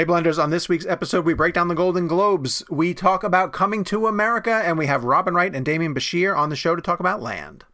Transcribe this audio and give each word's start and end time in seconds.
Hey, 0.00 0.06
Blenders, 0.06 0.42
on 0.42 0.48
this 0.48 0.66
week's 0.66 0.86
episode, 0.86 1.26
we 1.26 1.34
break 1.34 1.52
down 1.52 1.68
the 1.68 1.74
Golden 1.74 2.06
Globes. 2.06 2.64
We 2.70 2.94
talk 2.94 3.22
about 3.22 3.52
coming 3.52 3.84
to 3.84 4.06
America, 4.06 4.50
and 4.50 4.78
we 4.78 4.86
have 4.86 5.04
Robin 5.04 5.34
Wright 5.34 5.54
and 5.54 5.66
Demian 5.66 5.94
Bichir 5.94 6.34
on 6.34 6.48
the 6.48 6.56
show 6.56 6.74
to 6.74 6.80
talk 6.80 7.00
about 7.00 7.20
land. 7.20 7.66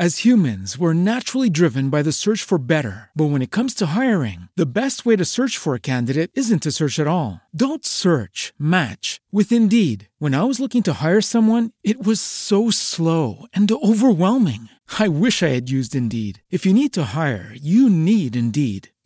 As 0.00 0.24
humans, 0.24 0.78
we're 0.78 0.92
naturally 0.92 1.50
driven 1.50 1.90
by 1.90 2.02
the 2.02 2.12
search 2.12 2.44
for 2.44 2.56
better. 2.56 3.10
But 3.16 3.30
when 3.30 3.42
it 3.42 3.50
comes 3.50 3.74
to 3.74 3.86
hiring, 3.86 4.48
the 4.56 4.66
best 4.66 5.04
way 5.04 5.16
to 5.16 5.24
search 5.24 5.58
for 5.58 5.74
a 5.74 5.80
candidate 5.80 6.30
isn't 6.34 6.62
to 6.62 6.70
search 6.70 7.00
at 7.00 7.08
all. 7.08 7.40
Don't 7.52 7.84
search, 7.84 8.52
match 8.58 9.20
with 9.32 9.50
Indeed. 9.50 10.08
When 10.18 10.36
I 10.36 10.44
was 10.44 10.60
looking 10.60 10.84
to 10.84 11.02
hire 11.02 11.20
someone, 11.20 11.72
it 11.82 12.04
was 12.04 12.20
so 12.20 12.70
slow 12.70 13.46
and 13.52 13.68
overwhelming. 13.72 14.68
I 15.00 15.08
wish 15.08 15.42
I 15.42 15.48
had 15.48 15.68
used 15.68 15.96
Indeed. 15.96 16.42
If 16.48 16.64
you 16.64 16.72
need 16.72 16.92
to 16.92 17.14
hire, 17.14 17.52
you 17.60 17.90
need 17.90 18.36
Indeed. 18.36 18.90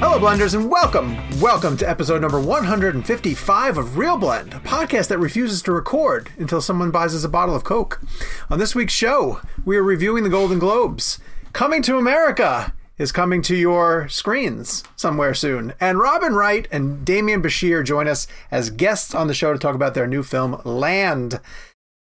Hello, 0.00 0.16
Blenders, 0.20 0.54
and 0.54 0.70
welcome. 0.70 1.16
Welcome 1.40 1.76
to 1.78 1.88
episode 1.88 2.20
number 2.20 2.40
155 2.40 3.78
of 3.78 3.98
Real 3.98 4.16
Blend, 4.16 4.54
a 4.54 4.60
podcast 4.60 5.08
that 5.08 5.18
refuses 5.18 5.60
to 5.62 5.72
record 5.72 6.30
until 6.38 6.60
someone 6.60 6.92
buys 6.92 7.16
us 7.16 7.24
a 7.24 7.28
bottle 7.28 7.56
of 7.56 7.64
Coke. 7.64 8.00
On 8.48 8.60
this 8.60 8.76
week's 8.76 8.92
show, 8.92 9.40
we 9.64 9.76
are 9.76 9.82
reviewing 9.82 10.22
the 10.22 10.30
Golden 10.30 10.60
Globes. 10.60 11.18
Coming 11.52 11.82
to 11.82 11.98
America 11.98 12.74
is 12.96 13.10
coming 13.10 13.42
to 13.42 13.56
your 13.56 14.08
screens 14.08 14.84
somewhere 14.94 15.34
soon. 15.34 15.74
And 15.80 15.98
Robin 15.98 16.32
Wright 16.32 16.68
and 16.70 17.04
Demian 17.04 17.42
Bichir 17.42 17.84
join 17.84 18.06
us 18.06 18.28
as 18.52 18.70
guests 18.70 19.16
on 19.16 19.26
the 19.26 19.34
show 19.34 19.52
to 19.52 19.58
talk 19.58 19.74
about 19.74 19.94
their 19.94 20.06
new 20.06 20.22
film, 20.22 20.62
Land. 20.64 21.40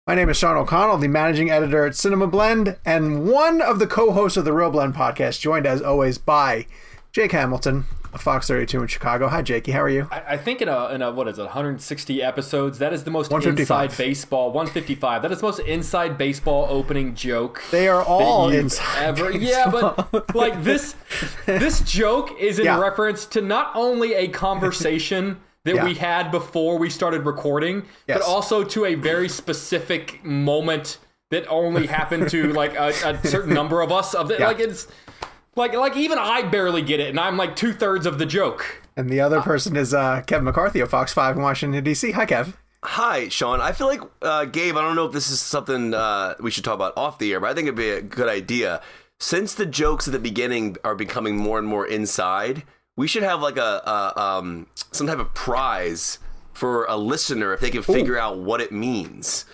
My 0.08 0.16
name 0.16 0.30
is 0.30 0.38
Sean 0.38 0.58
O'Connell, 0.58 0.98
the 0.98 1.08
managing 1.08 1.52
editor 1.52 1.86
at 1.86 1.96
Cinema 1.96 2.26
Blend, 2.26 2.76
and 2.84 3.30
one 3.30 3.62
of 3.62 3.78
the 3.78 3.86
co 3.86 4.14
hosts 4.14 4.36
of 4.36 4.46
the 4.46 4.52
Real 4.52 4.72
Blend 4.72 4.96
podcast, 4.96 5.40
joined 5.40 5.68
as 5.68 5.80
always 5.80 6.18
by 6.18 6.66
Jake 7.14 7.32
Hamilton 7.32 7.86
of 8.12 8.22
Fox 8.22 8.48
32 8.48 8.82
in 8.82 8.88
Chicago. 8.88 9.28
Hi, 9.28 9.44
Jakey. 9.44 9.72
How 9.72 9.82
are 9.82 9.90
you? 9.90 10.08
I, 10.12 10.24
I 10.30 10.38
think 10.38 10.64
in 10.64 10.68
a, 10.68 10.88
in 10.90 11.04
a, 11.04 11.12
what 11.12 11.28
is 11.28 11.38
it, 11.38 11.44
160 11.44 12.24
episodes, 12.24 12.80
that 12.80 12.92
is 12.92 13.04
the 13.04 13.12
most 13.12 13.32
inside 13.32 13.96
baseball, 13.96 14.48
155. 14.52 15.22
That 15.22 15.32
is 15.32 15.40
the 15.40 15.46
most 15.46 15.60
inside 15.60 16.18
baseball 16.18 16.66
opening 16.72 17.14
joke. 17.14 17.62
They 17.70 17.88
are 17.88 18.02
all 18.04 18.50
inside 18.50 19.04
Ever. 19.04 19.32
baseball. 19.32 19.94
Yeah, 19.96 20.06
but 20.12 20.36
like 20.36 20.64
this, 20.64 20.96
this 21.46 21.82
joke 21.82 22.32
is 22.40 22.58
in 22.58 22.66
Yeah. 22.66 22.80
reference 22.80 23.28
to 23.28 23.42
not 23.42 23.72
only 23.76 24.16
a 24.16 24.28
conversation 24.30 25.38
that 25.66 25.76
Yeah. 25.76 25.86
we 25.86 25.94
had 25.94 26.32
before 26.32 26.80
we 26.80 26.90
started 26.90 27.28
recording, 27.28 27.84
Yes. 28.08 28.18
but 28.20 28.22
also 28.28 28.64
to 28.64 28.86
a 28.86 28.96
very 28.96 29.30
specific 29.30 30.26
moment 30.26 30.98
that 31.30 31.46
only 31.48 31.86
happened 31.88 32.30
to 32.30 32.54
like 32.54 32.76
a, 32.76 32.88
a 33.08 33.28
certain 33.28 33.54
number 33.54 33.82
of 33.82 33.92
us. 33.92 34.16
Of 34.16 34.28
the, 34.30 34.38
Yeah. 34.40 34.48
like 34.48 34.60
it's 34.60 34.88
like 35.56 35.74
like 35.74 35.96
even 35.96 36.18
I 36.18 36.44
barely 36.44 36.82
get 36.82 37.00
it, 37.00 37.10
and 37.10 37.20
I'm 37.20 37.38
like 37.38 37.56
two 37.56 37.74
thirds 37.74 38.06
of 38.06 38.18
the 38.18 38.26
joke. 38.26 38.82
And 38.96 39.10
the 39.10 39.22
other 39.22 39.42
person 39.42 39.76
is 39.76 39.94
uh, 39.94 40.22
Kevin 40.28 40.46
McCarthy 40.46 40.80
of 40.80 40.90
Fox 40.90 41.12
5 41.14 41.38
in 41.38 41.42
Washington, 41.42 41.84
D.C. 41.84 42.12
Hi, 42.12 42.28
Kev. 42.28 42.54
Hi, 42.84 43.28
Sean. 43.30 43.60
I 43.60 43.72
feel 43.72 43.88
like 43.88 44.02
uh, 44.22 44.46
Gabe. 44.46 44.78
I 44.78 44.82
don't 44.82 44.96
know 44.96 45.06
if 45.06 45.14
this 45.14 45.32
is 45.32 45.40
something 45.40 45.94
uh, 45.94 46.36
we 46.40 46.52
should 46.52 46.64
talk 46.64 46.76
about 46.76 46.94
off 46.96 47.18
the 47.18 47.32
air, 47.34 47.40
but 47.40 47.50
I 47.50 47.54
think 47.54 47.66
it'd 47.66 47.76
be 47.76 47.90
a 47.90 48.02
good 48.02 48.30
idea. 48.30 48.82
Since 49.20 49.56
the 49.56 49.66
jokes 49.66 50.08
at 50.08 50.12
the 50.12 50.20
beginning 50.20 50.78
are 50.84 50.96
becoming 50.96 51.38
more 51.38 51.58
and 51.58 51.68
more 51.68 51.88
inside, 51.88 52.64
we 52.96 53.08
should 53.08 53.24
have 53.24 53.42
like 53.42 53.58
a, 53.58 53.82
a 53.86 54.22
um, 54.22 54.68
some 54.92 55.08
type 55.08 55.20
of 55.20 55.34
prize 55.34 56.20
for 56.52 56.86
a 56.86 56.98
listener 56.98 57.54
if 57.54 57.62
they 57.62 57.72
can 57.72 57.84
figure 57.84 58.18
out 58.18 58.38
what 58.38 58.62
it 58.62 58.72
means. 58.72 59.46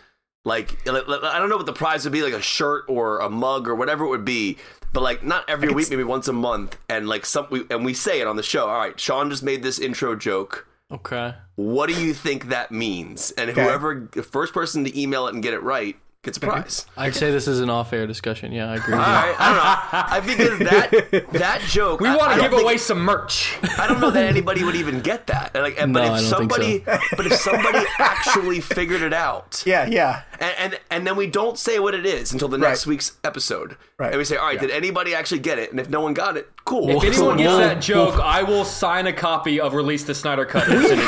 Like 0.43 0.87
I 0.87 1.37
don't 1.37 1.49
know 1.49 1.57
what 1.57 1.65
the 1.65 1.73
prize 1.73 2.03
would 2.05 2.13
be, 2.13 2.23
like 2.23 2.33
a 2.33 2.41
shirt 2.41 2.85
or 2.87 3.19
a 3.19 3.29
mug 3.29 3.67
or 3.67 3.75
whatever 3.75 4.05
it 4.05 4.09
would 4.09 4.25
be. 4.25 4.57
But 4.93 5.01
like 5.03 5.23
not 5.23 5.47
every 5.49 5.69
week, 5.69 5.89
maybe 5.89 6.03
once 6.03 6.27
a 6.27 6.33
month, 6.33 6.77
and 6.89 7.07
like 7.07 7.25
some 7.25 7.47
we, 7.49 7.63
and 7.69 7.85
we 7.85 7.93
say 7.93 8.21
it 8.21 8.27
on 8.27 8.35
the 8.35 8.43
show. 8.43 8.67
All 8.67 8.77
right, 8.77 8.99
Sean 8.99 9.29
just 9.29 9.43
made 9.43 9.61
this 9.63 9.79
intro 9.79 10.15
joke 10.15 10.65
Okay. 10.91 11.35
what 11.55 11.87
do 11.89 12.01
you 12.03 12.13
think 12.13 12.49
that 12.49 12.71
means? 12.71 13.31
And 13.31 13.51
Okay. 13.51 13.61
whoever 13.61 14.09
the 14.11 14.23
first 14.23 14.53
person 14.53 14.83
to 14.85 14.99
email 14.99 15.27
it 15.27 15.33
and 15.35 15.43
get 15.43 15.53
it 15.53 15.61
right 15.61 15.95
gets 16.23 16.37
a 16.37 16.41
prize. 16.41 16.85
I'd 16.97 17.15
say 17.15 17.31
this 17.31 17.47
is 17.47 17.61
an 17.61 17.69
off-air 17.69 18.05
discussion. 18.05 18.51
Yeah, 18.51 18.69
I 18.71 18.75
agree. 18.75 18.93
All 18.93 18.99
With 18.99 19.07
you. 19.07 19.13
right, 19.13 19.35
I 19.39 19.47
don't 19.47 19.57
know. 19.57 20.15
I 20.15 20.19
because 20.19 20.59
that 20.59 21.31
that 21.39 21.61
joke. 21.61 22.01
We 22.01 22.09
I- 22.09 22.17
want 22.17 22.31
to 22.33 22.35
don't 22.39 22.43
give 22.45 22.51
think- 22.51 22.63
away 22.63 22.77
some 22.77 22.99
merch. 22.99 23.57
I 23.77 23.87
don't 23.87 24.01
know 24.01 24.11
that 24.11 24.25
anybody 24.25 24.63
would 24.65 24.75
even 24.75 24.99
get 24.99 25.27
that. 25.27 25.51
And 25.53 25.63
like, 25.63 25.79
and, 25.81 25.93
but 25.93 26.01
No, 26.01 26.05
if 26.05 26.11
I 26.11 26.29
don't 26.29 26.49
think 26.49 26.51
somebody, 26.51 26.83
but 27.15 27.25
if 27.25 27.33
somebody 27.35 27.85
actually 27.99 28.59
figured 28.59 29.01
it 29.01 29.13
out, 29.13 29.63
Yeah, 29.69 29.85
yeah. 29.87 30.23
and, 30.41 30.53
and 30.73 30.79
and 30.91 31.07
then 31.07 31.15
we 31.15 31.27
don't 31.27 31.57
say 31.57 31.79
what 31.79 31.93
it 31.95 32.05
is 32.05 32.33
until 32.33 32.49
the 32.49 32.57
next 32.57 32.85
Right. 32.85 32.89
week's 32.91 33.17
episode, 33.23 33.77
Right. 33.97 34.09
and 34.11 34.17
we 34.17 34.25
say, 34.25 34.35
all 34.35 34.47
right, 34.47 34.55
Yeah. 34.55 34.61
did 34.67 34.71
anybody 34.71 35.15
actually 35.15 35.39
get 35.39 35.57
it? 35.57 35.71
And 35.71 35.79
if 35.79 35.89
no 35.89 36.01
one 36.01 36.13
got 36.13 36.35
it, 36.35 36.49
cool. 36.65 36.89
If 36.89 37.01
anyone 37.03 37.37
gets 37.37 37.47
We'll- 37.47 37.59
that 37.59 37.81
joke, 37.81 38.19
I 38.19 38.43
will 38.43 38.65
sign 38.65 39.07
a 39.07 39.13
copy 39.13 39.61
of 39.61 39.73
Release 39.73 40.03
the 40.03 40.13
Snyder 40.15 40.43
Cut. 40.45 40.67
and 40.67 40.85
send 40.85 40.85
it 40.85 40.95
to 40.97 41.01
you. 41.01 41.07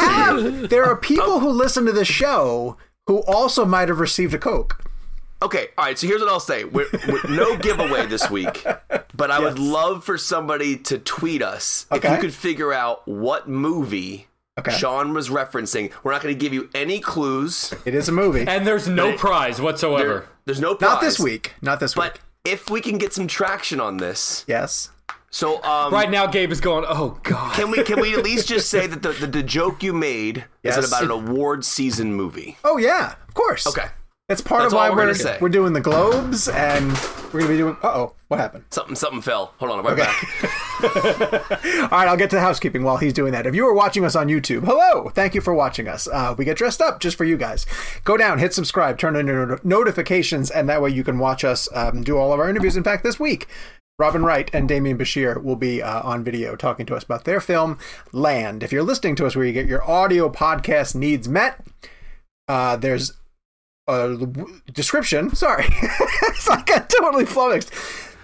Have, 0.62 0.70
there 0.70 0.86
are 0.86 0.94
oh. 0.96 1.02
people 1.02 1.42
who 1.42 1.50
listen 1.50 1.86
to 1.86 1.92
the 1.92 2.06
show 2.06 2.78
who 3.08 3.18
also 3.24 3.66
might 3.66 3.90
have 3.90 4.00
received 4.00 4.34
a 4.34 4.38
Coke. 4.40 4.82
Okay, 5.42 5.68
all 5.78 5.86
right. 5.86 5.98
So 5.98 6.08
here's 6.08 6.22
what 6.22 6.30
I'll 6.30 6.40
say: 6.40 6.64
we're, 6.64 6.88
we're- 7.08 7.36
no 7.36 7.58
giveaway 7.68 8.06
this 8.06 8.30
week, 8.30 8.66
but 9.16 9.32
I 9.32 9.40
would 9.40 9.58
love 9.60 10.04
for 10.04 10.18
somebody 10.18 10.78
to 10.78 10.98
tweet 11.00 11.42
us 11.42 11.86
if 11.92 12.04
you 12.04 12.18
could 12.18 12.34
figure 12.34 12.72
out 12.74 13.08
what 13.08 13.50
movie 13.50 14.28
Okay. 14.60 14.72
Sean 14.72 15.14
was 15.14 15.30
referencing. 15.30 15.92
We're 16.04 16.12
not 16.12 16.22
going 16.22 16.36
to 16.36 16.40
give 16.40 16.54
you 16.54 16.70
any 16.76 17.00
clues. 17.00 17.74
It 17.86 17.96
is 17.96 18.10
a 18.10 18.12
movie. 18.12 18.46
And 18.46 18.68
there's 18.68 18.86
no 18.88 19.16
prize 19.18 19.62
whatsoever. 19.62 20.08
There- 20.08 20.26
there's 20.46 20.60
no 20.60 20.76
prize. 20.76 20.90
Not 20.92 21.02
this 21.02 21.20
week. 21.20 21.54
Not 21.62 21.80
this 21.80 21.94
but 21.96 22.14
week. 22.16 22.22
But 22.44 22.52
if 22.52 22.70
we 22.70 22.82
can 22.82 22.98
get 22.98 23.14
some 23.14 23.28
traction 23.28 23.80
on 23.80 23.98
this, 23.98 24.44
Yes. 24.48 24.90
so 25.30 25.64
um, 25.64 25.94
Right 25.94 26.10
now, 26.12 26.28
Gabe 26.28 26.52
is 26.52 26.60
going, 26.60 26.84
"Oh 26.88 27.18
God." 27.24 27.54
Can 27.56 27.72
we 27.72 27.82
can 27.84 28.02
we 28.02 28.14
at 28.14 28.24
least 28.24 28.48
just 28.48 28.70
say 28.70 28.86
that 28.92 29.02
the 29.02 29.14
the, 29.14 29.28
the 29.28 29.44
joke 29.44 29.82
you 29.84 29.94
made 29.94 30.44
Yes. 30.64 30.78
is 30.78 30.88
about 30.90 31.04
an 31.04 31.12
award 31.12 31.64
season 31.64 32.14
movie? 32.14 32.58
Oh, 32.64 32.78
yeah. 32.78 33.16
Of 33.28 33.34
course. 33.34 33.66
Okay, 33.68 33.88
That's 34.32 34.40
part 34.40 34.62
That's 34.62 34.72
of 34.72 34.78
why 34.78 34.90
we're 34.90 35.08
we're, 35.08 35.14
gonna 35.14 35.38
we're 35.42 35.50
doing 35.50 35.74
the 35.74 35.82
Globes, 35.82 36.48
and 36.48 36.94
we're 37.34 37.42
going 37.42 37.48
to 37.48 37.50
be 37.50 37.58
doing. 37.58 37.76
Uh 37.84 37.88
oh. 37.88 38.14
What 38.30 38.40
happened? 38.40 38.64
something 38.70 38.96
something 38.96 39.22
fell. 39.22 39.54
Hold 39.58 39.72
on, 39.72 39.80
I'm 39.80 39.86
right 39.86 39.98
back. 39.98 40.24
All 41.92 42.00
right, 42.00 42.08
I'll 42.08 42.16
get 42.16 42.30
to 42.30 42.38
the 42.38 42.42
housekeeping 42.42 42.84
while 42.84 42.96
he's 42.96 43.12
doing 43.12 43.34
that. 43.34 43.46
If 43.46 43.56
you 43.56 43.68
are 43.68 43.74
watching 43.74 44.06
us 44.06 44.16
on 44.16 44.30
YouTube, 44.30 44.64
hello, 44.64 45.10
thank 45.10 45.36
you 45.36 45.42
for 45.42 45.54
watching 45.54 45.90
us. 45.90 46.08
Uh, 46.08 46.34
we 46.38 46.46
get 46.46 46.56
dressed 46.56 46.80
up 46.82 47.02
just 47.02 47.18
for 47.18 47.26
you 47.26 47.36
guys. 47.36 47.66
Go 48.06 48.16
down, 48.16 48.40
hit 48.40 48.54
subscribe, 48.54 48.98
turn 48.98 49.18
on 49.18 49.28
your 49.28 49.60
notifications, 49.66 50.50
and 50.50 50.70
that 50.70 50.82
way 50.82 50.92
you 50.92 51.04
can 51.04 51.20
watch 51.20 51.44
us 51.44 51.68
um, 51.76 52.02
do 52.02 52.18
all 52.18 52.32
of 52.32 52.40
our 52.40 52.50
interviews. 52.50 52.78
In 52.78 52.86
fact, 52.86 53.04
this 53.04 53.20
week, 53.20 53.50
Robin 54.00 54.24
Wright 54.24 54.50
and 54.54 54.70
Demian 54.70 54.98
Bichir 54.98 55.44
will 55.44 55.58
be 55.58 55.82
uh, 55.82 56.04
on 56.04 56.24
video 56.24 56.56
talking 56.56 56.86
to 56.86 56.96
us 56.96 57.04
about 57.04 57.26
their 57.26 57.42
film 57.42 57.78
Land. 58.14 58.64
If 58.64 58.72
you're 58.72 58.82
listening 58.82 59.18
to 59.18 59.26
us 59.26 59.36
where 59.36 59.44
you 59.44 59.52
get 59.52 59.68
your 59.68 59.84
audio 59.84 60.30
podcast 60.30 60.96
needs 60.96 61.28
met, 61.28 61.66
uh, 62.48 62.78
there's 62.78 63.12
a 63.88 64.28
description. 64.72 65.36
Sorry, 65.36 65.66
like 66.48 66.72
I 66.72 66.86
totally 66.88 67.26
flummoxed. 67.26 67.72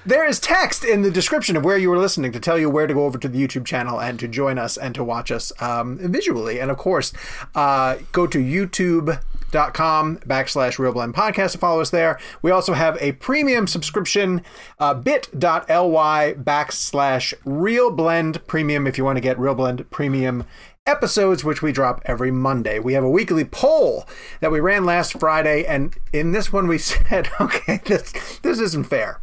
There 0.08 0.26
is 0.26 0.40
text 0.40 0.86
in 0.86 1.02
the 1.02 1.12
description 1.12 1.58
of 1.58 1.66
where 1.66 1.78
you 1.78 1.90
were 1.90 1.98
listening 1.98 2.32
to 2.32 2.40
tell 2.40 2.58
you 2.58 2.70
where 2.70 2.88
to 2.88 2.94
go 2.94 3.04
over 3.04 3.18
to 3.18 3.28
the 3.28 3.46
YouTube 3.46 3.66
channel 3.66 4.00
and 4.00 4.18
to 4.22 4.28
join 4.30 4.58
us 4.58 4.78
and 4.78 4.96
to 4.96 5.04
watch 5.04 5.32
us 5.32 5.52
um, 5.62 5.98
visually. 5.98 6.62
And 6.62 6.72
of 6.72 6.78
course, 6.78 7.12
uh, 7.56 7.98
go 8.14 8.26
to 8.26 8.38
youtube.com 8.38 10.20
backslash 10.20 10.80
Real 10.80 10.94
Blend 10.94 11.14
Podcast 11.14 11.52
to 11.52 11.58
follow 11.58 11.82
us 11.82 11.90
there. 11.90 12.18
We 12.42 12.52
also 12.52 12.72
have 12.72 12.98
a 13.02 13.12
premium 13.14 13.68
subscription, 13.68 14.44
uh, 14.80 14.94
bit.ly 14.94 16.36
backslash 16.38 17.34
Real 17.44 17.92
Blend 17.92 18.48
Premium 18.48 18.88
if 18.88 18.98
you 18.98 19.04
want 19.04 19.18
to 19.18 19.22
get 19.22 19.38
Real 19.38 19.56
Blend 19.56 19.90
Premium 19.92 20.46
episodes, 20.88 21.44
which 21.44 21.62
we 21.62 21.72
drop 21.72 22.02
every 22.06 22.32
Monday. 22.32 22.80
We 22.80 22.94
have 22.94 23.04
a 23.04 23.10
weekly 23.10 23.46
poll 23.46 24.06
that 24.40 24.52
we 24.52 24.60
ran 24.60 24.86
last 24.86 25.20
Friday, 25.20 25.66
and 25.66 25.96
in 26.14 26.32
this 26.32 26.52
one 26.52 26.68
we 26.68 26.78
said, 26.78 27.30
okay, 27.40 27.82
this 27.86 28.12
this 28.42 28.60
isn't 28.60 28.86
fair. 28.86 29.20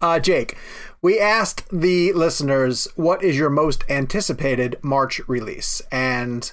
Uh, 0.00 0.20
Jake, 0.20 0.56
we 1.02 1.18
asked 1.18 1.64
the 1.72 2.12
listeners 2.12 2.86
what 2.94 3.22
is 3.22 3.36
your 3.36 3.50
most 3.50 3.84
anticipated 3.88 4.78
March 4.82 5.20
release, 5.26 5.82
and 5.90 6.52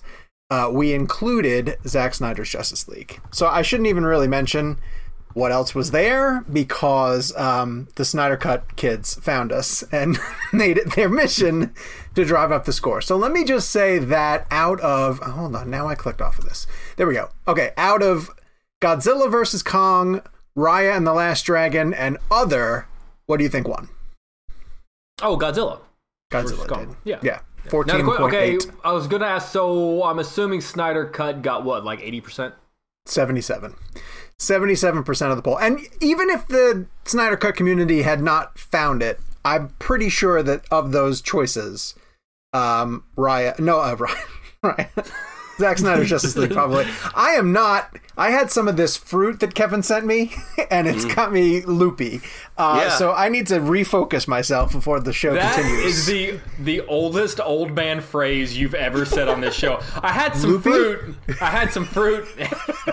uh, 0.50 0.70
we 0.72 0.94
included 0.94 1.78
Zack 1.88 2.14
Snyder's 2.16 2.50
Justice 2.50 2.88
League. 2.88 3.20
So 3.32 3.48
I 3.48 3.62
shouldn't 3.62 3.88
even 3.88 4.06
really 4.06 4.28
mention 4.28 4.80
what 5.34 5.52
else 5.52 5.76
was 5.76 5.92
there 5.92 6.46
because 6.52 7.36
um, 7.36 7.90
the 7.96 8.06
Snyder 8.06 8.38
Cut 8.38 8.78
kids 8.78 9.16
found 9.16 9.52
us 9.52 9.84
and 9.92 10.18
made 10.54 10.78
it 10.78 10.96
their 10.96 11.10
mission 11.10 11.74
to 12.16 12.26
drive 12.26 12.52
up 12.52 12.66
the 12.66 12.74
score. 12.74 13.02
So 13.02 13.16
let 13.16 13.32
me 13.32 13.44
just 13.44 13.70
say 13.70 14.00
that 14.00 14.48
out 14.52 14.80
of 14.82 15.20
hold 15.20 15.56
on, 15.56 15.70
now 15.70 15.88
I 15.88 15.96
clicked 15.96 16.22
off 16.22 16.40
of 16.40 16.46
this. 16.46 16.68
There 16.98 17.08
we 17.08 17.14
go. 17.14 17.30
Okay, 17.48 17.72
out 17.78 18.02
of 18.02 18.30
Godzilla 18.82 19.30
versus 19.30 19.64
Kong, 19.64 20.22
Raya 20.58 20.96
and 20.96 21.06
the 21.06 21.14
Last 21.14 21.44
Dragon, 21.44 21.94
and 21.94 22.18
other, 22.32 22.88
what 23.26 23.38
do 23.38 23.44
you 23.44 23.50
think 23.50 23.68
won? 23.68 23.90
Oh, 25.22 25.38
Godzilla. 25.38 25.80
Godzilla. 26.32 26.96
Yeah. 27.04 27.20
yeah, 27.22 27.40
fourteen 27.70 28.06
point 28.06 28.20
okay, 28.20 28.56
eight. 28.56 28.72
I 28.84 28.92
was 28.92 29.08
gonna 29.08 29.28
ask. 29.28 29.52
So 29.52 30.04
I'm 30.04 30.20
assuming 30.20 30.62
Snyder 30.62 31.06
Cut 31.06 31.42
got 31.42 31.64
what, 31.64 31.86
like 31.86 32.02
80 32.02 32.22
percent? 32.22 32.56
77. 33.06 33.76
77% 34.40 35.30
of 35.30 35.38
the 35.38 35.42
poll. 35.42 35.60
And 35.60 35.80
even 36.02 36.30
if 36.30 36.48
the 36.48 36.88
Snyder 37.06 37.38
Cut 37.38 37.56
community 37.56 38.02
had 38.02 38.22
not 38.22 38.58
found 38.58 39.02
it, 39.02 39.20
I'm 39.46 39.70
pretty 39.80 40.10
sure 40.10 40.42
that 40.44 40.66
of 40.72 40.92
those 40.92 41.22
choices, 41.22 41.96
um, 42.56 43.04
Raya, 43.18 43.58
no, 43.60 43.80
uh, 43.80 43.96
Raya, 43.98 44.16
Raya, 44.64 45.12
Zack 45.58 45.78
Snyder's 45.78 46.10
Justice 46.10 46.36
League 46.36 46.52
probably. 46.52 46.86
I 47.16 47.32
am 47.32 47.54
not, 47.54 47.98
I 48.18 48.32
had 48.32 48.52
some 48.52 48.68
of 48.68 48.76
this 48.76 48.98
fruit 48.98 49.40
that 49.40 49.56
Kevin 49.56 49.84
sent 49.84 50.06
me, 50.06 50.34
and 50.72 50.86
it's 50.86 51.06
got 51.06 51.32
me 51.32 51.62
loopy. 51.62 52.20
Uh, 52.58 52.82
Yeah. 52.84 52.90
So 52.98 53.14
I 53.14 53.30
need 53.30 53.48
to 53.48 53.60
refocus 53.62 54.28
myself 54.28 54.74
before 54.74 55.00
the 55.00 55.14
show 55.14 55.34
That 55.34 55.56
continues. 55.56 55.86
is 55.86 56.06
the 56.08 56.40
the 56.60 56.82
oldest 56.88 57.40
old 57.40 57.74
man 57.74 58.02
phrase 58.02 58.58
you've 58.58 58.76
ever 58.76 59.06
said 59.06 59.30
on 59.30 59.40
this 59.40 59.56
show. 59.56 59.80
I 60.04 60.12
had 60.12 60.36
some 60.36 60.52
Loopy? 60.52 60.70
fruit. 60.70 61.16
I 61.42 61.50
had 61.52 61.72
some 61.72 61.86
fruit, 61.86 62.28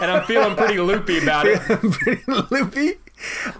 and 0.00 0.10
I'm 0.10 0.24
feeling 0.26 0.54
pretty 0.54 0.78
loopy 0.78 1.18
about 1.18 1.46
it. 1.46 1.60
Pretty 1.66 2.22
loopy. 2.28 2.80
You 2.84 2.94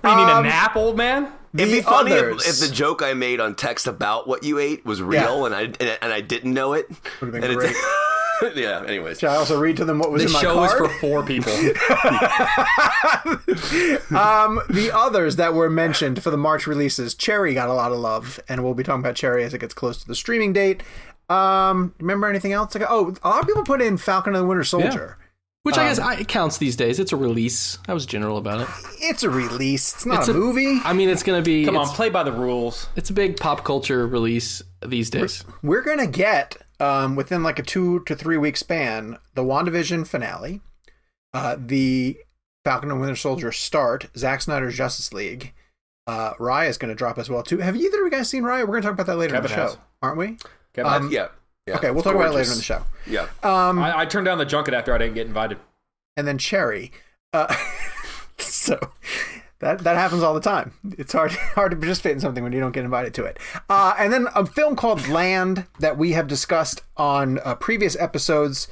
need 0.04 0.30
Um, 0.30 0.44
a 0.44 0.48
nap, 0.48 0.76
old 0.76 0.96
man? 0.96 1.32
It'd 1.54 1.70
be 1.72 1.82
funny 1.82 2.12
if, 2.12 2.46
if 2.46 2.60
the 2.60 2.68
joke 2.74 3.02
I 3.02 3.14
made 3.14 3.40
on 3.40 3.54
text 3.54 3.86
about 3.86 4.26
what 4.26 4.42
you 4.44 4.58
ate 4.58 4.84
was 4.86 5.02
real 5.02 5.40
Yeah. 5.40 5.46
and 5.46 5.54
I 5.54 5.60
and, 5.62 5.98
and 6.02 6.12
I 6.12 6.20
didn't 6.20 6.54
know 6.54 6.72
it. 6.72 6.88
Would've 7.20 7.32
been 7.32 7.44
And 7.44 7.54
great. 7.56 7.76
yeah. 8.56 8.82
Anyways, 8.86 9.20
Should 9.20 9.28
I 9.28 9.36
also 9.36 9.60
read 9.60 9.76
to 9.76 9.84
them 9.84 9.98
what 9.98 10.10
was 10.10 10.22
This 10.22 10.30
in 10.30 10.34
my 10.34 10.40
show 10.40 10.54
card? 10.54 10.70
is 10.70 10.76
for 10.76 10.88
four 11.00 11.22
people. 11.24 11.52
Um, 14.12 14.60
the 14.68 14.90
others 14.94 15.36
that 15.36 15.54
were 15.54 15.70
mentioned 15.70 16.22
for 16.22 16.30
the 16.30 16.36
March 16.36 16.66
releases, 16.66 17.14
Cherry 17.14 17.54
got 17.54 17.68
a 17.68 17.72
lot 17.72 17.92
of 17.92 17.98
love, 17.98 18.38
and 18.48 18.62
we'll 18.62 18.74
be 18.74 18.82
talking 18.82 19.00
about 19.00 19.14
Cherry 19.16 19.42
as 19.44 19.54
it 19.54 19.58
gets 19.58 19.74
close 19.74 19.98
to 20.02 20.06
the 20.06 20.14
streaming 20.14 20.52
date. 20.52 20.82
Um, 21.30 21.94
remember 21.98 22.28
anything 22.28 22.52
else? 22.52 22.74
Like, 22.74 22.84
oh, 22.90 23.14
a 23.22 23.28
lot 23.28 23.40
of 23.40 23.46
people 23.46 23.64
put 23.64 23.80
in 23.80 23.96
Falcon 23.96 24.34
and 24.34 24.42
the 24.44 24.46
Winter 24.46 24.64
Soldier. 24.64 25.16
Which 25.64 25.78
I 25.78 25.88
guess 25.88 25.98
I, 26.00 26.14
it 26.14 26.28
counts 26.28 26.58
these 26.58 26.74
days. 26.74 26.98
It's 26.98 27.12
a 27.12 27.16
release. 27.16 27.78
I 27.86 27.94
was 27.94 28.04
general 28.04 28.36
about 28.36 28.62
it. 28.62 28.68
It's 28.98 29.22
a 29.22 29.30
release. 29.30 29.94
It's 29.94 30.04
not 30.04 30.20
It's 30.20 30.28
a, 30.28 30.34
movie. 30.34 30.80
I 30.82 30.92
mean, 30.92 31.08
it's 31.08 31.22
going 31.22 31.40
to 31.40 31.44
be. 31.44 31.64
Come 31.64 31.76
on, 31.76 31.86
play 31.88 32.10
by 32.10 32.24
the 32.24 32.32
rules. 32.32 32.88
it's 32.96 33.10
a 33.10 33.12
big 33.12 33.36
pop 33.36 33.64
culture 33.64 34.04
release 34.06 34.60
these 34.84 35.08
days. 35.08 35.44
We're 35.62 35.82
gonna 35.82 36.08
get 36.08 36.56
um, 36.80 37.14
within 37.14 37.44
like 37.44 37.60
a 37.60 37.62
two 37.62 38.00
to 38.06 38.16
three 38.16 38.36
week 38.38 38.56
span 38.56 39.18
the 39.34 39.44
WandaVision 39.44 40.04
finale, 40.06 40.60
uh, 41.32 41.56
the 41.58 42.18
Falcon 42.64 42.90
and 42.90 43.00
Winter 43.00 43.14
Soldier 43.16 43.52
start, 43.52 44.08
Zack 44.16 44.42
Snyder's 44.42 44.76
Justice 44.76 45.12
League. 45.12 45.52
Uh, 46.08 46.34
Raya 46.34 46.68
is 46.68 46.78
going 46.78 46.88
to 46.88 46.96
drop 46.96 47.18
as 47.18 47.30
well 47.30 47.44
too. 47.44 47.58
Have 47.58 47.76
either 47.76 47.98
of 48.00 48.04
you 48.06 48.10
guys 48.10 48.28
seen 48.28 48.42
Raya? 48.42 48.62
We're 48.62 48.66
going 48.80 48.82
to 48.82 48.88
talk 48.88 48.94
about 48.94 49.06
that 49.06 49.16
later 49.16 49.36
in 49.36 49.42
Kevin 49.42 49.56
the 49.56 49.68
show, 49.74 49.78
aren't 50.02 50.18
we? 50.18 50.36
Kevin, 50.72 50.92
Um, 50.92 51.12
yeah. 51.12 51.28
Yeah. 51.66 51.76
Okay, 51.76 51.90
we'll 51.90 52.02
talk 52.02 52.14
about 52.14 52.28
it 52.28 52.34
later 52.34 52.50
in 52.50 52.56
the 52.56 52.62
show. 52.62 52.84
Yeah. 53.06 53.28
Um, 53.42 53.78
I, 53.78 54.00
I 54.00 54.06
turned 54.06 54.26
down 54.26 54.38
the 54.38 54.44
junket 54.46 54.74
after 54.74 54.92
I 54.94 54.98
didn't 54.98 55.14
get 55.14 55.26
invited. 55.26 55.58
and 56.16 56.26
then 56.26 56.38
Cherry. 56.38 56.92
Uh, 57.32 57.54
so 58.38 58.78
that 59.60 59.78
that 59.80 59.96
happens 59.96 60.22
all 60.22 60.34
the 60.34 60.40
time. 60.40 60.72
It's 60.98 61.12
hard 61.12 61.32
hard 61.54 61.70
to 61.70 61.76
participate 61.76 62.12
in 62.12 62.20
something 62.20 62.42
when 62.42 62.52
you 62.52 62.60
don't 62.60 62.72
get 62.72 62.84
invited 62.84 63.14
to 63.14 63.24
it. 63.24 63.38
Uh, 63.70 63.94
and 63.98 64.12
then 64.12 64.26
a 64.34 64.44
film 64.44 64.76
called 64.76 65.06
Land 65.08 65.66
that 65.78 65.96
we 65.96 66.12
have 66.12 66.26
discussed 66.26 66.82
on 66.96 67.38
uh, 67.44 67.54
previous 67.54 67.96
episodes. 67.96 68.68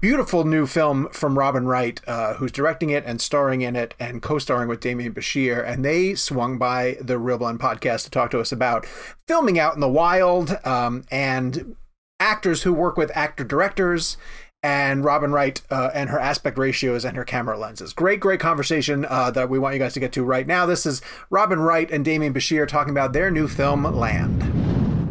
Beautiful 0.00 0.44
new 0.44 0.66
film 0.66 1.10
from 1.10 1.38
Robin 1.38 1.66
Wright, 1.66 2.00
uh, 2.06 2.34
who's 2.34 2.52
directing 2.52 2.88
it 2.88 3.04
and 3.04 3.20
starring 3.20 3.60
in 3.60 3.76
it 3.76 3.94
and 4.00 4.22
co-starring 4.22 4.66
with 4.66 4.80
Demian 4.80 5.12
Bichir. 5.12 5.62
And 5.62 5.84
they 5.84 6.14
swung 6.14 6.56
by 6.56 6.96
the 7.02 7.18
Real 7.18 7.36
Blend 7.36 7.60
podcast 7.60 8.04
to 8.04 8.10
talk 8.10 8.30
to 8.30 8.40
us 8.40 8.50
about 8.50 8.86
filming 9.26 9.58
out 9.58 9.74
in 9.74 9.80
the 9.80 9.88
wild 9.88 10.56
um, 10.64 11.04
and 11.10 11.76
actors 12.18 12.62
who 12.62 12.72
work 12.72 12.96
with 12.96 13.14
actor 13.14 13.44
directors 13.44 14.16
and 14.62 15.04
Robin 15.04 15.32
Wright 15.32 15.60
uh, 15.70 15.90
and 15.92 16.08
her 16.08 16.18
aspect 16.18 16.56
ratios 16.56 17.04
and 17.04 17.16
her 17.16 17.24
camera 17.24 17.58
lenses. 17.58 17.92
Great, 17.92 18.20
great 18.20 18.40
conversation 18.40 19.06
uh, 19.06 19.30
that 19.30 19.50
we 19.50 19.58
want 19.58 19.74
you 19.74 19.78
guys 19.78 19.94
to 19.94 20.00
get 20.00 20.12
to 20.12 20.24
right 20.24 20.46
now. 20.46 20.64
This 20.64 20.86
is 20.86 21.02
Robin 21.28 21.60
Wright 21.60 21.90
and 21.90 22.06
Demian 22.06 22.32
Bichir 22.32 22.66
talking 22.66 22.90
about 22.90 23.12
their 23.12 23.30
new 23.30 23.46
film, 23.46 23.82
Land. 23.84 24.42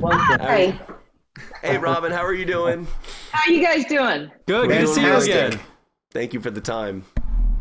Hi. 0.03 0.79
Hey, 1.61 1.77
Robin, 1.77 2.11
how 2.11 2.23
are 2.25 2.33
you 2.33 2.45
doing? 2.45 2.87
How 3.31 3.51
you 3.51 3.63
guys 3.63 3.85
doing? 3.85 4.31
Good, 4.45 4.69
good 4.69 4.79
to 4.81 4.87
see 4.87 5.01
you 5.01 5.15
again. 5.15 5.59
Thank 6.11 6.33
you 6.33 6.39
for 6.39 6.51
the 6.51 6.61
time. 6.61 7.05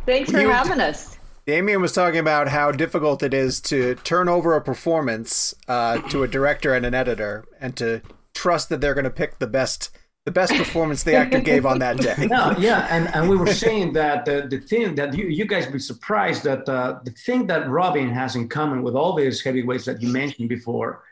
Thanks 0.06 0.30
for 0.30 0.40
You- 0.40 0.50
having 0.50 0.80
us. 0.80 1.18
Demian 1.46 1.80
was 1.80 1.92
talking 1.92 2.18
about 2.20 2.48
how 2.48 2.70
difficult 2.72 3.22
it 3.22 3.32
is 3.32 3.58
to 3.62 3.94
turn 3.96 4.28
over 4.28 4.54
a 4.54 4.60
performance 4.60 5.54
uh, 5.66 5.96
to 6.10 6.22
a 6.22 6.28
director 6.28 6.74
and 6.74 6.84
an 6.84 6.92
editor, 6.92 7.46
and 7.58 7.74
to 7.76 8.02
trust 8.34 8.68
that 8.68 8.82
they're 8.82 8.92
going 8.92 9.04
to 9.04 9.10
pick 9.10 9.38
the 9.38 9.46
best 9.46 9.90
the 10.26 10.32
best 10.32 10.52
performance 10.52 11.04
the 11.04 11.14
actor 11.14 11.40
gave 11.40 11.64
on 11.64 11.78
that 11.78 11.96
day. 11.96 12.14
No, 12.30 12.54
yeah, 12.58 12.86
and, 12.90 13.08
and 13.14 13.30
we 13.30 13.36
were 13.38 13.46
saying 13.46 13.94
that 13.94 14.26
the, 14.26 14.46
the 14.46 14.60
thing 14.60 14.94
that 14.96 15.14
you, 15.14 15.24
you 15.24 15.46
guys 15.46 15.64
be 15.64 15.78
surprised 15.78 16.44
that 16.44 16.68
uh, 16.68 16.98
the 17.02 17.12
thing 17.12 17.46
that 17.46 17.66
Robin 17.70 18.10
has 18.10 18.36
in 18.36 18.46
common 18.46 18.82
with 18.82 18.94
all 18.94 19.14
these 19.16 19.40
heavyweights 19.40 19.86
that 19.86 20.02
you 20.02 20.08
mentioned 20.12 20.50
before 20.50 21.02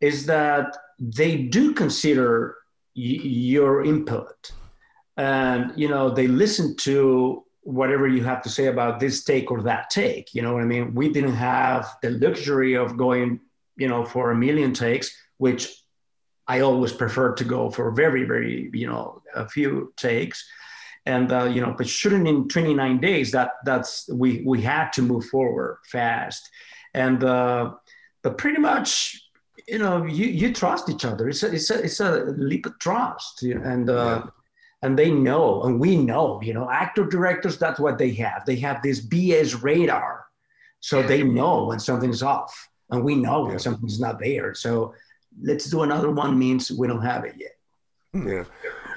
is 0.00 0.26
that 0.26 0.76
they 1.00 1.36
do 1.36 1.72
consider 1.72 2.56
y- 2.94 3.20
your 3.24 3.84
input, 3.84 4.52
and 5.16 5.72
you 5.76 5.88
know 5.88 6.10
they 6.10 6.28
listen 6.28 6.76
to 6.76 7.44
whatever 7.62 8.06
you 8.08 8.22
have 8.24 8.42
to 8.42 8.48
say 8.48 8.66
about 8.66 9.00
this 9.00 9.24
take 9.24 9.50
or 9.50 9.62
that 9.62 9.90
take. 9.90 10.34
You 10.34 10.42
know 10.42 10.52
what 10.52 10.62
I 10.62 10.66
mean? 10.66 10.94
We 10.94 11.12
didn't 11.12 11.34
have 11.34 11.86
the 12.02 12.10
luxury 12.10 12.74
of 12.74 12.96
going, 12.96 13.40
you 13.76 13.88
know, 13.88 14.04
for 14.04 14.30
a 14.30 14.36
million 14.36 14.72
takes, 14.72 15.14
which 15.36 15.68
I 16.48 16.60
always 16.60 16.92
prefer 16.92 17.34
to 17.34 17.44
go 17.44 17.70
for 17.70 17.90
very, 17.92 18.24
very, 18.24 18.70
you 18.72 18.86
know, 18.86 19.22
a 19.34 19.48
few 19.48 19.92
takes. 19.96 20.44
And 21.06 21.32
uh, 21.32 21.44
you 21.44 21.60
know, 21.60 21.74
but 21.76 21.88
shooting 21.88 22.26
in 22.26 22.48
29 22.48 23.00
days, 23.00 23.30
that 23.32 23.52
that's 23.64 24.08
we 24.12 24.42
we 24.44 24.60
had 24.60 24.90
to 24.94 25.02
move 25.02 25.24
forward 25.26 25.78
fast. 25.90 26.48
And 26.92 27.22
uh, 27.24 27.74
but 28.22 28.36
pretty 28.36 28.60
much, 28.60 29.22
you 29.68 29.78
know, 29.78 30.04
you 30.04 30.26
you 30.26 30.52
trust 30.52 30.88
each 30.88 31.04
other. 31.04 31.28
It's 31.28 31.42
a 31.42 31.52
it's 31.52 31.70
a 31.70 31.82
it's 31.82 32.00
a 32.00 32.24
leap 32.36 32.66
of 32.66 32.78
trust, 32.78 33.42
and 33.42 33.88
uh, 33.88 34.22
and 34.82 34.98
they 34.98 35.10
know, 35.10 35.62
and 35.62 35.78
we 35.78 35.96
know, 35.96 36.40
you 36.42 36.54
know, 36.54 36.70
actor 36.70 37.04
directors. 37.04 37.58
That's 37.58 37.80
what 37.80 37.98
they 37.98 38.12
have. 38.14 38.44
They 38.46 38.56
have 38.56 38.82
this 38.82 39.00
BS 39.04 39.62
radar, 39.62 40.26
so 40.80 41.02
they 41.02 41.22
know 41.22 41.66
when 41.66 41.78
something's 41.80 42.22
off, 42.22 42.68
and 42.90 43.04
we 43.04 43.14
know 43.14 43.46
when 43.46 43.58
something's 43.58 44.00
not 44.00 44.18
there. 44.18 44.54
So 44.54 44.94
let's 45.42 45.66
do 45.66 45.82
another 45.82 46.10
one 46.10 46.38
means 46.38 46.70
we 46.70 46.86
don't 46.86 47.02
have 47.02 47.24
it 47.24 47.34
yet. 47.38 47.56
Yeah. 48.12 48.44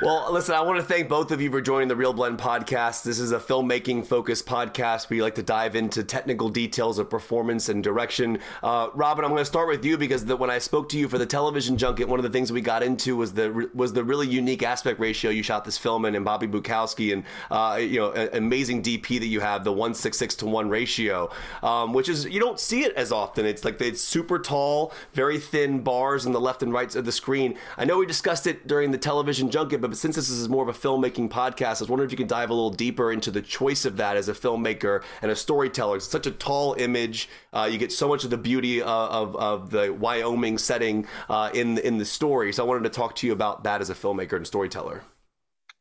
Well, 0.01 0.33
listen, 0.33 0.55
I 0.55 0.62
want 0.62 0.79
to 0.79 0.85
thank 0.85 1.07
both 1.07 1.31
of 1.31 1.39
you 1.39 1.50
for 1.50 1.62
joining 1.62 1.88
the 1.88 1.95
Real 1.95 2.13
Blend 2.13 2.38
podcast. 2.38 3.03
This 3.03 3.19
is 3.19 3.31
a 3.31 3.39
filmmaking 3.39 4.05
focused 4.05 4.45
podcast 4.45 5.09
where 5.09 5.17
you 5.17 5.23
like 5.23 5.35
to 5.35 5.43
dive 5.43 5.75
into 5.75 6.03
technical 6.03 6.50
details 6.50 7.00
of 7.00 7.09
performance 7.09 7.69
and 7.69 7.81
direction. 7.81 8.39
Uh, 8.62 8.89
Robin, 8.95 9.23
I'm 9.23 9.31
going 9.31 9.41
to 9.41 9.45
start 9.45 9.69
with 9.69 9.85
you 9.85 9.97
because 9.97 10.25
the, 10.25 10.35
when 10.35 10.50
I 10.50 10.57
spoke 10.57 10.89
to 10.89 10.97
you 10.97 11.07
for 11.07 11.17
the 11.17 11.25
television 11.25 11.77
junket, 11.77 12.07
one 12.07 12.19
of 12.19 12.23
the 12.23 12.29
things 12.29 12.51
we 12.51 12.59
got 12.59 12.83
into 12.83 13.15
was 13.15 13.33
the 13.33 13.69
was 13.73 13.93
the 13.93 14.03
really 14.03 14.27
unique 14.27 14.63
aspect 14.63 15.00
ratio 15.00 15.31
you 15.31 15.43
shot 15.43 15.63
this 15.63 15.77
film 15.77 16.05
in, 16.05 16.15
and 16.15 16.25
Bobby 16.25 16.47
Bukowski, 16.47 17.13
and 17.13 17.23
uh, 17.51 17.77
you 17.77 18.00
know, 18.00 18.13
a- 18.13 18.38
amazing 18.38 18.81
DP 18.81 19.19
that 19.19 19.27
you 19.27 19.39
have, 19.39 19.63
the 19.63 19.71
one 19.71 19.93
six 19.93 20.17
six 20.17 20.35
to 20.35 20.45
one 20.45 20.69
ratio, 20.69 21.29
um, 21.62 21.93
which 21.93 22.09
is 22.09 22.25
you 22.25 22.39
don't 22.39 22.59
see 22.59 22.83
it 22.83 22.93
as 22.95 23.12
often. 23.12 23.45
It's 23.45 23.63
like 23.63 23.79
it's 23.79 24.01
super 24.01 24.39
tall, 24.39 24.91
very 25.13 25.39
thin 25.39 25.81
bars 25.81 26.25
on 26.25 26.31
the 26.33 26.41
left 26.41 26.63
and 26.63 26.73
right 26.73 26.93
of 26.93 27.05
the 27.05 27.12
screen. 27.12 27.57
I 27.77 27.85
know 27.85 28.00
we 28.00 28.05
discussed 28.05 28.47
it 28.47 28.67
during 28.67 28.91
the 28.91 28.97
television 28.97 29.50
junket, 29.50 29.79
but 29.89 29.97
since 29.97 30.15
this 30.15 30.29
is 30.29 30.49
more 30.49 30.67
of 30.67 30.69
a 30.69 30.77
filmmaking 30.77 31.29
podcast, 31.29 31.77
I 31.77 31.81
was 31.81 31.89
wondering 31.89 32.07
if 32.07 32.11
you 32.11 32.17
can 32.17 32.27
dive 32.27 32.49
a 32.49 32.53
little 32.53 32.69
deeper 32.69 33.11
into 33.11 33.31
the 33.31 33.41
choice 33.41 33.85
of 33.85 33.97
that 33.97 34.17
as 34.17 34.29
a 34.29 34.33
filmmaker 34.33 35.03
and 35.21 35.31
a 35.31 35.35
storyteller. 35.35 35.97
It's 35.97 36.07
such 36.07 36.27
a 36.27 36.31
tall 36.31 36.73
image. 36.73 37.29
Uh, 37.51 37.69
you 37.71 37.77
get 37.77 37.91
so 37.91 38.07
much 38.07 38.23
of 38.23 38.29
the 38.29 38.37
beauty 38.37 38.81
of, 38.81 38.87
of, 38.87 39.35
of 39.35 39.69
the 39.71 39.93
Wyoming 39.93 40.57
setting 40.57 41.07
uh, 41.29 41.49
in 41.53 41.77
in 41.77 41.97
the 41.97 42.05
story. 42.05 42.53
So 42.53 42.63
I 42.63 42.67
wanted 42.67 42.83
to 42.83 42.89
talk 42.89 43.15
to 43.17 43.27
you 43.27 43.33
about 43.33 43.63
that 43.63 43.81
as 43.81 43.89
a 43.89 43.95
filmmaker 43.95 44.37
and 44.37 44.47
storyteller. 44.47 45.03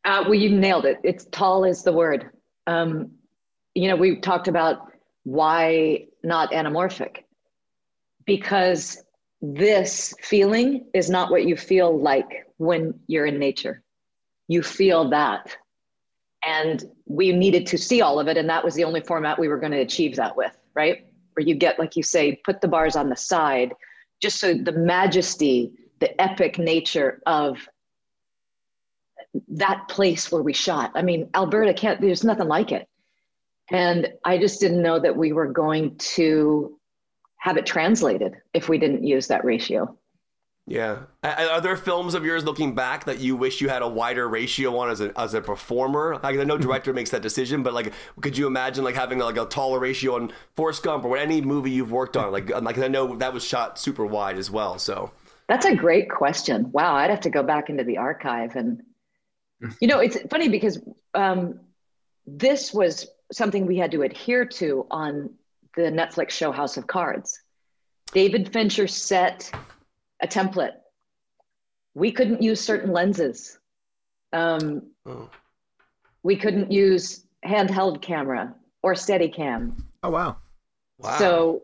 Uh, 0.05 0.25
well, 0.25 0.35
you 0.35 0.51
nailed 0.51 0.85
it. 0.85 0.99
It's 1.05 1.27
tall 1.27 1.65
is 1.65 1.83
the 1.83 1.93
word. 1.93 2.31
Um, 2.67 3.13
you 3.75 3.89
know, 3.89 3.97
we 3.97 4.17
talked 4.21 4.49
about 4.49 4.93
why 5.25 6.07
not 6.23 6.51
anamorphic. 6.53 7.19
because 8.27 9.03
this 9.41 10.15
feeling 10.21 10.87
is 10.95 11.11
not 11.11 11.31
what 11.31 11.45
you 11.45 11.57
feel 11.57 12.01
like 12.01 12.47
when 12.59 12.95
you're 13.09 13.27
in 13.27 13.39
nature. 13.39 13.83
You 14.53 14.63
feel 14.63 15.09
that. 15.09 15.57
And 16.45 16.85
we 17.07 17.33
needed 17.33 17.67
to 17.69 17.79
see 17.79 18.03
all 18.03 18.21
of 18.21 18.29
it. 18.29 18.37
And 18.37 18.49
that 18.51 18.63
was 18.63 18.75
the 18.75 18.85
only 18.85 19.01
format 19.01 19.39
we 19.39 19.49
were 19.49 19.57
going 19.59 19.73
to 19.73 19.79
achieve 19.79 20.15
that 20.17 20.37
with, 20.37 20.55
right? 20.75 21.07
Where 21.33 21.47
you 21.47 21.55
get, 21.55 21.79
like 21.79 21.97
you 21.97 22.03
say, 22.03 22.37
put 22.45 22.61
the 22.61 22.69
bars 22.69 22.95
on 22.95 23.09
the 23.09 23.17
side, 23.17 23.73
just 24.21 24.39
so 24.39 24.53
the 24.53 24.73
majesty, 24.73 25.73
the 26.01 26.21
epic 26.21 26.59
nature 26.59 27.23
of 27.25 27.67
that 29.49 29.89
place 29.89 30.31
where 30.31 30.43
we 30.43 30.53
shot. 30.53 30.91
I 30.95 31.01
mean, 31.01 31.31
Alberta 31.35 31.73
can't, 31.73 31.99
there's 31.99 32.23
nothing 32.23 32.49
like 32.49 32.73
it. 32.73 32.87
And 33.71 34.13
I 34.23 34.37
just 34.37 34.61
didn't 34.61 34.83
know 34.83 34.99
that 35.01 35.17
we 35.17 35.33
were 35.33 35.51
going 35.51 35.97
to 35.97 36.79
have 37.39 37.57
it 37.57 37.65
translated 37.65 38.35
if 38.53 38.69
we 38.69 38.77
didn't 38.77 39.05
use 39.05 39.29
that 39.29 39.47
ratio. 39.47 39.97
Yeah. 40.67 41.01
Are 41.25 41.61
there 41.61 41.77
films 41.77 42.15
of 42.15 42.25
yours 42.25 42.45
looking 42.45 42.75
back 42.75 43.05
that 43.07 43.19
you 43.19 43.35
wish 43.35 43.61
you 43.61 43.69
had 43.69 43.83
a 43.83 43.89
wider 43.89 44.29
ratio 44.29 44.79
on 44.79 44.91
as 44.91 45.01
a, 45.01 45.19
as 45.19 45.35
a 45.35 45.41
performer? 45.41 46.21
Like, 46.23 46.39
I 46.39 46.45
know 46.45 46.57
director 46.57 46.93
makes 46.93 47.11
that 47.11 47.21
decision, 47.21 47.65
but 47.65 47.75
like, 47.75 47.93
could 48.21 48.39
you 48.39 48.47
imagine 48.47 48.85
like 48.85 48.95
having 48.95 49.19
like 49.19 49.37
a 49.37 49.45
taller 49.45 49.81
ratio 49.81 50.15
on 50.15 50.33
Forrest 50.55 50.85
Gump 50.85 51.05
or 51.05 51.17
any 51.17 51.41
movie 51.41 51.73
you've 51.73 51.91
worked 51.91 52.17
on? 52.17 52.31
Like, 52.31 52.49
like 52.63 52.79
I 52.79 52.87
know 52.87 53.17
that 53.17 53.33
was 53.33 53.45
shot 53.45 53.79
super 53.79 54.07
wide 54.07 54.39
as 54.39 54.51
well. 54.51 54.79
So 54.79 55.11
that's 55.49 55.67
a 55.67 55.75
great 55.75 56.09
question. 56.09 56.71
Wow, 56.71 56.95
I'd 56.95 57.11
have 57.11 57.21
to 57.23 57.31
go 57.31 57.43
back 57.43 57.69
into 57.69 57.83
the 57.83 57.99
archive 57.99 58.55
and, 58.55 58.83
you 59.81 59.89
know, 59.89 59.99
it's 59.99 60.17
funny 60.31 60.49
because 60.49 60.81
um, 61.15 61.59
this 62.25 62.73
was 62.73 63.09
something 63.33 63.67
we 63.67 63.79
had 63.79 63.91
to 63.91 64.03
adhere 64.03 64.45
to 64.45 64.87
on 64.91 65.31
the 65.75 65.83
Netflix 65.83 66.31
show 66.31 66.53
House 66.53 66.77
of 66.77 66.87
Cards. 66.87 67.41
David 68.13 68.53
Fincher 68.53 68.87
set 68.87 69.51
a 70.23 70.29
template. 70.29 70.75
We 71.95 72.13
couldn't 72.13 72.43
use 72.43 72.61
certain 72.61 72.93
lenses. 72.93 73.59
Um, 74.33 74.83
oh. 75.07 75.29
We 76.23 76.37
couldn't 76.37 76.71
use 76.71 77.27
handheld 77.45 78.01
camera 78.01 78.55
or 78.83 78.95
steady 78.95 79.29
cam. 79.29 79.77
Oh, 80.03 80.11
wow. 80.11 80.37
Wow. 80.99 81.19
So, 81.19 81.63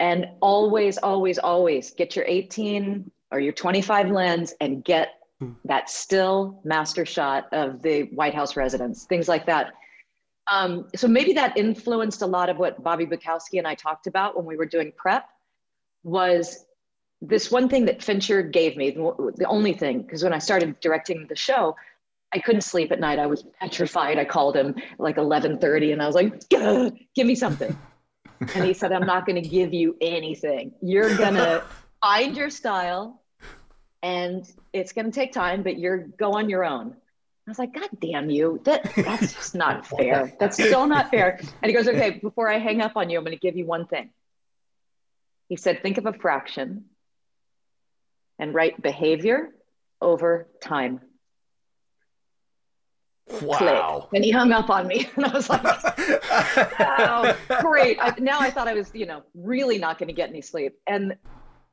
and 0.00 0.26
always, 0.40 0.98
always, 0.98 1.38
always 1.38 1.92
get 1.92 2.16
your 2.16 2.24
18 2.26 3.10
or 3.30 3.40
your 3.40 3.52
25 3.52 4.10
lens 4.10 4.54
and 4.60 4.84
get 4.84 5.20
hmm. 5.40 5.52
that 5.64 5.88
still 5.88 6.60
master 6.64 7.06
shot 7.06 7.48
of 7.52 7.82
the 7.82 8.02
White 8.14 8.34
House 8.34 8.56
residence, 8.56 9.04
things 9.04 9.28
like 9.28 9.46
that. 9.46 9.72
Um, 10.50 10.88
so 10.94 11.08
maybe 11.08 11.32
that 11.34 11.56
influenced 11.56 12.20
a 12.22 12.26
lot 12.26 12.50
of 12.50 12.58
what 12.58 12.82
Bobby 12.82 13.06
Bukowski 13.06 13.58
and 13.58 13.66
I 13.66 13.74
talked 13.74 14.06
about 14.06 14.36
when 14.36 14.44
we 14.44 14.56
were 14.56 14.66
doing 14.66 14.92
prep 14.96 15.26
was 16.02 16.63
this 17.28 17.50
one 17.50 17.68
thing 17.68 17.84
that 17.86 18.02
Fincher 18.02 18.42
gave 18.42 18.76
me, 18.76 18.90
the 18.90 19.46
only 19.46 19.72
thing, 19.72 20.02
because 20.02 20.22
when 20.22 20.32
I 20.32 20.38
started 20.38 20.78
directing 20.80 21.26
the 21.28 21.36
show, 21.36 21.76
I 22.32 22.38
couldn't 22.38 22.62
sleep 22.62 22.90
at 22.90 23.00
night. 23.00 23.18
I 23.18 23.26
was 23.26 23.44
petrified. 23.60 24.18
I 24.18 24.24
called 24.24 24.56
him 24.56 24.74
like 24.98 25.16
11:30 25.16 25.92
and 25.92 26.02
I 26.02 26.06
was 26.06 26.16
like, 26.16 26.48
"Give 26.48 27.26
me 27.26 27.34
something." 27.34 27.76
and 28.54 28.64
he 28.64 28.74
said, 28.74 28.92
"I'm 28.92 29.06
not 29.06 29.24
going 29.24 29.40
to 29.40 29.48
give 29.48 29.72
you 29.72 29.96
anything. 30.00 30.72
You're 30.82 31.16
going 31.16 31.34
to 31.46 31.62
find 32.02 32.36
your 32.36 32.50
style 32.50 33.22
and 34.02 34.44
it's 34.72 34.92
going 34.92 35.06
to 35.06 35.12
take 35.12 35.32
time, 35.32 35.62
but 35.62 35.78
you're 35.78 35.98
go 35.98 36.32
on 36.32 36.50
your 36.50 36.64
own." 36.64 36.96
I 37.46 37.50
was 37.50 37.58
like, 37.58 37.74
God 37.74 37.90
damn 38.00 38.30
you. 38.30 38.58
That, 38.64 38.90
that's 38.96 39.34
just 39.34 39.54
not 39.54 39.86
fair. 39.86 40.32
That's 40.40 40.56
so 40.56 40.86
not 40.86 41.10
fair. 41.10 41.38
And 41.62 41.70
he 41.70 41.74
goes, 41.74 41.86
Okay, 41.86 42.12
before 42.12 42.50
I 42.50 42.58
hang 42.58 42.80
up 42.80 42.92
on 42.96 43.10
you, 43.10 43.18
I'm 43.18 43.24
going 43.24 43.36
to 43.36 43.40
give 43.40 43.54
you 43.54 43.66
one 43.66 43.86
thing. 43.86 44.08
He 45.50 45.56
said, 45.56 45.82
Think 45.82 45.98
of 45.98 46.06
a 46.06 46.14
fraction 46.14 46.86
and 48.38 48.54
write 48.54 48.80
behavior 48.82 49.50
over 50.00 50.48
time. 50.60 51.00
Wow. 53.40 54.06
Click. 54.08 54.16
And 54.16 54.24
he 54.24 54.30
hung 54.30 54.52
up 54.52 54.68
on 54.68 54.86
me. 54.86 55.08
And 55.16 55.24
I 55.24 55.32
was 55.32 55.48
like, 55.48 55.64
wow, 56.78 57.34
great. 57.60 57.98
I, 58.00 58.14
now 58.18 58.40
I 58.40 58.50
thought 58.50 58.68
I 58.68 58.74
was, 58.74 58.90
you 58.94 59.06
know, 59.06 59.22
really 59.34 59.78
not 59.78 59.98
going 59.98 60.08
to 60.08 60.14
get 60.14 60.28
any 60.28 60.42
sleep. 60.42 60.74
And 60.86 61.16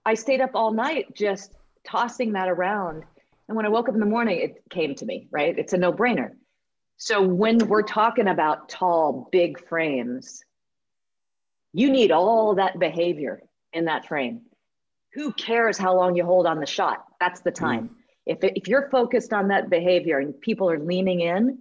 I 0.05 0.13
stayed 0.13 0.41
up 0.41 0.51
all 0.53 0.71
night 0.71 1.07
just 1.13 1.55
tossing 1.83 2.33
that 2.33 2.47
around 2.47 3.03
and 3.51 3.57
when 3.57 3.65
I 3.65 3.69
woke 3.69 3.89
up 3.89 3.95
in 3.95 3.99
the 3.99 4.05
morning, 4.05 4.39
it 4.39 4.63
came 4.69 4.95
to 4.95 5.05
me, 5.05 5.27
right? 5.29 5.59
It's 5.59 5.73
a 5.73 5.77
no 5.77 5.91
brainer. 5.91 6.29
So 6.95 7.21
when 7.21 7.57
we're 7.67 7.81
talking 7.81 8.29
about 8.29 8.69
tall, 8.69 9.27
big 9.29 9.67
frames, 9.67 10.41
you 11.73 11.89
need 11.89 12.13
all 12.13 12.55
that 12.55 12.79
behavior 12.79 13.41
in 13.73 13.83
that 13.85 14.07
frame. 14.07 14.43
Who 15.13 15.33
cares 15.33 15.77
how 15.77 15.95
long 15.95 16.15
you 16.15 16.25
hold 16.25 16.45
on 16.45 16.59
the 16.59 16.65
shot? 16.65 17.05
That's 17.19 17.41
the 17.41 17.51
time. 17.51 17.89
Mm. 17.89 17.95
If, 18.25 18.37
if 18.41 18.67
you're 18.67 18.89
focused 18.89 19.33
on 19.33 19.47
that 19.49 19.69
behavior 19.69 20.19
and 20.19 20.39
people 20.39 20.69
are 20.69 20.79
leaning 20.79 21.21
in, 21.21 21.57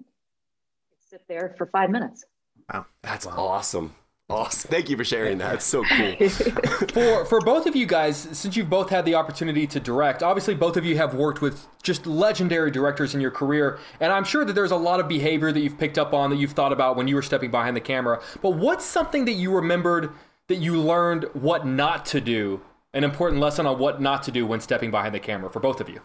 sit 1.09 1.23
there 1.29 1.55
for 1.59 1.67
five 1.67 1.91
minutes. 1.91 2.25
Wow, 2.73 2.87
that's 3.03 3.27
awesome. 3.27 3.95
Awesome. 4.29 4.71
Thank 4.71 4.89
you 4.89 4.97
for 4.97 5.03
sharing 5.03 5.39
that. 5.39 5.55
It's 5.55 5.65
so 5.65 5.83
cool. 5.83 6.29
for 6.95 7.25
for 7.25 7.41
both 7.41 7.67
of 7.67 7.75
you 7.75 7.85
guys, 7.85 8.17
since 8.17 8.57
you've 8.57 8.71
both 8.71 8.89
had 8.89 9.05
the 9.05 9.17
opportunity 9.17 9.67
to 9.67 9.81
direct, 9.81 10.23
obviously 10.23 10.55
both 10.55 10.77
of 10.77 10.85
you 10.85 10.97
have 10.99 11.15
worked 11.15 11.43
with 11.43 11.67
just 11.83 12.07
legendary 12.07 12.71
directors 12.71 13.13
in 13.13 13.21
your 13.21 13.33
career, 13.33 13.81
and 13.99 14.13
I'm 14.13 14.23
sure 14.23 14.45
that 14.45 14.53
there's 14.53 14.71
a 14.71 14.77
lot 14.77 15.01
of 15.01 15.09
behavior 15.09 15.51
that 15.51 15.59
you've 15.59 15.79
picked 15.79 15.99
up 15.99 16.15
on 16.15 16.31
that 16.31 16.37
you've 16.37 16.53
thought 16.53 16.73
about 16.73 16.97
when 16.97 17.09
you 17.09 17.17
were 17.17 17.23
stepping 17.23 17.51
behind 17.51 17.77
the 17.77 17.81
camera. 17.81 18.23
But 18.41 18.51
what's 18.51 18.85
something 18.85 19.25
that 19.25 19.33
you 19.33 19.53
remembered 19.53 20.13
that 20.47 20.57
you 20.57 20.81
learned 20.81 21.25
what 21.33 21.67
not 21.67 22.07
to 22.07 22.21
do? 22.21 22.61
An 22.93 23.05
important 23.05 23.41
lesson 23.41 23.67
on 23.67 23.79
what 23.79 24.01
not 24.01 24.23
to 24.25 24.33
do 24.33 24.47
when 24.47 24.61
stepping 24.61 24.91
behind 24.91 25.15
the 25.15 25.21
camera 25.21 25.51
for 25.51 25.61
both 25.61 25.81
of 25.81 25.89
you. 25.89 26.01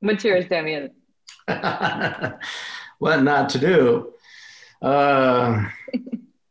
What's 0.00 0.24
yours, 0.24 0.46
Demian? 0.46 0.90
what 2.98 3.22
not 3.22 3.50
to 3.50 3.58
do? 3.58 4.12
Uh... 4.82 5.66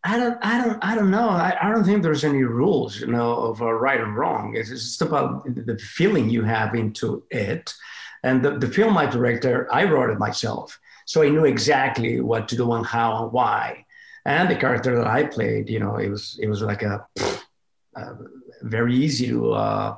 I 0.08 0.20
don't, 0.20 0.38
I 0.46 0.64
don't, 0.64 0.86
I 0.86 0.94
don't 0.94 1.10
know. 1.10 1.30
I, 1.30 1.58
I 1.60 1.72
don't 1.72 1.84
think 1.84 2.04
there's 2.04 2.24
any 2.24 2.44
rules, 2.44 3.00
you 3.02 3.08
know, 3.08 3.34
of 3.38 3.64
uh, 3.64 3.74
right 3.74 4.00
and 4.00 4.16
wrong. 4.16 4.56
It's 4.56 4.70
just 4.70 5.02
about 5.02 5.44
the 5.46 5.80
feeling 5.80 6.30
you 6.30 6.44
have 6.44 6.76
into 6.76 7.24
it. 7.32 7.74
And 8.22 8.46
the, 8.46 8.60
the 8.60 8.68
film 8.68 8.96
I 9.00 9.08
director, 9.08 9.68
I 9.74 9.86
wrote 9.86 10.12
it 10.12 10.20
myself. 10.20 10.80
So 11.08 11.24
I 11.24 11.30
knew 11.30 11.46
exactly 11.46 12.22
what 12.22 12.48
to 12.50 12.56
do 12.56 12.72
and 12.74 12.86
how 12.86 13.24
and 13.24 13.32
why. 13.32 13.84
And 14.26 14.48
the 14.48 14.56
character 14.56 14.96
that 14.96 15.08
I 15.08 15.24
played, 15.24 15.70
you 15.72 15.80
know, 15.80 15.96
it 15.96 16.10
was, 16.10 16.38
it 16.40 16.50
was 16.50 16.62
like 16.62 16.84
a, 16.84 17.04
uh, 17.96 18.14
very 18.66 18.96
easy 18.96 19.28
to 19.28 19.54
uh, 19.54 19.98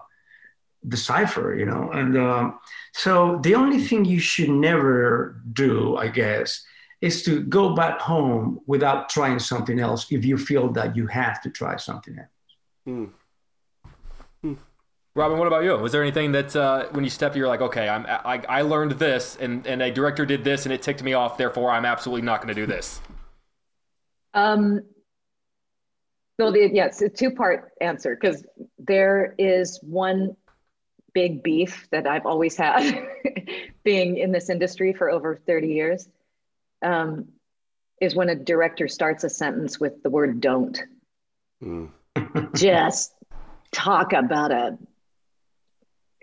decipher, 0.87 1.55
you 1.55 1.65
know. 1.65 1.91
And 1.91 2.17
um, 2.17 2.59
so 2.93 3.39
the 3.43 3.55
only 3.55 3.79
thing 3.79 4.05
you 4.05 4.19
should 4.19 4.49
never 4.49 5.41
do, 5.53 5.97
I 5.97 6.07
guess, 6.07 6.63
is 7.01 7.23
to 7.23 7.41
go 7.43 7.75
back 7.75 7.99
home 7.99 8.59
without 8.65 9.09
trying 9.09 9.39
something 9.39 9.79
else 9.79 10.11
if 10.11 10.25
you 10.25 10.37
feel 10.37 10.69
that 10.73 10.95
you 10.95 11.07
have 11.07 11.41
to 11.41 11.49
try 11.49 11.77
something 11.77 12.17
else. 12.17 12.27
Hmm. 12.85 13.05
Hmm. 14.41 14.53
Robin, 15.15 15.37
what 15.37 15.47
about 15.47 15.63
you? 15.63 15.75
Was 15.77 15.91
there 15.91 16.01
anything 16.01 16.31
that 16.31 16.55
uh, 16.55 16.87
when 16.91 17.03
you 17.03 17.09
stepped, 17.09 17.35
you're 17.35 17.47
like, 17.47 17.61
okay, 17.61 17.87
I'm, 17.89 18.05
I, 18.07 18.41
I 18.47 18.61
learned 18.61 18.93
this, 18.93 19.37
and, 19.39 19.65
and 19.67 19.81
a 19.81 19.91
director 19.91 20.25
did 20.25 20.43
this, 20.43 20.65
and 20.65 20.73
it 20.73 20.81
ticked 20.81 21.03
me 21.03 21.13
off. 21.13 21.37
Therefore, 21.37 21.71
I'm 21.71 21.85
absolutely 21.85 22.23
not 22.23 22.41
going 22.41 22.53
to 22.53 22.59
do 22.61 22.65
this. 22.65 23.01
Um, 24.33 24.81
well, 26.37 26.51
the, 26.51 26.69
yeah, 26.71 26.85
it's 26.85 27.01
a 27.01 27.09
two 27.09 27.31
part 27.31 27.71
answer 27.81 28.15
because 28.19 28.45
there 28.77 29.33
is 29.37 29.79
one 29.81 30.35
big 31.13 31.41
beef 31.41 31.87
that 31.91 32.05
I've 32.05 32.25
always 32.25 32.55
had 32.55 33.07
being 33.83 34.17
in 34.17 34.31
this 34.31 34.49
industry 34.49 34.93
for 34.93 35.09
over 35.09 35.35
30 35.35 35.67
years 35.67 36.07
um, 36.83 37.29
is 37.99 38.15
when 38.15 38.29
a 38.29 38.35
director 38.35 38.87
starts 38.87 39.23
a 39.23 39.29
sentence 39.29 39.79
with 39.79 40.03
the 40.03 40.09
word 40.09 40.39
don't. 40.39 40.79
Mm. 41.63 41.89
just 42.55 43.13
talk 43.71 44.13
about 44.13 44.51
a 44.51 44.77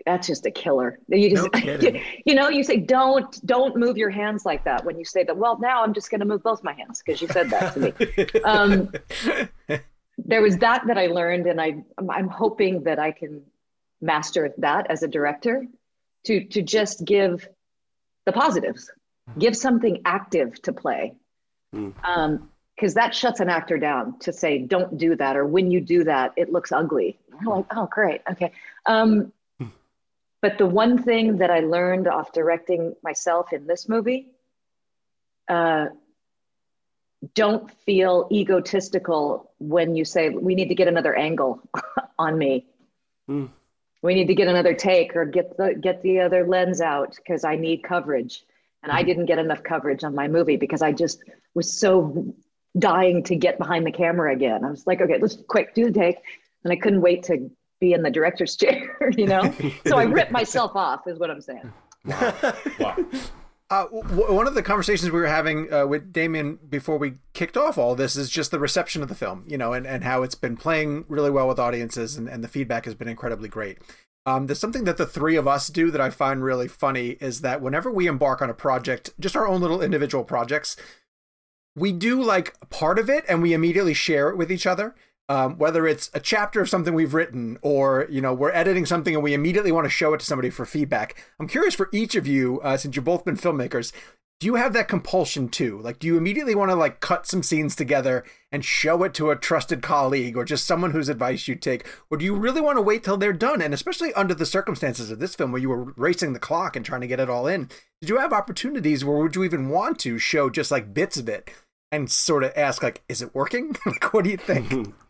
that's 0.05 0.27
just 0.27 0.45
a 0.45 0.51
killer. 0.51 0.99
You 1.07 1.31
just 1.31 1.53
no 1.53 1.91
you 2.25 2.35
know, 2.35 2.49
you 2.49 2.63
say 2.63 2.77
don't 2.77 3.45
don't 3.45 3.75
move 3.75 3.97
your 3.97 4.11
hands 4.11 4.45
like 4.45 4.63
that 4.65 4.85
when 4.85 4.99
you 4.99 5.03
say 5.03 5.23
that. 5.23 5.35
Well, 5.35 5.59
now 5.59 5.83
I'm 5.83 5.93
just 5.93 6.11
gonna 6.11 6.25
move 6.25 6.43
both 6.43 6.63
my 6.63 6.73
hands 6.73 7.01
because 7.03 7.21
you 7.21 7.27
said 7.27 7.49
that 7.49 7.73
to 7.73 7.79
me. 7.79 8.41
um, 8.43 8.91
there 10.17 10.41
was 10.41 10.57
that 10.57 10.87
that 10.87 10.97
I 10.97 11.07
learned, 11.07 11.47
and 11.47 11.59
I 11.59 11.83
I'm 12.09 12.29
hoping 12.29 12.83
that 12.83 12.99
I 12.99 13.11
can 13.11 13.43
master 14.01 14.53
that 14.57 14.89
as 14.89 15.03
a 15.03 15.07
director 15.07 15.65
to 16.25 16.45
to 16.45 16.61
just 16.61 17.03
give 17.05 17.47
the 18.25 18.31
positives 18.31 18.91
give 19.37 19.55
something 19.55 20.01
active 20.05 20.61
to 20.61 20.73
play 20.73 21.15
Um, 21.73 22.49
because 22.75 22.93
mm. 22.93 22.97
um, 22.97 23.03
that 23.03 23.15
shuts 23.15 23.39
an 23.39 23.49
actor 23.49 23.77
down 23.77 24.19
to 24.19 24.31
say 24.31 24.59
don't 24.59 24.97
do 24.97 25.15
that 25.15 25.35
or 25.35 25.45
when 25.45 25.71
you 25.71 25.81
do 25.81 26.03
that 26.03 26.33
it 26.35 26.51
looks 26.51 26.71
ugly 26.71 27.17
I'm 27.39 27.45
like 27.45 27.65
oh 27.75 27.87
great 27.91 28.21
okay 28.31 28.51
um, 28.85 29.31
mm. 29.61 29.71
but 30.41 30.57
the 30.57 30.65
one 30.65 31.01
thing 31.01 31.37
that 31.37 31.49
i 31.49 31.59
learned 31.59 32.07
off 32.07 32.31
directing 32.31 32.95
myself 33.03 33.53
in 33.53 33.65
this 33.67 33.89
movie 33.89 34.27
uh, 35.47 35.87
don't 37.33 37.71
feel 37.85 38.27
egotistical 38.31 39.51
when 39.59 39.95
you 39.95 40.05
say 40.05 40.29
we 40.29 40.55
need 40.55 40.69
to 40.69 40.75
get 40.75 40.87
another 40.87 41.15
angle 41.15 41.61
on 42.19 42.37
me 42.37 42.65
mm. 43.29 43.49
we 44.01 44.13
need 44.13 44.27
to 44.27 44.35
get 44.35 44.47
another 44.47 44.73
take 44.73 45.15
or 45.15 45.25
get 45.25 45.57
the 45.57 45.73
get 45.73 46.01
the 46.03 46.19
other 46.19 46.45
lens 46.45 46.81
out 46.81 47.15
because 47.15 47.43
I 47.43 47.55
need 47.55 47.83
coverage. 47.83 48.43
And 48.83 48.91
I 48.91 48.99
mm-hmm. 48.99 49.07
didn't 49.07 49.25
get 49.25 49.39
enough 49.39 49.63
coverage 49.63 50.03
on 50.03 50.13
my 50.13 50.27
movie 50.27 50.57
because 50.57 50.83
I 50.83 50.91
just 50.91 51.23
was 51.55 51.73
so 51.73 52.35
dying 52.77 53.23
to 53.23 53.35
get 53.35 53.57
behind 53.57 53.85
the 53.85 53.91
camera 53.91 54.31
again. 54.31 54.63
I 54.63 54.69
was 54.69 54.85
like, 54.85 55.01
okay, 55.01 55.17
let's 55.19 55.37
quick 55.47 55.73
do 55.73 55.85
the 55.85 55.99
take. 55.99 56.17
And 56.63 56.71
I 56.71 56.75
couldn't 56.75 57.01
wait 57.01 57.23
to 57.23 57.49
be 57.79 57.93
in 57.93 58.03
the 58.03 58.11
director's 58.11 58.55
chair, 58.61 59.11
you 59.17 59.25
know? 59.25 59.53
so 59.87 59.97
I 59.97 60.03
ripped 60.03 60.31
myself 60.31 60.75
off, 60.75 61.07
is 61.07 61.17
what 61.17 61.31
I'm 61.31 61.41
saying. 61.41 61.73
Wow. 62.05 62.53
wow. 62.79 62.97
Uh, 63.69 63.85
w- 63.85 64.31
one 64.31 64.45
of 64.45 64.53
the 64.53 64.61
conversations 64.61 65.11
we 65.11 65.19
were 65.19 65.25
having 65.25 65.73
uh, 65.73 65.87
with 65.87 66.13
Demian 66.13 66.59
before 66.69 66.97
we 66.97 67.15
kicked 67.33 67.57
off 67.57 67.77
all 67.77 67.95
this 67.95 68.15
is 68.15 68.29
just 68.29 68.51
the 68.51 68.59
reception 68.59 69.01
of 69.01 69.09
the 69.09 69.15
film, 69.15 69.43
you 69.47 69.57
know, 69.57 69.73
and, 69.73 69.87
and 69.87 70.03
how 70.03 70.21
it's 70.21 70.35
been 70.35 70.55
playing 70.55 71.05
really 71.07 71.31
well 71.31 71.47
with 71.47 71.57
audiences 71.57 72.15
and, 72.15 72.29
and 72.29 72.43
the 72.43 72.47
feedback 72.47 72.85
has 72.85 72.93
been 72.93 73.07
incredibly 73.07 73.49
great. 73.49 73.79
Um, 74.27 74.47
there's 74.47 74.59
something 74.59 74.83
that 74.83 74.97
the 74.97 75.05
three 75.05 75.35
of 75.35 75.47
us 75.47 75.67
do 75.67 75.89
that 75.91 76.01
I 76.01 76.09
find 76.11 76.43
really 76.43 76.67
funny 76.67 77.17
is 77.19 77.41
that 77.41 77.61
whenever 77.61 77.91
we 77.91 78.07
embark 78.07 78.41
on 78.41 78.49
a 78.49 78.55
project, 78.55 79.11
just 79.19 79.35
our 79.35 79.47
own 79.47 79.61
little 79.61 79.81
individual 79.81 80.23
projects, 80.23 80.75
we 81.75 81.91
do 81.91 82.21
like 82.21 82.57
part 82.69 82.99
of 82.99 83.09
it 83.09 83.25
and 83.27 83.41
we 83.41 83.53
immediately 83.53 83.93
share 83.93 84.29
it 84.29 84.37
with 84.37 84.51
each 84.51 84.65
other 84.67 84.95
um, 85.27 85.57
whether 85.57 85.87
it's 85.87 86.09
a 86.13 86.19
chapter 86.19 86.61
of 86.61 86.69
something 86.69 86.93
we've 86.93 87.13
written 87.13 87.57
or 87.61 88.07
you 88.09 88.21
know 88.21 88.33
we're 88.33 88.51
editing 88.51 88.85
something 88.85 89.15
and 89.15 89.23
we 89.23 89.33
immediately 89.33 89.71
want 89.71 89.85
to 89.85 89.89
show 89.89 90.13
it 90.13 90.19
to 90.19 90.25
somebody 90.25 90.49
for 90.49 90.65
feedback. 90.65 91.23
I'm 91.39 91.47
curious 91.47 91.75
for 91.75 91.89
each 91.91 92.15
of 92.15 92.27
you 92.27 92.61
uh, 92.61 92.77
since 92.77 92.95
you've 92.95 93.05
both 93.05 93.25
been 93.25 93.37
filmmakers 93.37 93.91
do 94.39 94.47
you 94.47 94.55
have 94.55 94.73
that 94.73 94.89
compulsion 94.89 95.47
too? 95.47 95.79
Like 95.81 95.99
do 95.99 96.07
you 96.07 96.17
immediately 96.17 96.55
want 96.55 96.69
to 96.69 96.75
like 96.75 96.99
cut 96.99 97.25
some 97.25 97.41
scenes 97.41 97.75
together 97.75 98.23
and 98.51 98.65
show 98.65 99.03
it 99.03 99.13
to 99.15 99.31
a 99.31 99.35
trusted 99.35 99.81
colleague 99.81 100.35
or 100.35 100.43
just 100.43 100.65
someone 100.65 100.91
whose 100.91 101.09
advice 101.09 101.47
you 101.47 101.55
take? 101.55 101.87
Or 102.09 102.17
do 102.17 102.25
you 102.25 102.35
really 102.35 102.61
want 102.61 102.77
to 102.77 102.81
wait 102.81 103.03
till 103.03 103.17
they're 103.17 103.33
done? 103.33 103.61
And 103.61 103.73
especially 103.73 104.13
under 104.13 104.33
the 104.33 104.45
circumstances 104.45 105.09
of 105.09 105.19
this 105.19 105.35
film 105.35 105.51
where 105.51 105.61
you 105.61 105.69
were 105.69 105.93
racing 105.95 106.33
the 106.33 106.39
clock 106.39 106.75
and 106.75 106.85
trying 106.85 107.01
to 107.01 107.07
get 107.07 107.19
it 107.19 107.29
all 107.29 107.47
in 107.47 107.69
did 108.01 108.09
you 108.09 108.19
have 108.19 108.33
opportunities 108.33 109.05
where 109.05 109.17
would 109.17 109.35
you 109.35 109.43
even 109.43 109.69
want 109.69 109.99
to 109.99 110.19
show 110.19 110.49
just 110.49 110.69
like 110.69 110.93
bits 110.93 111.17
of 111.17 111.29
it 111.29 111.49
and 111.91 112.11
sort 112.11 112.43
of 112.43 112.51
ask 112.57 112.83
like 112.83 113.03
is 113.07 113.21
it 113.21 113.33
working? 113.33 113.75
Like 113.85 114.13
what 114.13 114.25
do 114.25 114.31
you 114.31 114.37
think 114.37 114.93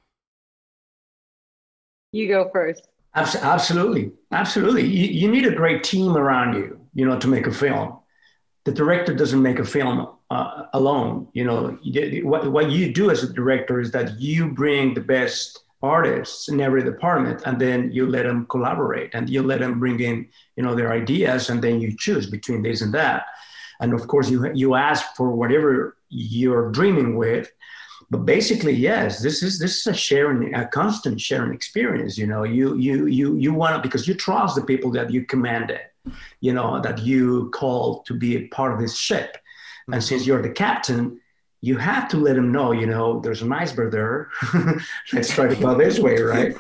You 2.15 2.29
go 2.29 2.50
first. 2.53 2.88
Absolutely, 3.13 4.12
absolutely. 4.31 4.86
You, 4.86 5.07
you 5.07 5.27
need 5.29 5.45
a 5.45 5.51
great 5.51 5.84
team 5.84 6.15
around 6.15 6.53
you, 6.53 6.79
you 6.93 7.05
know, 7.05 7.19
to 7.19 7.27
make 7.27 7.45
a 7.45 7.51
film. 7.51 7.98
The 8.63 8.72
director 8.72 9.13
doesn't 9.13 9.41
make 9.41 9.60
a 9.60 9.65
film 9.65 10.07
uh, 10.29 10.63
alone. 10.74 11.27
You 11.34 11.43
know, 11.43 11.77
what, 12.24 12.50
what 12.51 12.72
you 12.72 12.93
do 12.93 13.12
as 13.12 13.24
a 13.24 13.31
director 13.31 13.81
is 13.81 13.91
that 13.91 14.17
you 14.17 14.50
bring 14.50 14.93
the 14.93 15.01
best 15.01 15.60
artists 15.84 16.48
in 16.48 16.62
every 16.62 16.84
department 16.84 17.41
and 17.45 17.60
then 17.60 17.91
you 17.91 18.07
let 18.07 18.24
them 18.24 18.45
collaborate 18.48 19.13
and 19.13 19.29
you 19.29 19.43
let 19.43 19.60
them 19.60 19.77
bring 19.77 20.00
in 20.00 20.27
you 20.55 20.63
know 20.63 20.74
their 20.74 20.91
ideas 20.91 21.50
and 21.50 21.62
then 21.62 21.79
you 21.79 21.95
choose 21.95 22.27
between 22.27 22.63
this 22.63 22.81
and 22.81 22.91
that 22.91 23.25
and 23.81 23.93
of 23.93 24.07
course 24.07 24.27
you 24.27 24.50
you 24.55 24.74
ask 24.74 25.15
for 25.15 25.29
whatever 25.36 25.95
you're 26.10 26.72
dreaming 26.72 27.15
with 27.15 27.51
but 28.09 28.25
basically 28.25 28.74
yes 28.74 29.21
this 29.21 29.41
is 29.41 29.59
this 29.59 29.79
is 29.79 29.88
a 29.88 29.93
sharing 29.93 30.53
a 30.53 30.67
constant 30.67 31.19
sharing 31.19 31.53
experience 31.53 32.17
you 32.17 32.27
know. 32.27 32.43
You 32.43 32.75
you 32.77 33.07
you 33.07 33.35
you 33.35 33.53
want 33.53 33.75
to 33.75 33.81
because 33.81 34.07
you 34.07 34.13
trust 34.13 34.55
the 34.55 34.63
people 34.63 34.91
that 34.91 35.12
you 35.12 35.25
commanded 35.25 35.81
you 36.39 36.53
know 36.53 36.79
that 36.81 37.00
you 37.00 37.50
called 37.51 38.05
to 38.05 38.13
be 38.13 38.38
a 38.38 38.47
part 38.50 38.74
of 38.74 38.79
this 38.79 38.95
ship. 38.97 39.38
And 39.91 40.03
since 40.03 40.25
you're 40.25 40.41
the 40.41 40.50
captain 40.50 41.19
you 41.62 41.77
have 41.77 42.07
to 42.09 42.17
let 42.17 42.35
them 42.35 42.51
know 42.51 42.71
you 42.71 42.85
know 42.85 43.19
there's 43.21 43.41
an 43.41 43.51
iceberg 43.51 43.91
there. 43.91 44.29
Let's 45.13 45.31
try 45.33 45.47
to 45.47 45.55
go 45.55 45.75
this 45.75 46.00
way 46.00 46.21
right? 46.21 46.55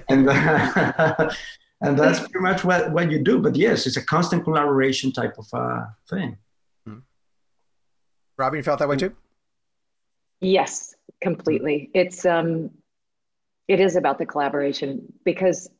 And 0.08 0.28
uh, 0.28 1.30
and 1.82 1.98
that's 1.98 2.20
pretty 2.20 2.40
much 2.40 2.62
what, 2.62 2.92
what 2.92 3.10
you 3.10 3.18
do. 3.18 3.38
But 3.38 3.56
yes 3.56 3.86
it's 3.86 3.96
a 3.96 4.04
constant 4.04 4.44
collaboration 4.44 5.12
type 5.12 5.38
of 5.38 5.46
uh, 5.52 5.86
thing. 6.08 6.36
Hmm. 6.86 7.00
robin 8.36 8.58
you 8.58 8.62
felt 8.62 8.78
that 8.80 8.88
way 8.88 8.96
too 8.96 9.14
Yes, 10.40 10.94
completely. 11.20 11.90
It's 11.94 12.24
um 12.24 12.70
it 13.68 13.78
is 13.78 13.96
about 13.96 14.18
the 14.18 14.26
collaboration 14.26 15.12
because 15.24 15.70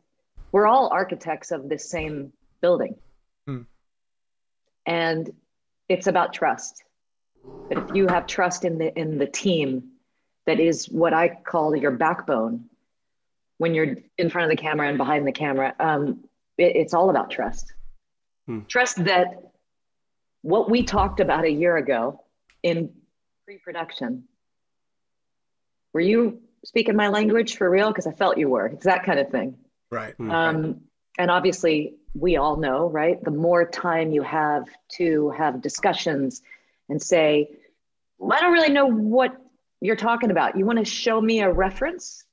we're 0.52 0.66
all 0.66 0.88
architects 0.92 1.50
of 1.50 1.68
this 1.68 1.88
same 1.88 2.32
building. 2.60 2.94
Hmm. 3.46 3.62
And 4.86 5.30
it's 5.88 6.06
about 6.06 6.32
trust. 6.32 6.84
But 7.68 7.78
if 7.78 7.94
you 7.94 8.06
have 8.06 8.26
trust 8.26 8.64
in 8.64 8.78
the 8.78 8.96
in 8.98 9.18
the 9.18 9.26
team 9.26 9.92
that 10.46 10.60
is 10.60 10.86
what 10.86 11.14
I 11.14 11.28
call 11.28 11.74
your 11.74 11.90
backbone 11.90 12.66
when 13.58 13.74
you're 13.74 13.96
in 14.16 14.30
front 14.30 14.50
of 14.50 14.56
the 14.56 14.60
camera 14.60 14.88
and 14.88 14.96
behind 14.96 15.26
the 15.26 15.32
camera, 15.32 15.74
um, 15.78 16.24
it, 16.56 16.76
it's 16.76 16.94
all 16.94 17.10
about 17.10 17.30
trust. 17.30 17.72
Hmm. 18.46 18.60
Trust 18.68 19.04
that 19.04 19.52
what 20.42 20.70
we 20.70 20.82
talked 20.82 21.20
about 21.20 21.44
a 21.44 21.50
year 21.50 21.76
ago 21.76 22.24
in 22.62 22.90
pre-production 23.44 24.24
were 25.92 26.00
you 26.00 26.40
speaking 26.64 26.96
my 26.96 27.08
language 27.08 27.56
for 27.56 27.68
real? 27.68 27.88
Because 27.88 28.06
I 28.06 28.12
felt 28.12 28.38
you 28.38 28.48
were. 28.48 28.66
It's 28.66 28.84
that 28.84 29.04
kind 29.04 29.18
of 29.18 29.30
thing. 29.30 29.56
Right. 29.90 30.14
Hmm. 30.14 30.30
Um, 30.30 30.80
and 31.18 31.30
obviously, 31.30 31.96
we 32.14 32.36
all 32.36 32.56
know, 32.56 32.88
right? 32.88 33.22
The 33.22 33.30
more 33.30 33.64
time 33.64 34.12
you 34.12 34.22
have 34.22 34.64
to 34.96 35.30
have 35.30 35.62
discussions 35.62 36.42
and 36.88 37.00
say, 37.00 37.50
well, 38.18 38.36
I 38.36 38.40
don't 38.40 38.52
really 38.52 38.72
know 38.72 38.86
what 38.86 39.36
you're 39.80 39.96
talking 39.96 40.30
about. 40.30 40.56
You 40.56 40.66
want 40.66 40.78
to 40.78 40.84
show 40.84 41.20
me 41.20 41.40
a 41.40 41.50
reference? 41.50 42.24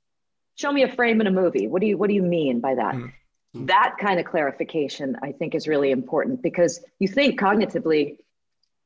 Show 0.56 0.72
me 0.72 0.84
a 0.84 0.92
frame 0.92 1.22
in 1.22 1.28
a 1.28 1.32
movie. 1.32 1.68
What 1.68 1.82
do 1.82 1.88
you 1.88 1.98
What 1.98 2.10
do 2.10 2.16
you 2.16 2.24
mean 2.24 2.60
by 2.60 2.76
that? 2.76 2.96
Mm-hmm. 2.96 3.66
That 3.68 3.96
kind 4.00 4.20
of 4.20 4.26
clarification, 4.26 5.18
I 5.22 5.32
think, 5.32 5.56
is 5.56 5.68
really 5.68 5.92
important 5.92 6.42
because 6.42 6.84
you 7.00 7.08
think 7.08 7.40
cognitively 7.40 8.18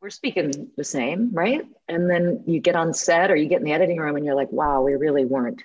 we're 0.02 0.10
speaking 0.10 0.72
the 0.76 0.84
same, 0.84 1.30
right? 1.32 1.62
And 1.88 2.10
then 2.10 2.44
you 2.48 2.60
get 2.60 2.76
on 2.76 2.94
set 2.94 3.30
or 3.30 3.36
you 3.36 3.48
get 3.48 3.60
in 3.60 3.66
the 3.66 3.72
editing 3.72 3.98
room 3.98 4.16
and 4.16 4.26
you're 4.26 4.36
like, 4.36 4.52
wow, 4.52 4.82
we 4.82 4.96
really 4.96 5.26
weren't. 5.26 5.62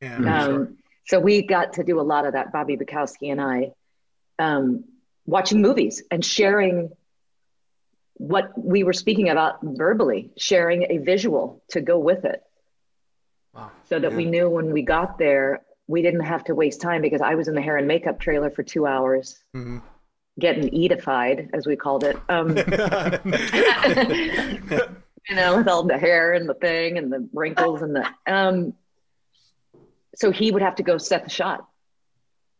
Yeah, 0.00 0.16
um, 0.16 0.46
sure. 0.46 0.72
So 1.06 1.20
we 1.20 1.42
got 1.42 1.74
to 1.74 1.84
do 1.84 2.00
a 2.00 2.02
lot 2.02 2.24
of 2.24 2.34
that, 2.34 2.52
Bobby 2.52 2.76
Bukowski 2.76 3.32
and 3.32 3.40
I, 3.40 3.72
um, 4.38 4.84
watching 5.26 5.60
movies 5.60 6.02
and 6.12 6.24
sharing 6.24 6.90
what 8.14 8.52
we 8.56 8.84
were 8.84 8.92
speaking 8.92 9.28
about 9.28 9.58
verbally, 9.62 10.30
sharing 10.36 10.84
a 10.90 10.98
visual 10.98 11.60
to 11.70 11.80
go 11.80 11.98
with 11.98 12.24
it. 12.24 12.40
Wow. 13.52 13.72
So 13.88 13.98
that 13.98 14.12
yeah. 14.12 14.16
we 14.16 14.26
knew 14.26 14.48
when 14.48 14.72
we 14.72 14.82
got 14.82 15.18
there, 15.18 15.62
we 15.88 16.02
didn't 16.02 16.20
have 16.20 16.44
to 16.44 16.54
waste 16.54 16.80
time 16.80 17.02
because 17.02 17.20
I 17.20 17.34
was 17.34 17.48
in 17.48 17.54
the 17.54 17.60
hair 17.60 17.76
and 17.76 17.88
makeup 17.88 18.20
trailer 18.20 18.50
for 18.50 18.62
two 18.62 18.86
hours. 18.86 19.42
Mm-hmm 19.56 19.78
getting 20.38 20.84
edified, 20.84 21.50
as 21.52 21.66
we 21.66 21.76
called 21.76 22.04
it. 22.04 22.16
Um, 22.28 22.56
you 25.28 25.36
know, 25.36 25.56
with 25.56 25.68
all 25.68 25.84
the 25.84 25.98
hair 25.98 26.34
and 26.34 26.48
the 26.48 26.54
thing 26.54 26.98
and 26.98 27.12
the 27.12 27.28
wrinkles 27.32 27.82
and 27.82 27.94
the. 27.94 28.08
Um, 28.26 28.74
so 30.14 30.30
he 30.30 30.50
would 30.50 30.62
have 30.62 30.76
to 30.76 30.82
go 30.82 30.98
set 30.98 31.24
the 31.24 31.30
shot. 31.30 31.66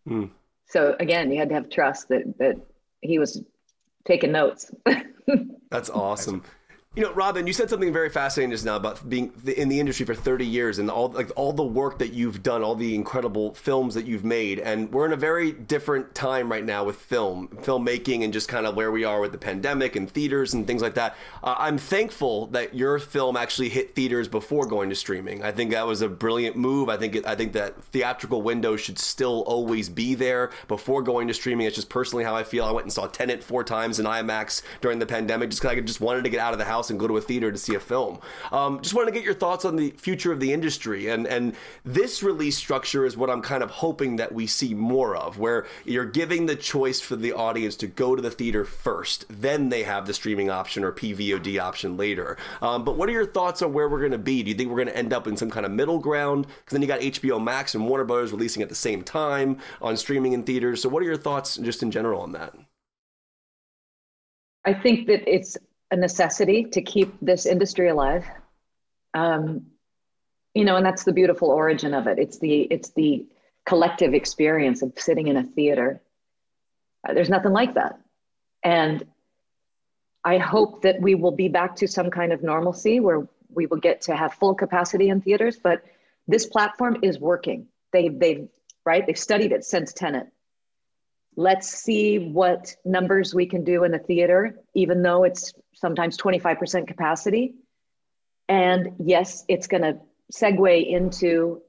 Hmm. 0.06 0.26
So 0.68 0.96
again, 0.98 1.30
you 1.30 1.38
had 1.38 1.50
to 1.50 1.54
have 1.54 1.68
trust 1.68 2.08
that 2.08 2.38
that 2.38 2.56
he 3.00 3.18
was 3.18 3.42
taking 4.04 4.32
notes. 4.32 4.70
That's 5.70 5.90
awesome. 5.90 6.42
You 6.94 7.02
know, 7.04 7.12
Robin, 7.14 7.46
you 7.46 7.54
said 7.54 7.70
something 7.70 7.90
very 7.90 8.10
fascinating 8.10 8.50
just 8.50 8.66
now 8.66 8.76
about 8.76 9.08
being 9.08 9.32
in 9.56 9.70
the 9.70 9.80
industry 9.80 10.04
for 10.04 10.14
30 10.14 10.44
years 10.44 10.78
and 10.78 10.90
all 10.90 11.08
like 11.08 11.30
all 11.36 11.54
the 11.54 11.62
work 11.62 11.98
that 12.00 12.12
you've 12.12 12.42
done, 12.42 12.62
all 12.62 12.74
the 12.74 12.94
incredible 12.94 13.54
films 13.54 13.94
that 13.94 14.04
you've 14.04 14.26
made. 14.26 14.58
And 14.58 14.92
we're 14.92 15.06
in 15.06 15.14
a 15.14 15.16
very 15.16 15.52
different 15.52 16.14
time 16.14 16.52
right 16.52 16.62
now 16.62 16.84
with 16.84 16.96
film, 16.96 17.48
filmmaking, 17.62 18.24
and 18.24 18.30
just 18.30 18.46
kind 18.46 18.66
of 18.66 18.76
where 18.76 18.92
we 18.92 19.04
are 19.04 19.22
with 19.22 19.32
the 19.32 19.38
pandemic 19.38 19.96
and 19.96 20.10
theaters 20.10 20.52
and 20.52 20.66
things 20.66 20.82
like 20.82 20.92
that. 20.96 21.16
Uh, 21.42 21.54
I'm 21.56 21.78
thankful 21.78 22.48
that 22.48 22.74
your 22.74 22.98
film 22.98 23.38
actually 23.38 23.70
hit 23.70 23.94
theaters 23.94 24.28
before 24.28 24.66
going 24.66 24.90
to 24.90 24.94
streaming. 24.94 25.42
I 25.42 25.50
think 25.50 25.70
that 25.70 25.86
was 25.86 26.02
a 26.02 26.10
brilliant 26.10 26.56
move. 26.56 26.90
I 26.90 26.98
think 26.98 27.16
it, 27.16 27.26
I 27.26 27.34
think 27.34 27.54
that 27.54 27.82
theatrical 27.84 28.42
window 28.42 28.76
should 28.76 28.98
still 28.98 29.44
always 29.46 29.88
be 29.88 30.14
there 30.14 30.50
before 30.68 31.00
going 31.00 31.26
to 31.28 31.32
streaming. 31.32 31.66
It's 31.66 31.76
just 31.76 31.88
personally 31.88 32.24
how 32.24 32.36
I 32.36 32.44
feel. 32.44 32.66
I 32.66 32.70
went 32.70 32.84
and 32.84 32.92
saw 32.92 33.06
Tenet 33.06 33.42
four 33.42 33.64
times 33.64 33.98
in 33.98 34.04
IMAX 34.04 34.60
during 34.82 34.98
the 34.98 35.06
pandemic 35.06 35.48
just 35.48 35.62
because 35.62 35.74
I 35.74 35.80
just 35.80 36.02
wanted 36.02 36.24
to 36.24 36.28
get 36.28 36.38
out 36.38 36.52
of 36.52 36.58
the 36.58 36.66
house 36.66 36.81
house 36.82 36.90
and 36.90 36.98
go 36.98 37.06
to 37.06 37.16
a 37.16 37.20
theater 37.20 37.52
to 37.52 37.58
see 37.58 37.74
a 37.74 37.80
film. 37.80 38.18
Um, 38.50 38.80
just 38.82 38.94
wanted 38.94 39.12
to 39.12 39.12
get 39.12 39.24
your 39.24 39.34
thoughts 39.34 39.64
on 39.64 39.76
the 39.76 39.90
future 39.90 40.32
of 40.32 40.40
the 40.40 40.52
industry, 40.52 41.08
and 41.08 41.26
and 41.26 41.54
this 41.84 42.22
release 42.22 42.56
structure 42.56 43.06
is 43.06 43.16
what 43.16 43.30
I'm 43.30 43.42
kind 43.42 43.62
of 43.62 43.70
hoping 43.70 44.16
that 44.16 44.32
we 44.32 44.46
see 44.46 44.74
more 44.74 45.14
of, 45.14 45.38
where 45.38 45.66
you're 45.84 46.04
giving 46.04 46.46
the 46.46 46.56
choice 46.56 47.00
for 47.00 47.14
the 47.14 47.32
audience 47.32 47.76
to 47.76 47.86
go 47.86 48.16
to 48.16 48.22
the 48.22 48.30
theater 48.30 48.64
first, 48.64 49.26
then 49.28 49.68
they 49.68 49.84
have 49.84 50.06
the 50.06 50.14
streaming 50.14 50.50
option 50.50 50.82
or 50.82 50.92
PVOD 50.92 51.60
option 51.60 51.96
later. 51.96 52.36
Um, 52.60 52.84
but 52.84 52.96
what 52.96 53.08
are 53.08 53.12
your 53.12 53.26
thoughts 53.26 53.62
on 53.62 53.72
where 53.72 53.88
we're 53.88 54.00
going 54.00 54.12
to 54.12 54.18
be? 54.18 54.42
Do 54.42 54.50
you 54.50 54.56
think 54.56 54.70
we're 54.70 54.76
going 54.76 54.88
to 54.88 54.96
end 54.96 55.12
up 55.12 55.26
in 55.26 55.36
some 55.36 55.50
kind 55.50 55.64
of 55.64 55.72
middle 55.72 55.98
ground? 55.98 56.46
Because 56.46 56.72
then 56.72 56.82
you 56.82 56.88
got 56.88 57.00
HBO 57.00 57.42
Max 57.42 57.74
and 57.74 57.86
Warner 57.86 58.04
Brothers 58.04 58.32
releasing 58.32 58.62
at 58.62 58.68
the 58.68 58.74
same 58.74 59.02
time 59.02 59.58
on 59.80 59.96
streaming 59.96 60.32
in 60.32 60.42
theaters. 60.42 60.82
So 60.82 60.88
what 60.88 61.02
are 61.02 61.06
your 61.06 61.16
thoughts 61.16 61.56
just 61.56 61.82
in 61.82 61.90
general 61.90 62.20
on 62.20 62.32
that? 62.32 62.54
I 64.64 64.74
think 64.74 65.06
that 65.08 65.28
it's 65.28 65.56
a 65.92 65.96
necessity 65.96 66.64
to 66.64 66.80
keep 66.80 67.14
this 67.20 67.46
industry 67.46 67.88
alive. 67.88 68.26
Um, 69.14 69.66
you 70.54 70.64
know, 70.64 70.76
and 70.76 70.84
that's 70.84 71.04
the 71.04 71.12
beautiful 71.12 71.50
origin 71.50 71.94
of 71.94 72.06
it. 72.06 72.18
It's 72.18 72.38
the 72.38 72.62
it's 72.62 72.90
the 72.90 73.26
collective 73.66 74.14
experience 74.14 74.82
of 74.82 74.92
sitting 74.96 75.28
in 75.28 75.36
a 75.36 75.44
theater. 75.44 76.02
Uh, 77.06 77.12
there's 77.14 77.28
nothing 77.28 77.52
like 77.52 77.74
that. 77.74 78.00
And 78.64 79.06
I 80.24 80.38
hope 80.38 80.82
that 80.82 81.00
we 81.00 81.14
will 81.14 81.32
be 81.32 81.48
back 81.48 81.76
to 81.76 81.86
some 81.86 82.10
kind 82.10 82.32
of 82.32 82.42
normalcy 82.42 82.98
where 83.00 83.28
we 83.50 83.66
will 83.66 83.78
get 83.78 84.00
to 84.02 84.16
have 84.16 84.34
full 84.34 84.54
capacity 84.54 85.10
in 85.10 85.20
theaters. 85.20 85.58
But 85.62 85.84
this 86.26 86.46
platform 86.46 86.98
is 87.02 87.18
working. 87.18 87.66
They, 87.92 88.08
they've, 88.08 88.48
right? 88.86 89.06
They've 89.06 89.18
studied 89.18 89.52
it 89.52 89.64
since 89.64 89.92
Tenet. 89.92 90.28
Let's 91.36 91.68
see 91.68 92.18
what 92.18 92.74
numbers 92.84 93.34
we 93.34 93.46
can 93.46 93.64
do 93.64 93.84
in 93.84 93.94
a 93.94 93.98
theater, 93.98 94.58
even 94.74 95.02
though 95.02 95.24
it's 95.24 95.52
sometimes 95.74 96.16
25% 96.16 96.86
capacity. 96.86 97.54
And 98.48 98.96
yes, 98.98 99.44
it's 99.48 99.66
going 99.66 99.82
to 99.82 99.98
segue 100.32 100.86
into 100.86 101.62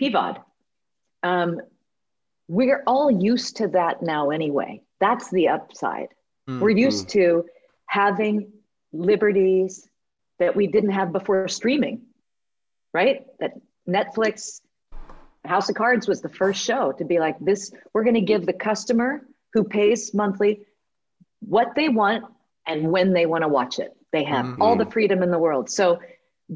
PVOD. 0.00 0.42
Um, 1.22 1.60
we're 2.48 2.82
all 2.86 3.10
used 3.10 3.56
to 3.56 3.68
that 3.68 4.02
now 4.02 4.30
anyway. 4.30 4.82
That's 5.00 5.30
the 5.30 5.48
upside. 5.48 6.08
Mm-hmm. 6.48 6.60
We're 6.60 6.70
used 6.70 7.08
to 7.10 7.44
having 7.86 8.52
liberties 8.92 9.88
that 10.38 10.54
we 10.54 10.66
didn't 10.66 10.90
have 10.90 11.12
before 11.12 11.48
streaming, 11.48 12.02
right? 12.92 13.24
That 13.40 13.54
Netflix, 13.88 14.60
House 15.44 15.68
of 15.68 15.76
Cards 15.76 16.06
was 16.06 16.20
the 16.20 16.28
first 16.28 16.62
show 16.62 16.92
to 16.92 17.04
be 17.04 17.18
like, 17.18 17.36
this, 17.40 17.72
we're 17.92 18.04
going 18.04 18.14
to 18.14 18.20
give 18.20 18.46
the 18.46 18.52
customer 18.52 19.26
who 19.52 19.64
pays 19.64 20.12
monthly 20.12 20.60
what 21.40 21.74
they 21.74 21.88
want 21.88 22.24
and 22.66 22.90
when 22.90 23.12
they 23.12 23.26
want 23.26 23.42
to 23.42 23.48
watch 23.48 23.78
it. 23.78 23.96
They 24.12 24.24
have 24.24 24.46
mm-hmm. 24.46 24.62
all 24.62 24.76
the 24.76 24.86
freedom 24.86 25.22
in 25.22 25.30
the 25.30 25.38
world. 25.38 25.68
So 25.68 26.00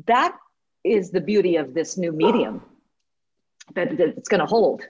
that 0.06 0.36
is 0.84 1.10
the 1.10 1.20
beauty 1.20 1.56
of 1.56 1.74
this 1.74 1.98
new 1.98 2.12
medium 2.12 2.62
that, 3.74 3.96
that 3.98 4.08
it's 4.16 4.28
going 4.28 4.40
to 4.40 4.46
hold. 4.46 4.82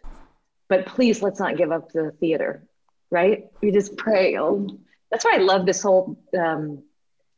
But 0.68 0.86
please, 0.86 1.22
let's 1.22 1.40
not 1.40 1.56
give 1.56 1.72
up 1.72 1.90
the 1.90 2.12
theater, 2.20 2.62
right? 3.10 3.46
We 3.60 3.72
just 3.72 3.96
pray. 3.96 4.38
Oh, 4.38 4.68
that's 5.10 5.24
why 5.24 5.34
I 5.34 5.38
love 5.38 5.66
this 5.66 5.82
whole 5.82 6.16
um, 6.38 6.82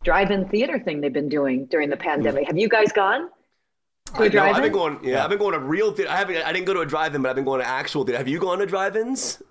drive-in 0.04 0.48
theater 0.48 0.78
thing 0.78 1.00
they've 1.00 1.12
been 1.12 1.30
doing 1.30 1.66
during 1.66 1.88
the 1.88 1.96
pandemic. 1.96 2.46
Have 2.46 2.58
you 2.58 2.68
guys 2.68 2.92
gone? 2.92 3.30
A 4.16 4.28
drive-in? 4.28 4.56
I've 4.56 4.62
been 4.62 4.72
going. 4.72 4.98
Yeah, 5.02 5.24
I've 5.24 5.30
been 5.30 5.38
going 5.38 5.54
to 5.54 5.60
real 5.60 5.92
theater. 5.92 6.10
I 6.10 6.16
haven't. 6.16 6.36
I 6.36 6.52
didn't 6.52 6.66
go 6.66 6.74
to 6.74 6.80
a 6.80 6.86
drive-in, 6.86 7.22
but 7.22 7.30
I've 7.30 7.36
been 7.36 7.46
going 7.46 7.60
to 7.62 7.66
actual 7.66 8.04
theater. 8.04 8.18
Have 8.18 8.28
you 8.28 8.38
gone 8.38 8.58
to 8.58 8.66
drive-ins? 8.66 9.42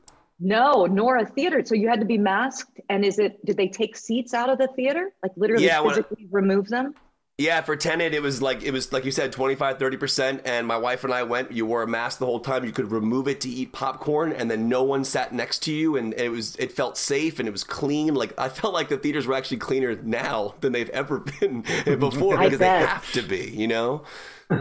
No, 0.44 0.88
nor 0.88 1.18
a 1.18 1.26
theater. 1.26 1.64
So 1.64 1.76
you 1.76 1.88
had 1.88 2.00
to 2.00 2.06
be 2.06 2.18
masked. 2.18 2.82
And 2.90 3.06
is 3.06 3.20
it? 3.20 3.46
Did 3.46 3.58
they 3.58 3.68
take 3.68 3.96
seats 3.96 4.34
out 4.34 4.50
of 4.50 4.58
the 4.58 4.68
theater? 4.76 5.12
Like 5.22 5.32
literally 5.36 5.66
yeah, 5.66 5.84
physically 5.84 6.28
remove 6.32 6.68
them? 6.68 6.96
Yeah, 7.38 7.62
for 7.62 7.76
Tenet, 7.76 8.14
it 8.14 8.22
was 8.22 8.42
like 8.42 8.64
it 8.64 8.72
was 8.72 8.92
like 8.92 9.06
you 9.06 9.12
said, 9.12 9.32
25, 9.32 9.78
30 9.78 9.98
percent. 9.98 10.42
And 10.46 10.66
my 10.66 10.78
wife 10.78 11.04
and 11.04 11.14
I 11.14 11.24
went. 11.24 11.52
You 11.52 11.68
wore 11.68 11.84
a 11.84 11.88
mask 11.88 12.18
the 12.18 12.26
whole 12.26 12.40
time. 12.40 12.66
You 12.66 12.72
could 12.72 12.92
remove 12.92 13.28
it 13.28 13.42
to 13.42 13.50
eat 13.50 13.72
popcorn, 13.72 14.34
and 14.34 14.50
then 14.50 14.68
no 14.68 14.84
one 14.84 15.04
sat 15.04 15.32
next 15.32 15.60
to 15.64 15.72
you, 15.72 15.96
and 15.96 16.14
it 16.16 16.30
was 16.30 16.56
it 16.58 16.72
felt 16.72 16.98
safe 16.98 17.40
and 17.40 17.48
it 17.48 17.52
was 17.52 17.64
clean. 17.64 18.16
Like 18.16 18.34
I 18.40 18.50
felt 18.50 18.74
like 18.74 18.90
the 18.90 18.98
theaters 18.98 19.28
were 19.28 19.36
actually 19.36 19.58
cleaner 19.58 19.96
now 20.04 20.56
than 20.62 20.72
they've 20.72 20.90
ever 20.90 21.20
been 21.40 21.62
before 22.00 22.38
because 22.40 22.60
they 22.60 22.66
have 22.66 23.12
to 23.14 23.22
be. 23.22 23.52
You 23.52 23.68
know, 23.68 24.04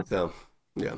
so 0.05 0.31
yeah. 0.75 0.95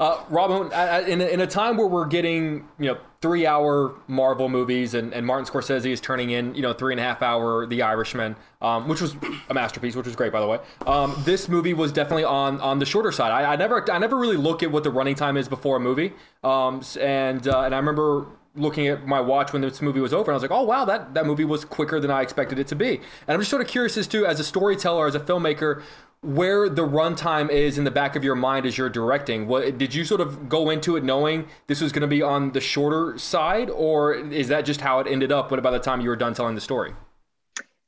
Uh, 0.00 0.22
Robin, 0.28 0.66
in 1.08 1.20
a, 1.20 1.26
in 1.26 1.40
a 1.40 1.46
time 1.46 1.76
where 1.76 1.86
we're 1.86 2.06
getting 2.06 2.68
you 2.78 2.86
know 2.86 2.98
three 3.20 3.46
hour 3.46 3.94
Marvel 4.06 4.48
movies 4.48 4.94
and, 4.94 5.12
and 5.12 5.26
Martin 5.26 5.44
Scorsese 5.44 5.90
is 5.90 6.00
turning 6.00 6.30
in 6.30 6.54
you 6.54 6.62
know 6.62 6.72
three 6.72 6.92
and 6.92 7.00
a 7.00 7.02
half 7.02 7.20
hour 7.20 7.66
The 7.66 7.82
Irishman, 7.82 8.36
um, 8.62 8.86
which 8.86 9.00
was 9.00 9.16
a 9.48 9.54
masterpiece, 9.54 9.96
which 9.96 10.06
was 10.06 10.14
great 10.14 10.30
by 10.30 10.40
the 10.40 10.46
way. 10.46 10.60
Um, 10.86 11.20
this 11.24 11.48
movie 11.48 11.74
was 11.74 11.90
definitely 11.90 12.24
on 12.24 12.60
on 12.60 12.78
the 12.78 12.86
shorter 12.86 13.10
side. 13.10 13.32
I, 13.32 13.54
I, 13.54 13.56
never 13.56 13.90
I 13.90 13.98
never 13.98 14.16
really 14.16 14.36
look 14.36 14.62
at 14.62 14.70
what 14.70 14.84
the 14.84 14.90
running 14.90 15.16
time 15.16 15.36
is 15.36 15.48
before 15.48 15.76
a 15.76 15.80
movie, 15.80 16.12
um, 16.44 16.80
and 17.00 17.48
uh, 17.48 17.62
and 17.62 17.74
I 17.74 17.78
remember 17.78 18.26
looking 18.58 18.88
at 18.88 19.06
my 19.06 19.20
watch 19.20 19.52
when 19.52 19.62
this 19.62 19.80
movie 19.80 20.00
was 20.00 20.12
over 20.12 20.30
and 20.30 20.34
I 20.34 20.36
was 20.36 20.42
like, 20.42 20.50
oh 20.50 20.62
wow, 20.62 20.84
that, 20.84 21.14
that 21.14 21.26
movie 21.26 21.44
was 21.44 21.64
quicker 21.64 22.00
than 22.00 22.10
I 22.10 22.22
expected 22.22 22.58
it 22.58 22.66
to 22.68 22.76
be. 22.76 22.96
And 22.96 23.34
I'm 23.34 23.40
just 23.40 23.50
sort 23.50 23.62
of 23.62 23.68
curious 23.68 23.96
as 23.96 24.06
to, 24.08 24.26
as 24.26 24.40
a 24.40 24.44
storyteller, 24.44 25.06
as 25.06 25.14
a 25.14 25.20
filmmaker, 25.20 25.82
where 26.20 26.68
the 26.68 26.86
runtime 26.86 27.48
is 27.48 27.78
in 27.78 27.84
the 27.84 27.90
back 27.90 28.16
of 28.16 28.24
your 28.24 28.34
mind 28.34 28.66
as 28.66 28.76
you're 28.76 28.88
directing. 28.88 29.46
What 29.46 29.78
did 29.78 29.94
you 29.94 30.04
sort 30.04 30.20
of 30.20 30.48
go 30.48 30.70
into 30.70 30.96
it 30.96 31.04
knowing 31.04 31.46
this 31.68 31.80
was 31.80 31.92
going 31.92 32.02
to 32.02 32.08
be 32.08 32.22
on 32.22 32.52
the 32.52 32.60
shorter 32.60 33.16
side, 33.18 33.70
or 33.70 34.14
is 34.14 34.48
that 34.48 34.62
just 34.62 34.80
how 34.80 34.98
it 35.00 35.06
ended 35.06 35.30
up? 35.30 35.50
When 35.50 35.62
by 35.62 35.70
the 35.70 35.78
time 35.78 36.00
you 36.00 36.08
were 36.08 36.16
done 36.16 36.34
telling 36.34 36.54
the 36.54 36.60
story, 36.60 36.92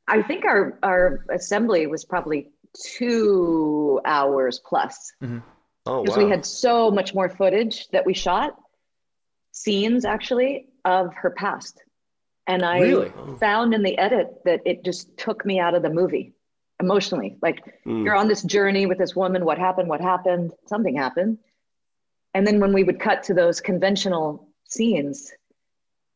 I 0.06 0.22
think 0.22 0.44
our 0.44 0.78
our 0.82 1.24
assembly 1.32 1.86
was 1.86 2.04
probably 2.04 2.50
two 2.74 4.00
hours 4.04 4.60
plus. 4.64 5.12
Mm-hmm. 5.22 5.38
Oh, 5.86 6.02
because 6.04 6.18
wow. 6.18 6.24
we 6.24 6.30
had 6.30 6.44
so 6.44 6.90
much 6.90 7.14
more 7.14 7.28
footage 7.28 7.88
that 7.88 8.04
we 8.06 8.14
shot, 8.14 8.54
scenes 9.50 10.04
actually 10.04 10.66
of 10.84 11.12
her 11.14 11.30
past, 11.30 11.82
and 12.46 12.62
I 12.62 12.80
really? 12.80 13.12
found 13.40 13.74
in 13.74 13.82
the 13.82 13.98
edit 13.98 14.28
that 14.44 14.60
it 14.64 14.84
just 14.84 15.16
took 15.16 15.44
me 15.44 15.58
out 15.58 15.74
of 15.74 15.82
the 15.82 15.90
movie 15.90 16.34
emotionally. 16.80 17.36
Like 17.42 17.62
mm. 17.86 18.04
you're 18.04 18.16
on 18.16 18.28
this 18.28 18.42
journey 18.42 18.86
with 18.86 18.98
this 18.98 19.14
woman. 19.14 19.44
What 19.44 19.58
happened? 19.58 19.88
What 19.88 20.00
happened? 20.00 20.52
Something 20.66 20.96
happened. 20.96 21.38
And 22.34 22.46
then 22.46 22.60
when 22.60 22.72
we 22.72 22.84
would 22.84 23.00
cut 23.00 23.24
to 23.24 23.34
those 23.34 23.60
conventional 23.60 24.48
scenes, 24.68 25.32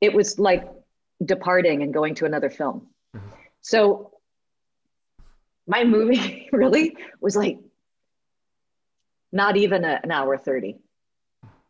it 0.00 0.12
was 0.12 0.38
like 0.38 0.68
departing 1.24 1.82
and 1.82 1.92
going 1.92 2.14
to 2.16 2.24
another 2.24 2.50
film. 2.50 2.88
Mm-hmm. 3.16 3.28
So 3.60 4.12
my 5.66 5.84
movie 5.84 6.48
really 6.52 6.96
was 7.20 7.36
like 7.36 7.58
not 9.32 9.56
even 9.56 9.84
a, 9.84 10.00
an 10.02 10.10
hour 10.10 10.36
30. 10.38 10.76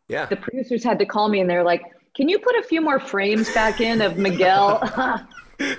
Yeah. 0.07 0.27
The 0.27 0.35
producers 0.35 0.83
had 0.83 0.99
to 0.99 1.05
call 1.05 1.27
me 1.29 1.39
and 1.39 1.49
they're 1.49 1.63
like, 1.63 1.81
can 2.15 2.29
you 2.29 2.39
put 2.39 2.55
a 2.55 2.63
few 2.63 2.79
more 2.79 2.99
frames 2.99 3.51
back 3.53 3.81
in 3.81 4.01
of 4.01 4.17
Miguel? 4.17 4.79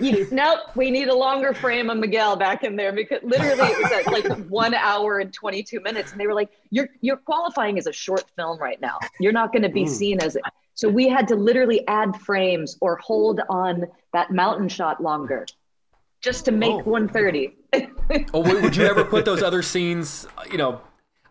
you, 0.01 0.27
nope, 0.31 0.61
we 0.75 0.91
need 0.91 1.09
a 1.09 1.15
longer 1.15 1.53
frame 1.55 1.91
of 1.91 1.99
Miguel 1.99 2.37
back 2.37 2.65
in 2.65 2.77
there 2.77 2.93
because 2.93 3.23
literally 3.23 3.71
it 3.71 3.83
was 3.83 3.93
at 3.93 4.07
like 4.13 4.47
one 4.49 4.75
hour 4.75 5.19
and 5.19 5.33
22 5.33 5.81
minutes. 5.81 6.13
And 6.13 6.21
they 6.21 6.27
were 6.27 6.35
like, 6.35 6.51
you're, 6.71 6.89
you're 7.01 7.17
qualifying 7.17 7.79
as 7.79 7.87
a 7.87 7.93
short 7.93 8.25
film 8.37 8.59
right 8.59 8.81
now. 8.81 8.99
You're 9.21 9.33
not 9.33 9.53
going 9.53 9.63
to 9.63 9.69
be 9.69 9.85
mm. 9.85 9.89
seen 9.89 10.21
as, 10.21 10.37
it. 10.37 10.43
so 10.75 10.89
we 10.89 11.09
had 11.09 11.29
to 11.29 11.37
literally 11.37 11.87
add 11.89 12.17
frames 12.17 12.77
or 12.81 12.97
hold 12.97 13.41
on 13.49 13.87
that 14.13 14.31
mountain 14.31 14.69
shot 14.69 15.03
longer 15.03 15.47
just 16.21 16.45
to 16.47 16.53
make 16.53 16.73
oh. 16.73 16.91
130. 16.91 17.57
oh, 18.35 18.41
would 18.41 18.77
you 18.77 18.85
ever 18.85 19.05
put 19.05 19.25
those 19.25 19.43
other 19.45 19.63
scenes, 19.63 20.27
you 20.51 20.59
know, 20.59 20.81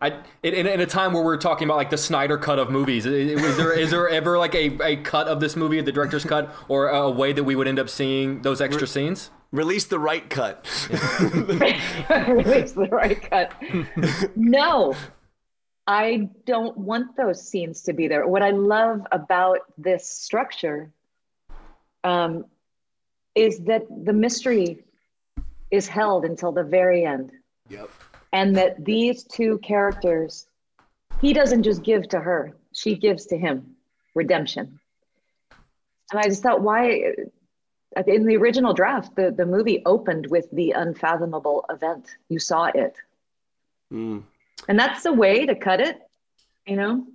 I 0.06 0.22
in, 0.42 0.66
in, 0.66 0.80
a 0.80 0.86
time 0.86 1.12
where 1.12 1.22
we're 1.22 1.36
talking 1.36 1.66
about 1.66 1.76
like 1.76 1.90
the 1.90 1.98
Snyder 1.98 2.38
cut 2.38 2.58
of 2.58 2.70
movies, 2.70 3.06
is 3.06 3.56
there 3.56 3.72
is 3.72 3.90
there 3.90 4.08
ever 4.08 4.38
like 4.38 4.54
a, 4.54 4.78
a 4.82 4.96
cut 4.96 5.26
of 5.26 5.40
this 5.40 5.56
movie, 5.56 5.80
the 5.80 5.92
director's 5.92 6.24
cut, 6.24 6.54
or 6.68 6.88
a 6.88 7.10
way 7.10 7.32
that 7.32 7.44
we 7.44 7.56
would 7.56 7.66
end 7.66 7.78
up 7.78 7.88
seeing 7.88 8.42
those 8.42 8.60
extra 8.60 8.82
Re- 8.82 8.88
scenes? 8.88 9.30
Release 9.52 9.84
the 9.84 9.98
right 9.98 10.28
cut. 10.28 10.64
Release 12.28 12.72
the 12.72 12.88
right 12.90 13.20
cut. 13.30 13.52
no, 14.36 14.94
I 15.86 16.28
don't 16.44 16.76
want 16.78 17.16
those 17.16 17.46
scenes 17.46 17.82
to 17.82 17.92
be 17.92 18.06
there. 18.06 18.26
What 18.26 18.42
I 18.42 18.50
love 18.50 19.02
about 19.12 19.60
this 19.78 20.06
structure 20.06 20.90
um, 22.04 22.44
is 23.34 23.60
that 23.60 23.86
the 24.04 24.12
mystery 24.12 24.84
is 25.70 25.88
held 25.88 26.24
until 26.24 26.52
the 26.52 26.62
very 26.62 27.04
end. 27.04 27.32
Yep 27.68 27.90
and 28.32 28.56
that 28.56 28.84
these 28.84 29.24
two 29.24 29.58
characters 29.58 30.46
he 31.20 31.32
doesn't 31.32 31.62
just 31.62 31.82
give 31.82 32.08
to 32.08 32.20
her 32.20 32.54
she 32.72 32.94
gives 32.94 33.26
to 33.26 33.36
him 33.36 33.74
redemption 34.14 34.78
and 36.10 36.20
i 36.20 36.24
just 36.24 36.42
thought 36.42 36.62
why 36.62 37.12
in 38.06 38.26
the 38.26 38.36
original 38.36 38.74
draft 38.74 39.14
the, 39.16 39.30
the 39.30 39.46
movie 39.46 39.82
opened 39.86 40.26
with 40.28 40.50
the 40.52 40.72
unfathomable 40.72 41.64
event 41.70 42.16
you 42.28 42.38
saw 42.38 42.66
it 42.66 42.96
mm. 43.92 44.22
and 44.68 44.78
that's 44.78 45.02
the 45.02 45.12
way 45.12 45.46
to 45.46 45.54
cut 45.54 45.80
it 45.80 45.98
you 46.66 46.76
know 46.76 47.06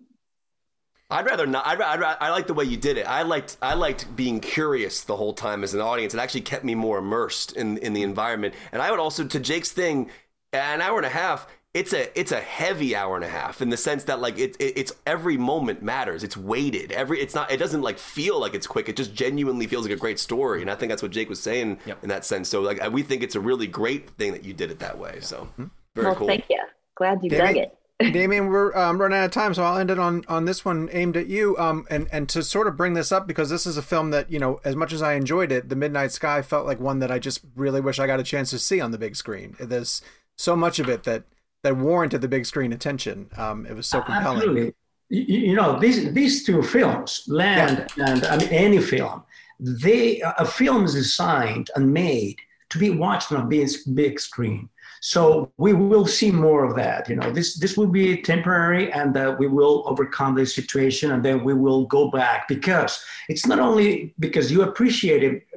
I'd 1.12 1.26
rather 1.26 1.46
not. 1.46 1.68
I'd, 1.68 1.82
I'd, 1.82 2.02
I 2.22 2.30
like 2.30 2.48
the 2.48 2.54
way 2.54 2.64
you 2.64 2.78
did 2.78 2.98
it. 2.98 3.06
I 3.06 3.24
liked. 3.24 3.58
I 3.62 3.74
liked 3.74 4.16
being 4.16 4.40
curious 4.40 5.04
the 5.04 5.18
whole 5.18 5.34
time 5.34 5.62
as 5.64 5.74
an 5.74 5.82
audience. 5.82 6.14
It 6.14 6.20
actually 6.20 6.42
kept 6.42 6.64
me 6.64 6.74
more 6.74 7.00
immersed 7.00 7.52
in 7.58 7.78
in 7.80 7.92
the 7.92 8.04
environment. 8.04 8.56
And 8.72 8.82
I 8.82 8.90
would 8.90 9.00
also, 9.00 9.26
to 9.26 9.40
Jake's 9.40 9.74
thing, 9.74 10.10
an 10.54 10.82
hour 10.82 10.98
and 10.98 11.06
a 11.06 11.10
half 11.10 11.48
it's 11.74 11.94
a 11.94 12.20
it's 12.20 12.34
a 12.34 12.40
heavy 12.40 12.96
hour 12.96 13.16
and 13.16 13.24
a 13.24 13.30
half 13.30 13.62
in 13.62 13.70
the 13.70 13.78
sense 13.78 14.04
that 14.04 14.20
like 14.20 14.38
it, 14.38 14.58
it, 14.60 14.78
it's 14.78 14.92
every 15.08 15.38
moment 15.38 15.82
matters. 15.82 16.22
It's 16.22 16.36
weighted. 16.36 16.92
Every 16.92 17.22
it's 17.22 17.34
not 17.34 17.50
it 17.50 17.58
doesn't 17.58 17.82
like 17.82 17.98
feel 17.98 18.40
like 18.40 18.54
it's 18.54 18.68
quick. 18.68 18.90
It 18.90 18.98
just 18.98 19.14
genuinely 19.14 19.68
feels 19.68 19.86
like 19.86 19.94
a 19.94 20.00
great 20.00 20.20
story. 20.20 20.62
And 20.62 20.70
i 20.70 20.76
think 20.76 20.90
that's 20.90 21.02
what 21.02 21.12
jake 21.12 21.30
was 21.30 21.42
saying 21.42 21.80
yep. 21.86 22.04
in 22.04 22.10
that 22.10 22.26
sense. 22.26 22.50
So 22.50 22.62
like 22.62 22.92
we 22.92 23.04
think 23.04 23.24
it's 23.24 23.36
a 23.36 23.40
really 23.40 23.68
great 23.68 24.10
thing 24.12 24.34
that 24.34 24.44
you 24.44 24.54
did 24.54 24.70
it 24.70 24.80
that 24.80 24.98
way. 24.98 25.20
So 25.22 25.44
mm-hmm. 25.44 25.66
very 25.96 26.08
well, 26.08 26.16
cool. 26.16 26.28
thank 26.28 26.50
you. 26.50 26.60
Glad 26.96 27.24
you 27.24 27.30
dug 27.30 27.56
it. 27.56 27.78
Demian, 28.02 28.50
we're 28.50 28.76
um, 28.76 29.00
running 29.00 29.20
out 29.20 29.26
of 29.26 29.32
time, 29.32 29.54
so 29.54 29.64
I'll 29.64 29.78
end 29.78 29.92
it 29.92 30.00
on 30.00 30.24
on 30.28 30.46
this 30.46 30.66
one 30.66 30.90
aimed 30.92 31.16
at 31.16 31.28
you. 31.28 31.56
Um, 31.58 31.86
and 31.90 32.08
and 32.12 32.28
to 32.30 32.42
sort 32.42 32.68
of 32.68 32.76
bring 32.76 32.96
this 32.96 33.12
up 33.12 33.28
because 33.28 33.52
this 33.52 33.68
is 33.68 33.78
a 33.78 33.82
film 33.84 34.10
that 34.10 34.32
you 34.32 34.40
know, 34.40 34.60
as 34.66 34.76
much 34.76 34.92
as 34.92 35.04
I 35.04 35.14
enjoyed 35.14 35.52
it, 35.52 35.70
The 35.70 35.76
Midnight 35.76 36.12
Sky 36.12 36.42
felt 36.42 36.66
like 36.66 36.80
one 36.80 36.98
that 37.00 37.12
I 37.12 37.20
just 37.20 37.42
really 37.56 37.80
wish 37.80 38.00
I 38.00 38.08
got 38.08 38.20
a 38.20 38.24
chance 38.24 38.50
to 38.50 38.60
see 38.60 38.82
on 38.82 38.90
the 38.90 38.98
big 38.98 39.16
screen. 39.16 39.56
There's 39.60 40.02
so 40.42 40.56
much 40.56 40.80
of 40.80 40.90
it 40.90 41.04
that 41.04 41.24
that 41.64 41.78
warranted 41.78 42.22
the 42.22 42.28
big 42.28 42.46
screen 42.46 42.74
attention. 42.74 43.30
Um, 43.38 43.66
it 43.66 43.76
was 43.76 43.88
so 43.88 44.02
compelling. 44.02 44.38
Absolutely. 44.38 44.74
you, 45.10 45.50
you 45.50 45.56
know 45.56 45.80
these 45.80 46.12
these 46.14 46.44
two 46.44 46.62
films, 46.64 47.24
Land 47.28 47.88
and 47.98 48.26
I 48.26 48.38
mean 48.38 48.50
any 48.50 48.82
film, 48.82 49.24
they 49.60 50.22
a 50.22 50.46
film 50.46 50.86
is 50.86 50.94
designed 50.94 51.70
and 51.76 51.94
made 51.94 52.38
to 52.70 52.80
be 52.80 52.90
watched 52.90 53.32
on 53.32 53.42
a 53.42 53.46
big 53.46 53.70
big 53.94 54.20
screen. 54.20 54.70
So 55.04 55.52
we 55.58 55.74
will 55.74 56.06
see 56.06 56.32
more 56.32 56.64
of 56.64 56.76
that. 56.76 57.10
You 57.10 57.16
know, 57.16 57.32
this 57.32 57.58
this 57.58 57.76
will 57.78 57.88
be 57.88 58.22
temporary, 58.22 58.92
and 58.92 59.16
uh, 59.18 59.36
we 59.38 59.48
will 59.48 59.84
overcome 59.88 60.36
this 60.36 60.54
situation, 60.56 61.12
and 61.12 61.24
then 61.24 61.44
we 61.44 61.54
will 61.54 61.86
go 61.86 62.10
back 62.10 62.48
because 62.48 63.04
it's 63.30 63.46
not 63.46 63.60
only 63.60 64.14
because 64.20 64.52
you 64.52 64.64
appreciate 64.64 65.24
it 65.24 65.48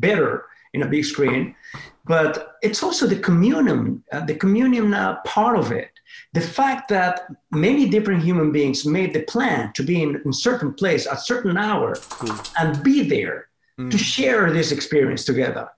better 0.00 0.46
in 0.74 0.82
a 0.82 0.86
big 0.86 1.04
screen, 1.04 1.54
but 2.04 2.56
it's 2.62 2.82
also 2.82 3.06
the 3.06 3.18
communion, 3.18 4.02
uh, 4.12 4.24
the 4.24 4.34
communion 4.34 4.94
uh, 4.94 5.20
part 5.24 5.58
of 5.58 5.70
it. 5.70 5.90
The 6.32 6.40
fact 6.40 6.88
that 6.88 7.28
many 7.50 7.88
different 7.88 8.22
human 8.22 8.52
beings 8.52 8.84
made 8.84 9.14
the 9.14 9.22
plan 9.22 9.72
to 9.74 9.82
be 9.82 10.02
in 10.02 10.22
a 10.26 10.32
certain 10.32 10.74
place 10.74 11.06
at 11.06 11.20
certain 11.20 11.56
hour 11.56 11.94
mm. 11.94 12.54
and 12.58 12.82
be 12.82 13.08
there 13.08 13.48
mm. 13.78 13.90
to 13.90 13.98
share 13.98 14.50
this 14.50 14.72
experience 14.72 15.24
together 15.24 15.68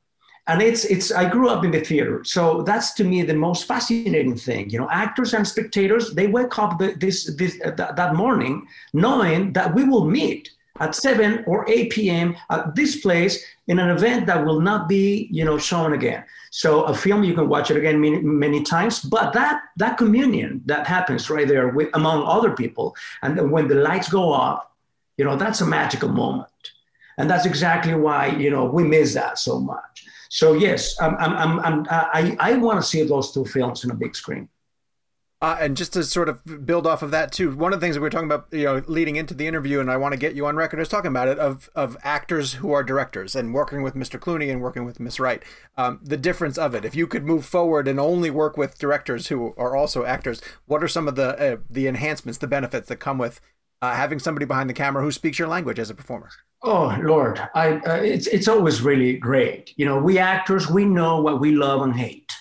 and 0.47 0.61
it's 0.61 0.85
it's 0.85 1.11
i 1.13 1.29
grew 1.29 1.49
up 1.49 1.65
in 1.65 1.71
the 1.71 1.81
theater 1.81 2.23
so 2.25 2.63
that's 2.63 2.93
to 2.93 3.05
me 3.05 3.23
the 3.23 3.35
most 3.35 3.67
fascinating 3.67 4.37
thing 4.37 4.69
you 4.69 4.79
know 4.79 4.89
actors 4.91 5.33
and 5.35 5.47
spectators 5.47 6.13
they 6.15 6.27
wake 6.27 6.59
up 6.59 6.79
the, 6.79 6.95
this 6.99 7.35
this 7.37 7.59
uh, 7.65 7.71
th- 7.71 7.91
that 7.97 8.15
morning 8.15 8.67
knowing 8.93 9.53
that 9.53 9.75
we 9.75 9.85
will 9.85 10.05
meet 10.05 10.51
at 10.81 10.95
7 10.95 11.45
or 11.47 11.69
8 11.69 11.91
p.m 11.91 12.37
at 12.51 12.75
this 12.75 12.97
place 12.97 13.45
in 13.69 13.79
an 13.79 13.91
event 13.91 14.27
that 14.27 14.45
will 14.45 14.61
not 14.61 14.89
be 14.89 15.29
you 15.31 15.45
know 15.45 15.59
shown 15.59 15.93
again. 15.93 16.25
So 16.51 16.85
a 16.85 16.95
film 16.95 17.25
you 17.25 17.35
can 17.35 17.49
watch 17.49 17.71
it 17.71 17.77
again 17.77 18.01
many, 18.01 18.21
many 18.21 18.63
times 18.63 19.01
but 19.01 19.33
that 19.33 19.63
that 19.77 19.97
communion 19.99 20.63
that 20.67 20.87
happens 20.87 21.31
right 21.31 21.47
there 21.47 21.69
with 21.69 21.89
among 21.95 22.25
other 22.25 22.53
people 22.53 22.95
and 23.23 23.37
then 23.37 23.51
when 23.51 23.69
the 23.69 23.77
lights 23.77 24.09
go 24.09 24.33
off 24.33 24.67
you 25.17 25.25
know 25.25 25.37
that's 25.37 25.61
a 25.61 25.67
magical 25.67 26.09
moment. 26.09 26.49
And 27.17 27.31
that's 27.31 27.47
exactly 27.47 27.95
why 27.95 28.27
you 28.27 28.51
know 28.51 28.65
we 28.65 28.85
miss 28.85 29.15
that 29.15 29.39
so 29.39 29.61
much. 29.61 30.07
So 30.31 30.55
yes, 30.55 31.01
I'm, 31.01 31.15
I'm, 31.17 31.61
I'm, 31.61 31.87
i 31.89 32.37
I, 32.41 32.55
want 32.55 32.81
to 32.81 32.85
see 32.85 33.05
those 33.05 33.31
two 33.31 33.45
films 33.45 33.85
in 33.85 33.93
a 33.93 33.95
big 33.95 34.17
screen. 34.17 34.49
Uh, 35.45 35.59
and 35.61 35.77
just 35.77 35.93
to 35.93 36.03
sort 36.03 36.27
of 36.27 36.65
build 36.65 36.87
off 36.87 37.03
of 37.03 37.11
that 37.11 37.31
too, 37.31 37.55
one 37.55 37.75
of 37.75 37.79
the 37.79 37.85
things 37.85 37.95
that 37.95 38.01
we 38.01 38.07
are 38.07 38.11
talking 38.11 38.31
about, 38.31 38.47
you 38.51 38.65
know, 38.65 38.83
leading 38.87 39.17
into 39.17 39.35
the 39.35 39.47
interview, 39.47 39.79
and 39.79 39.91
I 39.91 39.99
want 39.99 40.13
to 40.13 40.19
get 40.19 40.35
you 40.35 40.47
on 40.47 40.57
record 40.57 40.81
as 40.81 40.89
talking 40.89 41.11
about 41.11 41.29
it, 41.29 41.39
of 41.39 41.69
of 41.75 41.99
actors 42.03 42.55
who 42.55 42.73
are 42.73 42.83
directors 42.83 43.37
and 43.37 43.53
working 43.53 43.83
with 43.83 43.95
Mr. 43.95 44.19
Clooney 44.19 44.51
and 44.51 44.63
working 44.63 44.87
with 44.87 44.99
Miss 44.99 45.21
Wright, 45.21 45.43
um, 45.77 46.01
the 46.03 46.17
difference 46.17 46.57
of 46.57 46.75
it. 46.75 46.87
If 46.87 46.97
you 46.97 47.07
could 47.07 47.27
move 47.27 47.45
forward 47.45 47.87
and 47.87 48.01
only 48.01 48.31
work 48.31 48.57
with 48.57 48.79
directors 48.79 49.27
who 49.27 49.53
are 49.59 49.77
also 49.77 50.07
actors, 50.07 50.41
what 50.65 50.83
are 50.83 50.89
some 50.89 51.07
of 51.09 51.15
the 51.15 51.39
uh, 51.39 51.57
the 51.69 51.89
enhancements, 51.89 52.39
the 52.39 52.47
benefits 52.47 52.89
that 52.89 52.97
come 52.97 53.19
with 53.19 53.39
uh, 53.83 53.93
having 53.93 54.21
somebody 54.21 54.47
behind 54.47 54.71
the 54.71 54.75
camera 54.75 55.03
who 55.03 55.13
speaks 55.13 55.39
your 55.39 55.49
language 55.49 55.79
as 55.79 55.91
a 55.91 55.95
performer? 55.95 56.31
Oh 56.63 56.97
Lord, 57.03 57.39
I, 57.55 57.73
uh, 57.81 57.97
it's 57.97 58.29
it's 58.29 58.49
always 58.49 58.81
really 58.81 59.19
great. 59.19 59.75
You 59.77 59.85
know, 59.85 59.99
we 59.99 60.17
actors 60.17 60.71
we 60.71 60.87
know 60.87 61.21
what 61.21 61.39
we 61.39 61.51
love 61.51 61.83
and 61.83 61.95
hate, 61.95 62.33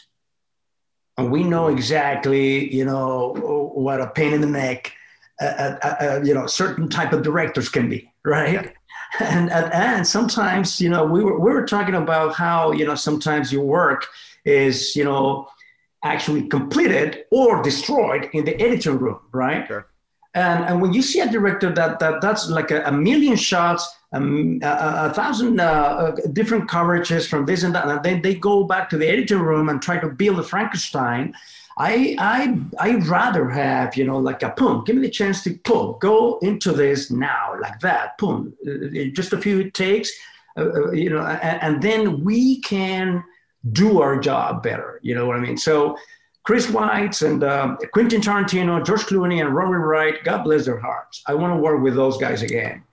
and 1.17 1.31
we 1.31 1.43
know 1.43 1.67
exactly 1.67 2.73
you 2.73 2.85
know 2.85 3.33
what 3.73 4.01
a 4.01 4.07
pain 4.07 4.33
in 4.33 4.41
the 4.41 4.47
neck, 4.47 4.91
uh, 5.41 5.45
uh, 5.45 5.95
uh 6.01 6.21
you 6.23 6.33
know, 6.33 6.47
certain 6.47 6.89
type 6.89 7.13
of 7.13 7.23
directors 7.23 7.69
can 7.69 7.89
be, 7.89 8.11
right? 8.25 8.53
Yeah. 8.53 8.69
And, 9.19 9.51
and 9.51 9.71
and 9.71 10.07
sometimes 10.07 10.81
you 10.81 10.89
know 10.89 11.05
we 11.05 11.23
were 11.23 11.39
we 11.39 11.51
were 11.53 11.67
talking 11.67 11.93
about 11.93 12.33
how 12.33 12.71
you 12.71 12.83
know 12.83 12.95
sometimes 12.95 13.53
your 13.53 13.63
work 13.63 14.07
is 14.43 14.95
you 14.95 15.03
know 15.03 15.47
actually 16.03 16.47
completed 16.47 17.25
or 17.31 17.61
destroyed 17.61 18.29
in 18.33 18.43
the 18.45 18.59
editing 18.59 18.97
room, 18.97 19.19
right? 19.31 19.67
Sure. 19.67 19.87
And, 20.35 20.65
and 20.65 20.81
when 20.81 20.93
you 20.93 21.01
see 21.01 21.19
a 21.19 21.31
director 21.31 21.71
that, 21.73 21.99
that 21.99 22.21
that's 22.21 22.49
like 22.49 22.71
a, 22.71 22.83
a 22.85 22.91
million 22.91 23.35
shots, 23.35 23.87
um, 24.13 24.59
a, 24.61 25.09
a, 25.09 25.13
thousand 25.13 25.59
uh, 25.59 25.63
uh, 25.63 26.15
different 26.33 26.69
coverages 26.69 27.27
from 27.27 27.45
this 27.45 27.63
and 27.63 27.73
that, 27.73 27.87
and 27.87 28.03
then 28.03 28.21
they 28.21 28.35
go 28.35 28.63
back 28.63 28.89
to 28.91 28.97
the 28.97 29.07
editing 29.07 29.39
room 29.39 29.69
and 29.69 29.81
try 29.81 29.97
to 29.97 30.07
build 30.07 30.39
a 30.39 30.43
Frankenstein. 30.43 31.33
I 31.77 32.15
I 32.19 32.59
I'd 32.79 33.07
rather 33.07 33.49
have 33.49 33.97
you 33.97 34.05
know 34.05 34.19
like 34.19 34.43
a 34.43 34.53
boom. 34.55 34.83
Give 34.85 34.95
me 34.95 35.01
the 35.01 35.09
chance 35.09 35.43
to 35.43 35.55
boom, 35.63 35.97
go 35.99 36.37
into 36.39 36.71
this 36.71 37.09
now 37.09 37.55
like 37.59 37.79
that. 37.79 38.17
Boom, 38.19 38.53
uh, 38.67 39.09
just 39.13 39.33
a 39.33 39.37
few 39.39 39.71
takes, 39.71 40.11
uh, 40.57 40.65
uh, 40.65 40.91
you 40.91 41.09
know, 41.09 41.25
and, 41.25 41.61
and 41.63 41.81
then 41.81 42.23
we 42.23 42.61
can 42.61 43.23
do 43.71 43.99
our 44.01 44.19
job 44.19 44.61
better. 44.61 44.99
You 45.01 45.15
know 45.15 45.25
what 45.25 45.37
I 45.37 45.39
mean? 45.39 45.57
So 45.57 45.97
Chris 46.43 46.67
Weitz 46.67 47.25
and 47.25 47.43
uh, 47.43 47.77
Quentin 47.93 48.21
Tarantino, 48.21 48.85
George 48.85 49.03
Clooney, 49.03 49.43
and 49.43 49.55
Robert 49.55 49.79
Wright, 49.79 50.23
God 50.23 50.43
bless 50.43 50.65
their 50.65 50.79
hearts. 50.79 51.23
I 51.25 51.33
want 51.33 51.53
to 51.53 51.57
work 51.57 51.81
with 51.81 51.95
those 51.95 52.17
guys 52.17 52.43
again 52.43 52.83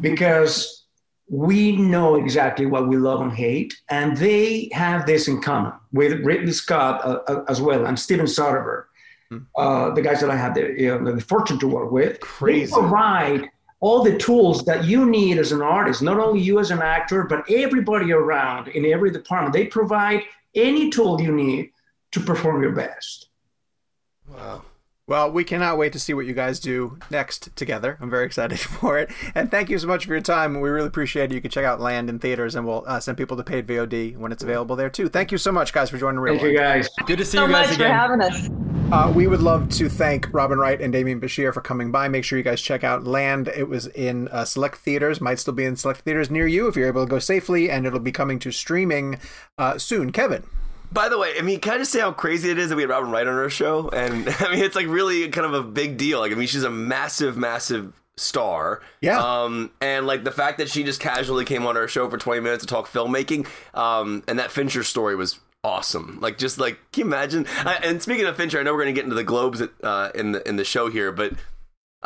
because 0.00 0.86
we 1.30 1.76
know 1.76 2.14
exactly 2.16 2.66
what 2.66 2.88
we 2.88 2.96
love 2.96 3.20
and 3.20 3.32
hate, 3.32 3.74
and 3.90 4.16
they 4.16 4.70
have 4.72 5.06
this 5.06 5.28
in 5.28 5.40
common 5.42 5.72
with 5.92 6.24
Ridley 6.24 6.52
Scott 6.52 7.04
uh, 7.04 7.20
uh, 7.28 7.44
as 7.48 7.60
well 7.60 7.86
and 7.86 7.98
Steven 7.98 8.26
Soderbergh, 8.26 8.84
hmm. 9.30 9.38
uh, 9.56 9.90
the 9.90 10.02
guys 10.02 10.20
that 10.20 10.30
I 10.30 10.36
had 10.36 10.54
the, 10.54 10.74
you 10.76 10.98
know, 10.98 11.14
the 11.14 11.20
fortune 11.20 11.58
to 11.58 11.68
work 11.68 11.92
with. 11.92 12.20
Crazy. 12.20 12.72
They 12.72 12.80
provide 12.80 13.50
all 13.80 14.02
the 14.02 14.16
tools 14.16 14.64
that 14.64 14.84
you 14.84 15.06
need 15.06 15.38
as 15.38 15.52
an 15.52 15.62
artist, 15.62 16.02
not 16.02 16.18
only 16.18 16.40
you 16.40 16.58
as 16.58 16.70
an 16.70 16.82
actor, 16.82 17.24
but 17.24 17.48
everybody 17.50 18.12
around 18.12 18.68
in 18.68 18.84
every 18.86 19.10
department. 19.10 19.52
They 19.52 19.66
provide 19.66 20.22
any 20.54 20.90
tool 20.90 21.20
you 21.20 21.32
need 21.32 21.70
to 22.12 22.20
perform 22.20 22.62
your 22.62 22.72
best. 22.72 23.28
Wow. 24.26 24.62
Well, 25.08 25.32
we 25.32 25.42
cannot 25.42 25.78
wait 25.78 25.94
to 25.94 25.98
see 25.98 26.12
what 26.12 26.26
you 26.26 26.34
guys 26.34 26.60
do 26.60 26.98
next 27.10 27.56
together. 27.56 27.96
I'm 27.98 28.10
very 28.10 28.26
excited 28.26 28.60
for 28.60 28.98
it. 28.98 29.10
And 29.34 29.50
thank 29.50 29.70
you 29.70 29.78
so 29.78 29.86
much 29.86 30.04
for 30.04 30.12
your 30.12 30.20
time. 30.20 30.60
We 30.60 30.68
really 30.68 30.86
appreciate 30.86 31.32
it. 31.32 31.34
You 31.34 31.40
can 31.40 31.50
check 31.50 31.64
out 31.64 31.80
Land 31.80 32.10
in 32.10 32.18
theaters, 32.18 32.54
and 32.54 32.66
we'll 32.66 32.84
uh, 32.86 33.00
send 33.00 33.16
people 33.16 33.36
to 33.38 33.42
paid 33.42 33.66
VOD 33.66 34.18
when 34.18 34.32
it's 34.32 34.42
available 34.42 34.76
there 34.76 34.90
too. 34.90 35.08
Thank 35.08 35.32
you 35.32 35.38
so 35.38 35.50
much, 35.50 35.72
guys, 35.72 35.88
for 35.88 35.96
joining 35.96 36.20
Real. 36.20 36.38
Thank 36.38 36.52
you, 36.52 36.58
guys. 36.58 36.90
Good 37.06 37.16
to 37.18 37.24
see 37.24 37.38
so 37.38 37.46
you 37.46 37.52
guys 37.52 37.74
again. 37.74 37.88
for 37.88 37.94
having 37.94 38.20
us. 38.20 38.50
Uh, 38.92 39.10
we 39.14 39.26
would 39.26 39.40
love 39.40 39.70
to 39.70 39.88
thank 39.88 40.28
Robin 40.32 40.58
Wright 40.58 40.80
and 40.80 40.92
Demian 40.92 41.20
Bichir 41.20 41.54
for 41.54 41.62
coming 41.62 41.90
by. 41.90 42.08
Make 42.08 42.24
sure 42.24 42.36
you 42.36 42.44
guys 42.44 42.60
check 42.60 42.84
out 42.84 43.04
Land. 43.04 43.48
It 43.48 43.68
was 43.68 43.86
in 43.86 44.28
uh, 44.28 44.44
select 44.44 44.76
theaters, 44.76 45.22
might 45.22 45.38
still 45.38 45.54
be 45.54 45.64
in 45.64 45.76
select 45.76 46.02
theaters 46.02 46.30
near 46.30 46.46
you 46.46 46.68
if 46.68 46.76
you're 46.76 46.86
able 46.86 47.06
to 47.06 47.10
go 47.10 47.18
safely, 47.18 47.70
and 47.70 47.86
it'll 47.86 47.98
be 47.98 48.12
coming 48.12 48.38
to 48.40 48.50
streaming 48.50 49.18
uh, 49.56 49.78
soon. 49.78 50.12
Kevin. 50.12 50.44
By 50.90 51.08
the 51.08 51.18
way, 51.18 51.34
I 51.38 51.42
mean, 51.42 51.60
can 51.60 51.74
I 51.74 51.78
just 51.78 51.92
say 51.92 52.00
how 52.00 52.12
crazy 52.12 52.50
it 52.50 52.58
is 52.58 52.70
that 52.70 52.76
we 52.76 52.82
had 52.82 52.90
Robin 52.90 53.10
Wright 53.10 53.26
on 53.26 53.34
our 53.34 53.50
show? 53.50 53.88
And 53.90 54.28
I 54.40 54.52
mean, 54.52 54.64
it's 54.64 54.76
like 54.76 54.86
really 54.86 55.28
kind 55.28 55.46
of 55.46 55.54
a 55.54 55.62
big 55.62 55.96
deal. 55.96 56.20
Like, 56.20 56.32
I 56.32 56.34
mean, 56.34 56.48
she's 56.48 56.64
a 56.64 56.70
massive, 56.70 57.36
massive 57.36 57.92
star. 58.16 58.80
Yeah. 59.00 59.18
Um, 59.18 59.70
and 59.80 60.06
like 60.06 60.24
the 60.24 60.30
fact 60.30 60.58
that 60.58 60.68
she 60.68 60.84
just 60.84 61.00
casually 61.00 61.44
came 61.44 61.66
on 61.66 61.76
our 61.76 61.88
show 61.88 62.08
for 62.08 62.18
20 62.18 62.40
minutes 62.40 62.64
to 62.64 62.66
talk 62.66 62.88
filmmaking, 62.88 63.46
um, 63.74 64.22
and 64.26 64.38
that 64.38 64.50
Fincher 64.50 64.82
story 64.82 65.14
was 65.14 65.38
awesome. 65.64 66.18
Like, 66.20 66.38
just 66.38 66.58
like, 66.58 66.78
can 66.92 67.02
you 67.02 67.06
imagine? 67.06 67.46
I, 67.58 67.74
and 67.82 68.02
speaking 68.02 68.26
of 68.26 68.36
Fincher, 68.36 68.58
I 68.58 68.62
know 68.62 68.72
we're 68.72 68.84
going 68.84 68.94
to 68.94 68.98
get 68.98 69.04
into 69.04 69.16
the 69.16 69.24
Globes 69.24 69.62
uh, 69.82 70.10
in 70.14 70.32
the 70.32 70.48
in 70.48 70.56
the 70.56 70.64
show 70.64 70.90
here, 70.90 71.12
but 71.12 71.32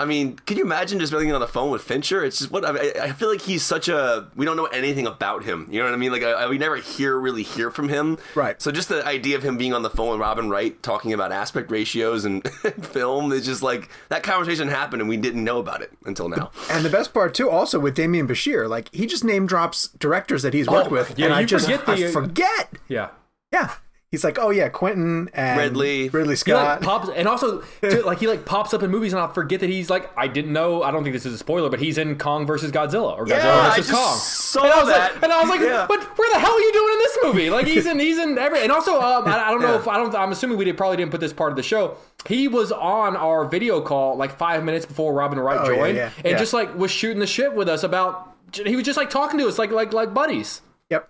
I 0.02 0.04
mean, 0.04 0.36
can 0.46 0.56
you 0.56 0.64
imagine 0.64 0.98
just 0.98 1.12
being 1.12 1.32
on 1.32 1.40
the 1.40 1.46
phone 1.46 1.70
with 1.70 1.82
Fincher? 1.82 2.24
It's 2.24 2.40
just 2.40 2.50
what 2.50 2.64
I, 2.64 3.04
I, 3.04 3.12
feel 3.12 3.30
like 3.30 3.40
he's 3.40 3.62
such 3.62 3.88
a. 3.88 4.28
We 4.34 4.44
don't 4.44 4.56
know 4.56 4.66
anything 4.66 5.06
about 5.06 5.44
him. 5.44 5.68
You 5.70 5.78
know 5.78 5.84
what 5.84 5.94
I 5.94 5.96
mean? 5.96 6.10
Like 6.10 6.24
I, 6.24 6.48
we 6.48 6.58
never 6.58 6.76
hear 6.76 7.16
really 7.16 7.44
hear 7.44 7.70
from 7.70 7.88
him. 7.88 8.18
Right. 8.34 8.60
So 8.60 8.72
just 8.72 8.88
the 8.88 9.06
idea 9.06 9.36
of 9.36 9.44
him 9.44 9.56
being 9.56 9.72
on 9.72 9.82
the 9.82 9.90
phone 9.90 10.10
with 10.10 10.20
Robin 10.20 10.50
Wright 10.50 10.80
talking 10.82 11.12
about 11.12 11.30
aspect 11.30 11.70
ratios 11.70 12.24
and 12.24 12.46
film 12.82 13.30
is 13.30 13.46
just 13.46 13.62
like 13.62 13.90
that 14.08 14.24
conversation 14.24 14.66
happened 14.66 15.02
and 15.02 15.08
we 15.08 15.16
didn't 15.16 15.44
know 15.44 15.60
about 15.60 15.82
it 15.82 15.92
until 16.04 16.28
now. 16.28 16.50
And 16.68 16.84
the 16.84 16.90
best 16.90 17.14
part 17.14 17.32
too, 17.32 17.48
also 17.48 17.78
with 17.78 17.96
Demian 17.96 18.26
Bichir, 18.26 18.68
like 18.68 18.92
he 18.92 19.06
just 19.06 19.22
name 19.22 19.46
drops 19.46 19.88
directors 20.00 20.42
that 20.42 20.52
he's 20.52 20.68
worked 20.68 20.90
oh, 20.90 20.94
with, 20.94 21.16
yeah, 21.16 21.26
and 21.26 21.34
I 21.34 21.44
just 21.44 21.66
forget 21.66 21.86
the, 21.86 21.92
I 21.92 22.10
forget. 22.10 22.72
Yeah. 22.88 23.10
Yeah 23.52 23.74
he's 24.12 24.22
like, 24.22 24.38
oh 24.38 24.50
yeah, 24.50 24.68
Quentin 24.68 25.28
and 25.32 25.58
Ridley, 25.58 26.08
Ridley 26.10 26.36
Scott, 26.36 26.80
like 26.80 26.82
pops, 26.82 27.08
and 27.08 27.26
also 27.26 27.64
like 28.04 28.20
he 28.20 28.28
like 28.28 28.44
pops 28.44 28.72
up 28.72 28.84
in 28.84 28.90
movies, 28.90 29.12
and 29.12 29.20
I'll 29.20 29.32
forget 29.32 29.58
that 29.60 29.70
he's 29.70 29.90
like, 29.90 30.08
I 30.16 30.28
didn't 30.28 30.52
know. 30.52 30.84
I 30.84 30.92
don't 30.92 31.02
think 31.02 31.14
this 31.14 31.26
is 31.26 31.34
a 31.34 31.38
spoiler, 31.38 31.68
but 31.68 31.80
he's 31.80 31.98
in 31.98 32.16
Kong 32.18 32.46
versus 32.46 32.70
Godzilla 32.70 33.18
or 33.18 33.24
Godzilla 33.24 33.42
yeah, 33.42 33.74
versus 33.74 33.90
Kong. 33.90 34.16
Saw 34.16 34.62
and 34.62 34.72
I 34.72 34.78
was 34.78 34.88
that, 34.94 35.14
like, 35.14 35.22
and 35.24 35.32
I 35.32 35.40
was 35.40 35.50
like, 35.50 35.60
yeah. 35.60 35.86
but 35.88 36.00
where 36.16 36.32
the 36.32 36.38
hell 36.38 36.52
are 36.52 36.60
you 36.60 36.72
doing 36.72 36.92
in 36.92 36.98
this 36.98 37.18
movie? 37.24 37.50
Like 37.50 37.66
he's 37.66 37.86
in, 37.86 37.98
he's 37.98 38.18
in 38.18 38.38
every, 38.38 38.62
and 38.62 38.70
also 38.70 39.00
um, 39.00 39.26
I, 39.26 39.48
I, 39.48 39.50
don't 39.50 39.62
know 39.62 39.72
yeah. 39.72 39.80
if 39.80 39.88
I 39.88 39.96
don't. 39.96 40.14
I'm 40.14 40.30
assuming 40.30 40.58
we 40.58 40.64
did 40.64 40.76
probably 40.76 40.98
didn't 40.98 41.10
put 41.10 41.20
this 41.20 41.32
part 41.32 41.50
of 41.50 41.56
the 41.56 41.62
show. 41.64 41.96
He 42.28 42.46
was 42.46 42.70
on 42.70 43.16
our 43.16 43.46
video 43.46 43.80
call 43.80 44.16
like 44.16 44.38
five 44.38 44.62
minutes 44.62 44.86
before 44.86 45.12
Robin 45.12 45.40
Wright 45.40 45.58
oh, 45.60 45.74
joined, 45.74 45.96
yeah, 45.96 46.10
and 46.24 46.38
just 46.38 46.52
like 46.52 46.76
was 46.76 46.90
shooting 46.90 47.18
the 47.18 47.26
shit 47.26 47.54
with 47.54 47.68
us 47.68 47.82
about. 47.82 48.28
He 48.54 48.76
was 48.76 48.84
just 48.84 48.98
like 48.98 49.08
talking 49.08 49.38
to 49.38 49.48
us 49.48 49.58
like 49.58 49.70
like 49.70 49.94
like 49.94 50.12
buddies. 50.12 50.60
Yep, 50.90 51.08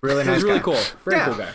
really 0.00 0.24
nice. 0.24 0.26
He 0.26 0.32
was 0.32 0.44
really 0.44 0.58
guy. 0.58 0.64
cool. 0.64 0.80
Very 1.04 1.20
cool 1.20 1.34
guy. 1.34 1.52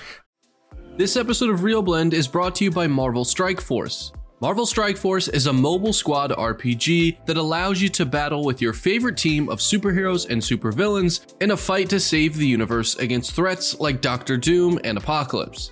This 0.95 1.17
episode 1.17 1.49
of 1.49 1.63
Real 1.63 1.82
Blend 1.82 2.13
is 2.13 2.27
brought 2.27 2.53
to 2.56 2.65
you 2.65 2.69
by 2.69 2.86
Marvel 2.86 3.25
Strike 3.25 3.60
Force. 3.60 4.13
Marvel 4.41 4.67
Strike 4.67 4.95
Force 4.95 5.27
is 5.27 5.47
a 5.47 5.53
mobile 5.53 5.91
squad 5.91 6.29
RPG 6.29 7.25
that 7.25 7.36
allows 7.36 7.82
you 7.82 7.89
to 7.89 8.06
battle 8.06 8.43
with 8.43 8.62
your 8.62 8.73
favorite 8.73 9.17
team 9.17 9.49
of 9.49 9.58
superheroes 9.58 10.29
and 10.29 10.39
supervillains 10.39 11.34
in 11.41 11.49
a 11.49 11.58
fight 11.58 11.89
to 11.89 11.99
save 11.99 12.38
the 12.38 12.45
universe 12.45 12.95
against 12.97 13.32
threats 13.32 13.79
like 13.79 14.01
Doctor 14.01 14.38
Doom 14.38 14.79
and 14.84 14.99
Apocalypse. 14.99 15.71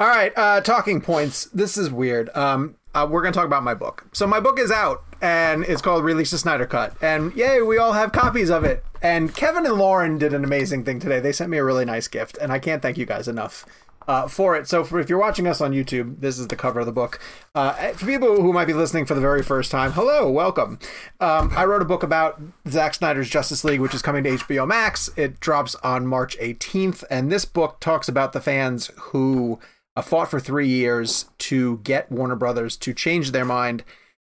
All 0.00 0.06
right, 0.06 0.32
uh, 0.36 0.60
talking 0.60 1.00
points. 1.00 1.46
This 1.46 1.76
is 1.76 1.90
weird. 1.90 2.30
Um, 2.36 2.76
uh, 2.94 3.04
we're 3.10 3.20
going 3.20 3.32
to 3.32 3.36
talk 3.36 3.46
about 3.46 3.64
my 3.64 3.74
book. 3.74 4.06
So 4.12 4.28
my 4.28 4.38
book 4.38 4.60
is 4.60 4.70
out, 4.70 5.02
and 5.20 5.64
it's 5.64 5.82
called 5.82 6.04
Release 6.04 6.30
the 6.30 6.38
Snyder 6.38 6.66
Cut. 6.66 6.94
And 7.02 7.34
yay, 7.34 7.62
we 7.62 7.78
all 7.78 7.94
have 7.94 8.12
copies 8.12 8.48
of 8.48 8.62
it. 8.62 8.84
And 9.02 9.34
Kevin 9.34 9.66
and 9.66 9.74
Lauren 9.74 10.16
did 10.16 10.32
an 10.32 10.44
amazing 10.44 10.84
thing 10.84 11.00
today. 11.00 11.18
They 11.18 11.32
sent 11.32 11.50
me 11.50 11.58
a 11.58 11.64
really 11.64 11.84
nice 11.84 12.06
gift, 12.06 12.38
and 12.40 12.52
I 12.52 12.60
can't 12.60 12.80
thank 12.80 12.96
you 12.96 13.06
guys 13.06 13.26
enough. 13.26 13.66
Uh, 14.06 14.26
for 14.26 14.56
it. 14.56 14.66
So, 14.66 14.84
for, 14.84 14.98
if 15.00 15.10
you're 15.10 15.18
watching 15.18 15.46
us 15.46 15.60
on 15.60 15.72
YouTube, 15.72 16.20
this 16.22 16.38
is 16.38 16.48
the 16.48 16.56
cover 16.56 16.80
of 16.80 16.86
the 16.86 16.92
book. 16.92 17.20
Uh, 17.54 17.92
for 17.92 18.06
people 18.06 18.40
who 18.40 18.54
might 18.54 18.64
be 18.64 18.72
listening 18.72 19.04
for 19.04 19.12
the 19.12 19.20
very 19.20 19.42
first 19.42 19.70
time, 19.70 19.92
hello, 19.92 20.30
welcome. 20.30 20.78
Um, 21.20 21.52
I 21.54 21.66
wrote 21.66 21.82
a 21.82 21.84
book 21.84 22.02
about 22.02 22.40
Zack 22.66 22.94
Snyder's 22.94 23.28
Justice 23.28 23.64
League, 23.64 23.80
which 23.80 23.94
is 23.94 24.00
coming 24.00 24.24
to 24.24 24.30
HBO 24.30 24.66
Max. 24.66 25.10
It 25.16 25.40
drops 25.40 25.74
on 25.82 26.06
March 26.06 26.38
18th, 26.38 27.04
and 27.10 27.30
this 27.30 27.44
book 27.44 27.80
talks 27.80 28.08
about 28.08 28.32
the 28.32 28.40
fans 28.40 28.90
who 28.96 29.60
uh, 29.98 30.02
fought 30.02 30.30
for 30.30 30.38
three 30.38 30.68
years 30.68 31.26
to 31.38 31.78
get 31.78 32.10
Warner 32.10 32.36
Brothers 32.36 32.76
to 32.78 32.94
change 32.94 33.32
their 33.32 33.44
mind. 33.44 33.82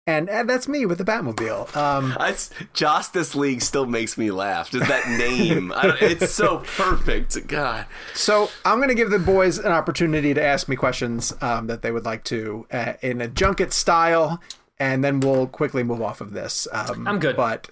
And, 0.08 0.28
and 0.28 0.50
that's 0.50 0.68
me 0.68 0.88
with 0.88 0.98
the 0.98 1.04
Batmobile. 1.04 1.76
Um, 1.78 2.16
That's, 2.20 2.50
Justice 2.74 3.36
League 3.36 3.62
still 3.62 3.86
makes 3.86 4.18
me 4.18 4.32
laugh. 4.32 4.72
Just 4.72 4.88
that 4.88 5.08
name, 5.08 5.72
I 5.76 5.88
don't, 5.88 6.02
it's 6.02 6.32
so 6.32 6.64
perfect. 6.76 7.48
God, 7.48 7.86
so 8.16 8.50
I'm 8.66 8.80
going 8.80 8.90
to 8.90 8.96
give 8.96 9.12
the 9.12 9.20
boys 9.20 9.60
an 9.60 9.72
opportunity 9.72 10.34
to 10.34 10.44
ask 10.44 10.68
me 10.68 10.76
questions 10.76 11.34
um, 11.42 11.68
that 11.68 11.84
they 11.84 11.92
would 11.92 12.04
like 12.04 12.24
to 12.26 12.66
uh, 12.72 12.94
in 13.02 13.22
a 13.22 13.28
junket 13.28 13.74
style, 13.74 14.42
and 14.80 15.04
then 15.04 15.20
we'll 15.20 15.46
quickly 15.46 15.84
move 15.84 16.02
off 16.02 16.20
of 16.20 16.34
this. 16.34 16.68
Um, 16.74 17.08
I'm 17.08 17.20
good. 17.20 17.38
But 17.38 17.70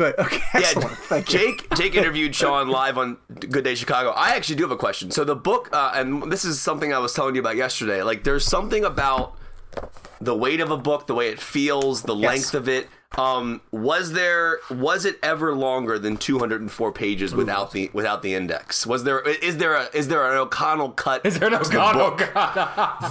good. 0.00 0.18
Okay. 0.18 0.40
Excellent. 0.54 0.90
yeah. 0.90 0.96
Thank 1.06 1.32
you. 1.32 1.38
Jake, 1.38 1.74
Jake 1.76 1.94
interviewed 2.00 2.34
Sean 2.34 2.68
live 2.68 2.96
on 2.98 3.16
Good 3.38 3.64
Day 3.64 3.74
Chicago. 3.74 4.10
I 4.10 4.34
actually 4.34 4.56
do 4.56 4.62
have 4.64 4.70
a 4.70 4.76
question. 4.76 5.10
So 5.10 5.24
the 5.24 5.36
book, 5.36 5.68
uh, 5.72 5.92
and 5.94 6.30
this 6.32 6.44
is 6.44 6.60
something 6.60 6.92
I 6.92 6.98
was 6.98 7.12
telling 7.12 7.34
you 7.34 7.40
about 7.40 7.56
yesterday. 7.56 8.02
Like, 8.02 8.24
there's 8.24 8.44
something 8.46 8.84
about 8.84 9.36
the 10.20 10.34
weight 10.34 10.60
of 10.60 10.70
a 10.70 10.76
book, 10.76 11.06
the 11.06 11.14
way 11.14 11.28
it 11.28 11.38
feels, 11.40 12.02
the 12.02 12.14
Yes. 12.16 12.28
length 12.28 12.54
of 12.54 12.68
it. 12.68 12.88
Um, 13.18 13.60
was 13.72 14.12
there 14.12 14.60
was 14.70 15.04
it 15.04 15.18
ever 15.22 15.52
longer 15.54 15.98
than 15.98 16.16
204 16.16 16.92
pages 16.92 17.34
without 17.34 17.72
the 17.72 17.90
without 17.92 18.22
the 18.22 18.34
index? 18.34 18.86
Was 18.86 19.02
there 19.02 19.18
is 19.20 19.56
there 19.58 19.74
a 19.74 19.88
is 19.92 20.06
there 20.06 20.30
an 20.30 20.36
O'Connell 20.38 20.90
cut? 20.92 21.26
Is 21.26 21.38
there 21.40 21.50
no 21.50 21.58
to 21.58 21.68
the 21.68 21.78
book? 21.92 22.30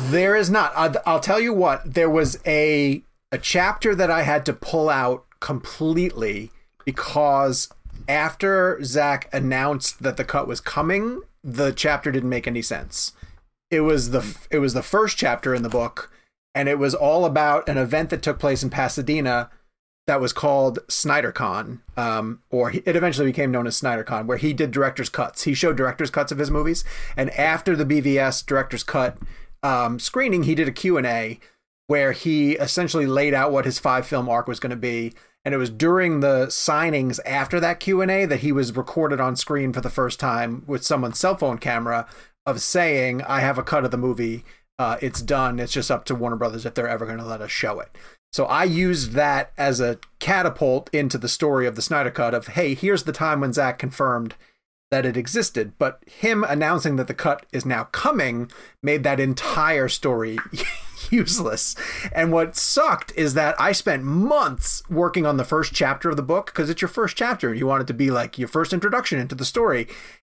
There 0.10 0.38
is 0.38 0.50
not. 0.50 0.72
I'll, 0.76 0.94
I'll 1.06 1.20
tell 1.20 1.40
you 1.42 1.54
what. 1.54 1.82
There 1.94 2.10
was 2.10 2.40
a 2.46 3.04
a 3.34 3.38
chapter 3.38 3.94
that 3.94 4.10
I 4.10 4.22
had 4.24 4.46
to 4.46 4.54
pull 4.54 4.90
out 4.90 5.26
completely 5.42 6.50
because 6.90 7.70
after 8.08 8.84
Zach 8.84 9.30
announced 9.32 10.02
that 10.02 10.18
the 10.18 10.24
cut 10.24 10.48
was 10.48 10.60
coming, 10.60 11.22
the 11.44 11.72
chapter 11.72 12.12
didn't 12.12 12.32
make 12.32 12.48
any 12.48 12.64
sense. 12.64 13.14
It 13.70 13.82
was 13.82 14.10
the 14.10 14.36
it 14.50 14.58
was 14.58 14.74
the 14.74 14.82
first 14.82 15.16
chapter 15.16 15.54
in 15.54 15.62
the 15.62 15.70
book, 15.70 16.12
and 16.56 16.68
it 16.68 16.80
was 16.80 16.96
all 16.96 17.26
about 17.26 17.70
an 17.70 17.78
event 17.78 18.10
that 18.10 18.24
took 18.24 18.40
place 18.40 18.64
in 18.64 18.72
Pasadena 18.72 19.52
that 20.08 20.20
was 20.20 20.34
called 20.34 20.80
SnyderCon, 20.88 21.82
um, 21.96 22.42
or 22.50 22.72
it 22.72 22.96
eventually 22.96 23.28
became 23.28 23.52
known 23.52 23.68
as 23.68 23.80
SnyderCon, 23.80 24.26
where 24.26 24.40
he 24.40 24.52
did 24.52 24.72
director's 24.72 25.10
cuts. 25.10 25.44
He 25.44 25.54
showed 25.54 25.78
director's 25.78 26.10
cuts 26.10 26.32
of 26.32 26.40
his 26.40 26.50
movies, 26.50 26.84
and 27.16 27.30
after 27.32 27.76
the 27.76 27.86
BVS 27.86 28.44
director's 28.44 28.84
cut 28.84 29.16
um, 29.62 30.00
screening, 30.00 30.44
he 30.44 30.56
did 30.56 30.68
a 30.68 30.72
Q 30.72 30.98
and 30.98 31.06
A 31.06 31.40
where 31.86 32.12
he 32.12 32.54
essentially 32.54 33.08
laid 33.08 33.34
out 33.34 33.52
what 33.52 33.66
his 33.66 33.78
five 33.78 34.06
film 34.06 34.28
arc 34.30 34.48
was 34.48 34.60
going 34.60 34.70
to 34.70 34.76
be. 34.76 35.12
And 35.46 35.54
it 35.54 35.58
was 35.58 35.70
during 35.70 36.20
the 36.20 36.48
signings 36.48 37.20
after 37.26 37.60
that 37.60 37.80
Q 37.80 38.02
and 38.02 38.12
A 38.12 38.26
that 38.26 38.42
he 38.42 38.52
was 38.52 38.76
recorded 38.76 39.20
on 39.20 39.36
screen 39.36 39.74
for 39.74 39.82
the 39.82 39.90
first 39.90 40.20
time 40.20 40.64
with 40.68 40.86
someone's 40.86 41.20
cell 41.20 41.36
phone 41.36 41.58
camera 41.58 42.08
of 42.46 42.62
saying, 42.62 43.22
"I 43.24 43.40
have 43.40 43.58
a 43.58 43.64
cut 43.64 43.86
of 43.86 43.92
the 43.92 43.98
movie. 43.98 44.44
Uh, 44.78 44.98
it's 45.02 45.22
done. 45.22 45.60
It's 45.60 45.74
just 45.74 45.92
up 45.92 46.06
to 46.06 46.16
Warner 46.16 46.36
Brothers 46.36 46.66
if 46.66 46.74
they're 46.74 46.88
ever 46.88 47.06
going 47.06 47.20
to 47.20 47.26
let 47.26 47.42
us 47.42 47.52
show 47.52 47.80
it." 47.80 47.90
So 48.32 48.46
I 48.46 48.64
used 48.64 49.14
that 49.14 49.52
as 49.58 49.80
a 49.80 50.00
catapult 50.20 50.90
into 50.94 51.18
the 51.18 51.28
story 51.28 51.66
of 51.66 51.76
the 51.76 51.82
Snyder 51.82 52.12
Cut 52.12 52.34
of, 52.34 52.48
hey, 52.48 52.76
here's 52.76 53.04
the 53.04 53.12
time 53.12 53.42
when 53.42 53.54
Zach 53.54 53.80
confirmed 53.80 54.36
that 54.92 55.06
it 55.06 55.18
existed. 55.18 55.74
But 55.80 56.04
him 56.06 56.44
announcing 56.44 56.96
that 56.98 57.08
the 57.08 57.14
cut 57.14 57.46
is 57.52 57.66
now 57.66 57.86
coming 57.86 58.52
made 58.84 59.04
that 59.04 59.20
entire 59.20 59.88
story 59.88 60.38
useless. 61.12 61.76
And 62.12 62.32
what 62.32 62.56
sucked 62.56 63.12
is 63.16 63.34
that 63.34 63.60
I 63.60 63.72
spent 63.72 64.04
months 64.04 64.84
working 64.90 65.26
on 65.26 65.38
the 65.38 65.44
first 65.44 65.74
chapter 65.74 66.10
of 66.10 66.18
the 66.18 66.24
book 66.24 66.48
because 66.48 66.70
it's 66.70 66.82
your 66.82 66.90
first 66.90 67.18
chapter. 67.18 67.54
You 67.54 67.68
want 67.68 67.82
it 67.82 67.88
to 67.88 67.94
be 67.94 68.12
like 68.12 68.38
your 68.38 68.48
first 68.48 68.74
introduction 68.74 69.20
into 69.20 69.36
the 69.36 69.46
story. 69.46 69.88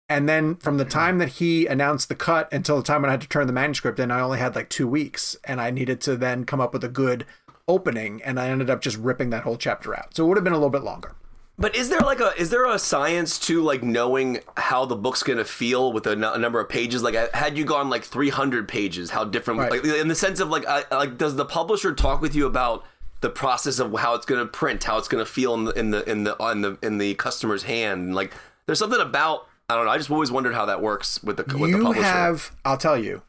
And 0.09 0.29
then 0.29 0.57
from 0.57 0.77
the 0.77 0.85
time 0.85 1.19
that 1.19 1.29
he 1.29 1.67
announced 1.67 2.09
the 2.09 2.17
cut 2.17 2.53
until 2.53 2.77
the 2.77 2.83
time 2.83 3.03
when 3.03 3.11
I 3.11 3.13
had 3.13 3.21
to 3.21 3.29
turn 3.29 3.47
the 3.47 3.53
manuscript 3.53 4.01
in, 4.01 4.11
I 4.11 4.21
only 4.21 4.39
had 4.39 4.57
like 4.57 4.69
two 4.69 4.89
weeks. 4.89 5.37
And 5.45 5.61
I 5.61 5.71
needed 5.71 6.01
to 6.03 6.17
then 6.17 6.45
come 6.45 6.61
up 6.61 6.73
with 6.73 6.83
a 6.83 6.89
good 6.89 7.25
opening. 7.69 8.21
And 8.25 8.41
I 8.41 8.49
ended 8.49 8.71
up 8.71 8.81
just 8.81 8.97
ripping 8.97 9.31
that 9.31 9.45
whole 9.45 9.57
chapter 9.57 9.97
out. 9.97 10.17
So 10.17 10.25
it 10.25 10.29
would 10.29 10.37
have 10.37 10.45
been 10.45 10.53
a 10.53 10.57
little 10.57 10.71
bit 10.71 10.83
longer. 10.83 11.15
But 11.61 11.77
is 11.77 11.91
there 11.91 12.01
like 12.01 12.21
a 12.21 12.33
is 12.39 12.49
there 12.49 12.65
a 12.67 12.79
science 12.79 13.39
to 13.41 13.61
like 13.61 13.83
knowing 13.83 14.41
how 14.57 14.87
the 14.87 14.97
book's 14.97 15.23
gonna 15.23 15.45
feel 15.45 15.93
with 15.93 16.07
a, 16.07 16.13
n- 16.13 16.25
a 16.25 16.39
number 16.39 16.59
of 16.59 16.71
pages? 16.71 17.03
Like, 17.03 17.15
had 17.35 17.59
you 17.59 17.67
gone 17.67 17.91
like 17.91 18.03
300 18.03 18.67
pages, 18.67 19.11
how 19.11 19.25
different? 19.25 19.61
Right. 19.61 19.71
Like, 19.71 19.85
in 19.85 20.09
the 20.09 20.15
sense 20.15 20.41
of 20.41 20.49
like, 20.49 20.65
I, 20.67 20.85
like, 20.91 21.19
does 21.19 21.37
the 21.37 21.45
publisher 21.45 21.95
talk 21.95 22.23
with 22.23 22.35
you 22.35 22.47
about 22.47 22.87
the 23.21 23.29
process 23.29 23.79
of 23.79 23.93
how 23.99 24.15
it's 24.15 24.25
gonna 24.25 24.47
print, 24.47 24.83
how 24.85 24.97
it's 24.97 25.07
gonna 25.09 25.27
feel 25.27 25.53
in 25.53 25.65
the 25.65 25.73
in 25.79 25.91
the 25.91 26.11
in 26.11 26.25
the 26.25 26.43
on 26.43 26.63
the 26.63 26.79
in 26.83 26.97
the 26.97 27.15
customer's 27.17 27.65
hand? 27.65 28.07
And, 28.07 28.15
like, 28.15 28.33
there's 28.65 28.79
something 28.79 28.99
about 29.01 29.47
I 29.69 29.77
don't 29.77 29.85
know. 29.85 29.91
I 29.91 29.99
just 29.99 30.11
always 30.11 30.33
wondered 30.33 30.55
how 30.55 30.65
that 30.65 30.81
works 30.81 31.23
with 31.23 31.37
the 31.37 31.43
with 31.59 31.73
the 31.73 31.79
you 31.79 31.83
publisher. 31.85 32.03
have 32.03 32.57
i'll 32.65 32.79
tell 32.79 32.97
you 32.97 33.23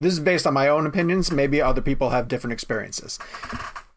this 0.00 0.12
is 0.12 0.20
based 0.20 0.46
on 0.46 0.52
my 0.54 0.68
own 0.68 0.86
opinions 0.86 1.30
maybe 1.30 1.62
other 1.62 1.80
people 1.80 2.10
have 2.10 2.28
different 2.28 2.52
experiences 2.52 3.18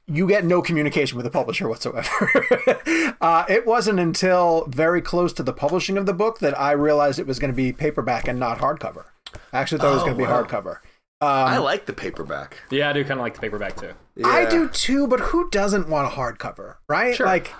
you 0.09 0.27
get 0.27 0.43
no 0.43 0.61
communication 0.61 1.15
with 1.17 1.23
the 1.25 1.31
publisher 1.31 1.69
whatsoever. 1.69 3.15
uh, 3.21 3.45
it 3.47 3.65
wasn't 3.65 3.99
until 3.99 4.65
very 4.67 5.01
close 5.01 5.31
to 5.33 5.43
the 5.43 5.53
publishing 5.53 5.97
of 5.97 6.05
the 6.05 6.13
book 6.13 6.39
that 6.39 6.59
I 6.59 6.71
realized 6.71 7.19
it 7.19 7.27
was 7.27 7.39
going 7.39 7.51
to 7.51 7.55
be 7.55 7.71
paperback 7.71 8.27
and 8.27 8.39
not 8.39 8.57
hardcover. 8.59 9.05
I 9.53 9.59
actually 9.59 9.79
thought 9.79 9.91
it 9.91 9.93
was 9.93 10.01
Oh, 10.01 10.05
going 10.05 10.17
to 10.17 10.23
be 10.23 10.27
wow. 10.29 10.43
hardcover. 10.43 10.77
I 11.21 11.57
like 11.57 11.85
the 11.85 11.93
paperback. 11.93 12.57
Yeah, 12.69 12.89
I 12.89 12.93
do 12.93 13.03
kind 13.03 13.19
of 13.19 13.23
like 13.23 13.33
the 13.35 13.41
paperback 13.41 13.75
too. 13.75 13.91
I 14.23 14.45
do 14.45 14.67
too, 14.69 15.05
but 15.07 15.19
who 15.19 15.49
doesn't 15.49 15.89
want 15.89 16.07
a 16.07 16.15
hardcover, 16.15 16.75
right? 16.87 17.13
Sure. 17.15 17.25
Like, 17.25 17.51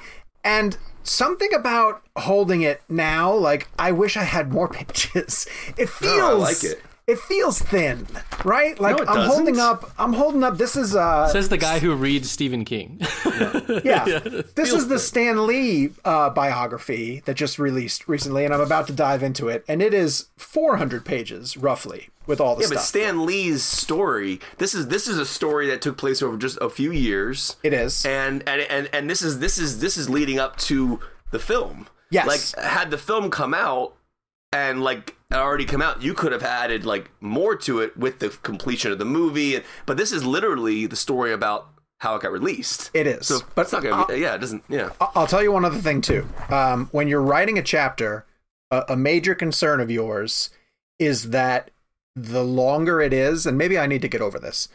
and 0.43 0.78
something 1.04 1.54
about 1.54 2.02
holding 2.18 2.62
it 2.62 2.82
now, 2.88 3.34
like, 3.34 3.68
I 3.78 3.91
wish 3.91 4.16
I 4.16 4.24
had 4.24 4.52
more 4.54 4.68
pages. 4.74 5.45
It 5.78 5.89
feels 5.89 6.18
No, 6.18 6.30
I 6.30 6.34
like 6.34 6.64
it. 6.64 6.82
It 7.10 7.18
feels 7.20 7.60
thin, 7.60 8.05
right? 8.45 8.80
Like 8.80 8.97
No, 8.97 9.03
it 9.03 9.10
I'm 9.10 9.28
holding 9.28 9.55
doesn't. 9.55 9.60
up. 9.84 9.91
I'm 9.97 10.14
holding 10.14 10.43
up. 10.43 10.57
This 10.57 10.76
is 10.76 10.95
uh, 10.95 11.28
Says 11.30 11.49
the 11.49 11.57
guy 11.57 11.80
who 11.80 11.93
reads 11.95 12.30
Stephen 12.30 12.64
King. 12.66 12.99
yeah. 13.84 14.05
This 14.55 14.74
is 14.74 14.88
the 14.89 14.99
Stan 14.99 15.47
Lee 15.47 15.89
uh, 16.05 16.30
biography 16.30 17.22
that 17.26 17.36
just 17.36 17.57
released 17.60 18.07
recently, 18.07 18.45
and 18.45 18.53
I'm 18.53 18.62
about 18.62 18.88
to 18.88 18.93
dive 18.93 19.24
into 19.24 19.47
it. 19.47 19.64
And 19.68 19.82
it 19.82 19.93
is 19.93 20.28
400 20.38 21.05
pages, 21.05 21.57
roughly, 21.57 22.10
with 22.28 22.39
all 22.41 22.55
the 22.55 22.62
Yeah, 22.62 22.68
stuff. 22.68 22.78
but 22.78 22.84
Stan 22.84 23.26
Lee's 23.26 23.64
story. 23.64 24.39
This 24.57 24.74
is 24.76 24.88
this 24.88 25.07
is 25.07 25.18
a 25.18 25.26
story 25.26 25.68
that 25.68 25.82
took 25.82 25.97
place 25.97 26.22
over 26.22 26.38
just 26.38 26.57
a 26.62 26.70
few 26.70 26.91
years. 26.91 27.55
it 27.64 27.74
is. 27.74 28.05
and 28.05 28.47
and 28.47 28.62
and 28.62 28.89
and 28.93 29.10
this 29.10 29.22
is 29.22 29.39
this 29.39 29.57
is 29.57 29.80
this 29.80 29.97
is 29.97 30.10
leading 30.10 30.38
up 30.39 30.57
to 30.57 30.99
the 31.32 31.39
film. 31.39 31.88
Yes. 32.12 32.28
Like 32.28 32.64
had 32.66 32.91
the 32.91 32.97
film 32.97 33.30
come 33.32 33.53
out 33.53 33.95
and 34.51 34.84
like 34.84 35.16
already 35.38 35.66
come 35.66 35.82
out, 35.82 36.02
you 36.02 36.14
could 36.14 36.32
have 36.32 36.44
added 36.44 36.86
like 36.86 37.12
more 37.22 37.56
to 37.58 37.80
it 37.80 37.96
with 37.96 38.20
the 38.20 38.30
completion 38.30 38.92
of 38.92 38.98
the 39.00 39.06
movie. 39.06 39.62
But 39.86 39.98
this 39.98 40.12
is 40.12 40.26
literally 40.26 40.86
the 40.88 40.96
story 40.96 41.32
about 41.32 41.68
how 42.00 42.16
it 42.16 42.22
got 42.22 42.32
released. 42.32 42.90
It 42.94 43.06
is. 43.08 43.28
So, 43.28 43.40
But 43.56 43.64
it's 43.64 43.72
not 43.74 43.84
gonna 43.84 44.06
be. 44.08 44.20
yeah, 44.20 44.36
it 44.36 44.40
doesn't. 44.40 44.64
Yeah. 44.70 44.90
I'll 45.00 45.28
tell 45.28 45.44
you 45.44 45.52
one 45.52 45.66
other 45.66 45.78
thing 45.80 46.02
too. 46.02 46.28
Um, 46.50 46.88
when 46.92 47.08
you're 47.08 47.22
writing 47.22 47.58
a 47.60 47.64
chapter, 47.64 48.26
a, 48.72 48.86
a 48.90 48.96
major 48.96 49.36
concern 49.36 49.80
of 49.80 49.92
yours 49.92 50.50
is 50.98 51.30
that 51.30 51.72
the 52.16 52.44
longer 52.44 53.00
it 53.02 53.14
is, 53.14 53.46
and 53.46 53.58
maybe 53.58 53.78
I 53.78 53.86
need 53.88 54.02
to 54.02 54.08
get 54.08 54.22
over 54.22 54.40
this. 54.40 54.68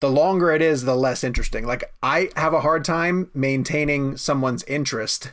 The 0.00 0.10
longer 0.10 0.50
it 0.50 0.60
is, 0.60 0.84
the 0.84 0.96
less 0.96 1.24
interesting. 1.24 1.64
Like 1.64 1.84
I 2.02 2.30
have 2.36 2.52
a 2.52 2.60
hard 2.60 2.84
time 2.84 3.30
maintaining 3.34 4.16
someone's 4.16 4.64
interest 4.64 5.32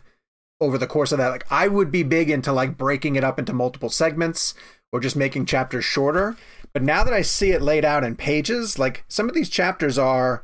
over 0.61 0.77
the 0.77 0.87
course 0.87 1.11
of 1.11 1.17
that. 1.17 1.29
Like 1.29 1.45
I 1.51 1.67
would 1.67 1.91
be 1.91 2.03
big 2.03 2.29
into 2.29 2.51
like 2.51 2.77
breaking 2.77 3.15
it 3.15 3.23
up 3.23 3.39
into 3.39 3.53
multiple 3.53 3.89
segments 3.89 4.53
or 4.91 4.99
just 4.99 5.15
making 5.15 5.45
chapters 5.45 5.85
shorter. 5.85 6.35
But 6.73 6.83
now 6.83 7.03
that 7.03 7.13
I 7.13 7.21
see 7.21 7.51
it 7.51 7.61
laid 7.61 7.83
out 7.85 8.03
in 8.03 8.15
pages, 8.15 8.77
like 8.77 9.03
some 9.07 9.27
of 9.27 9.35
these 9.35 9.49
chapters 9.49 9.97
are 9.97 10.43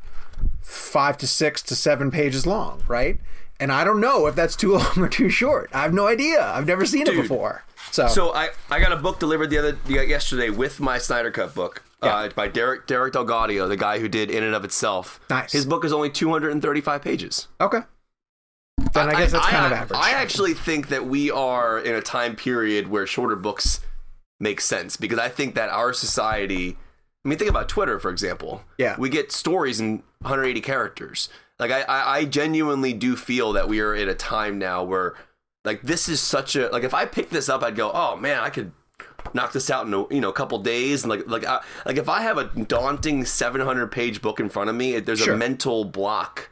five 0.62 1.18
to 1.20 1.28
six 1.28 1.62
to 1.64 1.76
seven 1.76 2.12
pages 2.12 2.48
long, 2.48 2.84
right? 2.88 3.20
And 3.60 3.72
I 3.72 3.84
don't 3.84 4.02
know 4.02 4.28
if 4.28 4.36
that's 4.36 4.56
too 4.56 4.74
long 4.78 4.98
or 4.98 5.08
too 5.08 5.30
short. 5.30 5.70
I 5.74 5.82
have 5.84 5.94
no 5.94 6.08
idea. 6.08 6.42
I've 6.42 6.68
never 6.68 6.86
seen 6.86 7.08
it 7.08 7.16
before. 7.16 7.64
So, 7.92 8.08
So 8.08 8.34
I, 8.34 8.50
I 8.70 8.80
got 8.80 8.92
a 8.92 8.98
book 8.98 9.20
delivered 9.20 9.50
the 9.50 9.58
other 9.60 9.72
the, 9.86 10.06
yesterday 10.06 10.50
with 10.50 10.80
my 10.80 10.98
Snyder 10.98 11.32
Cut 11.32 11.54
book. 11.54 11.84
Yeah. 12.04 12.16
Uh, 12.16 12.30
by 12.30 12.48
Derek 12.50 12.88
Derek 12.88 13.14
DelGaudio, 13.14 13.68
the 13.68 13.78
guy 13.78 14.00
who 14.00 14.08
did 14.10 14.30
In 14.30 14.44
and 14.44 14.54
of 14.54 14.66
Itself. 14.66 15.20
Nice. 15.30 15.54
His 15.54 15.66
book 15.66 15.86
is 15.86 15.94
only 15.94 16.10
235 16.10 17.02
pages. 17.02 17.48
okay. 17.62 17.80
Then 18.78 19.10
I 19.10 19.14
guess 19.20 19.32
that's 19.32 19.48
kind 19.48 19.66
of 19.66 19.72
average. 19.72 20.00
I 20.02 20.12
actually 20.12 20.54
think 20.54 20.90
that 20.90 21.06
we 21.06 21.32
are 21.32 21.80
in 21.80 21.96
a 21.96 22.02
time 22.02 22.36
period 22.36 22.88
where 22.88 23.06
shorter 23.08 23.36
books 23.36 23.82
make 24.40 24.60
sense 24.62 24.98
because 24.98 25.20
I 25.20 25.30
think 25.30 25.56
that 25.56 25.70
our 25.70 25.94
society. 25.94 26.78
I 27.24 27.28
mean, 27.28 27.38
think 27.40 27.50
about 27.50 27.68
Twitter, 27.68 28.00
for 28.00 28.12
example. 28.12 28.64
Yeah. 28.78 28.96
we 29.00 29.10
get 29.10 29.32
stories 29.32 29.80
in 29.80 30.04
180 30.22 30.62
characters. 30.62 31.28
Like, 31.58 31.72
I, 31.72 31.82
I, 31.82 32.18
I 32.18 32.26
genuinely 32.26 32.94
do 32.94 33.16
feel 33.16 33.54
that 33.54 33.68
we 33.68 33.80
are 33.80 33.96
in 33.96 34.08
a 34.10 34.14
time 34.14 34.60
now 34.60 34.84
where, 34.84 35.16
like, 35.64 35.82
this 35.82 36.08
is 36.08 36.22
such 36.22 36.56
a 36.56 36.70
like. 36.70 36.84
If 36.84 36.94
I 36.94 37.06
pick 37.06 37.30
this 37.32 37.50
up, 37.50 37.64
I'd 37.64 37.76
go, 37.76 37.92
"Oh 37.94 38.16
man, 38.18 38.42
I 38.42 38.50
could 38.50 38.72
knock 39.34 39.54
this 39.54 39.70
out 39.72 39.88
in 39.88 39.94
a 39.94 40.14
you 40.14 40.22
know 40.22 40.30
a 40.30 40.34
couple 40.34 40.60
days." 40.60 41.04
And 41.04 41.10
like, 41.10 41.28
like, 41.28 41.46
I, 41.46 41.62
like 41.86 41.98
if 41.98 42.08
I 42.10 42.22
have 42.22 42.38
a 42.38 42.44
daunting 42.44 43.26
700 43.26 43.88
page 43.92 44.22
book 44.22 44.40
in 44.40 44.50
front 44.50 44.70
of 44.70 44.76
me, 44.76 45.00
there's 45.00 45.20
Sure. 45.22 45.34
a 45.34 45.38
mental 45.38 45.86
block 45.86 46.50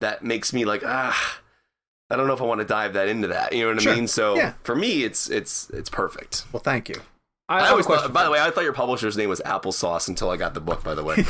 that 0.00 0.24
makes 0.24 0.52
me 0.52 0.64
like, 0.64 0.82
ah. 0.84 1.40
I 2.10 2.16
don't 2.16 2.26
know 2.26 2.32
if 2.34 2.40
I 2.40 2.44
want 2.44 2.60
to 2.60 2.66
dive 2.66 2.94
that 2.94 3.08
into 3.08 3.28
that. 3.28 3.52
You 3.52 3.66
know 3.66 3.74
what 3.74 3.82
Sure. 3.82 3.92
I 3.92 3.96
mean? 3.96 4.06
So 4.08 4.36
Yeah. 4.36 4.54
for 4.62 4.74
me, 4.74 5.04
it's 5.04 5.28
it's 5.28 5.68
it's 5.70 5.90
perfect. 5.90 6.44
well, 6.52 6.62
thank 6.62 6.88
you. 6.88 6.96
I, 7.50 7.60
I 7.60 7.68
always 7.70 7.86
thought, 7.86 8.12
by 8.12 8.24
the 8.24 8.30
way, 8.30 8.38
I 8.38 8.50
thought 8.50 8.64
your 8.64 8.74
publisher's 8.74 9.16
name 9.16 9.30
was 9.30 9.40
Applesauce 9.40 10.08
until 10.08 10.28
I 10.28 10.36
got 10.36 10.52
the 10.52 10.60
book. 10.60 10.84
By 10.84 10.94
the 10.94 11.02
way, 11.02 11.14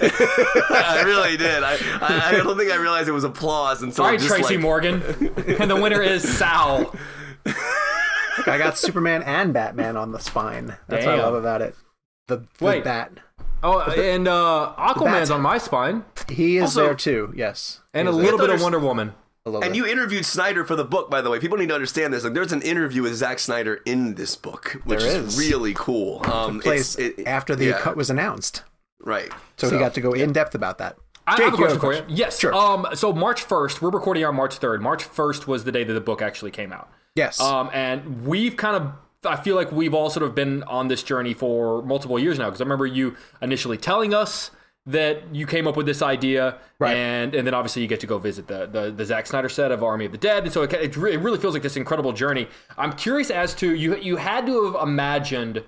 I 0.00 1.02
really 1.04 1.36
did. 1.36 1.62
I, 1.62 1.74
I 2.00 2.28
I 2.28 2.32
don't 2.32 2.56
think 2.56 2.72
I 2.72 2.76
realized 2.76 3.08
it 3.08 3.12
was 3.12 3.24
applause 3.24 3.82
until 3.82 4.04
All 4.04 4.10
right, 4.10 4.18
just 4.18 4.30
Tracy 4.30 4.54
like, 4.54 4.62
Morgan, 4.62 5.02
and 5.60 5.70
the 5.70 5.78
winner 5.80 6.00
is 6.02 6.22
Sal. 6.38 6.94
Look, 7.44 8.48
I 8.48 8.56
got 8.58 8.78
Superman 8.78 9.22
and 9.22 9.52
Batman 9.52 9.96
on 9.98 10.12
the 10.12 10.18
spine. 10.18 10.76
That's 10.88 11.04
what 11.04 11.14
I 11.14 11.18
love 11.22 11.34
about 11.34 11.60
it. 11.62 11.74
The, 12.28 12.38
the 12.58 12.64
Wait. 12.64 12.84
bat. 12.84 13.12
Oh, 13.62 13.80
and 13.80 14.26
uh, 14.26 14.72
Aquaman's 14.78 15.30
on 15.30 15.42
my 15.42 15.58
spine, 15.58 16.04
He 16.30 16.56
is 16.56 16.62
Also- 16.62 16.84
there 16.84 16.94
too. 16.94 17.34
Yes. 17.36 17.80
and 17.92 18.08
a 18.08 18.12
little 18.12 18.38
bit 18.38 18.48
of 18.48 18.62
Wonder 18.62 18.78
Woman. 18.78 19.12
A 19.46 19.50
And 19.50 19.60
bit. 19.60 19.74
you 19.76 19.86
interviewed 19.86 20.24
Snyder 20.26 20.64
for 20.64 20.76
the 20.76 20.84
book, 20.84 21.10
by 21.10 21.20
the 21.22 21.30
way. 21.30 21.38
People 21.40 21.56
need 21.58 21.68
to 21.68 21.74
understand 21.74 22.12
this. 22.12 22.24
Like, 22.24 22.34
there's 22.34 22.52
an 22.52 22.62
interview 22.62 23.02
with 23.02 23.14
Zack 23.14 23.38
Snyder 23.38 23.80
in 23.86 24.14
this 24.14 24.36
book, 24.36 24.80
which 24.84 25.00
There 25.00 25.08
is. 25.08 25.38
is. 25.38 25.38
really 25.38 25.72
cool. 25.74 26.20
Um, 26.30 26.60
place 26.60 26.98
it's- 26.98 27.18
it- 27.18 27.26
after 27.26 27.56
the 27.56 27.66
yeah, 27.66 27.78
cut 27.80 27.96
was 27.96 28.10
announced. 28.10 28.62
right. 29.02 29.32
So, 29.56 29.70
he 29.70 29.78
got 29.78 29.94
to 29.94 30.00
go 30.00 30.12
in 30.12 30.32
depth 30.32 30.54
about 30.54 30.78
that. 30.78 30.96
I 31.26 31.36
Jake, 31.36 31.44
have 31.44 31.54
a 31.54 31.56
you 31.56 31.62
question 31.62 31.80
for 31.80 31.92
you. 31.94 32.02
Yes. 32.08 32.38
Sure. 32.40 32.52
Um. 32.54 32.86
So 32.94 33.12
March 33.12 33.42
first, 33.42 33.80
we're 33.82 33.90
recording 33.90 34.24
on 34.24 34.34
March 34.34 34.56
third. 34.56 34.82
March 34.82 35.04
first 35.04 35.46
was 35.46 35.64
the 35.64 35.70
day 35.70 35.84
that 35.84 35.92
the 35.92 36.00
book 36.00 36.20
actually 36.22 36.50
came 36.50 36.72
out. 36.72 36.88
yes. 37.14 37.38
Um. 37.40 37.70
And 37.72 38.26
we've 38.26 38.56
kind 38.56 38.74
of. 38.76 38.92
I 39.24 39.36
feel 39.36 39.54
like 39.54 39.70
we've 39.70 39.92
all 39.94 40.08
sort 40.10 40.24
of 40.24 40.34
been 40.34 40.62
on 40.64 40.88
this 40.88 41.02
journey 41.02 41.34
for 41.34 41.82
multiple 41.82 42.18
years 42.18 42.38
now. 42.38 42.46
Because 42.46 42.60
I 42.62 42.64
remember 42.64 42.86
you 42.86 43.16
initially 43.42 43.76
telling 43.76 44.12
us 44.14 44.50
that 44.86 45.34
you 45.34 45.46
came 45.46 45.66
up 45.68 45.76
with 45.76 45.86
this 45.86 46.00
idea, 46.02 46.56
Right. 46.78 46.96
and 46.96 47.34
and 47.34 47.46
then 47.46 47.54
obviously 47.54 47.82
you 47.82 47.88
get 47.88 48.00
to 48.00 48.06
go 48.06 48.18
visit 48.18 48.46
the 48.48 48.66
the, 48.66 48.90
the 48.90 49.04
Zack 49.04 49.26
Snyder 49.26 49.48
set 49.48 49.70
of 49.72 49.82
Army 49.82 50.06
of 50.06 50.12
the 50.12 50.18
Dead, 50.18 50.44
and 50.44 50.52
so 50.52 50.62
it, 50.62 50.72
it, 50.72 50.96
re- 50.96 51.12
it 51.14 51.18
really 51.20 51.38
feels 51.38 51.54
like 51.54 51.62
this 51.62 51.76
incredible 51.76 52.12
journey. 52.12 52.48
I'm 52.78 52.92
curious 52.94 53.30
as 53.30 53.54
to 53.56 53.74
you 53.74 53.96
you 53.96 54.16
had 54.16 54.46
to 54.46 54.72
have 54.72 54.82
imagined 54.88 55.62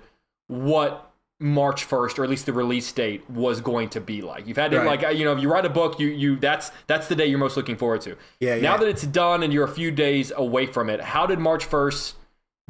what 0.47 1.11
March 1.39 1.87
1st, 1.87 2.19
or 2.19 2.23
at 2.23 2.29
least 2.29 2.45
the 2.45 2.53
release 2.53 2.89
date, 2.91 3.29
was 3.29 3.59
going 3.59 3.89
to 3.89 3.99
be 3.99 4.21
like. 4.21 4.47
You've 4.47 4.57
had 4.57 4.71
to 4.71 4.79
Right. 4.79 5.01
like 5.01 5.17
you 5.17 5.25
know, 5.25 5.33
if 5.33 5.41
you 5.41 5.51
write 5.51 5.65
a 5.65 5.69
book, 5.69 5.99
you 5.99 6.07
you 6.07 6.35
that's 6.37 6.71
that's 6.87 7.07
the 7.07 7.15
day 7.15 7.25
you're 7.27 7.39
most 7.39 7.57
looking 7.57 7.75
forward 7.75 8.01
to. 8.01 8.15
Yeah, 8.39 8.55
Now 8.55 8.73
yeah. 8.73 8.77
that 8.77 8.87
it's 8.87 9.03
done 9.03 9.43
and 9.43 9.51
you're 9.53 9.65
a 9.65 9.71
few 9.71 9.91
days 9.91 10.31
away 10.35 10.65
from 10.65 10.89
it, 10.89 11.01
how 11.01 11.25
did 11.25 11.39
March 11.39 11.69
1st 11.69 12.13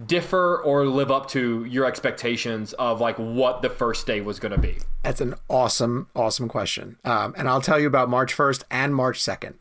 differ 0.03 0.57
or 0.57 0.85
live 0.85 1.11
up 1.11 1.27
to 1.29 1.65
your 1.65 1.85
expectations 1.85 2.73
of 2.73 2.99
like 2.99 3.17
what 3.17 3.61
the 3.61 3.69
first 3.69 4.07
day 4.07 4.21
was 4.21 4.39
going 4.39 4.51
to 4.51 4.57
be? 4.57 4.77
That's 5.03 5.21
an 5.21 5.35
awesome, 5.49 6.07
awesome 6.15 6.47
question. 6.47 6.97
Um, 7.03 7.33
and 7.37 7.47
I'll 7.47 7.61
tell 7.61 7.79
you 7.79 7.87
about 7.87 8.09
March 8.09 8.35
1st 8.35 8.63
and 8.71 8.95
March 8.95 9.19
2nd. 9.19 9.55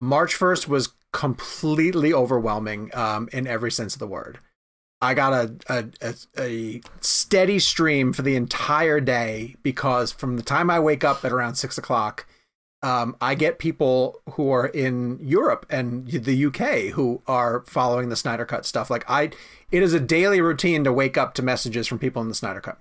March 0.00 0.38
1st 0.38 0.68
was 0.68 0.90
completely 1.12 2.12
overwhelming 2.12 2.90
um, 2.94 3.28
in 3.32 3.46
every 3.46 3.70
sense 3.70 3.94
of 3.94 3.98
the 3.98 4.06
word. 4.06 4.38
I 5.00 5.14
got 5.14 5.32
a, 5.32 5.56
a, 5.68 5.84
a, 6.00 6.14
a 6.38 6.80
steady 7.00 7.58
stream 7.58 8.12
for 8.12 8.22
the 8.22 8.36
entire 8.36 9.00
day 9.00 9.56
because 9.62 10.12
from 10.12 10.36
the 10.36 10.44
time 10.44 10.70
I 10.70 10.78
wake 10.78 11.02
up 11.02 11.24
at 11.24 11.32
around 11.32 11.56
six 11.56 11.76
o'clock, 11.76 12.24
um, 12.82 13.16
I 13.20 13.34
get 13.34 13.58
people 13.58 14.20
who 14.30 14.50
are 14.50 14.66
in 14.66 15.18
Europe 15.22 15.66
and 15.70 16.08
the 16.08 16.46
UK 16.46 16.94
who 16.94 17.22
are 17.28 17.64
following 17.66 18.08
the 18.08 18.16
Snyder 18.16 18.44
Cut 18.44 18.66
stuff. 18.66 18.90
Like 18.90 19.08
I, 19.08 19.30
it 19.70 19.82
is 19.82 19.94
a 19.94 20.00
daily 20.00 20.40
routine 20.40 20.82
to 20.84 20.92
wake 20.92 21.16
up 21.16 21.34
to 21.34 21.42
messages 21.42 21.86
from 21.86 22.00
people 22.00 22.20
in 22.22 22.28
the 22.28 22.34
Snyder 22.34 22.60
Cut. 22.60 22.78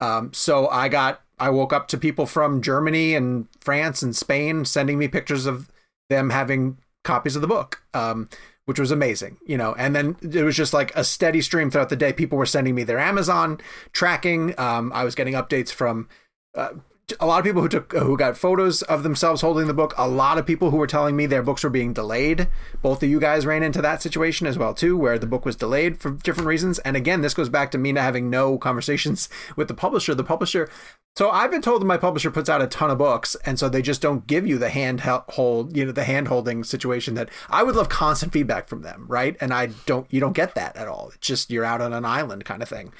Um, 0.00 0.32
so 0.34 0.68
I 0.68 0.88
got, 0.88 1.22
I 1.38 1.48
woke 1.48 1.72
up 1.72 1.88
to 1.88 1.98
people 1.98 2.26
from 2.26 2.60
Germany 2.60 3.14
and 3.14 3.48
France 3.60 4.02
and 4.02 4.14
Spain 4.14 4.66
sending 4.66 4.98
me 4.98 5.08
pictures 5.08 5.46
of 5.46 5.70
them 6.10 6.28
having 6.28 6.76
copies 7.02 7.34
of 7.34 7.42
the 7.42 7.48
book, 7.48 7.82
um, 7.94 8.28
which 8.66 8.78
was 8.78 8.90
amazing, 8.90 9.38
you 9.46 9.56
know. 9.56 9.74
And 9.78 9.96
then 9.96 10.16
it 10.20 10.42
was 10.42 10.56
just 10.56 10.74
like 10.74 10.94
a 10.94 11.02
steady 11.02 11.40
stream 11.40 11.70
throughout 11.70 11.88
the 11.88 11.96
day. 11.96 12.12
People 12.12 12.36
were 12.36 12.44
sending 12.44 12.74
me 12.74 12.84
their 12.84 12.98
Amazon 12.98 13.58
tracking. 13.92 14.58
Um, 14.58 14.92
I 14.94 15.04
was 15.04 15.14
getting 15.14 15.34
updates 15.34 15.72
from 15.72 16.08
uh, 16.54 16.74
a 17.20 17.26
lot 17.26 17.38
of 17.38 17.44
people 17.44 17.60
who 17.60 17.68
took 17.68 17.92
who 17.92 18.16
got 18.16 18.36
photos 18.36 18.82
of 18.82 19.02
themselves 19.02 19.42
holding 19.42 19.66
the 19.66 19.74
book. 19.74 19.94
A 19.98 20.08
lot 20.08 20.38
of 20.38 20.46
people 20.46 20.70
who 20.70 20.78
were 20.78 20.86
telling 20.86 21.16
me 21.16 21.26
their 21.26 21.42
books 21.42 21.62
were 21.62 21.70
being 21.70 21.92
delayed. 21.92 22.48
Both 22.80 23.02
of 23.02 23.08
you 23.08 23.20
guys 23.20 23.44
ran 23.44 23.62
into 23.62 23.82
that 23.82 24.00
situation 24.00 24.46
as 24.46 24.56
well 24.56 24.72
too, 24.72 24.96
where 24.96 25.18
the 25.18 25.26
book 25.26 25.44
was 25.44 25.56
delayed 25.56 26.00
for 26.00 26.10
different 26.10 26.46
reasons. 26.46 26.78
And 26.80 26.96
again, 26.96 27.20
this 27.20 27.34
goes 27.34 27.48
back 27.48 27.70
to 27.72 27.78
me 27.78 27.92
not 27.92 28.04
having 28.04 28.30
no 28.30 28.56
conversations 28.56 29.28
with 29.56 29.68
the 29.68 29.74
publisher. 29.74 30.14
The 30.14 30.24
publisher. 30.24 30.70
So 31.16 31.30
I've 31.30 31.50
been 31.50 31.62
told 31.62 31.80
that 31.80 31.86
my 31.86 31.96
publisher 31.96 32.30
puts 32.30 32.48
out 32.48 32.62
a 32.62 32.66
ton 32.66 32.90
of 32.90 32.98
books, 32.98 33.36
and 33.44 33.56
so 33.56 33.68
they 33.68 33.82
just 33.82 34.02
don't 34.02 34.26
give 34.26 34.46
you 34.46 34.58
the 34.58 34.70
hand 34.70 35.00
hold, 35.00 35.76
you 35.76 35.84
know, 35.84 35.92
the 35.92 36.04
hand 36.04 36.26
holding 36.26 36.64
situation 36.64 37.14
that 37.14 37.28
I 37.48 37.62
would 37.62 37.76
love 37.76 37.88
constant 37.88 38.32
feedback 38.32 38.68
from 38.68 38.82
them, 38.82 39.06
right? 39.08 39.36
And 39.40 39.54
I 39.54 39.66
don't, 39.86 40.12
you 40.12 40.18
don't 40.18 40.32
get 40.32 40.56
that 40.56 40.76
at 40.76 40.88
all. 40.88 41.10
It's 41.14 41.26
just 41.26 41.50
you're 41.50 41.64
out 41.64 41.80
on 41.80 41.92
an 41.92 42.04
island 42.04 42.44
kind 42.44 42.62
of 42.62 42.68
thing. 42.68 42.92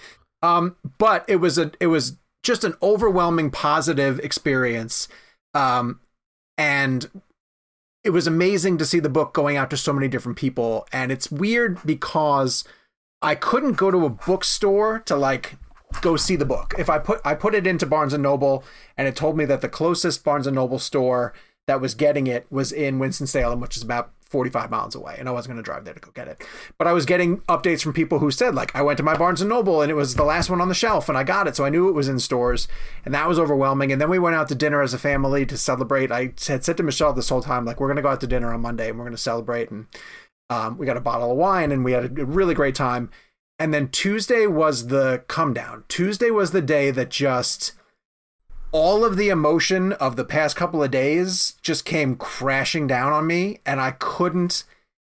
Um, 0.43 0.77
but 0.99 1.25
it 1.27 1.37
was 1.37 1.59
a, 1.59 1.73
it 1.81 1.87
was 1.87 2.19
just 2.45 2.63
an 2.63 2.75
overwhelming 2.81 3.51
positive 3.51 4.21
experience. 4.21 5.09
Um, 5.55 6.01
and 6.57 7.23
it 8.05 8.11
was 8.11 8.27
amazing 8.27 8.79
to 8.79 8.85
see 8.85 9.01
the 9.01 9.09
book 9.09 9.33
going 9.33 9.57
out 9.57 9.71
to 9.71 9.77
so 9.77 9.93
many 9.93 10.07
different 10.07 10.39
people. 10.39 10.87
And 10.93 11.11
it's 11.11 11.33
weird 11.33 11.79
because 11.85 12.63
I 13.23 13.35
couldn't 13.35 13.73
go 13.79 13.91
to 13.91 14.05
a 14.05 14.11
bookstore 14.11 15.01
to 15.01 15.17
like 15.17 15.57
go 16.03 16.17
see 16.17 16.37
the 16.37 16.45
book. 16.45 16.75
If 16.79 16.91
I 16.91 16.99
put 16.99 17.21
I 17.25 17.35
put 17.35 17.55
it 17.55 17.67
into 17.67 17.87
Barnes 17.87 18.13
and 18.13 18.23
Noble 18.23 18.63
and 18.97 19.09
it 19.09 19.17
told 19.17 19.37
me 19.37 19.45
that 19.47 19.63
the 19.63 19.69
closest 19.69 20.23
Barnes 20.23 20.47
and 20.47 20.55
Noble 20.55 20.79
store 20.79 21.33
that 21.67 21.81
was 21.81 21.95
getting 21.95 22.27
it 22.27 22.47
was 22.51 22.73
in 22.73 22.99
Winston-Salem, 22.99 23.61
which 23.61 23.77
is 23.77 23.83
about 23.83 24.13
45 24.35 24.69
miles 24.69 24.97
away, 24.97 25.15
and 25.17 25.29
I 25.29 25.33
wasn't 25.33 25.53
going 25.53 25.63
to 25.63 25.71
drive 25.71 25.85
there 25.85 25.95
to 25.95 26.01
go 26.01 26.11
get 26.11 26.27
it. 26.27 26.45
But 26.77 26.89
I 26.89 26.93
was 26.93 27.07
getting 27.07 27.39
updates 27.43 27.85
from 27.85 27.93
people 27.93 28.19
who 28.19 28.33
said 28.33 28.53
like 28.53 28.75
I 28.75 28.83
went 28.83 28.97
to 28.97 29.05
my 29.05 29.17
Barnes 29.17 29.41
and 29.41 29.49
Noble 29.49 29.81
and 29.81 29.93
it 29.93 29.95
was 29.95 30.17
the 30.17 30.25
last 30.25 30.51
one 30.51 30.61
on 30.61 30.67
the 30.67 30.75
shelf 30.75 31.09
and 31.09 31.17
I 31.17 31.23
got 31.23 31.47
it, 31.47 31.55
so 31.55 31.65
I 31.65 31.71
knew 31.71 31.89
it 31.89 31.93
was 31.93 32.09
in 32.09 32.19
stores, 32.19 32.67
and 33.05 33.15
that 33.15 33.29
was 33.29 33.39
overwhelming. 33.39 33.93
And 33.93 34.01
then 34.01 34.11
we 34.11 34.19
went 34.19 34.35
out 34.35 34.49
to 34.49 34.57
dinner 34.57 34.83
as 34.83 34.93
a 34.93 34.99
family 34.99 35.47
to 35.47 35.57
celebrate. 35.57 36.11
I 36.11 36.33
had 36.49 36.65
said 36.65 36.77
to 36.77 36.83
Michelle 36.83 37.13
this 37.13 37.29
whole 37.29 37.43
time 37.43 37.65
like 37.65 37.79
we're 37.79 37.87
going 37.87 37.95
to 37.97 38.03
go 38.03 38.09
out 38.09 38.21
to 38.23 38.27
dinner 38.27 38.53
on 38.53 38.61
Monday 38.61 38.89
and 38.89 38.99
we're 38.99 39.05
going 39.05 39.17
to 39.17 39.23
celebrate 39.23 39.71
and 39.71 39.87
um, 40.51 40.77
we 40.77 40.85
got 40.85 40.97
a 40.97 41.01
bottle 41.01 41.31
of 41.31 41.37
wine 41.37 41.71
and 41.71 41.85
we 41.85 41.93
had 41.93 42.19
a 42.19 42.27
really 42.27 42.55
great 42.55 42.75
time. 42.75 43.11
And 43.59 43.73
then 43.73 43.89
Tuesday 43.89 44.49
was 44.49 44.89
the 44.89 45.23
come 45.29 45.55
down. 45.55 45.85
Tuesday 45.87 46.31
was 46.31 46.51
the 46.51 46.61
day 46.61 46.91
that 46.91 47.11
just 47.11 47.73
all 48.75 49.05
of 49.05 49.17
the 49.17 49.29
emotion 49.29 49.93
of 49.93 50.17
the 50.17 50.25
past 50.25 50.57
couple 50.57 50.83
of 50.83 50.91
days 50.91 51.55
just 51.63 51.85
came 51.85 52.17
crashing 52.17 52.89
down 52.89 53.13
on 53.13 53.25
me 53.25 53.61
and 53.65 53.81
I 53.81 53.93
couldn't 53.93 54.65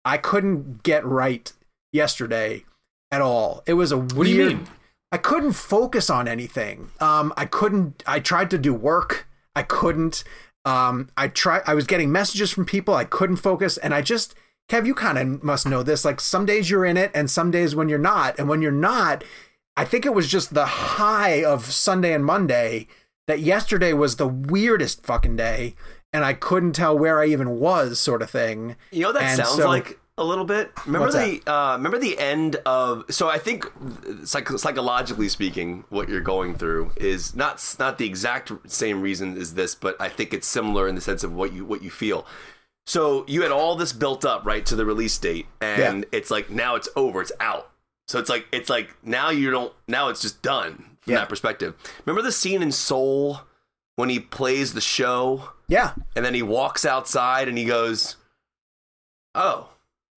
I 0.05 0.19
couldn't 0.19 0.83
get 0.83 1.07
right 1.07 1.51
yesterday 1.93 2.65
at 3.13 3.23
all. 3.23 3.63
It 3.65 3.75
was 3.75 3.93
a 3.93 3.97
weird 3.97 4.27
do 4.27 4.31
you 4.31 4.47
mean? 4.49 4.67
I 5.13 5.19
couldn't 5.19 5.53
focus 5.53 6.11
on 6.11 6.27
anything. 6.27 6.91
Um 6.99 7.33
I 7.37 7.47
couldn't 7.47 8.03
I 8.09 8.19
tried 8.19 8.51
to 8.51 8.59
do 8.59 8.75
work. 8.75 9.29
I 9.55 9.63
couldn't 9.63 10.25
um 10.65 11.11
I 11.17 11.29
try 11.29 11.63
I 11.65 11.75
was 11.75 11.87
getting 11.87 12.11
messages 12.11 12.51
from 12.51 12.67
people 12.67 12.95
I 12.95 13.05
couldn't 13.05 13.37
focus 13.37 13.77
and 13.79 13.95
I 13.95 14.03
just 14.03 14.35
Kev, 14.69 14.85
you 14.85 14.95
kind 14.95 15.17
of 15.17 15.45
must 15.45 15.69
know 15.69 15.85
this. 15.85 16.05
Like 16.05 16.21
some 16.21 16.45
days 16.45 16.71
you're 16.71 16.87
in 16.87 16.97
it 16.97 17.13
and 17.15 17.31
some 17.31 17.53
days 17.53 17.77
when 17.77 17.89
you're 17.89 17.99
not. 17.99 18.37
And 18.39 18.49
when 18.49 18.63
you're 18.63 18.73
not, 18.73 19.23
I 19.77 19.85
think 19.85 20.07
it 20.07 20.15
was 20.15 20.27
just 20.27 20.55
the 20.55 20.65
high 20.65 21.45
of 21.45 21.67
Sunday 21.67 22.15
and 22.15 22.25
Monday 22.25 22.89
that 23.27 23.41
yesterday 23.41 23.93
was 23.93 24.17
the 24.17 24.29
weirdest 24.29 25.05
fucking 25.05 25.37
day 25.37 25.75
and 26.13 26.25
I 26.25 26.33
couldn't 26.35 26.73
tell 26.75 26.97
where 26.97 27.21
I 27.21 27.27
even 27.27 27.59
was, 27.59 27.99
sort 27.99 28.23
of 28.23 28.31
thing. 28.31 28.77
You 28.93 29.01
know 29.03 29.09
what 29.09 29.15
that 29.15 29.23
And 29.23 29.37
sounds 29.39 29.57
so- 29.57 29.67
like 29.69 29.99
a 30.17 30.23
little 30.23 30.45
bit. 30.45 30.71
Remember 30.87 31.11
the 31.11 31.43
uh, 31.53 31.73
remember 31.77 31.99
the 31.99 32.17
end 32.21 32.55
of. 32.67 33.05
So 33.11 33.29
I 33.29 33.39
think 33.39 33.69
psych- 34.23 34.49
psychologically 34.61 35.29
speaking, 35.29 35.83
what 35.89 36.09
you're 36.09 36.21
going 36.21 36.55
through 36.55 36.93
is 36.97 37.35
not 37.35 37.61
not 37.81 37.99
the 37.99 38.07
exact 38.07 38.53
same 38.71 39.01
reason 39.03 39.37
as 39.37 39.55
this, 39.55 39.75
but 39.75 40.01
I 40.01 40.09
think 40.09 40.33
it's 40.33 40.47
similar 40.47 40.87
in 40.87 40.95
the 40.95 41.01
sense 41.01 41.25
of 41.25 41.33
what 41.33 41.53
you 41.53 41.65
what 41.65 41.83
you 41.83 41.91
feel. 41.91 42.27
So 42.87 43.25
you 43.27 43.43
had 43.43 43.51
all 43.51 43.75
this 43.75 43.93
built 43.93 44.25
up 44.25 44.45
right 44.45 44.65
to 44.67 44.77
the 44.77 44.85
release 44.87 45.19
date, 45.19 45.47
and 45.61 46.03
Yeah. 46.05 46.09
it's 46.19 46.31
like 46.31 46.49
now 46.49 46.77
it's 46.77 46.89
over, 46.95 47.21
it's 47.21 47.33
out. 47.41 47.71
So 48.07 48.21
it's 48.21 48.29
like 48.31 48.47
it's 48.53 48.71
like 48.71 48.95
now 49.03 49.31
you 49.31 49.51
don't 49.51 49.73
now 49.89 50.11
it's 50.11 50.23
just 50.23 50.43
done 50.43 50.94
from 51.05 51.13
Yeah. 51.13 51.19
that 51.21 51.29
perspective. 51.29 51.75
Remember 52.05 52.23
the 52.23 52.33
scene 52.33 52.63
in 52.63 52.73
Soul 52.73 53.41
when 53.97 54.09
he 54.09 54.19
plays 54.21 54.75
the 54.75 54.81
show 54.81 55.51
Yeah. 55.69 55.93
and 56.17 56.25
then 56.25 56.35
he 56.35 56.43
walks 56.43 56.85
outside 56.85 57.47
and 57.49 57.57
he 57.57 57.65
goes, 57.65 58.17
"Oh, 59.35 59.69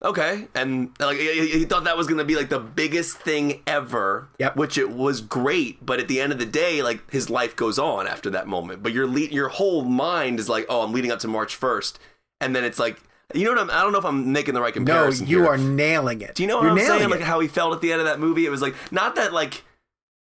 okay." 0.03 0.47
And 0.55 0.91
like 0.99 1.17
he 1.17 1.65
thought 1.65 1.83
that 1.85 1.97
was 1.97 2.07
going 2.07 2.17
to 2.19 2.25
be 2.25 2.35
like 2.35 2.49
the 2.49 2.59
biggest 2.59 3.17
thing 3.17 3.61
ever, 3.67 4.29
Yep. 4.39 4.55
which 4.55 4.77
it 4.77 4.89
was 4.89 5.21
great. 5.21 5.85
But 5.85 5.99
at 5.99 6.07
the 6.07 6.19
end 6.21 6.31
of 6.31 6.39
the 6.39 6.45
day, 6.45 6.81
like 6.81 7.09
his 7.11 7.29
life 7.29 7.55
goes 7.55 7.77
on 7.79 8.07
after 8.07 8.29
that 8.31 8.47
moment. 8.47 8.83
But 8.83 8.93
your 8.93 9.07
le- 9.07 9.19
your 9.21 9.49
whole 9.49 9.83
mind 9.83 10.39
is 10.39 10.49
like, 10.49 10.65
"Oh, 10.69 10.81
I'm 10.81 10.93
leading 10.93 11.11
up 11.11 11.19
to 11.19 11.27
March 11.27 11.55
1st," 11.59 11.97
and 12.41 12.55
then 12.55 12.63
it's 12.63 12.79
like, 12.79 12.97
you 13.33 13.43
know 13.43 13.51
what? 13.51 13.59
I'm, 13.59 13.69
I 13.71 13.81
don't 13.83 13.91
know 13.91 13.99
if 13.99 14.05
I'm 14.05 14.31
making 14.31 14.53
the 14.53 14.61
right 14.61 14.73
comparison. 14.73 15.25
No, 15.25 15.31
you 15.31 15.37
here. 15.39 15.47
are 15.49 15.57
nailing 15.57 16.21
it. 16.21 16.35
Do 16.35 16.43
you 16.43 16.47
know 16.47 16.57
what 16.57 16.63
You're 16.63 16.71
I'm 16.71 16.79
saying? 16.79 17.01
it. 17.03 17.09
Like 17.09 17.21
how 17.21 17.39
he 17.41 17.47
felt 17.47 17.73
at 17.73 17.81
the 17.81 17.91
end 17.91 17.99
of 18.01 18.07
that 18.07 18.19
movie. 18.19 18.45
It 18.45 18.49
was 18.49 18.61
like 18.61 18.75
not 18.91 19.15
that 19.15 19.33
like 19.33 19.63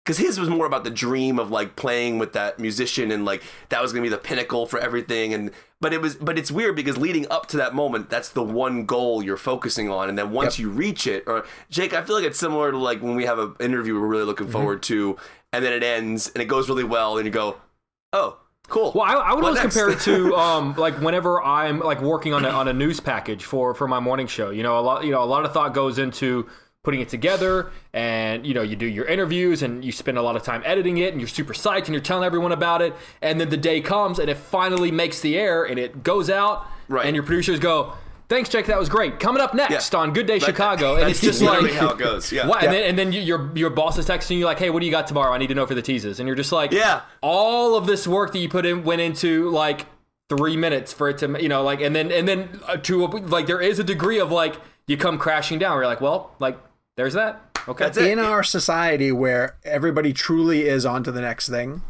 because 0.06 0.18
his 0.20 0.39
was 0.39 0.47
more 0.49 0.68
about 0.68 0.84
the 0.84 0.91
dream 0.91 1.39
of 1.39 1.49
like 1.49 1.76
playing 1.76 2.20
with 2.20 2.34
that 2.34 2.60
musician 2.60 3.12
and 3.12 3.26
like 3.26 3.41
that 3.70 3.82
was 3.82 3.91
gonna 3.91 4.03
be 4.03 4.10
the 4.10 4.18
pinnacle 4.20 4.68
for 4.68 4.78
everything. 4.80 5.34
And 5.34 5.49
but 5.82 5.93
it 5.93 6.01
was 6.01 6.16
but 6.16 6.38
it's 6.38 6.51
weird 6.51 6.76
because 6.76 6.97
leading 6.97 7.28
up 7.32 7.47
to 7.47 7.58
that 7.58 7.74
moment, 7.76 8.10
that's 8.10 8.30
the 8.30 8.43
one 8.43 8.86
goal 8.86 9.24
you're 9.24 9.36
focusing 9.38 9.89
on, 9.89 10.08
and 10.10 10.18
then 10.18 10.32
once 10.32 10.58
Yep. 10.58 10.64
you 10.64 10.70
reach 10.70 11.08
it, 11.08 11.24
or 11.28 11.45
Jake, 11.70 11.93
I 11.93 12.03
feel 12.03 12.16
like 12.16 12.26
it's 12.26 12.39
similar 12.39 12.72
to 12.72 12.78
like 12.78 13.01
when 13.01 13.16
we 13.16 13.26
have 13.26 13.39
an 13.39 13.56
interview 13.60 13.95
we're 13.99 14.08
really 14.08 14.22
Mm-hmm. 14.22 14.28
looking 14.30 14.47
forward 14.47 14.84
to, 14.84 15.18
and 15.51 15.66
then 15.66 15.74
it 15.74 15.84
ends 15.84 16.32
and 16.34 16.41
it 16.41 16.45
goes 16.45 16.70
really 16.70 16.84
well, 16.86 17.18
and 17.18 17.26
you 17.26 17.32
go, 17.32 17.58
oh. 18.14 18.38
Cool. 18.68 18.93
Well, 18.95 19.03
I, 19.03 19.14
I 19.14 19.34
would 19.36 19.43
What 19.43 19.49
always 19.49 19.62
next? 19.64 19.76
compare 19.76 19.91
it 19.91 19.99
to 20.06 20.36
um, 20.39 20.74
like 20.76 20.99
whenever 20.99 21.39
I'm 21.43 21.82
like 21.82 22.01
working 22.01 22.34
on 22.34 22.45
a, 22.45 22.49
on 22.49 22.68
a 22.68 22.74
news 22.74 22.99
package 22.99 23.43
for 23.45 23.76
for 23.76 23.88
my 23.88 23.99
morning 23.99 24.26
show. 24.26 24.49
You 24.49 24.64
know, 24.64 24.80
a 24.80 24.82
lot 24.82 25.03
you 25.06 25.12
know 25.12 25.22
a 25.22 25.24
lot 25.26 25.45
of 25.45 25.53
thought 25.53 25.76
goes 25.76 25.99
into 25.99 26.49
putting 26.86 27.02
it 27.02 27.10
together, 27.10 27.72
and 27.94 28.46
you 28.48 28.54
know 28.54 28.62
you 28.62 28.76
do 28.78 28.86
your 28.86 29.06
interviews 29.06 29.62
and 29.64 29.84
you 29.84 29.92
spend 29.92 30.18
a 30.18 30.22
lot 30.22 30.36
of 30.38 30.44
time 30.44 30.62
editing 30.66 31.00
it, 31.00 31.12
and 31.12 31.20
you're 31.20 31.28
super 31.28 31.54
psyched 31.54 31.86
and 31.86 31.90
you're 31.90 32.00
telling 32.00 32.24
everyone 32.26 32.52
about 32.54 32.82
it, 32.82 32.94
and 33.22 33.42
then 33.42 33.50
the 33.50 33.58
day 33.58 33.82
comes 33.82 34.20
and 34.20 34.30
it 34.30 34.38
finally 34.38 34.92
makes 34.92 35.20
the 35.20 35.38
air 35.38 35.64
and 35.66 35.78
it 35.80 36.04
goes 36.04 36.30
out, 36.30 36.66
Right. 36.88 37.06
and 37.06 37.16
your 37.16 37.24
producers 37.26 37.60
go. 37.60 37.94
Thanks, 38.28 38.50
Jake. 38.50 38.66
That 38.66 38.80
was 38.80 38.90
great. 38.90 39.20
Coming 39.20 39.40
up 39.40 39.54
next 39.54 39.94
Yeah. 39.94 40.00
on 40.00 40.12
Good 40.12 40.26
Day 40.26 40.40
Chicago, 40.40 40.94
and 40.96 41.04
that's 41.04 41.22
it's 41.24 41.40
just 41.40 41.42
like 41.44 41.72
how 41.74 41.90
it 41.90 42.00
goes. 42.00 42.32
Yeah. 42.32 42.48
What? 42.48 42.64
And 42.64 42.74
then, 42.74 42.84
and 42.90 42.98
then 42.98 43.12
you, 43.12 43.22
your 43.22 43.52
your 43.56 43.70
boss 43.70 44.00
is 44.00 44.08
texting 44.08 44.38
you 44.40 44.46
like, 44.46 44.58
"Hey, 44.58 44.72
what 44.72 44.80
do 44.80 44.86
you 44.88 44.92
got 44.92 45.06
tomorrow? 45.06 45.32
I 45.32 45.38
need 45.38 45.50
to 45.50 45.54
know 45.56 45.68
for 45.68 45.76
the 45.76 45.82
teases." 45.84 46.20
And 46.20 46.26
you're 46.26 46.36
just 46.36 46.52
like, 46.52 46.72
Yeah. 46.72 47.02
all 47.22 47.76
of 47.76 47.86
this 47.86 48.08
work 48.08 48.32
that 48.34 48.40
you 48.40 48.50
put 48.50 48.66
in 48.66 48.84
went 48.84 49.02
into 49.02 49.50
like 49.52 49.86
three 50.28 50.58
minutes 50.58 50.92
for 50.92 51.08
it 51.08 51.20
to, 51.20 51.38
you 51.40 51.48
know, 51.50 51.62
like, 51.62 51.82
and 51.82 51.96
then 51.96 52.12
and 52.12 52.28
then 52.28 52.60
uh, 52.68 52.78
to 52.78 53.06
like 53.06 53.46
there 53.46 53.62
is 53.62 53.78
a 53.78 53.84
degree 53.84 54.18
of 54.20 54.32
like 54.32 54.56
you 54.88 54.98
come 54.98 55.20
crashing 55.20 55.60
down. 55.60 55.74
Where 55.74 55.84
you're 55.84 55.88
like, 55.92 56.02
well, 56.02 56.32
like 56.40 56.58
there's 56.98 57.14
that. 57.14 57.41
Okay, 57.68 57.86
That's 57.86 57.98
it. 57.98 58.12
in 58.12 58.20
our 58.20 58.43
society 58.43 59.12
where 59.12 59.58
everybody 59.64 60.14
truly 60.14 60.68
is 60.68 60.86
on 60.86 61.04
to 61.04 61.12
the 61.12 61.22
next 61.22 61.50
thing, 61.50 61.82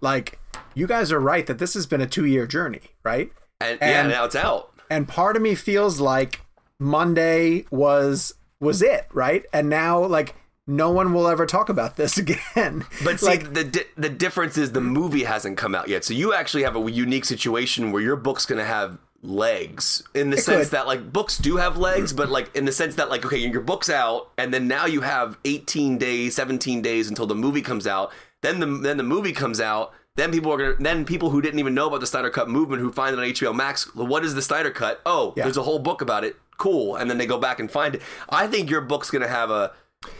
like 0.00 0.38
you 0.74 0.86
guys 0.86 1.10
are 1.10 1.20
right 1.20 1.46
that 1.46 1.58
this 1.58 1.74
has 1.74 1.86
been 1.86 2.00
a 2.00 2.06
two 2.06 2.24
year 2.24 2.46
journey, 2.46 2.80
right? 3.02 3.32
And, 3.60 3.78
yeah, 3.80 4.06
now 4.06 4.24
it's 4.24 4.36
out. 4.36 4.72
And 4.90 5.08
part 5.08 5.36
of 5.36 5.42
me 5.42 5.54
feels 5.54 6.00
like 6.00 6.40
Monday 6.78 7.64
was 7.70 8.34
was 8.60 8.80
it, 8.82 9.08
right? 9.12 9.44
And 9.52 9.68
now 9.68 10.04
like 10.04 10.34
no 10.66 10.90
one 10.90 11.12
will 11.12 11.26
ever 11.28 11.46
talk 11.46 11.68
about 11.68 11.96
this 11.96 12.16
again. 12.18 12.84
But 13.02 13.20
see, 13.20 13.26
like 13.26 13.54
the 13.54 13.64
di- 13.64 13.84
the 13.96 14.08
difference 14.08 14.56
is 14.56 14.72
the 14.72 14.80
movie 14.80 15.24
hasn't 15.24 15.56
come 15.56 15.74
out 15.74 15.88
yet. 15.88 16.04
So 16.04 16.14
you 16.14 16.32
actually 16.32 16.62
have 16.62 16.76
a 16.76 16.90
unique 16.90 17.24
situation 17.24 17.90
where 17.92 18.02
your 18.02 18.16
book's 18.16 18.46
going 18.46 18.60
to 18.60 18.64
have 18.64 18.98
legs 19.24 20.02
in 20.14 20.30
the 20.30 20.36
It 20.36 20.42
sense 20.42 20.68
could. 20.68 20.76
that 20.76 20.86
like 20.86 21.12
books 21.12 21.38
do 21.38 21.56
have 21.56 21.76
legs, 21.78 22.12
but 22.12 22.28
like 22.28 22.54
in 22.54 22.64
the 22.64 22.72
sense 22.72 22.94
that 22.96 23.08
like 23.10 23.24
okay, 23.24 23.38
your 23.38 23.60
book's 23.62 23.90
out, 23.90 24.30
and 24.38 24.52
then 24.52 24.68
now 24.68 24.86
you 24.86 25.00
have 25.00 25.38
18 25.44 25.98
days, 25.98 26.34
17 26.36 26.82
days 26.82 27.08
until 27.08 27.26
the 27.26 27.34
movie 27.34 27.62
comes 27.62 27.86
out. 27.86 28.12
Then 28.42 28.60
the 28.60 28.66
then 28.66 28.96
the 28.98 29.02
movie 29.02 29.32
comes 29.32 29.60
out. 29.60 29.92
Then 30.16 30.30
people 30.30 30.52
are 30.52 30.58
gonna. 30.58 30.74
Then 30.78 31.04
people 31.04 31.30
who 31.30 31.40
didn't 31.42 31.58
even 31.58 31.74
know 31.74 31.88
about 31.88 32.00
the 32.00 32.06
Snyder 32.06 32.30
Cut 32.30 32.48
movement 32.48 32.80
who 32.82 32.92
find 32.92 33.14
it 33.14 33.18
on 33.18 33.24
HBO 33.24 33.54
Max. 33.54 33.92
What 33.94 34.24
is 34.24 34.34
the 34.34 34.42
Snyder 34.42 34.70
Cut? 34.70 35.00
Oh, 35.04 35.32
Yeah. 35.36 35.44
there's 35.44 35.56
a 35.56 35.62
whole 35.62 35.78
book 35.80 36.02
about 36.02 36.22
it. 36.24 36.36
Cool. 36.56 36.94
And 36.96 37.10
then 37.10 37.18
they 37.18 37.26
go 37.26 37.38
back 37.38 37.58
and 37.58 37.68
find 37.70 37.96
it. 37.96 38.02
I 38.28 38.46
think 38.46 38.70
your 38.70 38.80
book's 38.80 39.10
gonna 39.10 39.26
have 39.28 39.50
a 39.50 39.72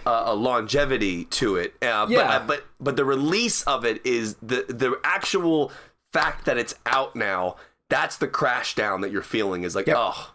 a, 0.07 0.11
a 0.27 0.35
longevity 0.35 1.27
to 1.27 1.57
it. 1.57 1.75
Uh, 1.83 2.07
Yeah. 2.09 2.39
But, 2.41 2.47
but 2.47 2.65
but 2.81 2.97
the 2.97 3.05
release 3.05 3.63
of 3.65 3.85
it 3.85 4.05
is 4.05 4.35
the 4.43 4.65
the 4.69 4.99
actual 5.05 5.71
fact 6.13 6.47
that 6.47 6.57
it's 6.59 6.75
out 6.87 7.15
now. 7.15 7.57
That's 7.95 8.17
the 8.17 8.27
crash 8.29 8.75
down 8.75 9.03
that 9.03 9.13
you're 9.13 9.23
feeling. 9.23 9.63
Is 9.63 9.75
like 9.77 9.87
Yep. 9.87 9.97
oh 9.99 10.31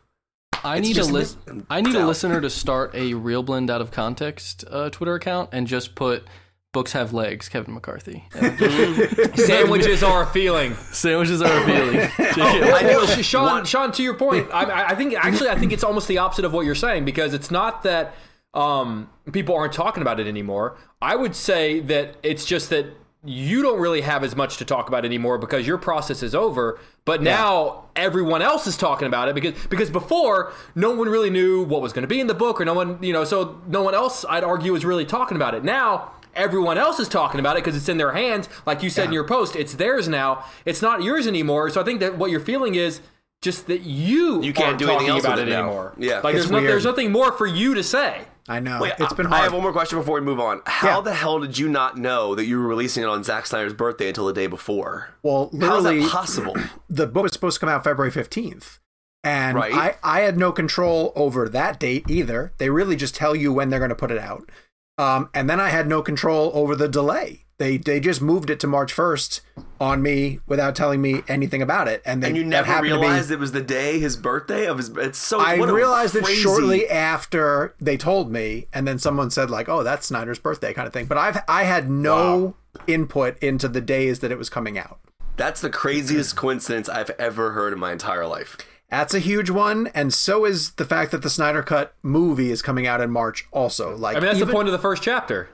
I 0.63 0.79
need 0.79 0.91
a 0.91 0.93
just- 0.95 1.11
lis- 1.11 1.37
I 1.69 1.81
need 1.81 1.95
a 1.95 2.05
listener 2.05 2.39
to 2.41 2.49
start 2.49 2.93
a 2.93 3.11
ReelBlend 3.13 3.69
out 3.69 3.81
of 3.81 3.91
context 3.91 4.63
uh, 4.69 4.89
Twitter 4.89 5.15
account 5.15 5.49
and 5.51 5.67
just 5.67 5.93
put 5.95 6.23
books 6.71 6.91
have 6.93 7.13
legs, 7.13 7.49
Kevin 7.49 7.73
McCarthy. 7.73 8.23
Sandwiches 9.35 10.03
are 10.03 10.23
a 10.23 10.27
feeling. 10.27 10.75
sandwiches 10.75 11.41
are 11.41 11.61
appealing. 11.63 11.99
I 12.19 12.81
know, 12.83 13.05
Sh- 13.05 13.25
Sean. 13.25 13.65
Sean, 13.65 13.91
to 13.93 14.03
your 14.03 14.13
point, 14.15 14.47
I, 14.53 14.63
I- 14.65 14.87
I 14.89 14.95
think 14.95 15.13
actually, 15.15 15.49
I 15.49 15.55
think 15.57 15.71
it's 15.71 15.83
almost 15.83 16.07
the 16.07 16.17
opposite 16.19 16.45
of 16.45 16.53
what 16.53 16.65
you're 16.65 16.75
saying 16.75 17.05
because 17.05 17.33
it's 17.33 17.51
not 17.51 17.83
that 17.83 18.13
um, 18.53 19.09
people 19.31 19.55
aren't 19.55 19.73
talking 19.73 20.01
about 20.01 20.19
it 20.19 20.27
anymore. 20.27 20.77
I 21.01 21.15
would 21.15 21.35
say 21.35 21.79
that 21.81 22.15
it's 22.23 22.45
just 22.45 22.69
that 22.71 22.85
you 23.25 23.61
don't 23.61 23.79
really 23.79 24.01
have 24.01 24.23
as 24.23 24.35
much 24.35 24.57
to 24.57 24.65
talk 24.65 24.87
about 24.87 25.03
anymore 25.03 25.37
because 25.37 25.67
your 25.67 25.77
process 25.77 26.23
is 26.23 26.33
over. 26.33 26.79
But 27.03 27.21
now 27.21 27.89
everyone 27.95 28.41
else 28.41 28.65
is 28.65 28.77
talking 28.77 29.07
about 29.07 29.27
it 29.27 29.35
because 29.35 29.53
because 29.67 29.89
before 29.89 30.53
no 30.75 30.91
one 30.91 31.09
really 31.09 31.29
knew 31.29 31.63
what 31.63 31.81
was 31.81 31.91
going 31.91 32.03
to 32.03 32.07
be 32.07 32.19
in 32.19 32.27
the 32.27 32.33
book 32.33 32.61
or 32.61 32.65
no 32.65 32.73
one 32.73 33.01
you 33.03 33.11
know 33.11 33.25
so 33.25 33.61
no 33.67 33.83
one 33.83 33.93
else 33.93 34.23
I'd 34.29 34.43
argue 34.43 34.73
is 34.75 34.85
really 34.85 35.05
talking 35.05 35.35
about 35.35 35.53
it 35.53 35.63
now. 35.63 36.13
Everyone 36.35 36.77
else 36.77 36.99
is 36.99 37.09
talking 37.09 37.39
about 37.39 37.57
it 37.57 37.63
because 37.63 37.75
it's 37.75 37.89
in 37.89 37.97
their 37.97 38.13
hands. 38.13 38.47
Like 38.65 38.83
you 38.83 38.89
said 38.89 39.07
in 39.07 39.13
your 39.13 39.27
post, 39.27 39.55
it's 39.55 39.73
theirs 39.73 40.07
now. 40.07 40.45
It's 40.63 40.81
not 40.81 41.03
yours 41.03 41.27
anymore. 41.27 41.69
So 41.71 41.81
I 41.81 41.83
think 41.83 41.99
that 41.99 42.17
what 42.17 42.31
you're 42.31 42.39
feeling 42.39 42.75
is 42.75 43.01
just 43.41 43.67
that 43.67 43.81
you 43.81 44.41
You 44.41 44.53
can't 44.53 44.77
do 44.77 44.89
anything 44.89 45.09
else 45.09 45.23
about 45.23 45.39
it 45.39 45.47
it 45.47 45.53
anymore. 45.53 45.93
Yeah. 45.97 46.21
like 46.21 46.35
there's 46.35 46.51
no, 46.51 46.61
there's 46.61 46.85
nothing 46.85 47.11
more 47.11 47.31
for 47.31 47.47
you 47.47 47.73
to 47.73 47.83
say. 47.83 48.25
I 48.49 48.59
know. 48.59 48.81
Wait, 48.81 48.93
it's 48.99 49.13
been 49.13 49.27
I 49.27 49.43
have 49.43 49.53
one 49.53 49.61
more 49.61 49.71
question 49.71 49.99
before 49.99 50.15
we 50.15 50.21
move 50.21 50.39
on. 50.39 50.61
How 50.65 50.97
Yeah. 50.97 51.01
the 51.01 51.13
hell 51.13 51.39
did 51.39 51.57
you 51.57 51.69
not 51.69 51.97
know 51.97 52.33
that 52.35 52.45
you 52.45 52.59
were 52.59 52.67
releasing 52.67 53.03
it 53.03 53.07
on 53.07 53.23
Zack 53.23 53.45
Snyder's 53.45 53.73
birthday 53.73 54.07
until 54.09 54.25
the 54.25 54.33
day 54.33 54.47
before? 54.47 55.09
well, 55.23 55.49
How 55.61 55.77
is 55.77 55.83
literally, 55.83 55.99
that 56.01 56.09
possible? 56.11 56.55
the 56.89 57.05
book 57.07 57.23
was 57.23 57.33
supposed 57.33 57.55
to 57.55 57.59
come 57.61 57.69
out 57.69 57.83
February 57.83 58.11
15th. 58.11 58.79
And 59.23 59.55
Right. 59.57 59.73
I, 59.73 59.95
I 60.01 60.21
had 60.21 60.37
no 60.37 60.51
control 60.51 61.11
over 61.15 61.47
that 61.49 61.79
date 61.79 62.09
either. 62.09 62.53
They 62.57 62.69
really 62.69 62.95
just 62.95 63.13
tell 63.15 63.35
you 63.35 63.53
when 63.53 63.69
they're 63.69 63.79
going 63.79 63.89
to 63.89 63.95
put 63.95 64.11
it 64.11 64.17
out. 64.17 64.49
Um, 64.97 65.29
and 65.33 65.49
then 65.49 65.59
I 65.59 65.69
had 65.69 65.87
no 65.87 66.01
control 66.01 66.51
over 66.53 66.75
the 66.75 66.87
delay. 66.89 67.45
They 67.59 67.77
they 67.77 67.99
just 67.99 68.21
moved 68.21 68.49
it 68.49 68.59
to 68.61 68.67
March 68.67 68.95
1st 68.95 69.41
on 69.81 70.01
me 70.01 70.39
without 70.47 70.75
telling 70.75 71.01
me 71.01 71.23
anything 71.27 71.61
about 71.61 71.89
it. 71.89 72.01
And, 72.05 72.23
they, 72.23 72.29
and 72.29 72.37
you 72.37 72.45
never 72.45 72.65
happened 72.65 72.89
to 72.89 72.95
be- 72.95 73.01
realized 73.01 73.31
it 73.31 73.39
was 73.39 73.51
the 73.51 73.61
day 73.61 73.99
his 73.99 74.15
birthday 74.15 74.65
of 74.65 74.77
his. 74.77 74.89
It's 74.89 75.19
so. 75.19 75.39
I 75.39 75.59
what 75.59 75.69
a 75.69 75.73
realized 75.73 76.15
it 76.15 76.25
shortly 76.25 76.89
after 76.89 77.75
they 77.79 77.97
told 77.97 78.31
me, 78.31 78.67
and 78.73 78.87
then 78.87 78.97
someone 78.97 79.29
said 79.29 79.49
like, 79.49 79.67
"Oh, 79.67 79.83
that's 79.83 80.07
Snyder's 80.07 80.39
birthday," 80.39 80.73
kind 80.73 80.87
of 80.87 80.93
thing. 80.93 81.05
But 81.05 81.17
I've 81.17 81.43
I 81.49 81.65
had 81.65 81.89
no 81.89 82.55
input 82.87 83.37
into 83.39 83.67
the 83.67 83.81
days 83.81 84.19
that 84.19 84.31
it 84.31 84.37
was 84.37 84.49
coming 84.49 84.77
out. 84.77 84.99
That's 85.35 85.59
the 85.59 85.69
craziest 85.69 86.37
coincidence 86.37 86.87
I've 86.87 87.11
ever 87.11 87.51
heard 87.51 87.73
in 87.73 87.79
my 87.79 87.91
entire 87.91 88.25
life. 88.25 88.57
That's 88.89 89.13
a 89.13 89.19
huge 89.19 89.49
one, 89.49 89.87
and 89.87 90.13
so 90.13 90.45
is 90.45 90.71
the 90.71 90.85
fact 90.85 91.11
that 91.11 91.21
the 91.21 91.29
Snyder 91.29 91.61
Cut 91.61 91.93
movie 92.01 92.51
is 92.51 92.61
coming 92.61 92.87
out 92.87 93.01
in 93.01 93.11
March. 93.11 93.47
Also, 93.51 93.95
like, 93.95 94.15
I 94.15 94.19
mean, 94.19 94.27
that's 94.27 94.37
even, 94.37 94.47
the 94.47 94.53
point 94.53 94.67
of 94.67 94.71
the 94.71 94.79
first 94.79 95.03
chapter. 95.03 95.49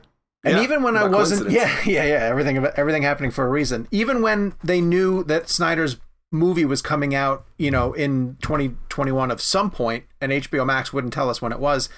And 0.46 0.58
Yeah, 0.58 0.64
even 0.64 0.84
when 0.84 0.96
I 0.96 1.08
wasn't, 1.08 1.50
yeah, 1.52 1.76
yeah, 1.86 2.04
yeah, 2.04 2.24
everything, 2.24 2.58
everything 2.76 3.02
happening 3.02 3.32
for 3.32 3.46
a 3.46 3.50
reason. 3.50 3.88
Even 3.92 4.22
when 4.22 4.54
they 4.64 4.80
knew 4.80 5.24
that 5.24 5.50
Snyder's 5.50 5.98
movie 6.32 6.66
was 6.66 6.82
coming 6.82 7.16
out, 7.16 7.46
you 7.58 7.72
know, 7.72 7.94
in 7.94 8.38
2021 8.42 9.32
of 9.32 9.42
some 9.42 9.72
point, 9.72 10.04
and 10.22 10.32
HBO 10.32 10.66
Max 10.66 10.94
wouldn't 10.94 11.14
tell 11.14 11.30
us 11.30 11.42
when 11.42 11.52
it 11.52 11.60
was. 11.60 11.90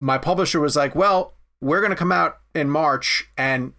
My 0.00 0.18
publisher 0.18 0.60
was 0.60 0.74
like, 0.76 0.94
"Well, 0.94 1.34
we're 1.60 1.80
going 1.80 1.90
to 1.90 1.96
come 1.96 2.12
out 2.12 2.38
in 2.54 2.68
March, 2.68 3.30
and 3.38 3.72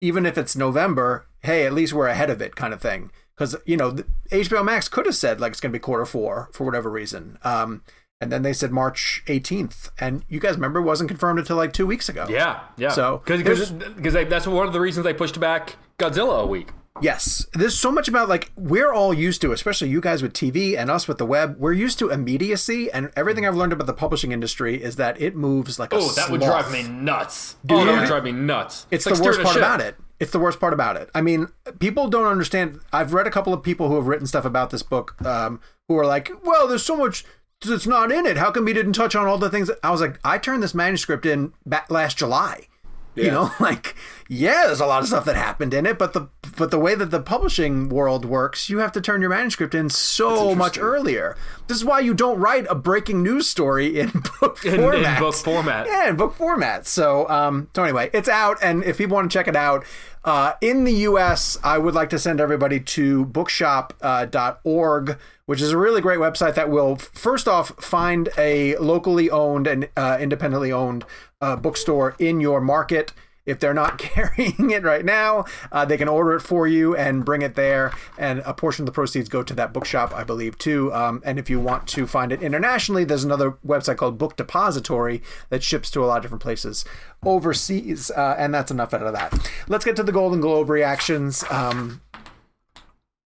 even 0.00 0.26
if 0.26 0.36
it's 0.36 0.54
November, 0.54 1.26
hey, 1.40 1.64
at 1.66 1.72
least 1.72 1.92
we're 1.92 2.08
ahead 2.08 2.30
of 2.30 2.42
it," 2.42 2.54
kind 2.54 2.74
of 2.74 2.80
thing. 2.82 3.10
Because 3.34 3.56
you 3.64 3.76
know, 3.76 3.90
the- 3.92 4.06
HBO 4.30 4.62
Max 4.64 4.88
could 4.88 5.06
have 5.06 5.14
said 5.16 5.40
like 5.40 5.52
it's 5.52 5.60
going 5.60 5.72
to 5.72 5.78
be 5.78 5.82
quarter 5.82 6.04
four 6.04 6.50
for 6.52 6.64
whatever 6.64 6.90
reason. 6.90 7.38
Um, 7.42 7.82
and 8.22 8.30
then 8.30 8.42
they 8.42 8.52
said 8.52 8.70
March 8.70 9.22
18th, 9.26 9.90
and 9.98 10.24
you 10.28 10.38
guys 10.38 10.54
remember 10.54 10.78
it 10.78 10.84
wasn't 10.84 11.08
confirmed 11.08 11.40
until 11.40 11.56
like 11.56 11.72
two 11.72 11.86
weeks 11.86 12.08
ago. 12.08 12.24
Yeah, 12.30 12.60
yeah. 12.76 12.90
So, 12.90 13.20
because 13.26 13.72
that's 13.72 14.46
one 14.46 14.66
of 14.66 14.72
the 14.72 14.80
reasons 14.80 15.02
they 15.02 15.12
pushed 15.12 15.40
back 15.40 15.76
Godzilla 15.98 16.42
a 16.44 16.46
week. 16.46 16.68
Yes, 17.00 17.46
there's 17.52 17.76
so 17.76 17.90
much 17.90 18.06
about 18.06 18.28
like 18.28 18.52
we're 18.56 18.92
all 18.92 19.12
used 19.12 19.40
to, 19.40 19.50
especially 19.50 19.88
you 19.88 20.00
guys 20.00 20.22
with 20.22 20.34
TV 20.34 20.78
and 20.78 20.88
us 20.88 21.08
with 21.08 21.18
the 21.18 21.26
web. 21.26 21.56
We're 21.58 21.72
used 21.72 21.98
to 21.98 22.10
immediacy, 22.10 22.92
and 22.92 23.10
everything 23.16 23.44
I've 23.44 23.56
learned 23.56 23.72
about 23.72 23.86
the 23.88 23.94
publishing 23.94 24.30
industry 24.30 24.80
is 24.80 24.94
that 24.96 25.20
it 25.20 25.34
moves 25.34 25.80
like 25.80 25.92
a 25.92 25.96
Oh, 25.96 26.12
that 26.12 26.30
would 26.30 26.42
drive 26.42 26.70
me 26.70 26.84
nuts. 26.84 27.56
oh, 27.70 27.84
that 27.84 27.98
would 27.98 28.06
drive 28.06 28.22
me 28.22 28.30
nuts. 28.32 28.86
It's 28.92 29.04
like 29.04 29.16
the 29.16 29.22
worst 29.24 29.40
part 29.40 29.54
ship. 29.54 29.62
about 29.62 29.80
it. 29.80 29.96
It's 30.20 30.30
the 30.30 30.38
worst 30.38 30.60
part 30.60 30.72
about 30.72 30.96
it. 30.96 31.10
I 31.16 31.20
mean, 31.22 31.48
people 31.80 32.06
don't 32.06 32.26
understand. 32.26 32.78
I've 32.92 33.12
read 33.12 33.26
a 33.26 33.30
couple 33.30 33.52
of 33.52 33.62
people 33.64 33.88
who 33.88 33.96
have 33.96 34.06
written 34.06 34.26
stuff 34.28 34.44
about 34.44 34.70
this 34.70 34.84
book 34.84 35.20
um, 35.26 35.60
who 35.88 35.98
are 35.98 36.06
like, 36.06 36.30
"Well, 36.44 36.68
there's 36.68 36.84
so 36.84 36.94
much 36.94 37.24
that's 37.68 37.86
not 37.86 38.12
in 38.12 38.26
it. 38.26 38.36
How 38.36 38.50
come 38.50 38.64
we 38.64 38.72
didn't 38.72 38.94
touch 38.94 39.14
on 39.14 39.26
all 39.26 39.38
the 39.38 39.50
things?" 39.50 39.70
I 39.82 39.90
was 39.90 40.00
like, 40.00 40.18
I 40.24 40.38
turned 40.38 40.62
this 40.62 40.74
manuscript 40.74 41.26
in 41.26 41.52
back 41.64 41.90
last 41.90 42.18
July. 42.18 42.68
You 43.14 43.30
know, 43.30 43.50
like 43.60 43.94
yeah, 44.28 44.62
there's 44.66 44.80
a 44.80 44.86
lot 44.86 45.02
of 45.02 45.08
stuff 45.08 45.26
that 45.26 45.36
happened 45.36 45.74
in 45.74 45.84
it, 45.84 45.98
but 45.98 46.14
the 46.14 46.28
but 46.56 46.70
the 46.70 46.78
way 46.78 46.94
that 46.94 47.10
the 47.10 47.20
publishing 47.20 47.88
world 47.90 48.24
works, 48.24 48.70
you 48.70 48.78
have 48.78 48.92
to 48.92 49.00
turn 49.00 49.20
your 49.20 49.28
manuscript 49.30 49.74
in 49.74 49.90
so 49.90 50.54
much 50.54 50.78
earlier. 50.78 51.36
This 51.66 51.76
is 51.76 51.84
why 51.84 52.00
you 52.00 52.14
don't 52.14 52.38
write 52.38 52.66
a 52.70 52.74
breaking 52.74 53.22
news 53.22 53.48
story 53.48 53.98
in 54.00 54.10
book 54.40 54.64
In- 54.64 54.74
in 54.74 54.80
format. 54.80 55.20
book 55.20 55.34
format. 55.34 55.86
Yeah, 55.86 56.08
in 56.08 56.16
book 56.16 56.34
format. 56.34 56.86
So, 56.86 57.28
um, 57.28 57.68
so 57.76 57.82
anyway, 57.84 58.08
it's 58.14 58.28
out, 58.28 58.58
and 58.62 58.82
if 58.84 58.96
people 58.98 59.16
want 59.16 59.30
to 59.30 59.38
check 59.38 59.48
it 59.48 59.56
out, 59.56 59.84
uh, 60.24 60.52
in 60.60 60.84
the 60.84 60.92
U.S., 61.10 61.58
I 61.64 61.76
would 61.78 61.94
like 61.94 62.08
to 62.10 62.18
send 62.18 62.40
everybody 62.40 62.80
to 62.80 63.24
bookshop.org, 63.26 65.18
which 65.46 65.60
is 65.60 65.72
a 65.72 65.78
really 65.78 66.00
great 66.00 66.18
website 66.18 66.54
that 66.54 66.70
will 66.70 66.96
first 66.96 67.48
off 67.48 67.68
find 67.82 68.28
a 68.38 68.76
locally 68.76 69.30
owned 69.30 69.66
and 69.66 69.88
uh, 69.96 70.16
independently 70.20 70.70
owned 70.72 71.04
uh, 71.42 71.56
bookstore 71.56 72.16
in 72.18 72.40
your 72.40 72.60
market. 72.60 73.12
If 73.44 73.58
they're 73.58 73.74
not 73.74 73.98
carrying 73.98 74.70
it 74.70 74.84
right 74.84 75.04
now, 75.04 75.44
uh, 75.72 75.84
they 75.84 75.96
can 75.96 76.08
order 76.08 76.36
it 76.36 76.40
for 76.40 76.66
you 76.66 76.96
and 76.96 77.24
bring 77.24 77.42
it 77.42 77.56
there. 77.56 77.92
And 78.16 78.40
a 78.46 78.54
portion 78.54 78.84
of 78.84 78.86
the 78.86 78.92
proceeds 78.92 79.28
go 79.28 79.42
to 79.42 79.54
that 79.54 79.72
bookshop, 79.72 80.14
I 80.14 80.22
believe, 80.22 80.56
too. 80.58 80.94
Um, 80.94 81.20
and 81.24 81.38
if 81.38 81.50
you 81.50 81.58
want 81.58 81.88
to 81.88 82.06
find 82.06 82.30
it 82.30 82.42
internationally, 82.42 83.04
there's 83.04 83.24
another 83.24 83.52
website 83.66 83.96
called 83.96 84.16
Book 84.16 84.36
Depository 84.36 85.22
that 85.50 85.62
ships 85.62 85.90
to 85.90 86.04
a 86.04 86.06
lot 86.06 86.18
of 86.18 86.22
different 86.22 86.42
places 86.42 86.84
overseas. 87.24 88.10
Uh, 88.12 88.36
and 88.38 88.54
that's 88.54 88.70
enough 88.70 88.94
out 88.94 89.02
of 89.02 89.12
that. 89.12 89.50
Let's 89.68 89.84
get 89.84 89.96
to 89.96 90.02
the 90.04 90.12
Golden 90.12 90.40
Globe 90.40 90.70
reactions. 90.70 91.44
Um, 91.50 92.00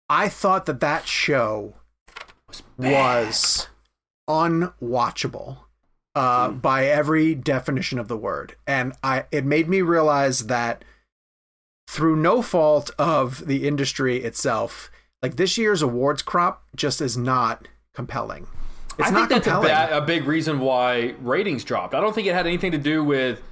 I 0.09 0.29
thought 0.29 0.67
that 0.67 0.81
that 0.81 1.07
show 1.07 1.75
was 2.79 3.69
unwatchable 4.29 5.66
uh, 6.17 6.49
by 6.49 6.87
every 6.87 7.35
definition 7.35 7.99
of 7.99 8.09
the 8.09 8.17
word, 8.17 8.57
and 8.67 8.95
I 9.05 9.27
it 9.31 9.45
made 9.45 9.69
me 9.69 9.83
realize 9.83 10.47
that 10.47 10.83
through 11.87 12.17
no 12.17 12.43
fault 12.43 12.91
of 12.99 13.47
the 13.47 13.69
industry 13.69 14.25
itself, 14.25 14.91
like 15.23 15.37
this 15.37 15.57
year's 15.59 15.83
awards 15.83 16.23
crop 16.23 16.65
just 16.75 17.01
is 17.01 17.17
not 17.17 17.69
compelling. 17.95 18.47
It's 18.99 19.09
I 19.09 19.11
not 19.11 19.29
think 19.29 19.45
that's 19.45 19.59
a, 19.59 19.61
ba- 19.61 19.99
a 19.99 20.01
big 20.01 20.27
reason 20.27 20.59
why 20.59 21.15
ratings 21.21 21.65
dropped. 21.65 21.95
I 21.95 22.01
don't 22.01 22.15
think 22.15 22.27
it 22.27 22.35
had 22.35 22.47
anything 22.47 22.73
to 22.73 22.79
do 22.79 23.05
with 23.05 23.43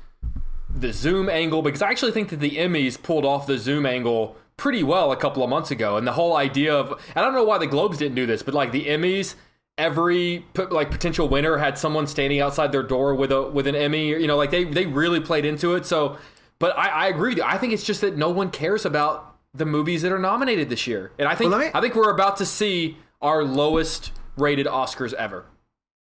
the 0.74 0.90
zoom 0.90 1.28
angle 1.28 1.60
because 1.60 1.82
I 1.82 1.90
actually 1.90 2.12
think 2.12 2.30
that 2.30 2.40
the 2.40 2.56
Emmys 2.56 3.00
pulled 3.00 3.26
off 3.26 3.46
the 3.46 3.58
zoom 3.58 3.84
angle 3.84 4.36
pretty 4.56 4.82
well 4.82 5.12
a 5.12 5.16
couple 5.16 5.42
of 5.42 5.50
months 5.50 5.70
ago. 5.70 5.98
And 5.98 6.06
the 6.06 6.12
whole 6.12 6.34
idea 6.34 6.74
of 6.74 6.98
I 7.14 7.20
don't 7.20 7.34
know 7.34 7.44
why 7.44 7.58
the 7.58 7.66
Globes 7.66 7.98
didn't 7.98 8.14
do 8.14 8.24
this, 8.24 8.42
but 8.42 8.54
like 8.54 8.72
the 8.72 8.86
Emmys, 8.86 9.34
every 9.78 10.44
like 10.70 10.90
potential 10.90 11.28
winner 11.28 11.58
had 11.58 11.76
someone 11.78 12.06
standing 12.06 12.40
outside 12.40 12.72
their 12.72 12.82
door 12.82 13.14
with 13.14 13.32
a 13.32 13.42
with 13.42 13.66
an 13.66 13.74
Emmy. 13.74 14.08
You 14.08 14.26
know, 14.26 14.36
like 14.36 14.50
they 14.50 14.64
they 14.64 14.86
really 14.86 15.20
played 15.20 15.44
into 15.44 15.74
it. 15.74 15.86
So, 15.86 16.18
but 16.58 16.76
I, 16.78 16.88
I 16.88 17.06
agree 17.08 17.30
with 17.30 17.38
you. 17.38 17.44
I 17.44 17.58
think 17.58 17.72
it's 17.72 17.84
just 17.84 18.00
that 18.02 18.16
no 18.16 18.30
one 18.30 18.50
cares 18.50 18.84
about 18.84 19.36
the 19.54 19.64
movies 19.66 20.02
that 20.02 20.12
are 20.12 20.18
nominated 20.18 20.68
this 20.68 20.86
year, 20.86 21.12
and 21.18 21.28
I 21.28 21.34
think 21.34 21.50
Well, 21.50 21.60
me- 21.60 21.70
I 21.72 21.80
think 21.80 21.94
we're 21.94 22.10
about 22.10 22.36
to 22.38 22.46
see 22.46 22.96
our 23.22 23.44
lowest 23.44 24.10
rated 24.36 24.66
Oscars 24.66 25.12
ever. 25.14 25.46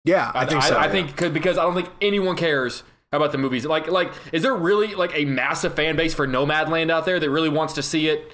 yeah, 0.04 0.30
I 0.34 0.46
think 0.46 0.62
so. 0.62 0.78
I, 0.78 0.88
think 0.88 1.16
'cause- 1.16 1.32
because 1.32 1.58
I 1.58 1.62
don't 1.64 1.74
think 1.74 1.90
anyone 2.00 2.36
cares 2.36 2.84
about 3.12 3.32
the 3.32 3.38
movies. 3.38 3.66
Like, 3.66 3.88
like, 3.88 4.12
is 4.32 4.42
there 4.42 4.54
really 4.54 4.94
like 4.94 5.10
a 5.16 5.24
massive 5.24 5.74
fan 5.74 5.96
base 5.96 6.14
for 6.14 6.28
Nomadland 6.28 6.90
out 6.92 7.04
there 7.06 7.18
that 7.18 7.28
really 7.28 7.48
wants 7.48 7.74
to 7.74 7.82
see 7.82 8.06
it 8.08 8.30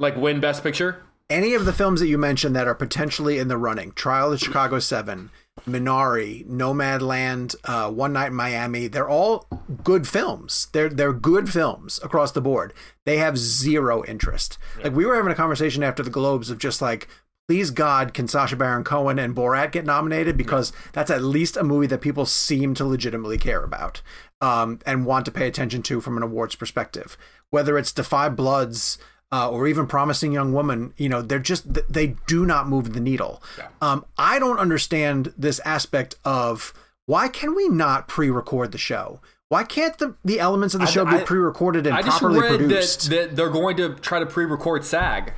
like 0.00 0.16
win 0.16 0.40
Best 0.40 0.64
Picture? 0.64 1.04
Any 1.28 1.54
of 1.54 1.64
the 1.64 1.72
films 1.72 2.00
that 2.00 2.06
you 2.06 2.18
mentioned 2.18 2.54
that 2.54 2.68
are 2.68 2.74
potentially 2.74 3.38
in 3.38 3.48
the 3.48 3.56
running 3.56 3.92
trial 3.92 4.32
of 4.32 4.40
chicago 4.40 4.78
7 4.78 5.30
minari 5.66 6.46
nomadland 6.46 7.56
uh, 7.64 7.90
one 7.90 8.12
night 8.12 8.28
in 8.28 8.34
miami 8.34 8.86
they're 8.86 9.08
all 9.08 9.48
good 9.82 10.06
films. 10.06 10.68
They're 10.72 10.88
they're 10.88 11.12
good 11.12 11.48
films 11.48 12.00
across 12.02 12.32
the 12.32 12.40
board. 12.40 12.72
They 13.04 13.18
have 13.18 13.38
zero 13.38 14.04
interest. 14.04 14.58
Like 14.82 14.94
we 14.94 15.06
were 15.06 15.16
having 15.16 15.32
a 15.32 15.36
conversation 15.36 15.82
after 15.82 16.02
the 16.02 16.10
globes 16.10 16.50
of 16.50 16.58
just 16.58 16.82
like 16.82 17.08
please 17.48 17.70
god 17.70 18.12
can 18.12 18.26
sacha 18.26 18.56
baron 18.56 18.82
cohen 18.82 19.18
and 19.18 19.34
borat 19.34 19.72
get 19.72 19.84
nominated? 19.84 20.36
Because 20.36 20.72
that's 20.92 21.10
at 21.10 21.22
least 21.22 21.56
a 21.56 21.64
movie 21.64 21.86
that 21.86 22.00
people 22.00 22.26
seem 22.26 22.74
to 22.74 22.84
legitimately 22.84 23.38
care 23.38 23.62
about 23.62 24.02
um, 24.40 24.80
and 24.84 25.06
want 25.06 25.24
to 25.26 25.32
pay 25.32 25.46
attention 25.46 25.82
to 25.82 26.00
from 26.00 26.16
an 26.16 26.22
awards 26.22 26.56
perspective. 26.56 27.16
Whether 27.50 27.78
it's 27.78 27.92
Da 27.92 28.02
5 28.02 28.34
Bloods 28.34 28.98
uh, 29.32 29.50
or 29.50 29.66
even 29.66 29.86
promising 29.86 30.32
young 30.32 30.52
woman 30.52 30.92
you 30.96 31.08
know 31.08 31.20
they're 31.22 31.38
just 31.38 31.92
they 31.92 32.14
do 32.26 32.46
not 32.46 32.68
move 32.68 32.92
the 32.92 33.00
needle. 33.00 33.42
Um, 33.80 34.04
i 34.16 34.38
don't 34.38 34.58
understand 34.58 35.32
this 35.36 35.60
aspect 35.60 36.14
of 36.24 36.72
why 37.06 37.28
can 37.28 37.54
we 37.54 37.68
not 37.68 38.08
pre-record 38.08 38.72
the 38.72 38.78
show? 38.78 39.20
Why 39.48 39.62
can't 39.62 39.96
the, 39.98 40.16
the 40.24 40.40
elements 40.40 40.74
of 40.74 40.80
the 40.80 40.88
I- 40.88 40.90
show 40.90 41.04
be 41.04 41.16
I- 41.18 41.22
pre-recorded 41.22 41.86
and 41.86 41.96
I 41.96 42.02
just 42.02 42.18
properly 42.18 42.40
read 42.40 42.52
that, 42.52 42.58
produced? 42.58 43.10
that 43.10 43.36
they're 43.36 43.48
going 43.50 43.76
to 43.76 43.94
try 43.94 44.18
to 44.18 44.26
pre-record 44.26 44.84
SAG, 44.84 45.32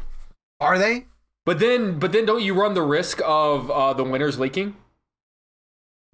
are 0.60 0.78
they? 0.78 1.04
But 1.44 1.58
then, 1.58 1.98
but 1.98 2.12
then, 2.12 2.24
don't 2.24 2.42
you 2.42 2.54
run 2.54 2.72
the 2.74 2.82
risk 2.82 3.20
of 3.24 3.70
uh, 3.70 3.92
the 3.92 4.04
winners 4.04 4.38
leaking? 4.38 4.76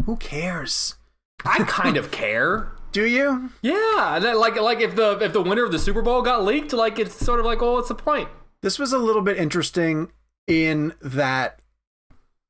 who 0.07 0.17
cares? 0.17 0.97
I 1.45 1.65
kind 1.65 1.97
of 1.97 2.11
care. 2.11 2.69
Do 2.95 3.05
you 3.05 3.51
Yeah, 3.61 4.17
and 4.17 4.25
then, 4.25 4.39
like, 4.39 4.59
like 4.59 4.81
if 4.81 4.97
the 4.97 5.19
if 5.21 5.35
the 5.35 5.43
winner 5.43 5.65
of 5.65 5.73
the 5.73 5.79
Super 5.79 6.01
Bowl 6.01 6.23
got 6.23 6.45
leaked, 6.45 6.73
like 6.73 6.99
it's 6.99 7.15
sort 7.15 7.41
of 7.41 7.45
like, 7.45 7.61
well, 7.61 7.75
what's 7.75 7.89
the 7.89 7.95
point? 7.95 8.31
this 8.65 8.79
was 8.79 8.95
a 8.95 8.99
little 8.99 9.21
bit 9.21 9.37
interesting 9.37 10.11
in 10.47 10.95
that 11.03 11.61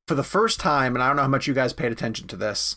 for 0.07 0.15
the 0.15 0.23
first 0.23 0.61
time 0.61 0.95
and 0.95 1.03
i 1.03 1.09
don't 1.09 1.17
know 1.17 1.23
how 1.23 1.29
much 1.29 1.49
you 1.49 1.55
guys 1.55 1.73
paid 1.73 1.91
attention 1.91 2.29
to 2.29 2.37
this 2.37 2.77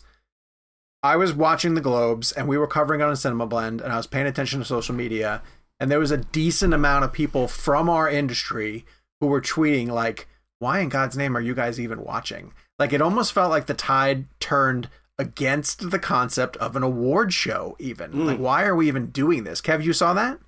i 1.04 1.14
was 1.14 1.32
watching 1.32 1.74
the 1.74 1.80
globes 1.80 2.32
and 2.32 2.48
we 2.48 2.58
were 2.58 2.66
covering 2.66 3.00
on 3.00 3.10
a 3.10 3.16
cinema 3.16 3.46
blend 3.46 3.80
and 3.80 3.92
i 3.92 3.96
was 3.96 4.08
paying 4.08 4.26
attention 4.26 4.58
to 4.58 4.64
social 4.64 4.94
media 4.94 5.40
and 5.78 5.88
there 5.88 6.00
was 6.00 6.10
a 6.10 6.16
decent 6.16 6.74
amount 6.74 7.04
of 7.04 7.12
people 7.12 7.46
from 7.46 7.88
our 7.88 8.10
industry 8.10 8.84
who 9.20 9.28
were 9.28 9.40
tweeting 9.40 9.88
like 9.88 10.26
why 10.58 10.80
in 10.80 10.88
god's 10.88 11.16
name 11.16 11.36
are 11.36 11.40
you 11.40 11.54
guys 11.54 11.78
even 11.78 12.02
watching 12.02 12.52
like 12.80 12.92
it 12.92 13.02
almost 13.02 13.32
felt 13.32 13.50
like 13.50 13.66
the 13.66 13.74
tide 13.74 14.24
turned 14.40 14.88
against 15.18 15.90
the 15.90 15.98
concept 15.98 16.56
of 16.58 16.76
an 16.76 16.82
award 16.82 17.32
show. 17.32 17.76
Even 17.78 18.12
Hmm. 18.12 18.24
like, 18.26 18.38
why 18.38 18.64
are 18.64 18.74
we 18.76 18.88
even 18.88 19.06
doing 19.10 19.44
this? 19.44 19.60
Kev, 19.60 19.82
you 19.82 19.92
saw 19.92 20.14
that? 20.14 20.38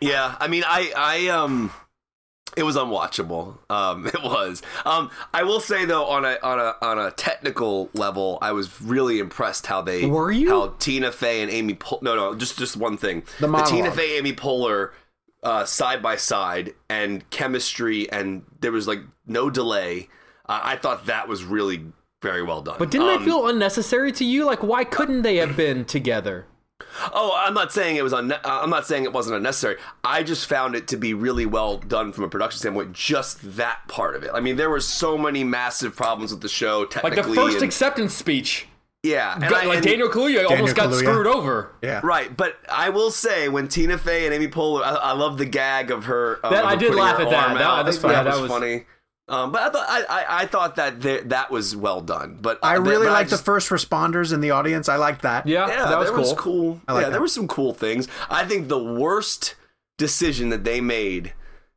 Yeah, 0.00 0.34
I 0.40 0.48
mean, 0.48 0.64
I, 0.66 0.92
I, 0.96 1.28
um, 1.28 1.70
it 2.56 2.62
was 2.62 2.74
unwatchable. 2.76 3.58
Um, 3.70 4.06
it 4.08 4.22
was. 4.22 4.62
Um, 4.84 5.10
I 5.32 5.42
will 5.42 5.60
say 5.60 5.84
though, 5.84 6.06
on 6.06 6.24
a 6.24 6.38
on 6.42 6.58
a 6.58 6.74
on 6.82 6.98
a 6.98 7.10
technical 7.12 7.90
level, 7.94 8.38
I 8.42 8.52
was 8.52 8.80
really 8.82 9.18
impressed 9.18 9.66
how 9.66 9.82
they 9.82 10.06
Were 10.06 10.32
you? 10.32 10.48
how 10.48 10.74
Tina 10.78 11.12
Fey 11.12 11.42
and 11.42 11.50
Amy. 11.50 11.74
Pol- 11.74 12.00
no, 12.02 12.16
no, 12.16 12.34
just 12.34 12.58
just 12.58 12.76
one 12.76 12.96
thing. 12.96 13.20
The 13.38 13.46
Tina 13.46 13.48
monologue. 13.48 13.92
Fey, 13.94 14.18
Amy 14.18 14.32
Poehler, 14.32 14.90
uh, 15.42 15.64
side 15.64 16.02
by 16.02 16.16
side, 16.16 16.74
and 16.88 17.28
chemistry, 17.30 18.10
and 18.10 18.42
there 18.60 18.72
was 18.72 18.88
like 18.88 19.00
no 19.26 19.48
delay. 19.50 20.08
Uh, 20.48 20.60
I 20.62 20.76
thought 20.76 21.06
that 21.06 21.28
was 21.28 21.44
really 21.44 21.84
very 22.22 22.42
well 22.42 22.60
done. 22.62 22.76
But 22.78 22.90
didn't 22.90 23.08
Um, 23.08 23.18
that 23.18 23.24
feel 23.24 23.46
unnecessary 23.48 24.12
to 24.12 24.24
you? 24.24 24.44
Like, 24.44 24.62
why 24.62 24.84
couldn't 24.84 25.22
they 25.22 25.36
have 25.36 25.56
been 25.56 25.84
together? 25.84 26.46
Oh, 27.12 27.34
I'm 27.36 27.54
not 27.54 27.72
saying 27.72 27.96
it 27.96 28.02
was 28.04 28.12
unne- 28.12 28.32
uh, 28.44 28.60
I'm 28.62 28.70
not 28.70 28.86
saying 28.86 29.04
it 29.04 29.12
wasn't 29.12 29.36
unnecessary. 29.36 29.76
I 30.02 30.22
just 30.22 30.46
found 30.46 30.74
it 30.74 30.88
to 30.88 30.96
be 30.96 31.14
really 31.14 31.46
well 31.46 31.76
done 31.76 32.12
from 32.12 32.24
a 32.24 32.28
production 32.28 32.58
standpoint. 32.58 32.92
Just 32.94 33.56
that 33.56 33.80
part 33.88 34.16
of 34.16 34.22
it. 34.22 34.30
I 34.34 34.40
mean, 34.40 34.56
there 34.56 34.70
were 34.70 34.80
so 34.80 35.16
many 35.18 35.44
massive 35.44 35.94
problems 35.94 36.32
with 36.32 36.40
the 36.40 36.48
show. 36.48 36.84
Technically, 36.86 37.16
Like 37.22 37.28
the 37.28 37.34
first 37.34 37.54
and- 37.56 37.64
acceptance 37.64 38.14
speech, 38.14 38.66
yeah, 39.02 39.34
and 39.34 39.42
got- 39.48 39.64
I- 39.64 39.66
like 39.66 39.76
and- 39.78 39.86
Daniel 39.86 40.08
Kaluuya 40.08 40.48
almost 40.50 40.74
got 40.74 40.88
Kaluuya. 40.90 40.98
screwed 40.98 41.26
over. 41.26 41.70
Yeah. 41.82 42.00
Right, 42.02 42.34
but 42.34 42.56
I 42.70 42.88
will 42.90 43.10
say 43.10 43.48
when 43.48 43.68
Tina 43.68 43.96
Fey 43.98 44.24
and 44.24 44.34
Amy 44.34 44.48
Poehler, 44.48 44.82
I, 44.82 44.94
I 44.94 45.12
love 45.12 45.36
the 45.38 45.46
gag 45.46 45.90
of 45.90 46.04
her. 46.06 46.40
Um, 46.42 46.52
That- 46.52 46.64
of 46.64 46.70
I 46.70 46.74
her 46.74 46.80
did 46.80 46.94
laugh 46.94 47.20
at 47.20 47.30
that. 47.30 47.48
arm 47.48 47.58
That- 47.58 47.62
out. 47.62 47.84
that's 47.84 47.98
that, 47.98 48.08
fine. 48.14 48.24
was 48.24 48.34
That 48.34 48.42
was- 48.42 48.50
funny. 48.50 48.86
Um, 49.30 49.52
but 49.52 49.62
I 49.62 49.70
thought 49.70 49.86
I, 49.88 50.02
I, 50.08 50.42
I 50.42 50.46
thought 50.46 50.74
that 50.76 51.00
there, 51.00 51.20
that 51.22 51.50
was 51.50 51.76
well 51.76 52.00
done. 52.00 52.38
But 52.42 52.58
I 52.62 52.76
but- 52.76 52.82
really 52.88 53.06
but 53.06 53.12
like 53.12 53.28
just- 53.28 53.42
the 53.42 53.44
first 53.44 53.70
responders 53.70 54.32
in 54.32 54.40
the 54.40 54.50
audience. 54.50 54.88
I 54.88 54.96
liked 54.96 55.22
that. 55.22 55.46
Yeah, 55.46 55.68
Yeah, 55.68 55.84
that 55.88 55.98
was 55.98 56.10
cool. 56.10 56.18
was 56.18 56.32
cool. 56.34 56.80
I 56.88 56.92
like 56.92 57.00
yeah, 57.02 57.06
that. 57.06 57.12
there 57.12 57.20
were 57.20 57.28
some 57.28 57.46
cool 57.48 57.72
things. 57.72 58.08
I 58.28 58.44
think 58.44 58.68
the 58.68 58.82
worst 58.82 59.54
decision 59.98 60.48
that 60.48 60.64
they 60.64 60.80
made, 60.80 61.32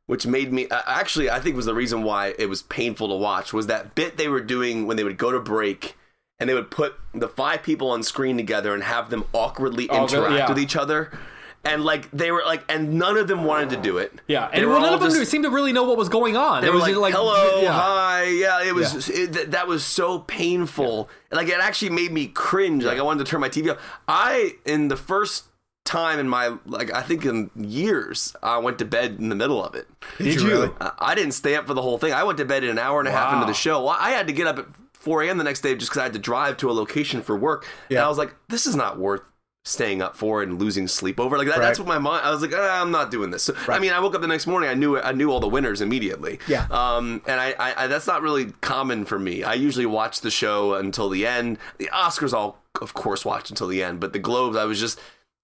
which 0.06 0.26
made 0.26 0.52
me 0.52 0.68
uh, 0.68 0.82
actually, 0.86 1.30
I 1.30 1.38
think 1.40 1.56
was 1.56 1.66
the 1.66 1.74
reason 1.74 2.02
why 2.02 2.34
it 2.38 2.48
was 2.48 2.62
painful 2.62 3.08
to 3.08 3.14
watch, 3.16 3.52
was 3.52 3.66
that 3.68 3.94
bit 3.94 4.16
they 4.16 4.28
were 4.28 4.40
doing 4.40 4.86
when 4.86 4.96
they 4.96 5.04
would 5.04 5.18
go 5.18 5.30
to 5.30 5.38
break 5.40 5.96
and 6.40 6.50
they 6.50 6.54
would 6.54 6.70
put 6.70 6.94
the 7.14 7.28
five 7.28 7.62
people 7.62 7.90
on 7.90 8.02
screen 8.02 8.36
together 8.36 8.74
and 8.74 8.82
have 8.82 9.10
them 9.10 9.24
awkwardly 9.32 9.88
Oh, 9.90 10.02
interact 10.02 10.32
yeah. 10.34 10.48
with 10.48 10.58
each 10.58 10.74
other. 10.74 11.12
And 11.66 11.82
like 11.84 12.10
they 12.10 12.30
were 12.30 12.42
like, 12.44 12.62
and 12.68 12.94
none 12.98 13.16
of 13.16 13.26
them 13.26 13.44
wanted 13.44 13.70
to 13.70 13.76
do 13.76 13.96
it. 13.98 14.12
Yeah, 14.26 14.50
They 14.50 14.58
and 14.58 14.66
were 14.66 14.72
well, 14.74 14.82
none 14.82 14.92
of 14.94 15.00
them 15.00 15.10
just- 15.10 15.30
seemed 15.30 15.44
to 15.44 15.50
really 15.50 15.72
know 15.72 15.84
what 15.84 15.96
was 15.96 16.08
going 16.10 16.36
on. 16.36 16.60
they 16.60 16.66
it 16.68 16.70
were 16.70 16.76
was 16.80 16.96
like, 16.98 17.12
just 17.12 17.16
"Hello, 17.16 17.62
yeah. 17.62 17.72
hi, 17.72 18.24
yeah." 18.24 18.62
It 18.62 18.74
was 18.74 19.08
It, 19.08 19.32
that, 19.32 19.50
that 19.52 19.66
was 19.66 19.82
so 19.84 20.18
painful. 20.18 21.08
Like 21.32 21.48
it 21.48 21.58
actually 21.60 21.90
made 21.90 22.12
me 22.12 22.26
cringe. 22.26 22.84
Like 22.84 22.98
I 22.98 23.02
wanted 23.02 23.24
to 23.24 23.30
turn 23.30 23.40
my 23.40 23.48
TV 23.48 23.72
off. 23.72 23.78
I 24.06 24.56
in 24.66 24.88
the 24.88 24.96
first 24.96 25.44
time 25.84 26.18
in 26.18 26.28
my 26.28 26.54
like 26.66 26.92
I 26.94 27.02
think 27.02 27.24
in 27.24 27.50
years 27.56 28.34
I 28.42 28.58
went 28.58 28.78
to 28.80 28.84
bed 28.84 29.16
in 29.18 29.28
the 29.30 29.34
middle 29.34 29.64
of 29.64 29.74
it. 29.74 29.86
Did 30.18 30.34
you 30.34 30.40
you? 30.42 30.48
really? 30.48 30.70
I, 30.80 30.92
I 30.98 31.14
didn't 31.14 31.32
stay 31.32 31.56
up 31.56 31.66
for 31.66 31.74
the 31.74 31.82
whole 31.82 31.96
thing. 31.98 32.12
I 32.12 32.24
went 32.24 32.38
to 32.38 32.44
bed 32.44 32.62
in 32.64 32.70
an 32.70 32.78
hour 32.78 32.98
and 33.00 33.08
a 33.08 33.12
half 33.12 33.32
into 33.34 33.46
the 33.46 33.54
show. 33.54 33.88
I 33.88 34.10
had 34.10 34.26
to 34.26 34.32
get 34.32 34.46
up 34.46 34.58
at 34.58 34.66
4 34.92 35.22
a.m. 35.24 35.36
the 35.38 35.44
next 35.44 35.60
day 35.60 35.74
just 35.74 35.90
because 35.90 36.00
I 36.00 36.04
had 36.04 36.12
to 36.14 36.18
drive 36.18 36.56
to 36.58 36.70
a 36.70 36.72
location 36.72 37.20
for 37.22 37.36
work. 37.36 37.66
And 37.88 37.96
Yeah. 37.96 38.06
I 38.06 38.08
was 38.08 38.16
like, 38.18 38.34
this 38.48 38.66
is 38.66 38.74
not 38.76 38.98
worth 38.98 39.20
staying 39.66 40.02
up 40.02 40.14
for 40.14 40.42
and 40.42 40.58
losing 40.60 40.86
sleep 40.86 41.18
over. 41.18 41.38
Like 41.38 41.46
that, 41.46 41.56
Right. 41.58 41.62
that's 41.66 41.78
what 41.78 41.88
my 41.88 41.98
mind. 41.98 42.24
I 42.26 42.30
was 42.30 42.42
like, 42.42 42.52
ah, 42.54 42.82
I'm 42.82 42.90
not 42.90 43.10
doing 43.10 43.30
this. 43.30 43.44
So, 43.44 43.54
I 43.68 43.78
mean, 43.78 43.92
I 43.92 44.00
woke 44.00 44.14
up 44.14 44.20
the 44.20 44.26
next 44.26 44.46
morning. 44.46 44.68
I 44.68 44.74
knew 44.74 44.98
I 44.98 45.12
knew 45.12 45.30
all 45.30 45.40
the 45.40 45.48
winners 45.48 45.80
immediately. 45.80 46.38
Yeah. 46.46 46.66
Um, 46.70 47.22
and 47.26 47.40
I, 47.40 47.54
I, 47.58 47.84
I 47.84 47.86
that's 47.86 48.06
not 48.06 48.20
really 48.22 48.52
common 48.60 49.04
for 49.06 49.18
me. 49.18 49.42
I 49.42 49.54
usually 49.54 49.86
watch 49.86 50.20
the 50.20 50.30
show 50.30 50.74
until 50.74 51.08
the 51.08 51.26
end. 51.26 51.58
The 51.78 51.88
Oscars, 51.94 52.34
I'll 52.34 52.58
of 52.82 52.92
course 52.94 53.24
watch 53.24 53.48
until 53.50 53.66
the 53.68 53.82
end. 53.82 54.00
But 54.00 54.12
the 54.12 54.18
Globes, 54.18 54.56
I 54.56 54.64
was 54.64 54.78
just, 54.80 54.98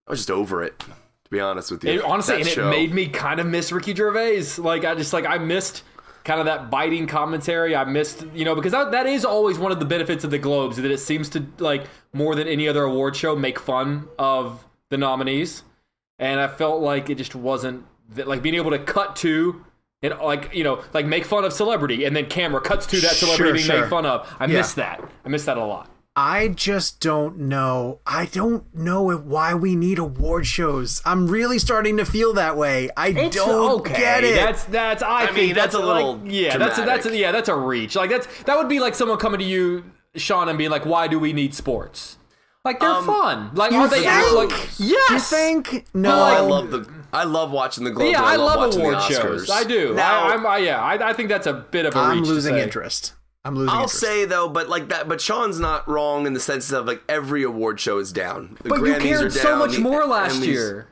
I 0.06 0.10
was 0.10 0.20
just 0.20 0.30
over 0.30 0.62
it. 0.62 0.78
To 0.80 1.30
be 1.30 1.40
honest 1.40 1.70
with 1.70 1.84
you, 1.84 1.92
It- 1.92 2.02
honestly, 2.04 2.34
That 2.34 2.40
and 2.40 2.50
show. 2.50 2.66
it 2.66 2.70
made 2.70 2.92
me 2.92 3.06
kind 3.06 3.38
of 3.40 3.46
miss 3.46 3.70
Ricky 3.72 3.94
Gervais. 3.94 4.44
Like 4.58 4.84
I 4.84 4.94
just 4.96 5.12
like 5.12 5.24
I 5.26 5.38
missed 5.38 5.82
kind 6.30 6.38
of 6.40 6.46
that 6.46 6.70
biting 6.70 7.08
commentary. 7.08 7.74
I 7.74 7.82
missed, 7.84 8.24
you 8.34 8.44
know, 8.44 8.54
because 8.54 8.70
that, 8.70 8.92
that 8.92 9.06
is 9.06 9.24
always 9.24 9.58
one 9.58 9.72
of 9.72 9.80
the 9.80 9.84
benefits 9.84 10.22
of 10.22 10.30
the 10.30 10.38
Globes 10.38 10.76
that 10.76 10.88
it 10.88 10.98
seems 10.98 11.28
to 11.30 11.44
like 11.58 11.84
more 12.12 12.36
than 12.36 12.46
any 12.46 12.68
other 12.68 12.84
award 12.84 13.16
show 13.16 13.34
make 13.34 13.58
fun 13.58 14.06
of 14.16 14.64
the 14.90 14.96
nominees, 14.96 15.64
and 16.20 16.38
I 16.38 16.46
felt 16.46 16.80
like 16.82 17.10
it 17.10 17.16
just 17.16 17.34
wasn't 17.34 17.84
that, 18.10 18.28
like 18.28 18.42
being 18.42 18.54
able 18.54 18.70
to 18.70 18.78
cut 18.78 19.16
to. 19.16 19.64
And 20.02 20.14
like 20.18 20.54
you 20.54 20.64
know, 20.64 20.82
like 20.94 21.04
make 21.04 21.24
fun 21.26 21.44
of 21.44 21.52
celebrity, 21.52 22.04
and 22.04 22.14
then 22.16 22.26
camera 22.26 22.60
cuts 22.60 22.86
to 22.86 23.00
that 23.00 23.12
celebrity 23.12 23.44
Sure, 23.44 23.52
being 23.54 23.66
sure. 23.66 23.80
made 23.82 23.90
fun 23.90 24.06
of. 24.06 24.26
I 24.40 24.46
Yeah. 24.46 24.58
miss 24.58 24.72
that. 24.74 25.02
I 25.26 25.28
miss 25.28 25.44
that 25.44 25.58
a 25.58 25.64
lot. 25.64 25.90
I 26.22 26.48
just 26.48 27.00
don't 27.00 27.38
know. 27.38 28.00
I 28.06 28.26
don't 28.26 28.74
know 28.74 29.10
why 29.16 29.54
we 29.54 29.74
need 29.74 29.98
award 29.98 30.46
shows. 30.46 31.00
I'm 31.06 31.26
really 31.28 31.58
starting 31.58 31.96
to 31.96 32.04
feel 32.04 32.34
that 32.34 32.58
way. 32.58 32.90
I 32.94 33.12
don't 33.12 33.82
get 33.86 34.22
it. 34.22 34.34
That's 34.34 34.64
that's 34.64 35.02
I, 35.02 35.24
think 35.26 35.36
mean, 35.36 35.54
that's 35.54 35.72
that's, 35.72 35.82
a 35.82 35.86
little 35.86 36.16
like, 36.18 36.30
yeah. 36.30 36.58
That's 36.58 36.78
a, 36.78 36.82
that's 36.82 37.06
a, 37.06 37.16
yeah. 37.16 37.32
That's 37.32 37.48
a 37.48 37.54
reach. 37.54 37.96
Like 37.96 38.10
that's 38.10 38.26
that 38.42 38.58
would 38.58 38.68
be 38.68 38.80
like 38.80 38.94
someone 38.94 39.16
coming 39.16 39.40
to 39.40 39.46
you, 39.46 39.82
Sean, 40.14 40.50
and 40.50 40.58
being 40.58 40.70
like, 40.70 40.84
"Why 40.84 41.08
do 41.08 41.18
we 41.18 41.32
need 41.32 41.54
sports?" 41.54 42.18
Like 42.66 42.80
they're 42.80 42.90
Um, 42.90 43.06
fun. 43.06 43.50
Like 43.54 43.72
you 43.72 43.78
are 43.78 43.88
they 43.88 44.02
think? 44.02 44.32
like 44.34 44.50
yes? 44.78 45.10
you 45.10 45.18
think? 45.20 45.86
No, 45.94 46.14
Oh, 46.14 46.22
I 46.22 46.40
love 46.40 46.70
the. 46.70 46.86
I 47.14 47.24
love 47.24 47.50
watching 47.50 47.84
the 47.84 47.90
Globes. 47.92 48.12
Yeah, 48.12 48.18
and 48.18 48.26
I 48.26 48.36
love, 48.36 48.56
love 48.60 48.76
award 48.76 48.94
the 48.96 49.00
shows. 49.00 49.48
I 49.50 49.64
do. 49.64 49.94
Now, 49.94 50.24
I, 50.28 50.34
I'm, 50.34 50.46
I, 50.46 50.58
yeah, 50.58 50.80
I, 50.82 51.10
I 51.10 51.12
think 51.14 51.30
that's 51.30 51.46
a 51.46 51.54
bit 51.54 51.86
of 51.86 51.96
a 51.96 51.98
I'm 51.98 52.18
reach. 52.18 52.26
to 52.28 52.34
losing 52.34 52.54
say. 52.56 52.62
interest. 52.62 53.14
I'm 53.44 53.54
losing 53.54 53.70
I'll 53.70 53.82
interest. 53.82 54.00
say 54.00 54.24
though, 54.26 54.48
but 54.48 54.68
like 54.68 54.88
that, 54.90 55.08
but 55.08 55.20
Sean's 55.20 55.58
not 55.58 55.88
wrong 55.88 56.26
in 56.26 56.34
the 56.34 56.40
sense 56.40 56.70
of 56.72 56.86
like 56.86 57.02
every 57.08 57.42
award 57.42 57.80
show 57.80 57.98
is 57.98 58.12
down. 58.12 58.58
The 58.62 58.68
But 58.68 58.80
you 58.80 58.84
Grammys 58.86 58.96
are 58.96 59.00
cared 59.00 59.32
so 59.32 59.56
much 59.58 59.72
the 59.72 59.80
more 59.80 60.04
last 60.06 60.40
Emmys- 60.40 60.46
year. 60.46 60.88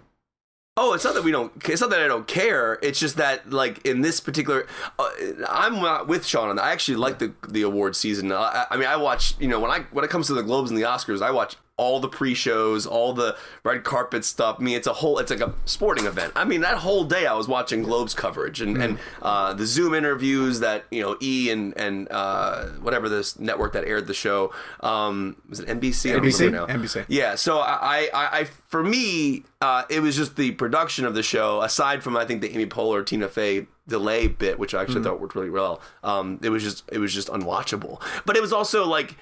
Oh, 0.80 0.92
it's 0.94 1.03
not 1.03 1.14
that 1.14 1.24
we 1.24 1.32
don't. 1.32 1.51
It's 1.68 1.80
not 1.80 1.90
that 1.90 2.01
I 2.01 2.07
don't 2.07 2.28
care. 2.28 2.78
It's 2.82 3.01
just 3.01 3.16
that, 3.16 3.51
like 3.51 3.84
in 3.84 4.01
this 4.01 4.20
particular, 4.20 4.64
uh, 4.96 5.11
I'm 5.49 5.74
not 5.80 6.07
with 6.07 6.24
Sean 6.24 6.51
on 6.51 6.57
that. 6.57 6.62
I 6.64 6.70
actually 6.70 6.99
like 6.99 7.18
the 7.18 7.34
the 7.49 7.62
award 7.62 7.96
season. 7.96 8.30
I, 8.30 8.64
I 8.70 8.76
mean, 8.76 8.86
I 8.86 8.94
watch. 8.96 9.34
You 9.40 9.49
know, 9.49 9.59
when 9.59 9.72
I 9.72 9.80
when 9.90 10.05
it 10.05 10.11
comes 10.11 10.28
to 10.28 10.34
the 10.34 10.42
Globes 10.44 10.70
and 10.70 10.78
the 10.78 10.84
Oscars, 10.84 11.20
I 11.20 11.32
watch 11.32 11.57
all 11.79 12.01
the 12.01 12.09
pre-shows, 12.09 12.87
all 12.87 13.14
the 13.14 13.37
red 13.64 13.85
carpet 13.85 14.24
stuff. 14.24 14.57
I 14.59 14.62
mean, 14.62 14.76
it's 14.76 14.87
a 14.87 14.93
whole. 14.93 15.18
It's 15.18 15.31
like 15.31 15.41
a 15.41 15.55
sporting 15.64 16.05
event. 16.05 16.35
I 16.37 16.45
mean, 16.45 16.61
that 16.61 16.79
whole 16.79 17.05
day 17.05 17.26
I 17.26 17.35
was 17.35 17.49
watching 17.49 17.83
Globes 17.83 18.12
coverage 18.12 18.61
and 18.61 18.76
and 18.76 18.99
uh, 19.22 19.55
the 19.55 19.64
Zoom 19.64 19.95
interviews 19.95 20.61
that 20.61 20.85
you 20.91 21.01
know 21.01 21.16
E 21.22 21.51
and 21.51 21.74
and 21.79 22.09
uh, 22.11 22.66
whatever 22.81 23.09
this 23.09 23.39
network 23.39 23.72
that 23.72 23.85
aired 23.85 24.07
the 24.07 24.14
show 24.14 24.53
um, 24.81 25.37
was 25.49 25.61
it 25.61 25.68
NBC? 25.68 26.11
I 26.11 26.12
don't 26.14 26.24
NBC? 26.24 26.68
NBC. 26.68 27.05
Yeah, 27.09 27.35
so 27.37 27.61
I, 27.61 28.09
I, 28.12 28.41
I 28.41 28.45
for 28.45 28.83
me, 28.83 29.45
uh, 29.61 29.85
it 29.89 30.01
was 30.01 30.16
just 30.16 30.37
the 30.37 30.53
production 30.53 31.05
of 31.05 31.14
the 31.14 31.22
show. 31.22 31.62
Aside 31.62 32.03
from 32.03 32.16
I 32.16 32.24
think 32.24 32.43
the 32.43 32.51
Amy 32.51 32.66
Poehler, 32.66 33.05
Tina 33.05 33.29
Fey 33.29 33.66
delay 33.87 34.29
bit, 34.29 34.59
which 34.59 34.74
I 34.74 34.83
actually 34.83 35.03
thought 35.03 35.20
worked 35.20 35.35
really 35.35 35.51
well. 35.51 35.81
Um, 36.05 36.39
it 36.43 36.51
was 36.51 36.62
just 36.62 36.85
it 36.93 36.99
was 36.99 37.14
just 37.14 37.29
unwatchable. 37.29 38.01
But 38.26 38.37
it 38.37 38.43
was 38.43 38.53
also 38.53 38.87
like 38.87 39.16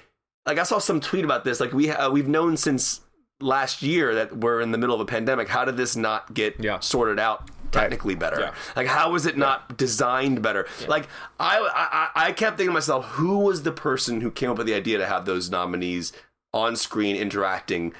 like 0.47 0.57
I 0.57 0.63
saw 0.63 0.79
some 0.79 0.99
tweet 0.99 1.23
about 1.25 1.43
this. 1.43 1.59
Like 1.59 1.73
we 1.73 1.91
uh, 1.91 2.09
we've 2.09 2.27
known 2.27 2.57
since 2.57 3.01
last 3.39 3.83
year 3.83 4.15
that 4.15 4.35
we're 4.37 4.61
in 4.61 4.71
the 4.71 4.77
middle 4.79 4.95
of 4.95 5.01
a 5.01 5.05
pandemic. 5.05 5.47
How 5.47 5.63
did 5.65 5.77
this 5.77 5.95
not 5.95 6.33
get 6.33 6.55
Yeah. 6.59 6.79
sorted 6.79 7.19
out? 7.19 7.51
Technically 7.71 8.15
better. 8.15 8.39
Yeah. 8.39 8.53
Like, 8.77 8.87
how 8.87 9.11
was 9.11 9.25
it 9.25 9.37
not 9.37 9.77
designed 9.77 10.41
better? 10.41 10.67
Like, 10.87 11.09
I, 11.37 12.09
I 12.15 12.27
I 12.27 12.31
kept 12.31 12.55
thinking 12.57 12.69
to 12.69 12.73
myself, 12.73 13.05
who 13.05 13.39
was 13.39 13.63
the 13.63 13.73
person 13.73 14.21
who 14.21 14.31
came 14.31 14.49
up 14.49 14.57
with 14.57 14.67
the 14.67 14.73
idea 14.73 14.97
to 14.99 15.05
have 15.05 15.25
those 15.25 15.51
nominees 15.51 16.13
on 16.53 16.77
screen 16.77 17.17
interacting 17.17 17.93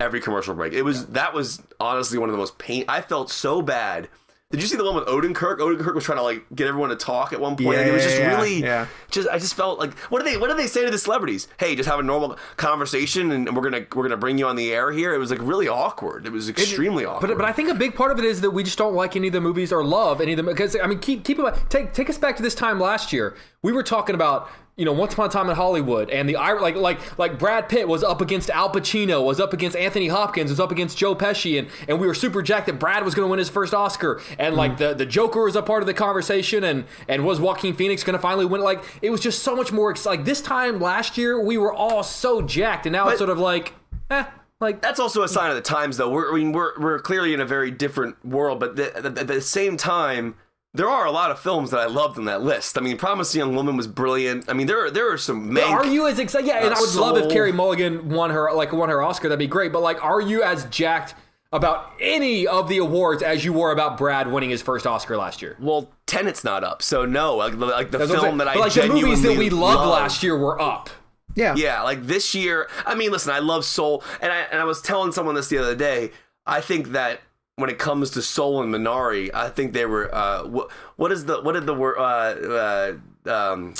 every 0.00 0.20
commercial 0.20 0.54
break. 0.54 0.72
It 0.72 0.82
was 0.82 1.06
that 1.06 1.32
was 1.32 1.62
honestly 1.78 2.18
one 2.18 2.28
of 2.28 2.32
the 2.32 2.38
most 2.38 2.58
pain. 2.58 2.84
I 2.88 3.00
felt 3.00 3.30
so 3.30 3.62
bad. 3.62 4.08
Did 4.52 4.60
you 4.60 4.68
see 4.68 4.76
the 4.76 4.84
one 4.84 4.94
with 4.94 5.06
Odenkirk? 5.06 5.58
Odenkirk 5.58 5.94
was 5.94 6.04
trying 6.04 6.18
to 6.18 6.22
like 6.22 6.44
get 6.54 6.68
everyone 6.68 6.90
to 6.90 6.96
talk 6.96 7.32
at 7.32 7.40
one 7.40 7.56
point. 7.56 7.78
and 7.78 7.88
it 7.88 7.92
was 7.92 8.02
just 8.02 8.18
yeah, 8.18 8.36
really, 8.36 8.62
yeah. 8.62 8.86
just 9.10 9.26
I 9.28 9.38
just 9.38 9.54
felt 9.54 9.78
like 9.78 9.94
what 10.10 10.22
do 10.22 10.30
they 10.30 10.36
what 10.36 10.50
do 10.50 10.56
they 10.56 10.66
say 10.66 10.84
to 10.84 10.90
the 10.90 10.98
celebrities? 10.98 11.48
Hey, 11.58 11.74
just 11.74 11.88
have 11.88 11.98
a 11.98 12.02
normal 12.02 12.36
conversation, 12.58 13.32
and 13.32 13.56
we're 13.56 13.62
gonna 13.62 13.86
we're 13.94 14.02
gonna 14.02 14.18
bring 14.18 14.36
you 14.36 14.46
on 14.46 14.56
the 14.56 14.70
air 14.70 14.92
here. 14.92 15.14
It 15.14 15.18
was 15.18 15.30
like 15.30 15.40
really 15.40 15.68
awkward. 15.68 16.26
It 16.26 16.32
was 16.32 16.50
extremely 16.50 17.06
awkward. 17.06 17.28
But 17.28 17.38
but 17.38 17.46
I 17.46 17.52
think 17.52 17.70
a 17.70 17.74
big 17.74 17.94
part 17.94 18.12
of 18.12 18.18
it 18.18 18.26
is 18.26 18.42
that 18.42 18.50
we 18.50 18.62
just 18.62 18.76
don't 18.76 18.94
like 18.94 19.16
any 19.16 19.28
of 19.28 19.32
the 19.32 19.40
movies 19.40 19.72
or 19.72 19.82
love 19.82 20.20
any 20.20 20.32
of 20.32 20.36
them 20.36 20.46
because 20.46 20.76
I 20.76 20.86
mean 20.86 20.98
keep 20.98 21.24
keep 21.24 21.38
in 21.38 21.44
mind, 21.44 21.56
take 21.70 21.94
take 21.94 22.10
us 22.10 22.18
back 22.18 22.36
to 22.36 22.42
this 22.42 22.54
time 22.54 22.78
last 22.78 23.10
year. 23.10 23.34
We 23.62 23.72
were 23.72 23.82
talking 23.82 24.14
about 24.14 24.50
you 24.76 24.84
know 24.84 24.92
Once 24.92 25.12
Upon 25.12 25.28
a 25.28 25.32
Time 25.32 25.50
in 25.50 25.56
Hollywood 25.56 26.08
and 26.10 26.28
the 26.28 26.34
like 26.34 26.76
like 26.76 27.18
like 27.18 27.38
Brad 27.38 27.68
Pitt 27.68 27.86
was 27.86 28.02
up 28.02 28.20
against 28.20 28.48
Al 28.50 28.70
Pacino, 28.70 29.24
was 29.24 29.38
up 29.38 29.52
against 29.52 29.76
Anthony 29.76 30.08
Hopkins, 30.08 30.50
was 30.50 30.60
up 30.60 30.72
against 30.72 30.96
Joe 30.96 31.14
Pesci, 31.14 31.58
and 31.58 31.68
and 31.88 32.00
we 32.00 32.06
were 32.06 32.14
super 32.14 32.42
jacked 32.42 32.66
that 32.66 32.78
Brad 32.78 33.04
was 33.04 33.14
going 33.14 33.26
to 33.26 33.30
win 33.30 33.38
his 33.38 33.48
first 33.48 33.74
Oscar, 33.74 34.20
and 34.38 34.54
like 34.54 34.78
the 34.78 34.94
the 34.94 35.06
Joker 35.06 35.44
was 35.44 35.56
a 35.56 35.62
part 35.62 35.82
of 35.82 35.86
the 35.86 35.94
conversation, 35.94 36.64
and 36.64 36.84
and 37.08 37.24
was 37.26 37.38
Joaquin 37.38 37.74
Phoenix 37.74 38.02
going 38.02 38.14
to 38.14 38.22
finally 38.22 38.46
win? 38.46 38.62
Like 38.62 38.82
it 39.02 39.10
was 39.10 39.20
just 39.20 39.42
so 39.42 39.54
much 39.54 39.72
more 39.72 39.90
ex- 39.90 40.06
like 40.06 40.24
this 40.24 40.40
time 40.40 40.80
last 40.80 41.18
year 41.18 41.40
we 41.40 41.58
were 41.58 41.72
all 41.72 42.02
so 42.02 42.40
jacked, 42.40 42.86
and 42.86 42.92
now 42.92 43.08
it's 43.08 43.18
sort 43.18 43.30
of 43.30 43.38
like 43.38 43.74
eh. 44.10 44.24
Like 44.60 44.80
That's 44.80 45.00
also 45.00 45.24
a 45.24 45.28
sign 45.28 45.50
of 45.50 45.56
the 45.56 45.60
times, 45.60 45.96
though. 45.96 46.08
We're, 46.08 46.32
I 46.32 46.36
mean, 46.36 46.52
we're 46.52 46.78
we're 46.78 46.98
clearly 47.00 47.34
in 47.34 47.40
a 47.40 47.44
very 47.44 47.72
different 47.72 48.24
world, 48.24 48.60
but 48.60 48.76
the, 48.76 48.92
the, 49.10 49.20
at 49.20 49.26
the 49.26 49.40
same 49.40 49.76
time, 49.76 50.36
there 50.74 50.88
are 50.88 51.06
a 51.06 51.10
lot 51.10 51.30
of 51.30 51.38
films 51.38 51.70
that 51.70 51.80
I 51.80 51.86
loved 51.86 52.18
on 52.18 52.24
that 52.24 52.42
list. 52.42 52.78
I 52.78 52.80
mean, 52.80 52.96
Promising 52.96 53.38
Young 53.40 53.54
Woman 53.54 53.76
was 53.76 53.86
brilliant. 53.86 54.48
I 54.48 54.54
mean, 54.54 54.66
there 54.66 54.86
are 54.86 54.90
there 54.90 55.12
are 55.12 55.18
some. 55.18 55.50
Mank, 55.50 55.70
are 55.70 55.86
you 55.86 56.06
as 56.06 56.18
excited? 56.18 56.46
Yeah, 56.46 56.64
and 56.64 56.72
uh, 56.72 56.76
I 56.76 56.80
would 56.80 56.94
love 56.94 57.16
if 57.16 57.24
Soul. 57.24 57.30
Carey 57.30 57.52
Mulligan 57.52 58.08
won 58.08 58.30
her 58.30 58.52
like 58.52 58.72
won 58.72 58.88
her 58.88 59.02
Oscar. 59.02 59.28
That'd 59.28 59.38
be 59.38 59.46
great. 59.46 59.72
But 59.72 59.82
like, 59.82 60.02
are 60.02 60.20
you 60.20 60.42
as 60.42 60.64
jacked 60.66 61.14
about 61.52 61.92
any 62.00 62.46
of 62.46 62.68
the 62.68 62.78
awards 62.78 63.22
as 63.22 63.44
you 63.44 63.52
were 63.52 63.72
about 63.72 63.98
Brad 63.98 64.32
winning 64.32 64.48
his 64.48 64.62
first 64.62 64.86
Oscar 64.86 65.18
last 65.18 65.42
year? 65.42 65.56
Well, 65.60 65.90
Tenet's 66.06 66.44
not 66.44 66.64
up, 66.64 66.82
so 66.82 67.04
no. 67.04 67.36
Like, 67.36 67.54
like 67.54 67.90
the 67.90 67.98
That's 67.98 68.10
film 68.10 68.22
saying. 68.22 68.38
that 68.38 68.48
I 68.48 68.54
but 68.54 68.60
like 68.60 68.72
the 68.72 68.88
movies 68.88 69.20
that 69.22 69.36
we 69.36 69.50
loved 69.50 69.80
love. 69.80 69.90
last 69.90 70.22
year 70.22 70.38
were 70.38 70.58
up. 70.60 70.88
Yeah. 71.34 71.54
Yeah, 71.54 71.82
like 71.82 72.06
this 72.06 72.34
year. 72.34 72.68
I 72.86 72.94
mean, 72.94 73.10
listen, 73.10 73.32
I 73.32 73.38
love 73.40 73.64
Soul, 73.66 74.02
and 74.20 74.32
I 74.32 74.38
and 74.50 74.60
I 74.60 74.64
was 74.64 74.80
telling 74.80 75.12
someone 75.12 75.34
this 75.34 75.48
the 75.48 75.58
other 75.58 75.74
day. 75.74 76.12
I 76.46 76.60
think 76.60 76.88
that 76.88 77.20
when 77.56 77.68
it 77.70 77.78
comes 77.78 78.10
to 78.10 78.22
Soul 78.22 78.62
and 78.62 78.74
Minari, 78.74 79.30
I 79.34 79.48
think 79.50 79.72
they 79.72 79.86
were. 79.86 80.12
Uh, 80.14 80.44
what 80.46 80.70
what 80.96 81.12
is 81.12 81.26
the 81.26 81.40
what 81.42 81.52
did 81.52 81.66
the 81.66 81.74
word? 81.74 81.96
Uh, 81.98 82.92
uh, 83.28 83.30
um, 83.30 83.74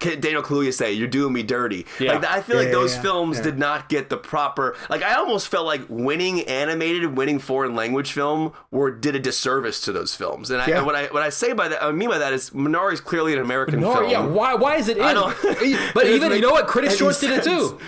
Daniel 0.00 0.42
Kaluuya 0.42 0.72
say, 0.72 0.92
"You're 0.92 1.08
doing 1.08 1.32
me 1.32 1.42
dirty." 1.42 1.84
Yeah. 2.00 2.14
Like 2.14 2.24
I 2.24 2.40
feel 2.40 2.56
like 2.56 2.70
those 2.70 2.94
yeah, 2.94 3.02
films 3.02 3.36
yeah. 3.38 3.42
did 3.44 3.58
not 3.58 3.88
get 3.88 4.08
the 4.08 4.16
proper. 4.16 4.76
Like 4.88 5.02
I 5.02 5.14
almost 5.14 5.48
felt 5.48 5.66
like 5.66 5.82
winning 5.88 6.42
animated, 6.42 7.16
winning 7.16 7.38
foreign 7.38 7.74
language 7.74 8.12
film, 8.12 8.52
were 8.70 8.90
did 8.90 9.14
a 9.14 9.18
disservice 9.20 9.80
to 9.82 9.92
those 9.92 10.14
films. 10.14 10.50
And 10.50 10.62
I, 10.62 10.66
Yeah. 10.68 10.76
and 10.78 10.86
what 10.86 10.94
I 10.94 11.06
what 11.08 11.22
I 11.22 11.28
say 11.28 11.52
by 11.52 11.68
that, 11.68 11.82
I 11.82 11.92
mean 11.92 12.08
by 12.08 12.18
that 12.18 12.32
is 12.32 12.50
Minari 12.50 12.94
is 12.94 13.00
clearly 13.00 13.34
an 13.34 13.40
American 13.40 13.80
No, 13.80 13.94
film. 13.94 14.10
yeah. 14.10 14.24
Why? 14.24 14.54
Why 14.54 14.76
is 14.76 14.88
it 14.88 14.96
in? 14.96 15.02
I 15.02 15.12
don't- 15.14 15.36
but 15.42 15.62
it 16.06 16.14
even 16.14 16.30
make 16.30 16.36
you 16.36 16.40
know 16.46 16.52
what? 16.52 16.66
Critics' 16.66 16.94
any 16.94 17.00
Choice 17.00 17.20
did 17.20 17.30
it 17.30 17.44
sense. 17.44 17.70
too. 17.70 17.78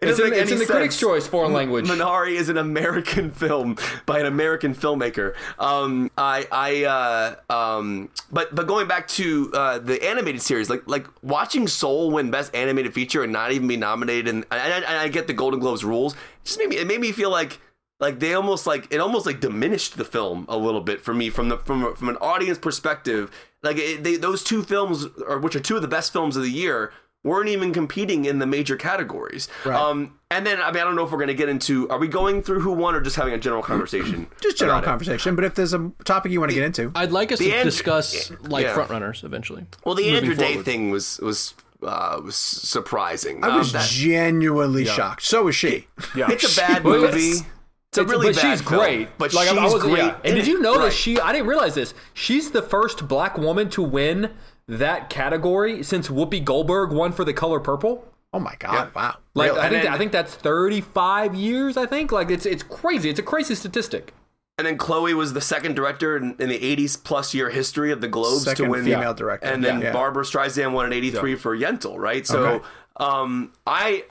It 0.00 0.08
It's 0.08 0.18
in, 0.18 0.32
it's 0.32 0.50
in 0.50 0.58
the 0.58 0.64
Critics' 0.64 0.98
Choice 0.98 1.26
foreign 1.26 1.52
language. 1.52 1.86
Minari 1.86 2.32
is 2.32 2.48
an 2.48 2.56
American 2.56 3.30
film 3.30 3.76
by 4.06 4.18
an 4.18 4.24
American 4.24 4.74
filmmaker. 4.74 5.34
Um, 5.58 6.10
I, 6.16 6.46
I, 6.50 6.84
uh, 6.84 7.54
um, 7.54 8.08
but 8.32 8.54
but 8.54 8.66
going 8.66 8.88
back 8.88 9.08
to 9.08 9.50
uh, 9.52 9.78
the 9.78 10.02
animated 10.02 10.40
series, 10.40 10.70
like 10.70 10.82
like 10.86 11.06
watching 11.22 11.68
Soul 11.68 12.10
win 12.10 12.30
Best 12.30 12.54
Animated 12.54 12.94
Feature 12.94 13.22
and 13.24 13.32
not 13.32 13.52
even 13.52 13.68
be 13.68 13.76
nominated, 13.76 14.28
and, 14.28 14.46
and, 14.50 14.84
I, 14.86 15.04
I 15.04 15.08
get 15.08 15.26
the 15.26 15.34
Golden 15.34 15.60
Globes 15.60 15.84
rules. 15.84 16.16
Just 16.44 16.58
made 16.58 16.70
me 16.70 16.76
it 16.78 16.86
made 16.86 17.00
me 17.00 17.12
feel 17.12 17.30
like. 17.30 17.60
Like 17.98 18.18
they 18.18 18.32
almost 18.32 18.66
like 18.66 18.90
it 18.90 18.98
almost 18.98 19.26
like 19.26 19.40
diminished 19.40 19.98
the 19.98 20.06
film 20.06 20.46
a 20.48 20.56
little 20.56 20.80
bit 20.80 21.02
for 21.02 21.12
me 21.12 21.28
from 21.28 21.50
the 21.50 21.58
from 21.58 21.94
from 21.94 22.08
an 22.08 22.16
audience 22.16 22.58
perspective. 22.58 23.30
Like 23.62 23.76
it, 23.76 24.02
they, 24.02 24.16
those 24.16 24.42
two 24.42 24.62
films, 24.62 25.04
or 25.26 25.38
which 25.38 25.54
are 25.54 25.60
two 25.60 25.76
of 25.76 25.82
the 25.82 25.88
best 25.88 26.10
films 26.10 26.34
of 26.34 26.42
the 26.42 26.50
year, 26.50 26.94
weren't 27.22 27.48
even 27.48 27.72
competing 27.72 28.24
in 28.24 28.38
the 28.38 28.46
major 28.46 28.76
categories. 28.76 29.48
Right. 29.64 29.78
Um, 29.78 30.18
and 30.30 30.46
then 30.46 30.60
I 30.62 30.70
mean 30.72 30.80
I 30.80 30.84
don't 30.84 30.96
know 30.96 31.04
if 31.04 31.10
we're 31.10 31.18
going 31.18 31.28
to 31.28 31.34
get 31.34 31.48
into 31.48 31.88
are 31.90 31.98
we 31.98 32.08
going 32.08 32.42
through 32.42 32.60
who 32.60 32.72
won 32.72 32.94
or 32.94 33.00
just 33.00 33.16
having 33.16 33.34
a 33.34 33.38
general 33.38 33.62
conversation? 33.62 34.26
Just 34.40 34.56
general 34.58 34.78
about 34.78 34.84
it? 34.84 34.90
conversation. 34.90 35.34
But 35.36 35.44
if 35.44 35.54
there's 35.54 35.74
a 35.74 35.90
topic 36.04 36.32
you 36.32 36.40
want 36.40 36.50
to 36.50 36.54
get 36.54 36.64
into, 36.64 36.92
I'd 36.94 37.12
like 37.12 37.30
us 37.32 37.38
The 37.38 37.46
to 37.50 37.52
Andra- 37.56 37.64
discuss 37.70 38.30
like 38.42 38.64
yeah. 38.64 38.74
frontrunners 38.74 39.22
eventually. 39.24 39.66
Well, 39.84 39.94
the 39.94 40.02
Moving 40.04 40.16
Andra 40.16 40.34
Day 40.36 40.48
forward. 40.52 40.64
thing 40.64 40.90
was 40.90 41.18
was 41.20 41.54
uh, 41.82 42.20
was 42.24 42.36
surprising. 42.36 43.42
I 43.44 43.56
was 43.56 43.74
Um, 43.74 43.80
that- 43.80 43.88
genuinely 43.88 44.84
shocked. 44.84 45.22
So 45.24 45.44
was 45.44 45.56
she. 45.56 45.86
Yeah. 46.16 46.30
it's 46.30 46.56
a 46.56 46.60
bad 46.60 46.84
movie. 46.84 47.06
it's- 47.30 47.42
It's 47.88 47.98
a 47.98 48.04
really 48.04 48.28
but 48.28 48.36
bad 48.36 48.58
she's 48.58 48.60
film, 48.68 48.80
great. 48.80 49.08
But 49.18 49.34
like, 49.34 49.48
I- 49.48 49.56
I 49.56 49.64
wasn't- 49.64 49.82
great. 49.82 49.98
yeah. 49.98 50.16
And 50.24 50.36
did 50.36 50.46
you 50.46 50.58
it. 50.58 50.62
know 50.62 50.78
that 50.82 50.92
she? 50.92 51.18
I 51.18 51.32
didn't 51.32 51.48
realize 51.48 51.74
this. 51.74 51.92
She's 52.14 52.52
the 52.52 52.62
first 52.62 53.08
black 53.08 53.36
woman 53.36 53.68
to 53.70 53.82
win 53.82 54.30
that 54.78 55.10
category 55.10 55.82
since 55.82 56.08
Whoopi 56.08 56.42
Goldberg 56.44 56.92
won 56.92 57.12
for 57.12 57.24
The 57.24 57.32
Color 57.34 57.60
Purple. 57.60 58.06
Oh 58.32 58.38
my 58.38 58.54
god! 58.60 58.94
Wow. 58.94 59.16
Like 59.34 59.50
Really? 59.50 59.60
I 59.60 59.68
think 59.68 59.82
then- 59.84 59.92
I 59.92 59.98
think 59.98 60.12
that's 60.12 60.34
35 60.34 61.34
years. 61.34 61.76
I 61.76 61.86
think 61.86 62.12
like 62.12 62.30
it's 62.30 62.46
it's 62.46 62.62
crazy. 62.62 63.10
It's 63.10 63.18
a 63.18 63.24
crazy 63.24 63.54
statistic. 63.54 64.14
And 64.58 64.66
then 64.66 64.76
Chloe 64.76 65.14
was 65.14 65.32
the 65.32 65.40
second 65.40 65.74
director 65.74 66.16
in, 66.18 66.36
in 66.38 66.50
the 66.50 66.58
80s 66.58 67.02
plus 67.02 67.32
year 67.34 67.48
history 67.48 67.90
of 67.92 68.02
the 68.02 68.08
Globes 68.08 68.44
Second 68.44 68.66
to 68.66 68.70
win. 68.70 68.84
female 68.84 69.14
director. 69.14 69.48
And 69.48 69.64
then 69.64 69.80
Yeah. 69.80 69.92
Barbra 69.92 70.22
Streisand 70.22 70.72
won 70.72 70.84
in 70.86 70.92
83 70.92 71.34
for 71.36 71.56
Yentl, 71.56 71.96
right? 71.96 72.26
So 72.26 72.44
Okay. 72.46 72.64
um, 72.98 73.52
I, 73.66 74.04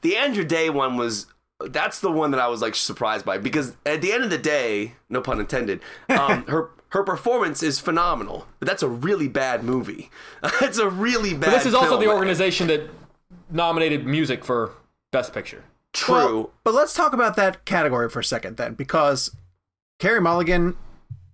the 0.00 0.16
Andra 0.16 0.44
Day 0.44 0.70
one 0.70 0.96
was, 0.96 1.26
that's 1.66 2.00
the 2.00 2.10
one 2.10 2.32
that 2.32 2.40
I 2.40 2.48
was 2.48 2.60
like 2.60 2.74
surprised 2.74 3.24
by 3.24 3.38
because 3.38 3.76
at 3.86 4.02
the 4.02 4.12
end 4.12 4.24
of 4.24 4.30
the 4.30 4.38
day, 4.38 4.94
no 5.08 5.20
pun 5.20 5.38
intended, 5.38 5.80
um, 6.08 6.44
her 6.48 6.70
her 6.92 7.02
performance 7.02 7.62
is 7.62 7.80
phenomenal. 7.80 8.46
But 8.58 8.68
that's 8.68 8.82
a 8.82 8.88
really 8.88 9.28
bad 9.28 9.64
movie. 9.64 10.10
it's 10.60 10.78
a 10.78 10.88
really 10.88 11.32
bad. 11.32 11.46
But 11.46 11.50
this 11.50 11.66
is 11.66 11.74
also 11.74 11.90
film. 11.90 12.02
the 12.02 12.08
organization 12.08 12.66
that 12.68 12.90
nominated 13.50 14.06
music 14.06 14.44
for 14.44 14.72
Best 15.10 15.32
Picture. 15.32 15.64
True. 15.94 16.14
Well, 16.14 16.50
but 16.64 16.74
let's 16.74 16.94
talk 16.94 17.12
about 17.12 17.36
that 17.36 17.64
category 17.64 18.08
for 18.08 18.20
a 18.20 18.24
second 18.24 18.58
then, 18.58 18.74
because 18.74 19.34
Carey 19.98 20.20
Mulligan 20.20 20.76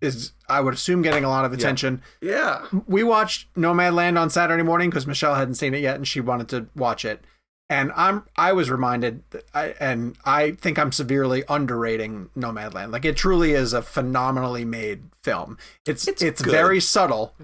is, 0.00 0.32
I 0.48 0.61
would 0.61 0.74
assume, 0.74 1.02
getting 1.02 1.24
a 1.24 1.28
lot 1.28 1.44
of 1.44 1.52
attention. 1.52 2.02
yeah. 2.20 2.66
We 2.86 3.02
watched 3.02 3.52
Nomadland 3.54 4.18
on 4.18 4.30
Saturday 4.30 4.62
morning 4.62 4.90
because 4.90 5.06
Michelle 5.09 5.34
hadn't 5.34 5.54
seen 5.56 5.74
it 5.74 5.80
yet 5.80 5.96
and 5.96 6.06
she 6.06 6.20
wanted 6.20 6.48
to 6.50 6.68
watch 6.76 7.04
it. 7.04 7.24
And 7.70 7.92
I'm, 7.94 8.24
I 8.36 8.54
was 8.54 8.70
reminded, 8.70 9.22
I, 9.52 9.74
and 9.78 10.16
I 10.24 10.52
think 10.52 10.78
I'm 10.78 10.90
severely 10.90 11.44
underrating 11.48 12.30
Nomadland. 12.36 12.92
Like 12.92 13.04
it 13.04 13.16
truly 13.16 13.52
is 13.52 13.74
a 13.74 13.82
phenomenally 13.82 14.64
made 14.64 15.02
film. 15.22 15.58
It's 15.84 16.08
it's, 16.08 16.22
good. 16.22 16.50
very 16.50 16.80
subtle, 16.80 17.34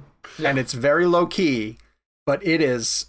and 0.43 0.59
it's 0.59 0.73
very 0.73 1.05
low 1.05 1.27
key, 1.27 1.77
but 2.25 2.45
it 2.47 2.63
is 2.63 3.07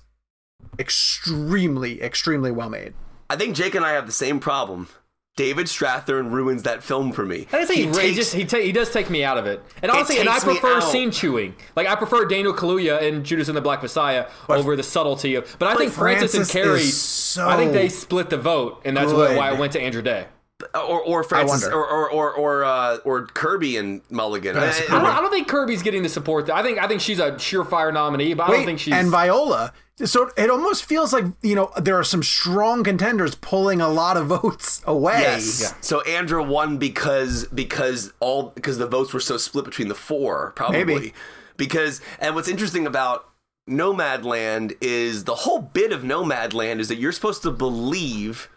extremely, 0.78 2.02
extremely 2.02 2.52
well 2.52 2.70
made. 2.70 2.94
I 3.30 3.38
think 3.38 3.56
Jake 3.56 3.76
and 3.76 3.86
I 3.86 3.94
have 3.94 4.08
the 4.08 4.12
same 4.12 4.42
problem. 4.42 4.90
David 5.36 5.68
Strathairn 5.68 6.32
ruins 6.32 6.64
that 6.64 6.82
film 6.82 7.12
for 7.12 7.26
me. 7.26 7.46
I 7.52 7.66
think 7.66 7.80
he, 7.80 7.86
he, 7.88 7.92
takes- 7.92 8.16
just 8.16 8.34
he, 8.34 8.46
ta- 8.46 8.58
he 8.60 8.72
does 8.72 8.90
take 8.92 9.10
me 9.10 9.24
out 9.24 9.38
of 9.38 9.46
it, 9.46 9.62
and 9.82 9.92
honestly, 9.92 10.20
and 10.20 10.30
I 10.30 10.40
prefer 10.40 10.80
scene 10.80 11.12
chewing. 11.12 11.56
Like 11.76 11.88
I 11.88 11.96
prefer 11.96 12.26
Daniel 12.26 12.54
Kaluuya 12.54 13.02
and 13.04 13.26
Judas 13.26 13.50
and 13.50 13.58
the 13.58 13.62
Black 13.62 13.82
Messiah 13.82 14.28
over 14.48 14.78
the 14.78 14.84
subtlety 14.84 15.36
of. 15.36 15.54
But 15.60 15.68
I 15.68 15.76
think 15.76 15.92
Frances, 15.92 16.36
and 16.36 16.48
Frances 16.48 16.52
Carrie, 16.54 16.80
so 16.84 17.50
I 17.50 17.58
think 17.58 17.74
they 17.74 17.90
split 17.90 18.30
the 18.30 18.38
vote, 18.38 18.82
and 18.86 18.96
that's 18.96 19.12
good. 19.12 19.36
why 19.38 19.50
I 19.50 19.54
went 19.54 19.74
to 19.74 19.82
Andra 19.82 20.02
Day. 20.02 20.28
Or 20.74 21.02
or 21.02 21.24
Frances 21.24 21.66
or 21.68 21.86
or 21.86 22.10
or 22.10 22.34
or, 22.34 22.64
uh, 22.64 22.98
or 23.06 23.26
Kirby 23.28 23.78
and 23.78 24.02
Mulligan. 24.10 24.58
I- 24.58 24.68
I 24.70 24.72
don't, 24.90 25.06
I 25.06 25.22
don't 25.22 25.32
think 25.32 25.48
Kirby's 25.48 25.84
getting 25.84 26.04
the 26.04 26.10
support. 26.10 26.48
That, 26.48 26.56
I 26.56 26.64
think 26.64 26.80
I 26.80 26.88
think 26.88 27.02
she's 27.02 27.20
a 27.20 27.32
surefire 27.34 27.94
nominee, 27.94 28.34
but 28.34 28.50
I 28.50 28.52
don't 28.54 28.66
think 28.66 28.80
she's. 28.80 28.94
and 28.94 29.10
Viola. 29.10 29.74
So 30.04 30.30
it 30.36 30.50
almost 30.50 30.84
feels 30.84 31.14
like 31.14 31.24
you 31.42 31.56
know 31.56 31.72
there 31.82 31.96
are 31.98 32.04
some 32.04 32.22
strong 32.24 32.84
contenders 32.84 33.36
pulling 33.36 33.80
a 33.80 33.88
lot 33.88 34.18
of 34.18 34.28
votes 34.42 34.82
away. 34.86 35.20
Yes. 35.22 35.74
So 35.82 36.02
Andra 36.02 36.44
won 36.44 36.78
because 36.78 37.46
because 37.54 38.12
all 38.20 38.52
because 38.56 38.78
the 38.78 38.88
votes 38.88 39.14
were 39.14 39.20
so 39.22 39.38
split 39.38 39.64
between 39.66 39.88
the 39.88 39.96
four, 39.96 40.52
probably. 40.56 40.84
Maybe. 40.84 41.14
Because 41.58 42.02
and 42.20 42.36
what's 42.36 42.50
interesting 42.50 42.86
about 42.86 43.30
Nomadland 43.70 44.76
is 44.82 45.24
the 45.24 45.36
whole 45.36 45.60
bit 45.60 45.92
of 45.92 46.02
Nomadland 46.02 46.80
is 46.80 46.88
that 46.90 46.98
you're 46.98 47.12
supposed 47.12 47.42
to 47.44 47.52
believe 47.52 48.50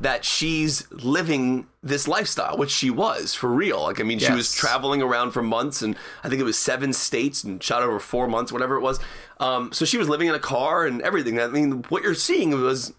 that 0.00 0.24
she's 0.24 0.90
living 0.90 1.66
this 1.82 2.08
lifestyle, 2.08 2.56
which 2.58 2.70
she 2.70 2.90
was 2.90 3.34
for 3.34 3.48
real. 3.48 3.82
Like, 3.82 4.00
I 4.00 4.02
mean, 4.02 4.18
she 4.18 4.32
was 4.32 4.52
traveling 4.52 5.02
around 5.02 5.30
for 5.30 5.42
months, 5.42 5.82
and 5.82 5.96
I 6.24 6.28
think 6.28 6.40
it 6.40 6.44
was 6.44 6.58
seven 6.58 6.92
states 6.92 7.44
and 7.44 7.62
shot 7.62 7.82
over 7.82 8.00
four 8.00 8.26
months, 8.26 8.50
whatever 8.50 8.76
it 8.76 8.80
was. 8.80 8.98
Um, 9.38 9.72
so 9.72 9.84
she 9.84 9.96
was 9.96 10.08
living 10.08 10.28
in 10.28 10.34
a 10.34 10.40
car 10.40 10.84
and 10.86 11.00
everything. 11.02 11.38
I 11.40 11.46
mean, 11.46 11.84
what 11.90 12.02
you're 12.02 12.14
seeing 12.14 12.50
was 12.60 12.92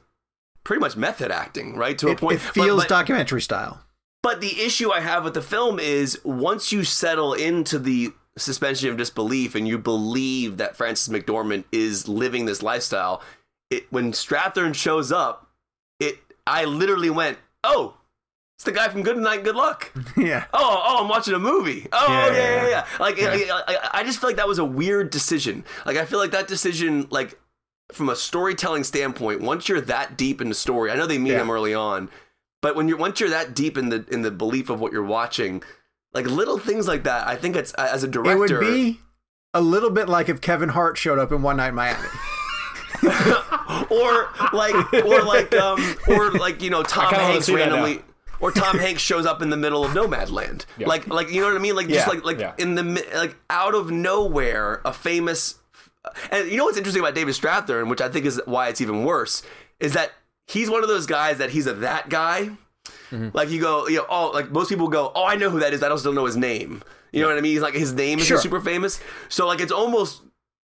pretty 0.64 0.80
much 0.80 0.96
method 0.96 1.32
acting, 1.32 1.76
right? 1.76 1.98
To 2.00 2.08
a 2.10 2.16
point. 2.16 2.40
it 2.40 2.44
But- 2.46 2.54
feels 2.54 2.82
but- 2.84 2.90
documentary 2.90 3.42
style. 3.42 3.82
but 4.24 4.42
the 4.42 4.62
issue 4.62 4.90
I 4.92 5.02
have 5.02 5.24
with 5.24 5.34
the 5.36 5.42
film 5.42 5.80
is 5.80 6.20
once 6.24 6.72
you 6.72 6.84
settle 6.84 7.34
into 7.34 7.78
the 7.78 8.14
suspension 8.38 8.90
of 8.90 8.98
disbelief 8.98 9.54
and 9.56 9.68
you 9.68 9.78
believe 9.78 10.58
that 10.58 10.76
Frances 10.76 11.14
McDormand 11.14 11.66
is 11.72 12.08
living 12.08 12.46
this 12.46 12.64
lifestyle, 12.64 13.22
it 13.70 13.86
when 13.92 14.12
Strathairn 14.14 14.74
shows 14.74 15.12
up, 15.12 15.52
it 16.00 16.18
I 16.48 16.66
literally 16.66 17.10
went, 17.10 17.38
"Oh, 17.64 17.96
it's 18.58 18.64
the 18.66 18.72
guy 18.72 18.88
from 18.90 19.04
Good 19.04 19.18
Night, 19.18 19.44
Good 19.44 19.56
Luck." 19.56 19.92
yeah. 20.18 20.46
Oh, 20.54 20.82
oh, 20.86 21.02
I'm 21.04 21.10
watching 21.10 21.34
a 21.34 21.40
movie. 21.40 21.88
Oh, 21.92 22.06
Yeah, 22.08 22.28
yeah, 22.28 22.32
yeah, 22.34 22.38
yeah, 22.38 22.62
yeah. 22.62 22.70
yeah. 22.70 22.86
Like, 23.00 23.20
I, 23.22 23.50
I, 23.68 23.90
I 24.00 24.04
just 24.04 24.20
feel 24.20 24.30
like 24.30 24.38
that 24.38 24.48
was 24.48 24.60
a 24.60 24.66
weird 24.66 25.10
decision. 25.10 25.64
Like, 25.86 25.98
I 25.98 26.06
feel 26.06 26.20
like 26.20 26.32
that 26.32 26.48
decision, 26.48 27.08
like, 27.10 27.40
from 27.92 28.10
a 28.10 28.16
storytelling 28.16 28.84
standpoint, 28.84 29.42
once 29.42 29.70
you're 29.70 29.82
that 29.82 30.18
deep 30.18 30.42
in 30.42 30.50
the 30.50 30.56
story, 30.56 30.92
I 30.92 30.96
know 30.96 31.06
they 31.08 31.18
meet 31.18 31.34
Yeah. 31.34 31.42
him 31.42 31.52
early 31.52 31.74
on, 31.74 32.10
but 32.62 32.76
when 32.76 32.88
you're 32.88 32.98
once 32.98 33.20
you're 33.20 33.30
that 33.30 33.54
deep 33.54 33.78
in 33.78 33.90
the 33.90 34.06
in 34.12 34.22
the 34.24 34.32
belief 34.32 34.70
of 34.70 34.80
what 34.80 34.92
you're 34.92 35.04
watching, 35.04 35.62
like 36.14 36.26
little 36.26 36.58
things 36.58 36.88
like 36.88 37.04
that, 37.04 37.28
I 37.28 37.36
think 37.36 37.56
it's 37.56 37.74
as 37.74 38.04
a 38.04 38.08
director, 38.08 38.34
It 38.34 38.38
would 38.40 38.60
be 38.62 39.00
a 39.54 39.62
little 39.62 39.92
bit 39.92 40.10
like 40.10 40.30
if 40.30 40.42
Kevin 40.42 40.70
Hart 40.70 40.98
showed 40.98 41.20
up 41.20 41.32
in 41.32 41.42
One 41.44 41.58
Night 41.58 41.70
in 41.70 41.76
Miami. 41.76 42.08
or 43.90 44.30
like 44.54 44.94
or 44.94 45.22
like 45.24 45.54
um 45.56 45.96
or 46.08 46.32
like 46.46 46.62
you 46.62 46.70
know 46.70 46.84
Tom 46.84 47.14
Hanks 47.14 47.46
see 47.46 47.56
that 47.56 47.70
now. 47.70 47.76
randomly 47.84 48.04
or 48.40 48.52
Tom 48.52 48.78
Hanks 48.78 49.02
shows 49.02 49.26
up 49.26 49.42
in 49.42 49.50
the 49.50 49.58
middle 49.58 49.84
of 49.86 49.92
Nomadland. 49.92 50.66
Yeah. 50.78 50.88
Like 50.88 51.08
like 51.08 51.30
you 51.32 51.42
know 51.42 51.48
what 51.48 51.56
I 51.56 51.60
mean? 51.60 51.76
Like 51.76 51.88
just 51.88 52.06
Yeah, 52.08 52.14
like 52.14 52.26
like 52.26 52.40
yeah. 52.40 52.54
in 52.58 52.76
the 52.76 52.84
like 53.16 53.36
out 53.50 53.76
of 53.76 53.92
nowhere 53.92 54.82
a 54.86 54.92
famous 54.94 55.56
and 56.32 56.50
you 56.50 56.58
know 56.58 56.66
what's 56.66 56.78
interesting 56.78 57.02
about 57.02 57.16
David 57.16 57.34
Strathairn, 57.34 57.90
which 57.90 58.02
I 58.02 58.10
think 58.10 58.26
is 58.26 58.42
why 58.46 58.68
it's 58.68 58.82
even 58.82 59.04
worse, 59.06 59.42
is 59.80 59.94
that 59.94 60.12
he's 60.48 60.70
one 60.70 60.84
of 60.84 60.90
those 60.90 61.06
guys 61.08 61.38
that 61.40 61.50
he's 61.50 61.66
a 61.68 61.74
that 61.76 62.10
guy. 62.10 62.50
Like 63.12 63.50
you 63.50 63.62
go, 63.62 63.88
you 63.88 63.98
know, 63.98 64.06
oh, 64.10 64.32
like 64.32 64.52
most 64.52 64.68
people 64.68 64.90
go, 64.90 65.12
oh, 65.16 65.24
I 65.26 65.36
know 65.36 65.50
who 65.50 65.60
that 65.62 65.74
is. 65.74 65.82
I 65.82 65.88
just 65.88 65.90
don't 65.90 66.00
still 66.00 66.14
know 66.14 66.26
his 66.26 66.36
name. 66.36 66.84
You 67.14 67.22
know 67.22 67.30
what 67.30 67.38
I 67.38 67.42
mean? 67.42 67.54
He's 67.54 67.62
like 67.62 67.74
his 67.74 67.94
name 67.94 68.20
is 68.20 68.26
Sure. 68.28 68.38
super 68.38 68.60
famous. 68.60 69.00
So 69.30 69.48
like 69.48 69.62
it's 69.62 69.72
almost 69.72 70.22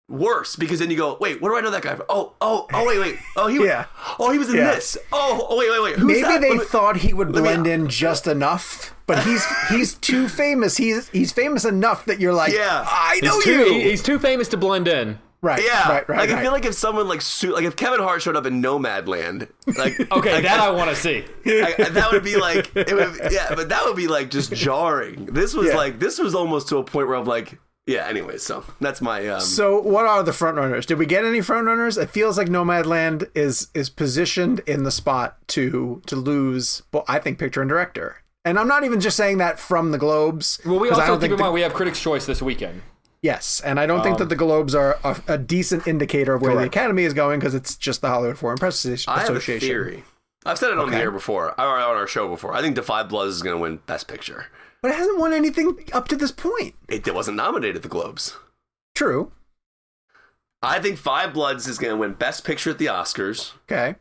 worse 0.08 0.56
because 0.56 0.78
then 0.78 0.90
you 0.90 0.96
go, 0.96 1.16
wait, 1.20 1.40
what 1.40 1.48
do 1.50 1.56
I 1.56 1.60
know 1.60 1.70
that 1.70 1.82
guy? 1.82 1.94
From? 1.96 2.06
Oh, 2.08 2.34
oh, 2.40 2.66
oh, 2.72 2.86
wait, 2.86 2.98
wait. 2.98 3.16
Oh, 3.36 3.48
he 3.48 3.58
was. 3.58 3.68
Yeah. 3.68 3.86
Oh, 4.18 4.30
he 4.32 4.38
was 4.38 4.48
in 4.50 4.56
Yeah. 4.56 4.74
this. 4.74 4.96
Oh, 5.12 5.46
oh, 5.50 5.56
wait, 5.58 5.70
wait, 5.70 5.82
wait. 5.82 5.94
Who's 5.96 6.04
Maybe 6.06 6.22
that? 6.22 6.40
they 6.40 6.50
me- 6.56 6.64
thought 6.64 6.96
he 6.98 7.12
would 7.12 7.28
let 7.32 7.42
me- 7.42 7.48
blend 7.48 7.66
in 7.66 7.88
just 7.88 8.26
enough, 8.26 8.94
but 9.06 9.24
he's 9.24 9.44
he's 9.68 9.94
too 9.94 10.28
famous. 10.28 10.76
He's 10.76 11.08
he's 11.10 11.32
famous 11.32 11.64
enough 11.64 12.04
that 12.06 12.20
you're 12.20 12.32
like, 12.34 12.52
Yeah. 12.52 12.84
I 12.88 13.20
know 13.22 13.34
He's 13.36 13.44
too, 13.44 13.50
you. 13.52 13.72
he- 13.74 13.90
he's 13.90 14.02
too 14.02 14.18
famous 14.18 14.48
to 14.48 14.56
blend 14.56 14.88
in. 14.88 15.18
right, 15.42 15.62
Yeah, 15.62 15.88
right, 15.88 16.08
right. 16.08 16.18
like 16.20 16.30
right. 16.30 16.38
I 16.38 16.42
feel 16.42 16.50
like 16.52 16.64
if 16.64 16.74
someone 16.74 17.06
like 17.08 17.20
su- 17.20 17.52
like 17.52 17.64
if 17.64 17.76
Kevin 17.76 18.00
Hart 18.00 18.22
showed 18.22 18.36
up 18.36 18.46
in 18.46 18.62
Nomadland, 18.62 19.48
like 19.76 20.00
Okay, 20.12 20.32
like, 20.34 20.44
that 20.44 20.58
I 20.60 20.70
want 20.70 20.88
to 20.90 20.96
see. 20.96 21.24
I, 21.46 21.74
that 21.90 22.08
would 22.10 22.24
be 22.24 22.36
like, 22.36 22.74
it 22.74 22.92
would, 22.94 23.32
yeah, 23.32 23.54
but 23.54 23.68
that 23.68 23.84
would 23.84 23.96
be 23.96 24.06
like 24.08 24.30
just 24.30 24.52
jarring. 24.52 25.26
This 25.26 25.52
was 25.54 25.68
Yeah. 25.68 25.76
like, 25.76 25.98
this 25.98 26.18
was 26.18 26.34
almost 26.34 26.68
to 26.70 26.78
a 26.78 26.84
point 26.84 27.06
where 27.08 27.16
I'm 27.16 27.26
like, 27.26 27.58
yeah. 27.86 28.06
Anyway, 28.08 28.38
so 28.38 28.64
that's 28.80 29.00
my. 29.00 29.26
Um, 29.28 29.40
So, 29.40 29.80
what 29.80 30.06
are 30.06 30.22
the 30.22 30.32
front 30.32 30.56
runners? 30.56 30.86
Did 30.86 30.98
we 30.98 31.06
get 31.06 31.24
any 31.24 31.40
front 31.40 31.66
runners? 31.66 31.96
It 31.98 32.10
feels 32.10 32.36
like 32.38 32.48
Nomadland 32.48 33.28
is 33.34 33.68
is 33.74 33.88
positioned 33.90 34.60
in 34.66 34.82
the 34.84 34.90
spot 34.90 35.36
to 35.48 36.02
to 36.06 36.16
lose. 36.16 36.82
Well, 36.92 37.04
I 37.08 37.18
think 37.18 37.38
picture 37.38 37.60
and 37.62 37.68
director, 37.68 38.22
and 38.44 38.58
I'm 38.58 38.68
not 38.68 38.84
even 38.84 39.00
just 39.00 39.16
saying 39.16 39.38
that 39.38 39.58
from 39.58 39.90
the 39.92 39.98
Globes. 39.98 40.60
Well, 40.64 40.78
we 40.78 40.88
'cause 40.88 40.98
I 40.98 41.02
also 41.02 41.12
don't 41.12 41.20
keep 41.20 41.24
in 41.24 41.30
think 41.30 41.38
the- 41.38 41.44
mind 41.44 41.54
we 41.54 41.60
have 41.62 41.74
Critics' 41.74 42.00
Choice 42.00 42.26
this 42.26 42.42
weekend. 42.42 42.82
yes, 43.22 43.60
and 43.64 43.80
I 43.80 43.86
don't 43.86 44.02
think 44.02 44.18
that 44.18 44.28
the 44.28 44.36
Globes 44.36 44.74
are 44.74 44.98
a, 45.04 45.16
a 45.28 45.38
decent 45.38 45.86
indicator 45.86 46.34
of 46.34 46.42
where 46.42 46.54
the 46.54 46.62
Academy 46.64 47.04
is 47.04 47.12
going 47.14 47.38
because 47.40 47.54
it's 47.54 47.74
just 47.76 48.00
the 48.02 48.08
Hollywood 48.08 48.38
Foreign 48.38 48.58
Press 48.58 48.84
Associ- 48.84 49.04
I 49.08 49.20
have 49.20 49.30
a 49.30 49.32
Association. 49.34 49.68
theory. 49.68 50.04
I've 50.44 50.58
said 50.58 50.70
it 50.70 50.78
on 50.78 50.90
the 50.92 50.96
air 50.96 51.10
before, 51.10 51.46
or 51.60 51.66
on 51.66 51.96
our 51.96 52.06
show 52.06 52.28
before. 52.28 52.54
I 52.54 52.62
think 52.62 52.76
Da 52.76 52.82
5 52.82 53.08
Bloods 53.08 53.34
is 53.34 53.42
going 53.42 53.56
to 53.56 53.60
win 53.60 53.80
Best 53.86 54.06
Picture. 54.06 54.46
But 54.86 54.92
it 54.92 54.98
hasn't 54.98 55.18
won 55.18 55.32
anything 55.32 55.76
up 55.92 56.06
to 56.06 56.14
this 56.14 56.30
point. 56.30 56.76
It, 56.88 57.08
it 57.08 57.12
wasn't 57.12 57.36
nominated 57.36 57.74
at 57.74 57.82
the 57.82 57.88
Globes. 57.88 58.36
True. 58.94 59.32
I 60.62 60.78
think 60.78 60.96
Five 60.96 61.32
Bloods 61.32 61.66
is 61.66 61.76
going 61.76 61.92
to 61.92 61.96
win 61.96 62.12
Best 62.12 62.44
Picture 62.44 62.70
at 62.70 62.78
the 62.78 62.86
Oscars. 62.86 63.52
Okay. 63.68 63.96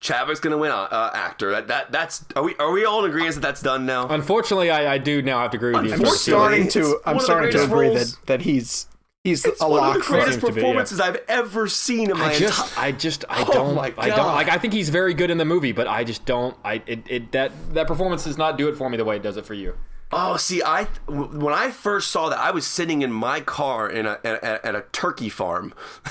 Chadwick's 0.00 0.40
going 0.40 0.50
to 0.50 0.58
win 0.58 0.72
uh, 0.72 0.74
uh, 0.90 1.10
actor. 1.14 1.52
That, 1.52 1.68
that 1.68 1.92
that's 1.92 2.24
are 2.34 2.42
we 2.42 2.56
are 2.56 2.72
we 2.72 2.84
all 2.84 3.04
in 3.04 3.10
agreement 3.10 3.36
that 3.36 3.42
that's 3.42 3.62
done 3.62 3.86
now? 3.86 4.08
Unfortunately, 4.08 4.72
I, 4.72 4.94
I 4.94 4.98
do 4.98 5.22
now 5.22 5.40
have 5.40 5.52
to 5.52 5.56
agree 5.56 5.72
with 5.72 5.86
you. 5.86 5.92
I'm 5.92 6.04
starting 6.06 6.66
to. 6.70 7.00
I'm 7.06 7.20
starting 7.20 7.52
to 7.52 7.62
agree 7.62 7.88
roles- 7.90 8.16
that 8.16 8.26
that 8.26 8.40
he's 8.42 8.88
he's 9.22 9.44
It's 9.44 9.62
a 9.62 9.68
one 9.68 9.78
of 9.78 9.84
lock 9.86 9.96
the 9.98 10.02
for 10.02 10.12
greatest 10.14 10.40
seems 10.40 10.42
to 10.42 10.52
be, 10.52 10.60
yeah. 10.60 10.66
performances 10.66 11.00
I've 11.00 11.20
ever 11.28 11.68
seen 11.68 12.10
in 12.10 12.18
my 12.18 12.24
I 12.24 12.32
entire. 12.32 12.40
just, 12.48 12.78
I 12.78 12.92
just, 12.92 13.24
I 13.28 13.42
Oh 13.48 13.52
don't, 13.52 13.74
my 13.76 13.94
I 13.98 14.08
don't 14.10 14.34
like. 14.34 14.48
I 14.48 14.58
think 14.58 14.72
he's 14.72 14.88
very 14.88 15.14
good 15.14 15.30
in 15.30 15.38
the 15.38 15.44
movie, 15.44 15.72
but 15.72 15.86
I 15.86 16.02
just 16.02 16.24
don't. 16.24 16.56
I 16.64 16.82
it, 16.86 17.02
it 17.08 17.32
that 17.32 17.52
that 17.74 17.86
performance 17.86 18.24
does 18.24 18.36
not 18.38 18.58
do 18.58 18.68
it 18.68 18.76
for 18.76 18.90
me 18.90 18.96
the 18.96 19.04
way 19.04 19.16
it 19.16 19.22
does 19.22 19.36
it 19.36 19.46
for 19.46 19.54
you. 19.54 19.74
Oh, 20.10 20.38
see, 20.38 20.62
I 20.62 20.84
when 21.06 21.52
I 21.52 21.70
first 21.70 22.10
saw 22.10 22.30
that, 22.30 22.38
I 22.38 22.50
was 22.50 22.66
sitting 22.66 23.02
in 23.02 23.12
my 23.12 23.40
car 23.40 23.90
in 23.90 24.06
a 24.06 24.18
at, 24.24 24.42
a- 24.42 24.66
at 24.66 24.74
a 24.74 24.84
turkey 24.90 25.28
farm. 25.28 25.74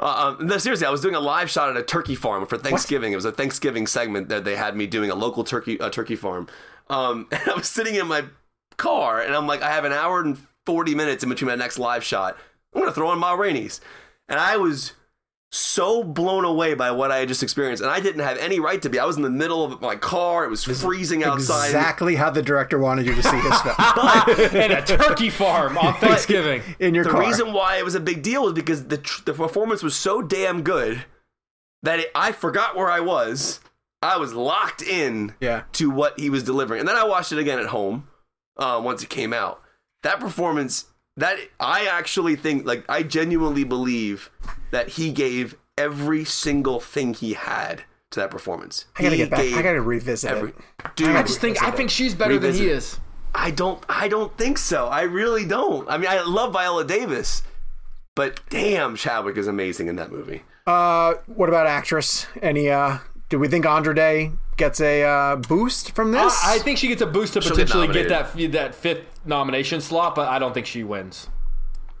uh, 0.00 0.34
um, 0.38 0.46
no, 0.46 0.56
seriously, 0.56 0.86
I 0.86 0.90
was 0.90 1.02
doing 1.02 1.14
a 1.14 1.20
live 1.20 1.50
shot 1.50 1.68
at 1.68 1.76
a 1.76 1.82
turkey 1.82 2.14
farm 2.14 2.46
for 2.46 2.56
Thanksgiving. 2.56 3.12
It 3.12 3.16
was 3.16 3.26
a 3.26 3.32
Thanksgiving 3.32 3.86
segment 3.86 4.30
that 4.30 4.44
they 4.44 4.56
had 4.56 4.76
me 4.76 4.86
doing 4.86 5.10
a 5.10 5.14
local 5.14 5.44
turkey 5.44 5.76
a 5.78 5.90
turkey 5.90 6.16
farm. 6.16 6.48
Um, 6.88 7.28
and 7.32 7.42
I 7.50 7.54
was 7.54 7.68
sitting 7.68 7.96
in 7.96 8.06
my 8.06 8.24
car, 8.78 9.20
and 9.20 9.34
I'm 9.34 9.46
like, 9.46 9.60
I 9.60 9.70
have 9.72 9.84
an 9.84 9.92
hour 9.92 10.20
and 10.20 10.38
forty 10.64 10.94
minutes 10.94 11.22
in 11.22 11.28
between 11.28 11.48
my 11.48 11.54
next 11.54 11.78
live 11.78 12.02
shot. 12.02 12.38
I'm 12.74 12.80
gonna 12.80 12.92
throw 12.92 13.12
in 13.12 13.18
my 13.18 13.32
rainies, 13.32 13.80
and 14.28 14.40
I 14.40 14.56
was 14.56 14.92
so 15.50 16.04
blown 16.04 16.44
away 16.44 16.74
by 16.74 16.90
what 16.90 17.10
I 17.10 17.18
had 17.18 17.28
just 17.28 17.42
experienced, 17.42 17.82
and 17.82 17.90
I 17.90 18.00
didn't 18.00 18.20
have 18.22 18.36
any 18.38 18.60
right 18.60 18.80
to 18.82 18.90
be. 18.90 18.98
I 18.98 19.04
was 19.06 19.16
in 19.16 19.22
the 19.22 19.30
middle 19.30 19.64
of 19.64 19.80
my 19.80 19.96
car; 19.96 20.44
it 20.44 20.50
was 20.50 20.64
freezing 20.64 21.24
outside. 21.24 21.66
exactly 21.66 22.16
how 22.16 22.28
the 22.30 22.42
director 22.42 22.78
wanted 22.78 23.06
you 23.06 23.14
to 23.14 23.22
see 23.22 23.36
his 23.38 23.60
film 23.62 23.76
in 24.62 24.72
a 24.72 24.84
turkey 24.84 25.30
farm 25.30 25.78
on 25.78 25.94
Thanksgiving. 25.94 26.62
in 26.78 26.94
your 26.94 27.04
the 27.04 27.10
car. 27.10 27.20
reason 27.20 27.52
why 27.52 27.76
it 27.78 27.84
was 27.84 27.94
a 27.94 28.00
big 28.00 28.22
deal 28.22 28.44
was 28.44 28.52
because 28.52 28.88
the 28.88 28.98
tr- 28.98 29.22
the 29.24 29.32
performance 29.32 29.82
was 29.82 29.96
so 29.96 30.20
damn 30.20 30.62
good 30.62 31.04
that 31.82 32.00
it, 32.00 32.10
I 32.14 32.32
forgot 32.32 32.76
where 32.76 32.90
I 32.90 33.00
was. 33.00 33.60
I 34.02 34.16
was 34.18 34.32
locked 34.32 34.82
in 34.82 35.34
Yeah. 35.40 35.62
to 35.72 35.90
what 35.90 36.20
he 36.20 36.30
was 36.30 36.42
delivering, 36.44 36.80
and 36.80 36.88
then 36.88 36.94
I 36.96 37.04
watched 37.04 37.32
it 37.32 37.38
again 37.38 37.58
at 37.58 37.66
home 37.66 38.06
uh, 38.56 38.80
once 38.84 39.02
it 39.02 39.08
came 39.08 39.32
out. 39.32 39.60
That 40.04 40.20
performance, 40.20 40.84
that 41.18 41.38
I 41.60 41.86
actually 41.86 42.36
think, 42.36 42.66
like 42.66 42.84
I 42.88 43.02
genuinely 43.02 43.64
believe 43.64 44.30
that 44.70 44.88
he 44.90 45.12
gave 45.12 45.56
every 45.76 46.24
single 46.24 46.80
thing 46.80 47.14
he 47.14 47.34
had 47.34 47.82
to 48.10 48.20
that 48.20 48.30
performance. 48.30 48.86
I 48.96 49.02
gotta 49.02 49.16
He 49.16 49.22
get 49.22 49.30
back. 49.30 49.40
I 49.52 49.62
gotta 49.62 49.80
revisit 49.82 50.30
every. 50.30 50.50
it. 50.50 50.56
Dude, 50.96 51.08
I 51.08 51.22
just 51.22 51.40
think 51.40 51.62
I 51.62 51.70
think 51.70 51.90
she's 51.90 52.14
better 52.14 52.38
than 52.38 52.54
he 52.54 52.68
is. 52.68 52.98
I 53.34 53.50
don't 53.50 53.84
I 53.88 54.08
don't 54.08 54.36
think 54.38 54.58
so. 54.58 54.86
I 54.86 55.02
really 55.02 55.44
don't. 55.44 55.88
I 55.90 55.98
mean, 55.98 56.08
I 56.08 56.22
love 56.22 56.52
Viola 56.54 56.84
Davis, 56.84 57.42
but 58.14 58.40
damn, 58.48 58.96
Chadwick 58.96 59.36
is 59.36 59.46
amazing 59.46 59.88
in 59.88 59.96
that 59.96 60.10
movie. 60.10 60.42
Uh, 60.66 61.14
what 61.26 61.48
about 61.48 61.66
actress? 61.66 62.26
Any? 62.42 62.70
Uh, 62.70 62.98
do 63.28 63.38
we 63.38 63.48
think 63.48 63.66
Andra 63.66 63.94
Day 63.94 64.32
gets 64.58 64.80
a 64.80 65.02
uh, 65.02 65.36
boost 65.36 65.94
from 65.94 66.12
this? 66.12 66.44
I, 66.44 66.56
I 66.56 66.58
think 66.58 66.78
she 66.78 66.88
gets 66.88 67.00
a 67.00 67.06
boost 67.06 67.32
to 67.34 67.40
She'll 67.40 67.52
potentially 67.52 67.88
get, 67.88 68.08
that 68.10 68.34
that 68.52 68.74
fifth 68.74 69.20
nomination 69.24 69.80
slot, 69.80 70.14
but 70.14 70.28
I 70.28 70.38
don't 70.38 70.52
think 70.52 70.66
she 70.66 70.84
wins. 70.84 71.28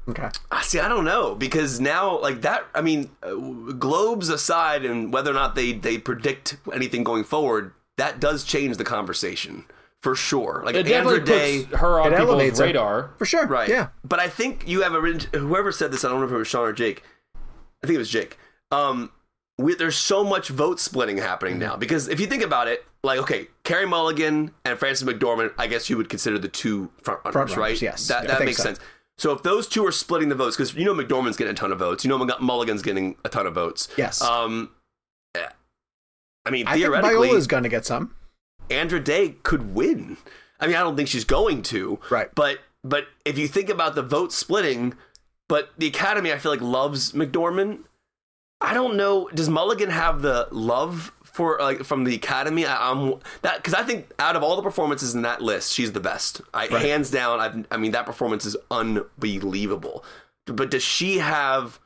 Okay. 0.08 0.28
I 0.50 0.62
see. 0.62 0.80
I 0.80 0.88
don't 0.88 1.04
know 1.04 1.34
because 1.34 1.80
now, 1.80 2.18
like 2.20 2.40
that. 2.42 2.64
I 2.74 2.80
mean, 2.80 3.10
uh, 3.22 3.34
globes 3.34 4.28
aside, 4.30 4.84
and 4.84 5.12
whether 5.12 5.30
or 5.30 5.34
not 5.34 5.54
they 5.54 5.72
they 5.72 5.98
predict 5.98 6.56
anything 6.72 7.04
going 7.04 7.24
forward, 7.24 7.72
that 7.96 8.18
does 8.20 8.44
change 8.44 8.76
the 8.76 8.84
conversation 8.84 9.64
for 10.00 10.14
sure. 10.14 10.62
Like 10.64 10.74
It 10.74 10.84
definitely 10.84 11.20
Andra 11.20 11.24
Day, 11.24 11.64
puts 11.64 11.80
her 11.80 12.00
on 12.00 12.06
It 12.12 12.16
people's 12.16 12.28
elevates 12.30 12.58
her. 12.58 12.64
radar. 12.64 13.10
For 13.18 13.26
sure. 13.26 13.46
right? 13.46 13.68
Yeah. 13.68 13.88
But 14.04 14.20
I 14.20 14.28
think 14.28 14.66
you 14.66 14.82
have 14.82 14.94
a 14.94 15.00
whoever 15.38 15.72
said 15.72 15.90
this. 15.90 16.04
I 16.04 16.08
don't 16.08 16.20
know 16.20 16.26
if 16.26 16.32
it 16.32 16.36
was 16.36 16.48
Sean 16.48 16.66
or 16.68 16.72
Jake. 16.72 17.02
I 17.82 17.86
think 17.86 17.96
it 17.96 17.98
was 17.98 18.10
Jake. 18.10 18.38
Um, 18.70 19.10
we, 19.58 19.74
there's 19.74 19.96
so 19.96 20.22
much 20.24 20.48
vote 20.48 20.78
splitting 20.80 21.18
happening 21.18 21.54
Mm-hmm. 21.54 21.60
now 21.62 21.76
because 21.76 22.08
if 22.08 22.20
you 22.20 22.26
think 22.26 22.42
about 22.42 22.68
it, 22.68 22.84
like 23.02 23.18
okay, 23.20 23.48
Carey 23.64 23.86
Mulligan 23.86 24.52
and 24.64 24.78
Frances 24.78 25.06
McDormand, 25.06 25.52
I 25.58 25.66
guess 25.66 25.90
you 25.90 25.96
would 25.96 26.08
consider 26.08 26.38
the 26.38 26.48
two 26.48 26.90
front 27.02 27.20
runners, 27.24 27.32
Front 27.32 27.50
runners, 27.50 27.56
right? 27.58 27.82
yes. 27.82 28.08
that 28.08 28.24
I 28.24 28.38
that 28.38 28.44
makes 28.44 28.58
so. 28.58 28.62
sense. 28.64 28.80
So 29.18 29.32
if 29.32 29.42
those 29.42 29.66
two 29.66 29.84
are 29.84 29.90
splitting 29.92 30.28
the 30.28 30.36
votes, 30.36 30.56
because 30.56 30.74
you 30.74 30.84
know 30.84 30.94
McDormand's 30.94 31.36
getting 31.36 31.52
a 31.52 31.56
ton 31.56 31.72
of 31.72 31.78
votes, 31.80 32.04
you 32.04 32.08
know 32.08 32.18
Mulligan's 32.40 32.82
getting 32.82 33.16
a 33.24 33.28
ton 33.28 33.46
of 33.46 33.54
votes. 33.54 33.88
Yes. 33.96 34.22
Um, 34.22 34.70
eh, 35.34 35.46
I 36.46 36.50
mean, 36.50 36.66
I 36.68 36.72
think 36.74 36.84
theoretically, 36.84 37.26
Viola's 37.28 37.46
gonna 37.48 37.68
get 37.68 37.84
some. 37.84 38.14
Andra 38.70 39.00
Day 39.00 39.34
could 39.42 39.74
win. 39.74 40.18
I 40.60 40.66
mean, 40.66 40.76
I 40.76 40.80
don't 40.80 40.96
think 40.96 41.08
she's 41.08 41.24
going 41.24 41.62
to. 41.62 41.98
Right. 42.10 42.28
But 42.34 42.58
but 42.84 43.06
if 43.24 43.38
you 43.38 43.48
think 43.48 43.68
about 43.68 43.94
the 43.96 44.02
vote 44.02 44.32
splitting, 44.32 44.94
but 45.48 45.70
the 45.78 45.86
Academy, 45.88 46.32
I 46.32 46.38
feel 46.38 46.52
like 46.52 46.60
loves 46.60 47.12
McDormand. 47.12 47.84
I 48.60 48.74
don't 48.74 48.96
know. 48.96 49.28
Does 49.32 49.48
Mulligan 49.48 49.90
have 49.90 50.22
the 50.22 50.48
love 50.50 51.12
for 51.22 51.58
like 51.60 51.84
from 51.84 52.04
the 52.04 52.14
Academy? 52.14 52.66
I, 52.66 52.90
I'm 52.90 53.14
that 53.42 53.56
because 53.56 53.74
I 53.74 53.82
think 53.82 54.10
out 54.18 54.36
of 54.36 54.42
all 54.42 54.56
the 54.56 54.62
performances 54.62 55.14
in 55.14 55.22
that 55.22 55.40
list, 55.40 55.72
she's 55.72 55.92
the 55.92 56.00
best. 56.00 56.40
I 56.52 56.66
hands 56.66 57.10
down. 57.10 57.40
I, 57.40 57.74
I 57.74 57.78
mean, 57.78 57.92
that 57.92 58.06
performance 58.06 58.44
is 58.44 58.56
unbelievable. 58.70 60.04
But 60.46 60.70
does 60.70 60.82
she 60.82 61.18
have? 61.18 61.80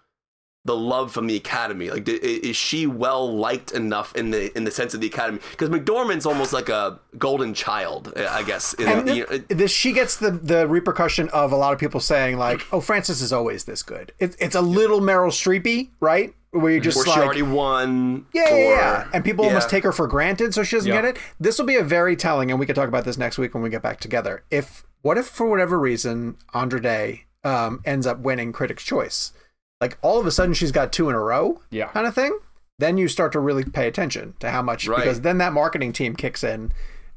the 0.65 0.77
love 0.77 1.11
from 1.11 1.27
the 1.27 1.37
academy 1.37 1.91
like 1.91 2.09
is 2.09 2.55
she 2.57 2.87
well 2.87 3.35
liked 3.35 3.73
enough 3.73 4.15
in 4.15 4.31
the 4.31 4.57
in 4.57 4.63
the 4.63 4.71
sense 4.71 4.95
of 4.95 5.01
the 5.01 5.09
academy 5.09 5.41
because 5.51 5.69
mcdormand's 5.71 6.25
almost 6.25 6.53
like 6.53 6.69
a 6.69 7.01
golden 7.19 7.53
child 7.53 8.13
eh, 8.15 8.27
i 8.31 8.45
guess 8.45 8.73
in, 8.75 8.89
And 8.89 9.09
you 9.09 9.23
know, 9.23 9.27
th- 9.27 9.49
this, 9.49 9.73
she 9.73 9.93
gets 9.93 10.17
the 10.17 10.31
the 10.31 10.69
repercussion 10.69 11.29
of 11.31 11.51
a 11.51 11.57
lot 11.57 11.73
of 11.73 11.81
people 11.81 11.99
saying 11.99 12.39
like, 12.39 12.65
"Oh, 12.73 12.81
Frances 12.81 13.21
is 13.23 13.33
always 13.33 13.65
this 13.65 13.83
good." 13.83 14.13
It, 14.19 14.37
it's 14.39 14.55
a 14.55 14.61
little 14.61 15.01
Meryl 15.01 15.31
Streepy, 15.33 15.91
right? 15.99 16.33
Where 16.53 16.71
you 16.73 16.81
just 16.81 16.99
or 16.99 17.05
she 17.05 17.11
like, 17.11 17.19
already 17.19 17.43
won 17.43 18.27
Yeah, 18.35 18.45
yeah, 18.49 18.55
or- 18.55 18.75
yeah. 18.77 19.09
And 19.15 19.25
people 19.25 19.45
almost 19.47 19.71
take 19.71 19.85
her 19.85 19.93
for 19.93 20.07
granted, 20.07 20.53
so 20.53 20.63
she 20.63 20.77
doesn't 20.77 20.89
Yeah. 20.91 21.01
get 21.01 21.17
it. 21.17 21.19
This 21.41 21.59
will 21.59 21.65
be 21.65 21.77
a 21.77 21.83
very 21.83 22.15
telling, 22.15 22.51
and 22.51 22.61
we 22.61 22.67
could 22.67 22.77
talk 22.77 22.89
about 22.89 23.05
this 23.07 23.17
next 23.17 23.39
week 23.39 23.55
when 23.55 23.63
we 23.63 23.71
get 23.71 23.83
back 23.83 24.01
together. 24.01 24.45
If 24.51 24.85
what 25.01 25.17
if 25.17 25.27
for 25.27 25.47
whatever 25.49 25.79
reason 25.79 26.37
Andra 26.53 26.81
Day 26.81 27.25
um, 27.43 27.81
ends 27.87 28.07
up 28.07 28.19
winning 28.21 28.53
Critics' 28.53 28.83
Choice, 28.85 29.33
like 29.81 29.97
all 30.03 30.21
of 30.21 30.27
a 30.27 30.31
sudden 30.31 30.53
she's 30.55 30.73
got 30.73 30.93
two 30.93 31.09
in 31.09 31.15
a 31.15 31.21
row, 31.21 31.61
Yeah. 31.71 31.87
kind 31.89 32.07
of 32.07 32.15
thing. 32.15 32.39
Then 32.79 32.99
you 32.99 33.09
start 33.09 33.33
to 33.33 33.41
really 33.41 33.65
pay 33.65 33.89
attention 33.89 34.35
to 34.41 34.51
how 34.51 34.61
much 34.63 34.87
Right. 34.87 34.99
because 34.99 35.23
then 35.23 35.39
that 35.39 35.53
marketing 35.55 35.93
team 35.95 36.15
kicks 36.15 36.45
in 36.45 36.71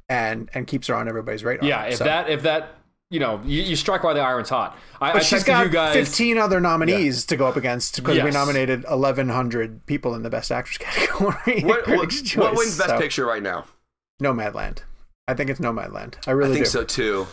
and 0.07 0.49
and 0.53 0.65
keeps 0.65 0.87
her 0.87 0.95
on 0.95 1.07
everybody's 1.09 1.43
radar. 1.43 1.67
Yeah, 1.67 1.83
if 1.83 1.97
So- 1.97 2.05
that 2.05 2.29
if 2.29 2.41
that 2.43 2.69
you 3.11 3.19
know 3.19 3.41
you, 3.45 3.61
you 3.61 3.75
strike 3.75 4.03
while 4.03 4.13
the 4.15 4.21
iron's 4.21 4.49
hot. 4.49 4.77
I, 4.99 5.09
I 5.09 5.13
But 5.13 5.23
she's 5.23 5.43
texted 5.43 5.45
got 5.47 5.65
you 5.65 5.71
guys. 5.71 5.93
15 5.95 6.37
other 6.37 6.59
nominees 6.59 7.25
to 7.25 7.37
go 7.37 7.45
up 7.47 7.55
against 7.55 7.95
because 7.97 8.21
we 8.23 8.31
nominated 8.31 8.83
1,100 8.83 9.85
people 9.85 10.15
in 10.15 10.23
the 10.23 10.29
Best 10.29 10.51
Actress 10.51 10.77
category. 10.79 11.61
what, 11.63 11.65
what, 11.65 11.83
Critics' 11.83 12.35
what 12.35 12.55
wins 12.55 12.77
best 12.77 12.89
so- 12.89 12.99
picture 12.99 13.25
right 13.25 13.43
now 13.43 13.65
Nomadland. 14.21 14.79
I 15.27 15.33
think 15.33 15.49
it's 15.49 15.59
Nomadland. 15.59 16.15
I 16.27 16.31
i 16.31 16.33
really 16.33 16.53
think 16.53 16.65
do. 16.65 16.69
so 16.71 16.83
too 16.83 17.27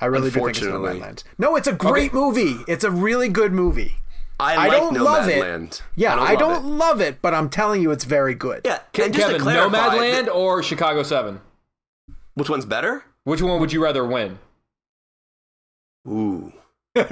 I 0.00 0.06
really 0.06 0.30
do 0.30 0.34
think 0.40 0.48
it's 0.50 0.60
Unfortunately. 0.62 1.00
Nomadland. 1.00 1.24
No, 1.38 1.56
it's 1.56 1.68
a 1.68 1.72
great 1.72 2.12
movie. 2.14 2.56
It's 2.66 2.84
a 2.84 2.90
really 2.90 3.28
good 3.28 3.52
movie. 3.52 3.96
i, 4.38 4.56
I 4.66 4.70
don't 4.70 4.94
love 4.94 5.28
it. 5.28 5.42
Nomadland. 5.42 5.82
Yeah, 5.96 6.18
I 6.18 6.34
don't, 6.36 6.64
love 6.64 6.64
it. 6.64 6.68
love 6.68 7.00
it, 7.02 7.22
but 7.22 7.34
I'm 7.34 7.50
telling 7.50 7.82
you, 7.82 7.90
it's 7.90 8.04
very 8.04 8.34
good. 8.34 8.62
yeah 8.64 8.78
Ke- 8.94 9.00
and 9.00 9.14
just 9.14 9.26
Kevin, 9.26 9.40
clarify, 9.42 9.76
Nomadland 9.96 10.24
th- 10.24 10.28
or 10.34 10.62
Chicago 10.62 11.02
Seven? 11.02 11.40
Which 12.34 12.48
one's 12.48 12.64
better? 12.64 13.04
Which 13.24 13.42
one 13.42 13.60
would 13.60 13.72
you 13.72 13.82
rather 13.82 14.04
win? 14.06 14.38
Ooh. 16.08 16.52
Good 16.94 17.06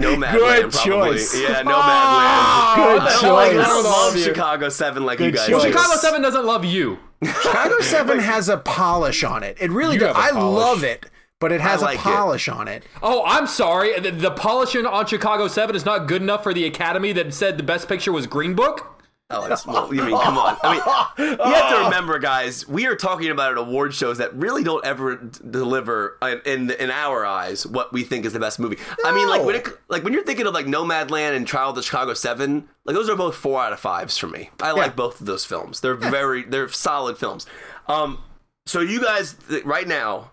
Nomadland, 0.00 0.72
probably. 0.72 1.16
choice. 1.16 1.40
Yeah, 1.40 1.62
Nomadland. 1.62 1.66
Ah, 1.66 2.74
good 2.76 3.02
I 3.02 3.20
don't, 3.22 3.32
like, 3.34 3.50
I 3.52 3.54
don't 3.68 3.84
love 3.84 4.14
Love. 4.14 4.18
Chicago 4.22 4.68
7 4.68 5.04
like 5.04 5.18
Good 5.18 5.26
you 5.26 5.32
guys 5.32 5.48
choice. 5.48 5.62
do. 5.62 5.68
Chicago 5.72 5.94
Seven 5.96 6.22
doesn't 6.22 6.44
love 6.44 6.64
you. 6.64 6.98
Chicago 7.24 7.80
Seven 7.80 8.18
has 8.18 8.48
a 8.48 8.58
polish 8.58 9.24
on 9.24 9.42
it. 9.42 9.56
It 9.60 9.70
really 9.70 9.94
You 9.94 10.00
does. 10.00 10.16
have 10.16 10.24
a 10.24 10.28
I 10.28 10.32
polish. 10.32 10.58
love 10.62 10.84
it, 10.84 11.06
but 11.40 11.52
it 11.52 11.60
has 11.60 11.80
like 11.82 11.96
a 11.96 12.00
it. 12.00 12.02
polish 12.14 12.48
on 12.48 12.68
it. 12.68 12.84
Oh, 13.02 13.22
I'm 13.24 13.46
sorry. 13.46 13.98
The, 13.98 14.10
the 14.10 14.30
polishing 14.30 14.84
on 14.86 15.06
Chicago 15.06 15.48
Seven 15.48 15.74
is 15.74 15.84
not 15.86 16.06
good 16.06 16.20
enough 16.22 16.42
for 16.42 16.52
the 16.52 16.64
Academy 16.66 17.12
that 17.12 17.32
said 17.32 17.56
the 17.56 17.62
best 17.62 17.88
picture 17.88 18.12
was 18.12 18.26
Green 18.26 18.54
Book. 18.54 18.93
Alex, 19.30 19.66
well, 19.66 19.92
you 19.92 20.02
mean, 20.02 20.16
come 20.20 20.36
on. 20.36 20.56
I 20.62 20.74
mean, 21.16 21.30
you 21.30 21.36
have 21.54 21.70
to 21.70 21.84
remember, 21.84 22.18
guys, 22.18 22.68
we 22.68 22.86
are 22.86 22.94
talking 22.94 23.30
about 23.30 23.52
at 23.52 23.58
award 23.58 23.94
shows 23.94 24.18
that 24.18 24.34
really 24.34 24.62
don't 24.62 24.84
ever 24.84 25.16
deliver 25.16 26.18
in, 26.22 26.40
in 26.44 26.70
in 26.72 26.90
our 26.90 27.24
eyes 27.24 27.66
what 27.66 27.90
we 27.90 28.04
think 28.04 28.26
is 28.26 28.34
the 28.34 28.38
best 28.38 28.60
movie. 28.60 28.76
I 29.02 29.14
mean, 29.14 29.26
like 29.26 29.42
when 29.42 29.56
it, 29.56 29.68
like 29.88 30.04
when 30.04 30.12
you're 30.12 30.24
thinking 30.24 30.46
of 30.46 30.52
like 30.52 30.66
Nomadland 30.66 31.34
and 31.34 31.46
Trial 31.46 31.70
of 31.70 31.76
the 31.76 31.82
Chicago 31.82 32.12
Seven, 32.12 32.68
like 32.84 32.94
those 32.94 33.08
are 33.08 33.16
both 33.16 33.34
four 33.34 33.62
out 33.62 33.72
of 33.72 33.80
fives 33.80 34.18
for 34.18 34.26
me. 34.26 34.50
I 34.60 34.72
like 34.72 34.94
both 34.94 35.20
of 35.20 35.26
those 35.26 35.46
films. 35.46 35.80
They're 35.80 35.94
very 35.94 36.42
they're 36.42 36.68
solid 36.68 37.16
films. 37.16 37.46
Um, 37.88 38.22
so 38.66 38.80
you 38.80 39.00
guys 39.02 39.36
right 39.64 39.88
now, 39.88 40.32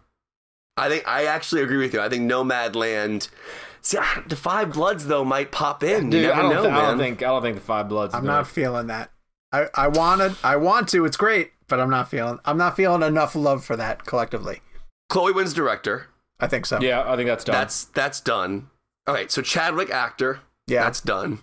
I 0.76 0.90
think 0.90 1.08
I 1.08 1.26
actually 1.28 1.62
agree 1.64 1.78
with 1.78 1.94
you. 1.94 2.02
I 2.02 2.10
think 2.10 2.30
Nomadland. 2.30 3.30
See, 3.82 3.98
the 4.28 4.36
Five 4.36 4.74
Bloods 4.74 5.08
though 5.08 5.24
might 5.26 5.52
pop 5.52 5.84
in. 5.84 6.12
you 6.12 6.22
never 6.22 6.34
I 6.34 6.42
don't, 6.44 6.52
know, 6.54 6.62
thi- 6.64 6.68
man. 6.70 6.78
I 6.78 6.88
don't 6.88 6.98
think 7.00 7.24
I 7.24 7.28
don't 7.28 7.42
think 7.42 7.56
the 7.56 7.62
Five 7.62 7.90
Bloods. 7.90 8.14
I'm 8.14 8.26
not 8.26 8.42
it. 8.42 8.48
feeling 8.48 8.88
that. 8.88 9.12
I 9.52 9.68
I 9.74 9.88
wanted 9.88 10.36
I 10.44 10.56
want 10.58 10.88
to. 10.90 11.04
It's 11.06 11.18
great, 11.18 11.52
but 11.68 11.80
I'm 11.80 11.90
not 11.90 12.10
feeling. 12.10 12.40
I'm 12.46 12.58
not 12.58 12.76
feeling 12.76 13.02
enough 13.02 13.36
love 13.36 13.66
for 13.66 13.76
that 13.76 14.06
collectively. 14.06 14.62
Chloe 15.10 15.32
wins 15.34 15.54
director. 15.54 16.08
I 16.40 16.48
think 16.48 16.66
so. 16.66 16.80
Yeah, 16.80 17.04
I 17.12 17.16
think 17.16 17.28
that's 17.28 17.44
done. 17.44 17.54
That's 17.54 17.86
that's 17.86 18.22
done. 18.22 18.70
All 19.08 19.14
right, 19.16 19.32
so 19.32 19.42
Chadwick 19.42 19.90
actor. 19.90 20.40
Yeah. 20.68 20.84
that's 20.84 21.02
done. 21.02 21.40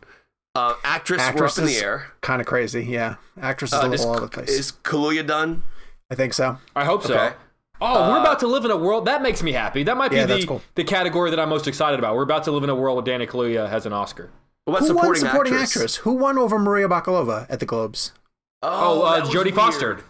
Uh, 0.54 0.74
actress, 0.82 1.18
we're 1.20 1.24
Actress 1.24 1.58
up 1.58 1.62
in 1.62 1.66
the 1.68 1.76
air. 1.76 2.06
kind 2.20 2.40
of 2.40 2.46
crazy. 2.46 2.84
Yeah, 2.84 3.16
actress 3.40 3.72
is 3.72 3.78
Uh, 3.78 3.86
a 3.86 3.90
is, 3.92 4.04
all 4.04 4.12
over 4.12 4.20
the 4.20 4.28
place. 4.28 4.48
is 4.48 4.72
Kaluuya 4.84 5.26
done? 5.26 5.62
I 6.10 6.14
think 6.14 6.32
so. 6.34 6.58
I 6.74 6.84
hope 6.84 7.02
so. 7.02 7.14
Okay. 7.14 7.36
Oh, 7.80 8.10
we're 8.10 8.18
Uh, 8.18 8.20
about 8.22 8.40
to 8.40 8.46
live 8.46 8.64
in 8.64 8.70
a 8.70 8.76
world 8.76 9.04
that 9.06 9.22
makes 9.22 9.42
me 9.42 9.52
happy. 9.52 9.82
That 9.84 9.96
might 9.96 10.10
be 10.10 10.16
Yeah, 10.16 10.26
the 10.26 10.44
cool. 10.46 10.62
the 10.74 10.84
category 10.84 11.30
that 11.30 11.38
I'm 11.38 11.48
most 11.48 11.66
excited 11.68 11.98
about. 11.98 12.16
We're 12.16 12.22
about 12.22 12.44
to 12.44 12.50
live 12.50 12.64
in 12.64 12.70
a 12.70 12.74
world 12.74 12.96
where 12.96 13.04
Danny 13.04 13.26
Kaluuya 13.26 13.68
has 13.68 13.86
an 13.86 13.92
Oscar. 13.92 14.30
What 14.64 14.78
about 14.78 14.88
Who 14.88 14.94
won 14.94 15.02
supporting, 15.02 15.20
supporting 15.24 15.52
actress? 15.54 15.70
actress? 15.76 15.96
Who 15.96 16.12
won 16.14 16.38
over 16.38 16.58
Maria 16.58 16.88
Bakalova 16.88 17.46
at 17.48 17.60
the 17.60 17.66
Globes? 17.66 18.12
Oh, 18.62 19.02
uh, 19.02 19.20
Jodie 19.24 19.44
weird. 19.44 19.54
Foster. 19.54 20.00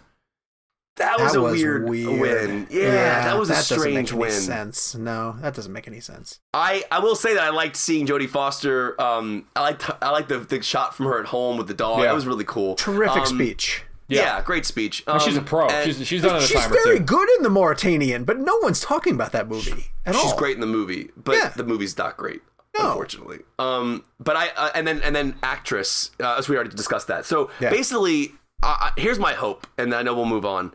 That 0.97 1.17
was 1.17 1.31
that 1.31 1.39
a 1.39 1.41
was 1.41 1.53
weird, 1.53 1.87
win. 1.87 2.67
Yeah, 2.69 3.23
that 3.23 3.37
was 3.39 3.49
a 3.49 3.53
doesn't 3.53 3.79
strange 3.79 4.11
make 4.11 4.11
any 4.11 4.19
win. 4.19 4.31
Sense? 4.31 4.95
No, 4.95 5.33
that 5.39 5.53
doesn't 5.53 5.71
make 5.71 5.87
any 5.87 6.01
sense. 6.01 6.39
I, 6.53 6.83
I 6.91 6.99
will 6.99 7.15
say 7.15 7.35
that 7.35 7.43
I 7.43 7.51
liked 7.51 7.77
seeing 7.77 8.05
Jodie 8.05 8.27
Foster. 8.27 8.99
Um, 9.01 9.45
I 9.55 9.61
liked 9.61 9.89
I 10.01 10.09
liked 10.09 10.27
the, 10.27 10.39
the 10.39 10.61
shot 10.61 10.93
from 10.95 11.05
her 11.05 11.17
at 11.21 11.27
home 11.27 11.57
with 11.57 11.67
the 11.67 11.73
dog. 11.73 11.99
Yeah. 11.99 12.05
That 12.07 12.15
was 12.15 12.27
really 12.27 12.43
cool. 12.43 12.75
Terrific 12.75 13.19
Um, 13.21 13.25
speech. 13.27 13.83
Yeah. 14.09 14.21
Yeah. 14.37 14.41
great 14.41 14.65
speech. 14.65 15.03
And 15.07 15.21
she's 15.21 15.35
a 15.37 15.39
Um, 15.39 15.45
pro. 15.45 15.67
She's 15.83 16.05
she's 16.05 16.21
done 16.21 16.35
it 16.35 16.43
a 16.43 16.45
She's 16.47 16.59
time 16.59 16.71
or 16.71 16.75
very 16.83 16.97
two. 16.97 17.05
good 17.05 17.29
in 17.37 17.43
the 17.43 17.49
Mauritanian, 17.49 18.23
but 18.25 18.37
no 18.39 18.57
one's 18.61 18.79
talking 18.81 19.13
about 19.15 19.31
that 19.31 19.47
movie 19.47 19.91
at 20.05 20.15
all. 20.15 20.21
She's 20.21 20.33
great 20.33 20.55
in 20.55 20.61
the 20.61 20.67
movie, 20.67 21.11
but 21.15 21.35
Yeah. 21.37 21.49
the 21.55 21.63
movie's 21.63 21.97
not 21.97 22.17
great, 22.17 22.41
No. 22.77 22.87
unfortunately. 22.89 23.39
Um, 23.59 24.03
but 24.19 24.35
I 24.35 24.49
uh, 24.57 24.71
and 24.75 24.85
then 24.87 25.01
and 25.03 25.15
then 25.15 25.35
actress, 25.43 26.11
uh, 26.19 26.35
as 26.37 26.49
we 26.49 26.55
already 26.55 26.75
discussed 26.75 27.07
that. 27.07 27.25
So 27.25 27.49
Yeah. 27.59 27.69
basically, 27.69 28.33
uh, 28.63 28.89
here's 28.97 29.19
my 29.19 29.33
hope, 29.33 29.67
and 29.77 29.93
I 29.93 30.01
know 30.01 30.13
we'll 30.15 30.25
move 30.25 30.45
on. 30.45 30.73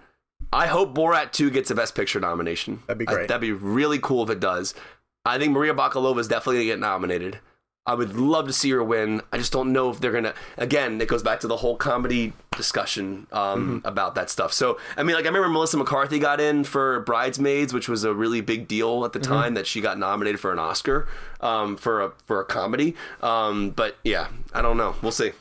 I 0.53 0.69
hope 0.69 0.95
Borat 0.95 1.33
2 1.33 1.51
gets 1.51 1.71
a 1.73 1.75
Best 1.75 1.97
Picture 1.97 2.21
nomination. 2.21 2.83
That'd 2.87 2.99
be 2.99 3.09
I- 3.09 3.13
great. 3.13 3.29
that'd 3.29 3.41
be 3.41 3.51
really 3.53 3.99
cool 3.99 4.23
if 4.23 4.31
it 4.31 4.39
does. 4.39 4.73
I 5.27 5.39
think 5.39 5.53
Maria 5.53 5.75
Bakalova 5.75 6.19
is 6.21 6.29
definitely 6.29 6.57
gonna 6.57 6.67
get 6.67 6.79
nominated. 6.79 7.41
I 7.87 7.95
would 7.95 8.17
love 8.17 8.47
to 8.47 8.53
see 8.55 8.71
her 8.71 8.83
win. 8.83 9.21
I 9.31 9.37
just 9.37 9.53
don't 9.53 9.71
know 9.73 9.91
if 9.91 10.01
they're 10.01 10.11
gonna. 10.13 10.33
Again, 10.57 11.01
it 11.03 11.09
goes 11.09 11.23
back 11.23 11.41
to 11.41 11.47
the 11.47 11.59
whole 11.59 11.77
comedy 11.77 12.33
discussion 12.57 13.27
um, 13.31 13.81
Mm-hmm. 13.81 13.87
about 13.87 14.15
that 14.15 14.31
stuff. 14.31 14.53
So, 14.55 14.79
I 14.97 15.03
mean, 15.03 15.15
like 15.17 15.25
I 15.27 15.29
remember 15.29 15.49
Melissa 15.51 15.77
McCarthy 15.77 16.19
got 16.19 16.41
in 16.41 16.65
for 16.65 17.01
Bridesmaids, 17.01 17.75
which 17.75 17.89
was 17.89 18.03
a 18.05 18.15
really 18.15 18.41
big 18.41 18.67
deal 18.69 19.05
at 19.05 19.13
the 19.13 19.19
Mm-hmm. 19.21 19.33
time 19.33 19.55
that 19.55 19.67
she 19.67 19.81
got 19.83 19.99
nominated 19.99 20.41
for 20.41 20.51
an 20.51 20.59
Oscar 20.59 21.07
um, 21.41 21.77
for 21.77 22.01
a 22.01 22.13
for 22.25 22.41
a 22.41 22.45
comedy. 22.45 22.95
Um, 23.23 23.71
but 23.71 23.97
yeah, 24.03 24.29
I 24.55 24.63
don't 24.63 24.77
know. 24.79 24.95
We'll 25.03 25.13
see. 25.13 25.33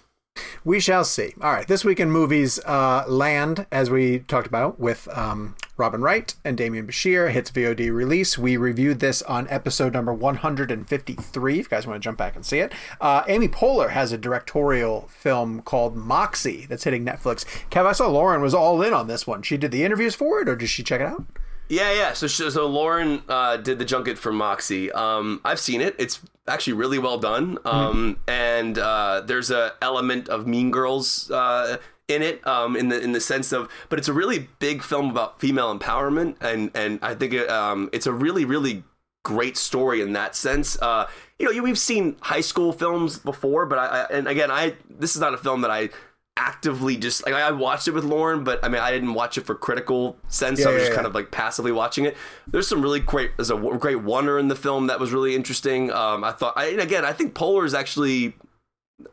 We 0.65 0.79
shall 0.79 1.05
see. 1.05 1.33
All 1.41 1.51
right, 1.51 1.67
this 1.67 1.85
week 1.85 1.99
in 1.99 2.09
movies, 2.11 2.59
uh, 2.65 3.05
Land, 3.07 3.67
as 3.71 3.89
we 3.89 4.19
talked 4.19 4.47
about 4.47 4.79
with 4.79 5.07
um, 5.15 5.55
Robin 5.75 6.01
Wright 6.01 6.35
and 6.45 6.57
Demian 6.57 6.85
Bichir, 6.85 7.31
hits 7.31 7.49
VOD 7.49 7.91
release. 7.91 8.37
We 8.37 8.57
reviewed 8.57 8.99
this 8.99 9.23
on 9.23 9.47
episode 9.49 9.93
number 9.93 10.13
153. 10.13 11.53
If 11.53 11.65
you 11.65 11.69
guys 11.69 11.87
want 11.87 12.01
to 12.01 12.05
jump 12.05 12.17
back 12.17 12.35
and 12.35 12.45
see 12.45 12.59
it, 12.59 12.73
uh, 13.01 13.23
Amy 13.27 13.47
Poehler 13.47 13.89
has 13.89 14.11
a 14.11 14.17
directorial 14.17 15.07
film 15.07 15.61
called 15.61 15.95
Moxie 15.95 16.67
that's 16.67 16.83
hitting 16.83 17.03
Netflix. 17.03 17.43
Kev, 17.71 17.87
I 17.87 17.93
saw 17.93 18.07
Lauren 18.07 18.41
was 18.41 18.53
all 18.53 18.83
in 18.83 18.93
on 18.93 19.07
this 19.07 19.25
one. 19.25 19.41
She 19.41 19.57
did 19.57 19.71
the 19.71 19.83
interviews 19.83 20.13
for 20.13 20.41
it, 20.41 20.47
or 20.47 20.55
did 20.55 20.69
she 20.69 20.83
check 20.83 21.01
it 21.01 21.07
out? 21.07 21.25
Yeah, 21.69 21.91
yeah. 21.91 22.13
So, 22.13 22.27
so 22.27 22.67
Lauren 22.67 23.23
uh, 23.27 23.57
did 23.57 23.79
the 23.79 23.85
junket 23.85 24.19
for 24.19 24.31
Moxie. 24.31 24.91
Um, 24.91 25.41
I've 25.43 25.59
seen 25.59 25.81
it. 25.81 25.95
It's 25.97 26.19
actually 26.47 26.73
really 26.73 26.99
well 26.99 27.17
done. 27.17 27.57
Um, 27.65 28.17
and 28.27 28.77
uh, 28.77 29.23
there's 29.25 29.49
a 29.49 29.73
element 29.81 30.29
of 30.29 30.45
Mean 30.45 30.71
Girls 30.71 31.31
uh, 31.31 31.77
in 32.07 32.21
it, 32.21 32.45
um, 32.45 32.75
in 32.75 32.89
the 32.89 32.99
in 32.99 33.11
the 33.11 33.21
sense 33.21 33.51
of, 33.51 33.69
but 33.89 33.99
it's 33.99 34.07
a 34.07 34.13
really 34.13 34.49
big 34.59 34.83
film 34.83 35.09
about 35.09 35.39
female 35.39 35.77
empowerment, 35.77 36.35
and 36.41 36.71
and 36.75 36.99
I 37.01 37.15
think 37.15 37.33
it, 37.33 37.49
um, 37.49 37.89
it's 37.93 38.07
a 38.07 38.13
really 38.13 38.45
really 38.45 38.83
great 39.23 39.57
story 39.57 40.01
in 40.01 40.13
that 40.13 40.35
sense. 40.35 40.77
Uh, 40.81 41.07
you 41.39 41.53
know, 41.53 41.63
we've 41.63 41.79
seen 41.79 42.17
high 42.21 42.41
school 42.41 42.73
films 42.73 43.17
before, 43.17 43.65
but 43.65 43.79
I, 43.79 43.85
I 43.85 44.03
and 44.11 44.27
again, 44.27 44.51
I 44.51 44.75
this 44.89 45.15
is 45.15 45.21
not 45.21 45.33
a 45.33 45.37
film 45.37 45.61
that 45.61 45.71
I 45.71 45.89
actively 46.35 46.97
just 46.97 47.25
like 47.25 47.35
I 47.35 47.51
watched 47.51 47.87
it 47.87 47.91
with 47.91 48.03
Lauren, 48.03 48.43
but 48.43 48.63
I 48.63 48.69
mean 48.69 48.81
I 48.81 48.91
didn't 48.91 49.13
watch 49.13 49.37
it 49.37 49.45
for 49.45 49.55
critical 49.55 50.17
sense. 50.27 50.59
Yeah, 50.59 50.69
I 50.69 50.73
was 50.73 50.81
yeah, 50.81 50.87
just 50.87 50.95
kind 50.95 51.07
of 51.07 51.15
like 51.15 51.31
passively 51.31 51.71
watching 51.71 52.05
it. 52.05 52.17
There's 52.47 52.67
some 52.67 52.81
really 52.81 52.99
great. 52.99 53.31
There's 53.37 53.51
a 53.51 53.57
great 53.57 54.01
wonder 54.01 54.39
in 54.39 54.47
the 54.47 54.55
film 54.55 54.87
that 54.87 54.99
was 54.99 55.11
really 55.11 55.35
interesting. 55.35 55.91
Um, 55.91 56.23
I 56.23 56.31
thought, 56.31 56.53
I, 56.55 56.67
and 56.67 56.81
again, 56.81 57.05
I 57.05 57.13
think 57.13 57.33
Poehler 57.33 57.65
is 57.65 57.73
actually. 57.73 58.35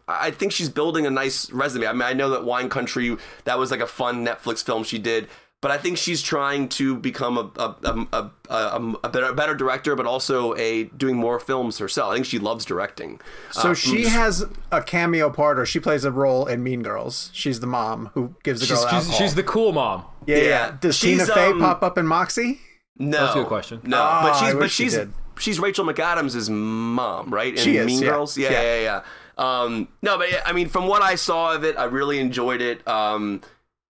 I 0.07 0.31
think 0.31 0.53
she's 0.53 0.69
building 0.69 1.07
a 1.07 1.11
nice 1.11 1.51
resume. 1.51 1.87
I 1.87 1.93
mean, 1.93 2.03
I 2.03 2.13
know 2.13 2.31
that 2.31 2.45
Wine 2.45 2.69
Country 2.69 3.17
that 3.45 3.59
was 3.59 3.71
like 3.71 3.81
a 3.81 3.87
fun 3.87 4.25
Netflix 4.25 4.63
film 4.65 4.85
she 4.85 4.99
did, 4.99 5.29
but 5.63 5.71
I 5.71 5.79
think 5.79 5.99
she's 5.99 6.23
trying 6.23 6.69
to 6.71 6.97
become 6.97 7.37
a 7.39 7.51
a, 7.57 7.77
a, 7.85 8.07
a, 8.13 8.31
a, 8.55 8.95
a 9.05 9.09
better, 9.09 9.27
a 9.27 9.35
better 9.35 9.55
director, 9.55 9.97
but 9.97 10.07
also 10.07 10.55
a 10.57 10.85
doing 10.85 11.17
more 11.17 11.41
films 11.41 11.79
herself. 11.79 12.13
I 12.13 12.15
think 12.15 12.27
she 12.27 12.39
loves 12.39 12.65
directing. 12.65 13.21
So 13.51 13.71
Uh, 13.71 13.75
she 13.75 14.05
has 14.07 14.45
a 14.71 14.83
cameo 14.83 15.31
part, 15.31 15.59
or 15.59 15.67
she 15.67 15.81
plays 15.81 16.05
a 16.05 16.13
role 16.13 16.47
in 16.47 16.63
Mean 16.63 16.83
Girls. 16.83 17.31
She's 17.33 17.61
the 17.61 17.67
mom 17.67 18.11
who 18.15 18.35
gives 18.43 18.61
the 18.61 18.67
girl 18.67 18.77
She's, 18.77 18.85
she's, 18.85 18.95
alcohol. 18.95 19.19
she's 19.19 19.35
the 19.35 19.43
cool 19.43 19.73
mom. 19.73 20.05
yeah, 20.27 20.37
yeah. 20.37 20.43
Yeah. 20.45 20.77
Does 20.81 21.01
Tina 21.01 21.25
She's, 21.25 21.35
Fey 21.35 21.47
um, 21.51 21.59
pop 21.61 21.83
up 21.83 21.97
in 21.99 22.07
Moxie? 22.07 22.61
No, 22.99 23.19
That's 23.23 23.35
a 23.35 23.39
good 23.39 23.47
question. 23.49 23.81
No, 23.83 23.97
Ah, 23.99 24.21
but 24.23 24.39
she's 24.39 24.53
but 24.53 24.61
wish 24.63 24.73
she 24.75 24.83
she's 24.85 24.95
did. 24.95 25.13
she's 25.39 25.59
Rachel 25.59 25.87
McAdams' 25.87 26.51
mom, 26.51 27.33
right? 27.33 27.55
In 27.55 27.59
She 27.65 27.77
is, 27.79 27.87
Mean 27.87 28.03
yeah. 28.03 28.09
Girls. 28.11 28.37
Yeah, 28.37 28.51
Yeah. 28.51 28.63
yeah, 28.63 28.81
yeah. 28.83 29.03
Um, 29.41 29.89
no, 30.03 30.19
but 30.19 30.29
I 30.45 30.53
mean, 30.53 30.69
from 30.69 30.87
what 30.87 31.03
I 31.03 31.15
saw 31.15 31.55
of 31.55 31.65
it, 31.65 31.77
I 31.79 31.85
really 31.85 32.19
enjoyed 32.19 32.61
it. 32.61 32.87
Um, 32.87 33.41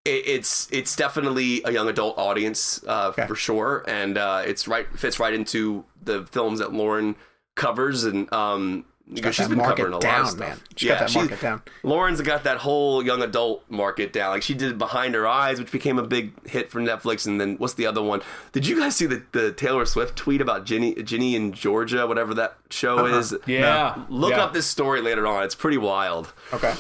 it 0.05 0.23
it's 0.27 0.69
it's 0.71 0.95
definitely 0.97 1.61
a 1.65 1.73
young 1.73 1.89
adult 1.89 2.17
audience 2.19 2.83
uh, 2.87 3.09
Okay. 3.13 3.27
for 3.27 3.35
sure, 3.35 3.85
and 3.89 4.17
uh, 4.17 4.43
it's 4.47 4.69
right 4.69 4.87
fits 4.97 5.19
right 5.19 5.35
into 5.35 5.85
the 6.03 6.25
films 6.27 6.61
that 6.61 6.73
Lauren 6.73 7.17
covers, 7.57 8.05
and 8.05 8.33
um, 8.33 8.85
because 9.11 9.23
got 9.23 9.35
she's 9.35 9.45
that 9.47 9.49
been 9.51 9.59
market 9.59 9.77
covering 9.77 9.93
a 9.93 9.97
lot 9.97 10.03
down, 10.03 10.21
of 10.23 10.29
stuff. 10.29 10.39
man. 10.41 10.61
She's 10.77 10.89
got 10.89 11.01
that 11.01 11.15
market 11.15 11.41
down. 11.41 11.63
Lauren's 11.83 12.21
got 12.21 12.45
that 12.45 12.59
whole 12.59 13.05
young 13.05 13.23
adult 13.23 13.65
market 13.69 14.13
down. 14.13 14.31
Like 14.31 14.43
she 14.43 14.55
did 14.55 14.79
Behind 14.79 15.15
Her 15.15 15.27
Eyes, 15.27 15.59
which 15.59 15.73
became 15.73 15.99
a 15.99 16.03
big 16.07 16.33
hit 16.49 16.71
for 16.71 16.81
Netflix. 16.81 17.27
And 17.27 17.41
then 17.41 17.57
what's 17.57 17.75
the 17.75 17.87
other 17.87 18.03
one? 18.03 18.23
Did 18.53 18.67
you 18.67 18.79
guys 18.79 18.97
see 18.97 19.07
the, 19.07 19.23
the 19.33 19.53
Taylor 19.53 19.85
Swift 19.85 20.17
tweet 20.17 20.41
about 20.41 20.65
Ginny 20.65 20.95
Ginny 21.03 21.35
in 21.35 21.53
Georgia, 21.53 22.07
whatever 22.07 22.35
that 22.35 22.57
show 22.71 23.05
is? 23.07 23.35
Yeah. 23.47 24.05
Look 24.09 24.31
Yeah. 24.31 24.45
up 24.45 24.53
this 24.53 24.67
story 24.67 25.01
later 25.03 25.27
on. 25.27 25.43
It's 25.45 25.55
pretty 25.55 25.79
wild. 25.79 26.33
Okay. 26.53 26.75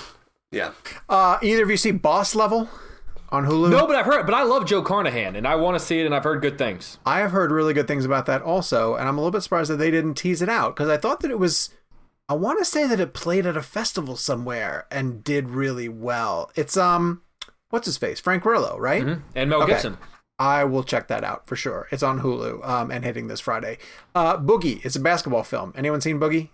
Yeah. 0.52 0.72
Uh, 1.08 1.38
either 1.42 1.62
of 1.64 1.70
you 1.70 1.76
see 1.76 1.90
Boss 1.92 2.34
Level 2.34 2.68
on 3.30 3.46
Hulu? 3.46 3.70
No, 3.70 3.86
but 3.86 3.94
I've 3.94 4.06
heard. 4.06 4.26
But 4.26 4.34
I 4.34 4.42
love 4.42 4.66
Joe 4.66 4.82
Carnahan, 4.82 5.36
and 5.36 5.46
I 5.46 5.54
want 5.54 5.78
to 5.78 5.84
see 5.84 6.00
it, 6.00 6.06
and 6.06 6.12
I've 6.14 6.24
heard 6.24 6.42
good 6.42 6.58
things. 6.58 6.98
I 7.06 7.20
have 7.20 7.30
heard 7.30 7.52
really 7.52 7.72
good 7.72 7.86
things 7.86 8.04
about 8.04 8.26
that 8.26 8.42
also, 8.42 8.96
and 8.96 9.08
I'm 9.08 9.16
a 9.16 9.20
little 9.20 9.30
bit 9.30 9.42
surprised 9.42 9.70
that 9.70 9.76
they 9.76 9.90
didn't 9.92 10.14
tease 10.14 10.42
it 10.42 10.48
out 10.48 10.74
because 10.74 10.88
I 10.88 10.96
thought 10.96 11.20
that 11.20 11.30
it 11.30 11.38
was. 11.38 11.70
I 12.30 12.34
want 12.34 12.60
to 12.60 12.64
say 12.64 12.86
that 12.86 13.00
it 13.00 13.12
played 13.12 13.44
at 13.44 13.56
a 13.56 13.62
festival 13.62 14.16
somewhere 14.16 14.86
and 14.90 15.22
did 15.24 15.50
really 15.50 15.88
well. 15.88 16.50
It's 16.54 16.76
um, 16.76 17.22
what's 17.70 17.86
his 17.86 17.98
face, 17.98 18.20
Frank 18.20 18.44
Grillo, 18.44 18.78
right? 18.78 19.04
And 19.34 19.50
Mel 19.50 19.62
Okay. 19.64 19.72
Gibson. 19.72 19.98
I 20.38 20.64
will 20.64 20.84
check 20.84 21.08
that 21.08 21.22
out 21.24 21.46
for 21.46 21.56
sure. 21.56 21.86
It's 21.90 22.02
on 22.04 22.20
Hulu 22.20 22.66
um, 22.66 22.90
and 22.90 23.04
hitting 23.04 23.26
this 23.26 23.40
Friday. 23.40 23.76
Uh, 24.14 24.38
Boogie. 24.38 24.82
It's 24.84 24.96
a 24.96 25.00
basketball 25.00 25.42
film. 25.42 25.74
Anyone 25.76 26.00
seen 26.00 26.18
Boogie? 26.18 26.48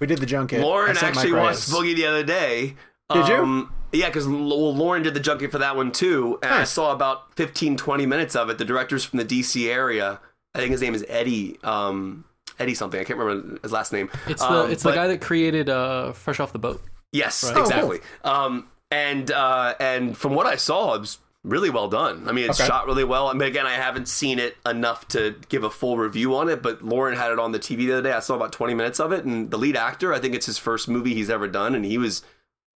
We 0.00 0.06
did 0.06 0.18
the 0.18 0.26
junket. 0.26 0.60
Lauren 0.60 0.96
actually 0.98 1.32
watched 1.32 1.70
Boogie 1.70 1.94
the 1.94 2.04
other 2.06 2.24
day. 2.24 2.74
Did 3.10 3.28
you? 3.28 3.34
Um, 3.36 3.72
yeah, 3.92 4.08
because 4.08 4.26
Lauren 4.26 5.02
did 5.04 5.14
the 5.14 5.20
junket 5.20 5.52
for 5.52 5.58
that 5.58 5.76
one 5.76 5.92
too, 5.92 6.38
and 6.42 6.52
I 6.52 6.64
saw 6.64 6.90
about 6.92 7.34
15, 7.36 7.76
20 7.76 8.04
minutes 8.06 8.34
of 8.34 8.50
it. 8.50 8.58
The 8.58 8.64
director's 8.64 9.04
from 9.04 9.20
the 9.20 9.24
DC 9.24 9.68
area. 9.72 10.20
I 10.54 10.58
think 10.58 10.72
his 10.72 10.80
name 10.82 10.94
is 10.94 11.04
Eddie. 11.08 11.58
Um, 11.62 12.24
Eddie 12.58 12.74
something. 12.74 13.00
I 13.00 13.04
can't 13.04 13.18
remember 13.18 13.58
his 13.62 13.72
last 13.72 13.92
name. 13.92 14.10
It's 14.26 14.42
the 14.42 14.48
Um, 14.50 14.70
it's 14.70 14.82
but- 14.82 14.90
the 14.90 14.96
guy 14.96 15.06
that 15.08 15.20
created 15.20 15.68
uh, 15.68 16.12
Fresh 16.12 16.40
Off 16.40 16.52
the 16.52 16.58
Boat. 16.58 16.82
Yes, 17.12 17.44
Oh, 17.54 17.60
exactly. 17.62 18.00
Um, 18.24 18.66
and 18.90 19.30
uh, 19.30 19.74
and 19.80 20.16
from 20.16 20.34
what 20.34 20.46
I 20.46 20.56
saw, 20.56 20.94
it 20.94 21.00
was 21.00 21.18
really 21.44 21.68
well 21.70 21.88
done. 21.88 22.26
I 22.28 22.32
mean, 22.32 22.48
it's 22.48 22.58
Okay. 22.60 22.66
shot 22.68 22.86
really 22.86 23.04
well. 23.04 23.28
I 23.28 23.32
mean, 23.34 23.42
again, 23.48 23.66
I 23.66 23.74
haven't 23.74 24.08
seen 24.08 24.38
it 24.38 24.56
enough 24.66 25.06
to 25.08 25.34
give 25.48 25.62
a 25.62 25.70
full 25.70 25.96
review 25.98 26.34
on 26.36 26.48
it, 26.48 26.62
but 26.62 26.82
Lauren 26.82 27.16
had 27.16 27.30
it 27.32 27.38
on 27.38 27.52
the 27.52 27.58
TV 27.58 27.86
the 27.86 27.92
other 27.94 28.02
day. 28.02 28.12
I 28.12 28.20
saw 28.20 28.34
about 28.34 28.52
twenty 28.52 28.74
minutes 28.74 28.98
of 28.98 29.12
it, 29.12 29.24
and 29.24 29.50
the 29.50 29.58
lead 29.58 29.76
actor, 29.76 30.12
I 30.12 30.18
think 30.18 30.34
it's 30.34 30.46
his 30.46 30.58
first 30.58 30.88
movie 30.88 31.14
he's 31.14 31.30
ever 31.30 31.46
done, 31.46 31.74
and 31.74 31.84
he 31.84 31.98
was 31.98 32.22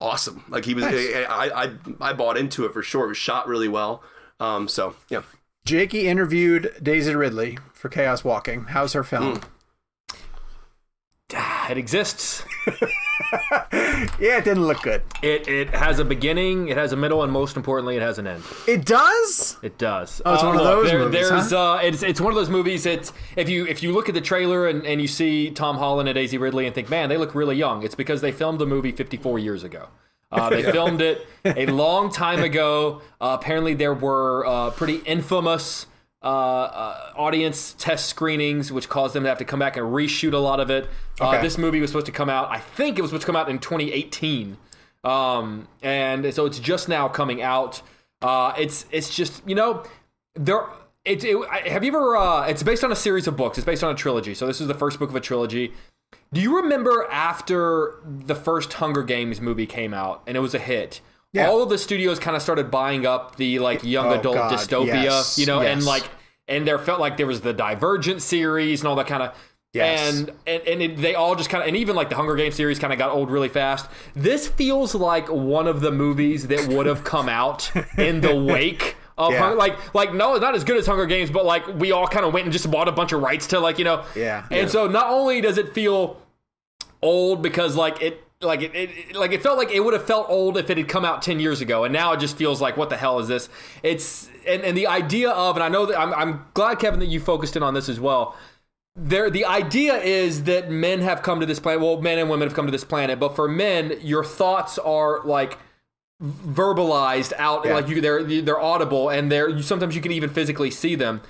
awesome. 0.01 0.43
Like 0.49 0.65
he 0.65 0.73
was, 0.73 0.83
Nice. 0.85 1.25
I, 1.29 1.49
I 1.65 1.71
I 2.09 2.13
bought 2.13 2.37
into 2.37 2.65
it 2.65 2.73
for 2.73 2.83
sure. 2.83 3.05
It 3.05 3.09
was 3.09 3.17
shot 3.17 3.47
really 3.47 3.67
well. 3.69 4.03
Um, 4.39 4.67
so 4.67 4.95
yeah, 5.09 5.21
Jakey 5.65 6.07
interviewed 6.07 6.73
Daisy 6.83 7.15
Ridley 7.15 7.57
for 7.73 7.89
Chaos 7.89 8.23
Walking. 8.23 8.65
How's 8.65 8.93
her 8.93 9.03
film? 9.03 9.41
It 11.31 11.77
exists. 11.77 12.43
Yeah, 14.19 14.37
it 14.37 14.43
didn't 14.45 14.65
look 14.65 14.81
good. 14.83 15.01
It 15.21 15.47
it 15.47 15.69
has 15.71 15.99
a 15.99 16.05
beginning, 16.05 16.69
it 16.69 16.77
has 16.77 16.91
a 16.91 16.95
middle, 16.95 17.23
and 17.23 17.31
most 17.31 17.57
importantly, 17.57 17.95
it 17.97 18.01
has 18.01 18.19
an 18.19 18.27
end. 18.27 18.43
It 18.67 18.85
does. 18.85 19.57
It 19.63 19.77
does. 19.77 20.21
Oh, 20.23 20.33
it's 20.35 20.43
one 20.43 20.55
of 20.55 20.63
those 20.63 20.87
there- 20.89 20.99
movies, 20.99 21.29
There's 21.29 21.51
huh? 21.51 21.73
uh, 21.73 21.77
it's 21.77 22.03
it's 22.03 22.21
one 22.21 22.31
of 22.31 22.35
those 22.35 22.49
movies. 22.49 22.85
It's 22.85 23.11
if 23.35 23.49
you 23.49 23.65
if 23.65 23.81
you 23.83 23.91
look 23.91 24.07
at 24.07 24.15
the 24.15 24.21
trailer 24.21 24.67
and, 24.67 24.85
and 24.85 25.01
you 25.01 25.07
see 25.07 25.49
Tom 25.49 25.77
Holland 25.77 26.07
and 26.07 26.15
Daisy 26.15 26.37
Ridley 26.37 26.67
and 26.67 26.75
think, 26.75 26.89
man, 26.89 27.09
they 27.09 27.17
look 27.17 27.33
really 27.35 27.55
young. 27.55 27.83
It's 27.83 27.95
because 27.95 28.21
they 28.21 28.31
filmed 28.31 28.59
the 28.59 28.65
movie 28.67 28.91
54 28.91 29.39
years 29.39 29.63
ago. 29.63 29.87
Uh, 30.31 30.49
they 30.51 30.63
filmed 30.71 31.01
it 31.01 31.25
a 31.43 31.65
long 31.65 32.11
time 32.11 32.43
ago. 32.43 33.01
Uh, 33.19 33.35
apparently, 33.39 33.73
there 33.73 33.93
were 33.95 34.45
uh, 34.45 34.69
pretty 34.71 34.97
infamous 34.97 35.87
uh, 36.23 36.25
uh, 36.25 37.13
audience 37.15 37.75
test 37.77 38.07
screenings, 38.07 38.71
which 38.71 38.89
caused 38.89 39.13
them 39.13 39.23
to 39.23 39.29
have 39.29 39.37
to 39.37 39.45
come 39.45 39.59
back 39.59 39.77
and 39.77 39.85
reshoot 39.85 40.33
a 40.33 40.37
lot 40.37 40.59
of 40.59 40.69
it. 40.69 40.89
Uh, 41.19 41.41
this 41.41 41.57
movie 41.57 41.79
was 41.79 41.91
supposed 41.91 42.07
to 42.07 42.11
come 42.11 42.29
out. 42.29 42.49
I 42.49 42.59
think 42.59 42.97
it 42.97 43.01
was 43.01 43.11
supposed 43.11 43.21
to 43.21 43.27
come 43.27 43.35
out 43.35 43.49
in 43.49 43.59
2018, 43.59 44.57
um, 45.03 45.67
and 45.83 46.33
so 46.33 46.45
it's 46.45 46.59
just 46.59 46.89
now 46.89 47.07
coming 47.07 47.41
out. 47.41 47.81
Uh, 48.21 48.53
it's 48.57 48.85
it's 48.91 49.15
just 49.15 49.47
you 49.47 49.55
know 49.55 49.83
there. 50.35 50.65
It, 51.05 51.23
it, 51.23 51.47
have 51.67 51.83
you 51.83 51.91
ever? 51.91 52.17
Uh, 52.17 52.47
it's 52.47 52.63
based 52.63 52.83
on 52.83 52.91
a 52.91 52.95
series 52.95 53.27
of 53.27 53.37
books. 53.37 53.57
It's 53.57 53.65
based 53.65 53.83
on 53.83 53.93
a 53.93 53.95
trilogy. 53.95 54.33
So 54.33 54.47
this 54.47 54.59
is 54.59 54.67
the 54.67 54.73
first 54.73 54.99
book 54.99 55.09
of 55.09 55.15
a 55.15 55.21
trilogy. 55.21 55.73
Do 56.33 56.41
you 56.41 56.57
remember 56.57 57.07
after 57.09 58.01
the 58.05 58.35
first 58.35 58.73
Hunger 58.73 59.03
Games 59.03 59.39
movie 59.39 59.65
came 59.65 59.93
out 59.93 60.23
and 60.27 60.35
it 60.35 60.41
was 60.41 60.53
a 60.53 60.59
hit? 60.59 60.99
Yeah. 61.37 61.49
All 61.49 61.63
of 61.63 61.69
the 61.69 61.77
studios 61.77 62.19
kind 62.19 62.35
of 62.35 62.41
started 62.41 62.69
buying 62.69 63.05
up 63.05 63.35
the 63.37 63.59
like 63.59 63.83
young 63.83 64.07
Oh, 64.07 64.19
adult 64.19 64.35
God, 64.35 64.51
dystopia, 64.53 65.03
yes, 65.03 65.37
you 65.37 65.45
know, 65.45 65.61
and 65.61 65.83
like 65.85 66.03
and 66.47 66.67
there 66.67 66.79
felt 66.79 66.99
like 66.99 67.17
there 67.17 67.27
was 67.27 67.41
the 67.41 67.53
Divergent 67.53 68.21
series 68.21 68.81
and 68.81 68.87
all 68.87 68.95
that 68.95 69.07
kind 69.07 69.23
of. 69.23 69.35
Yes. 69.73 70.13
And 70.13 70.31
and, 70.47 70.63
and 70.67 70.81
it, 70.81 70.97
they 70.97 71.13
all 71.15 71.35
just 71.35 71.49
kind 71.49 71.61
of 71.61 71.67
and 71.67 71.77
even 71.77 71.95
like 71.95 72.09
the 72.09 72.15
Hunger 72.15 72.35
Games 72.35 72.55
series 72.55 72.79
kind 72.79 72.91
of 72.93 72.97
got 72.99 73.11
old 73.11 73.29
really 73.29 73.49
fast. 73.49 73.89
This 74.15 74.47
feels 74.47 74.95
like 74.95 75.29
one 75.29 75.67
of 75.67 75.81
the 75.81 75.91
movies 75.91 76.47
that 76.47 76.67
would 76.69 76.85
have 76.85 77.03
come 77.03 77.29
out 77.29 77.69
in 77.97 78.21
the 78.21 78.35
wake 78.53 78.95
of 79.17 79.33
Yeah. 79.33 79.39
Hunger, 79.39 79.55
like 79.57 79.93
like 79.93 80.13
no, 80.13 80.33
it's 80.35 80.41
not 80.41 80.55
as 80.55 80.63
good 80.63 80.77
as 80.77 80.87
Hunger 80.87 81.05
Games, 81.05 81.29
but 81.29 81.45
like 81.45 81.67
we 81.75 81.91
all 81.91 82.07
kind 82.07 82.25
of 82.25 82.33
went 82.33 82.45
and 82.45 82.53
just 82.53 82.71
bought 82.71 82.87
a 82.87 82.91
bunch 82.91 83.11
of 83.11 83.21
rights 83.21 83.47
to 83.47 83.59
like 83.59 83.77
you 83.77 83.85
know. 83.85 84.03
Yeah. 84.15 84.47
And 84.49 84.69
so 84.69 84.87
not 84.87 85.11
only 85.11 85.41
does 85.41 85.57
it 85.57 85.73
feel 85.73 86.21
old 87.01 87.43
because 87.43 87.75
like 87.75 88.01
it 88.01 88.23
like 88.41 88.61
it, 88.61 88.75
it 88.75 89.15
like 89.15 89.31
it 89.31 89.41
felt 89.41 89.57
like 89.57 89.71
it 89.71 89.79
would 89.79 89.93
have 89.93 90.05
felt 90.05 90.29
old 90.29 90.57
if 90.57 90.69
it 90.69 90.77
had 90.77 90.87
come 90.87 91.03
out 91.03 91.21
10 91.23 91.39
years 91.39 91.59
ago 91.59 91.83
and 91.85 91.91
now 91.93 92.13
it 92.13 92.19
just 92.19 92.37
feels 92.37 92.61
like 92.61 92.77
what 92.77 92.89
the 92.89 92.97
hell 92.97 93.19
is 93.19 93.27
this? 93.27 93.49
It's 93.81 94.29
and, 94.47 94.61
and 94.61 94.77
the 94.77 94.85
idea 94.87 95.31
of 95.31 95.55
and 95.55 95.63
i 95.63 95.69
know 95.69 95.85
that 95.87 95.99
I'm, 95.99 96.13
I'm 96.13 96.45
glad 96.53 96.77
kevin 96.79 96.99
that 96.99 97.07
you 97.07 97.19
focused 97.19 97.55
in 97.55 97.63
on 97.63 97.73
this 97.73 97.89
as 97.89 97.99
well. 97.99 98.35
There 98.95 99.29
the 99.29 99.45
idea 99.45 99.95
is 99.97 100.43
that 100.43 100.69
men 100.69 101.01
have 101.01 101.21
come 101.23 101.39
to 101.39 101.45
this 101.45 101.59
planet 101.59 101.81
well 101.81 101.99
men 102.01 102.19
and 102.19 102.29
women 102.29 102.47
have 102.47 102.55
come 102.55 102.65
to 102.67 102.71
this 102.71 102.83
planet 102.83 103.19
but 103.19 103.35
for 103.35 103.47
men 103.47 103.97
your 104.01 104.23
thoughts 104.23 104.77
are 104.79 105.23
like 105.25 105.57
verbalized 106.23 107.33
out 107.37 107.65
Yeah. 107.65 107.73
like 107.75 107.87
you 107.87 108.01
they're 108.01 108.23
they're 108.23 108.59
audible 108.59 109.09
and 109.09 109.31
they're 109.31 109.49
you, 109.49 109.61
sometimes 109.61 109.95
you 109.95 110.01
can 110.01 110.11
even 110.11 110.29
physically 110.29 110.71
see 110.71 110.95
them. 110.95 111.21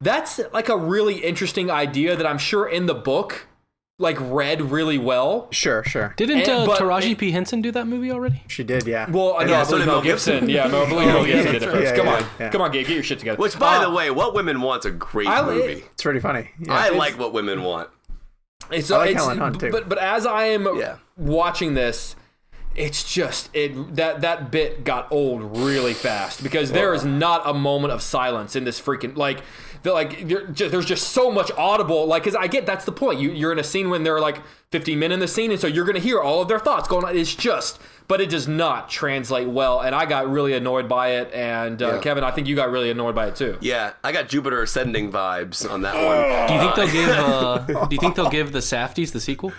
That's 0.00 0.40
like 0.52 0.68
a 0.68 0.76
really 0.76 1.18
interesting 1.18 1.70
idea 1.70 2.16
that 2.16 2.26
i'm 2.26 2.38
sure 2.38 2.68
in 2.68 2.86
the 2.86 2.94
book 2.94 3.46
like 4.02 4.18
read 4.20 4.60
really 4.60 4.98
well 4.98 5.48
Sure, 5.50 5.82
sure. 5.84 6.12
Didn't 6.18 6.40
And- 6.40 6.48
uh, 6.50 6.66
but 6.66 6.78
Taraji 6.78 7.12
it- 7.12 7.18
P 7.18 7.30
Henson 7.30 7.62
do 7.62 7.70
that 7.72 7.86
movie 7.86 8.10
already? 8.10 8.42
She 8.48 8.62
did, 8.64 8.86
yeah. 8.86 9.08
well, 9.10 9.38
no, 9.40 9.46
yeah, 9.46 9.60
I 9.60 9.62
so 9.64 9.70
believe 9.70 9.80
did 9.82 9.86
Mel 9.86 9.94
Mel 9.96 10.02
Gibson. 10.02 10.32
Gibson. 10.34 10.48
Yeah, 10.50 10.66
no, 10.66 10.82
I 10.82 10.88
believe 10.88 11.06
Mel 11.08 11.24
Gibson 11.24 11.52
did 11.52 11.62
it 11.62 11.66
right. 11.66 11.74
first. 11.74 11.84
Yeah, 11.84 11.96
Come 11.96 12.06
yeah, 12.06 12.14
on, 12.16 12.24
yeah. 12.40 12.48
come 12.50 12.60
on, 12.62 12.70
Gabe, 12.72 12.86
get 12.86 12.94
your 12.94 13.02
shit 13.02 13.18
together. 13.20 13.38
which 13.38 13.58
by 13.58 13.76
Uh, 13.76 13.88
the 13.88 13.90
way, 13.94 14.10
What 14.10 14.34
Women 14.34 14.60
Want's 14.60 14.84
a 14.84 14.90
great 14.90 15.28
I- 15.28 15.42
movie. 15.42 15.84
it's 15.92 16.02
pretty 16.02 16.20
funny. 16.20 16.50
Yeah. 16.60 16.74
I 16.74 16.88
like 16.90 17.18
What 17.18 17.32
Women 17.32 17.62
Want. 17.62 17.88
It's, 18.70 18.90
I 18.90 18.98
like 18.98 19.10
it's- 19.10 19.22
Helen 19.22 19.38
Hunt, 19.38 19.60
too. 19.60 19.70
But 19.70 19.88
but 19.88 19.98
as 19.98 20.26
I 20.26 20.44
am 20.46 20.68
Yeah. 20.78 20.96
watching 21.16 21.74
this, 21.74 22.16
it's 22.74 23.04
just 23.12 23.50
it 23.54 23.96
that 23.96 24.22
that 24.22 24.50
bit 24.50 24.82
got 24.84 25.06
old 25.10 25.58
really 25.58 25.92
fast 25.92 26.42
because 26.42 26.72
there 26.72 26.94
is 26.94 27.04
not 27.04 27.42
a 27.44 27.52
moment 27.52 27.92
of 27.92 28.00
silence 28.02 28.56
in 28.56 28.64
this 28.64 28.80
freaking 28.80 29.16
like. 29.16 29.40
The, 29.82 29.92
like 29.92 30.28
you're 30.30 30.46
just, 30.46 30.70
there's 30.70 30.86
just 30.86 31.08
so 31.08 31.30
much 31.30 31.50
audible 31.58 32.06
like 32.06 32.22
because 32.22 32.36
I 32.36 32.46
get 32.46 32.66
that's 32.66 32.84
the 32.84 32.92
point 32.92 33.18
you 33.18 33.30
you're 33.32 33.50
in 33.50 33.58
a 33.58 33.64
scene 33.64 33.90
when 33.90 34.04
there 34.04 34.14
are 34.14 34.20
like 34.20 34.40
50 34.70 34.94
men 34.94 35.10
in 35.10 35.18
the 35.18 35.26
scene 35.26 35.50
and 35.50 35.58
so 35.60 35.66
you're 35.66 35.84
gonna 35.84 35.98
hear 35.98 36.20
all 36.20 36.40
of 36.40 36.46
their 36.46 36.60
thoughts 36.60 36.86
going 36.86 37.04
on 37.04 37.16
it's 37.16 37.34
just 37.34 37.80
but 38.06 38.20
it 38.20 38.30
does 38.30 38.46
not 38.46 38.88
translate 38.88 39.48
well 39.48 39.80
and 39.80 39.92
I 39.92 40.06
got 40.06 40.30
really 40.30 40.52
annoyed 40.52 40.88
by 40.88 41.14
it 41.16 41.32
and 41.34 41.82
uh, 41.82 41.94
Yeah. 41.94 42.00
Kevin 42.00 42.22
I 42.22 42.30
think 42.30 42.46
you 42.46 42.54
got 42.54 42.70
really 42.70 42.90
annoyed 42.92 43.16
by 43.16 43.26
it 43.26 43.34
too 43.34 43.58
Yeah, 43.60 43.92
I 44.04 44.12
got 44.12 44.28
Jupiter 44.28 44.62
Ascending 44.62 45.10
vibes 45.10 45.68
on 45.68 45.82
that 45.82 45.94
one. 45.96 46.46
Do 46.48 46.54
you 46.54 46.60
think 46.60 46.74
they'll 46.76 46.92
give? 46.92 47.08
Uh, 47.08 47.86
do 47.88 47.94
you 47.96 48.00
think 48.00 48.14
they'll 48.14 48.30
give 48.30 48.52
the 48.52 48.60
Safties 48.60 49.10
the 49.10 49.20
sequel? 49.20 49.52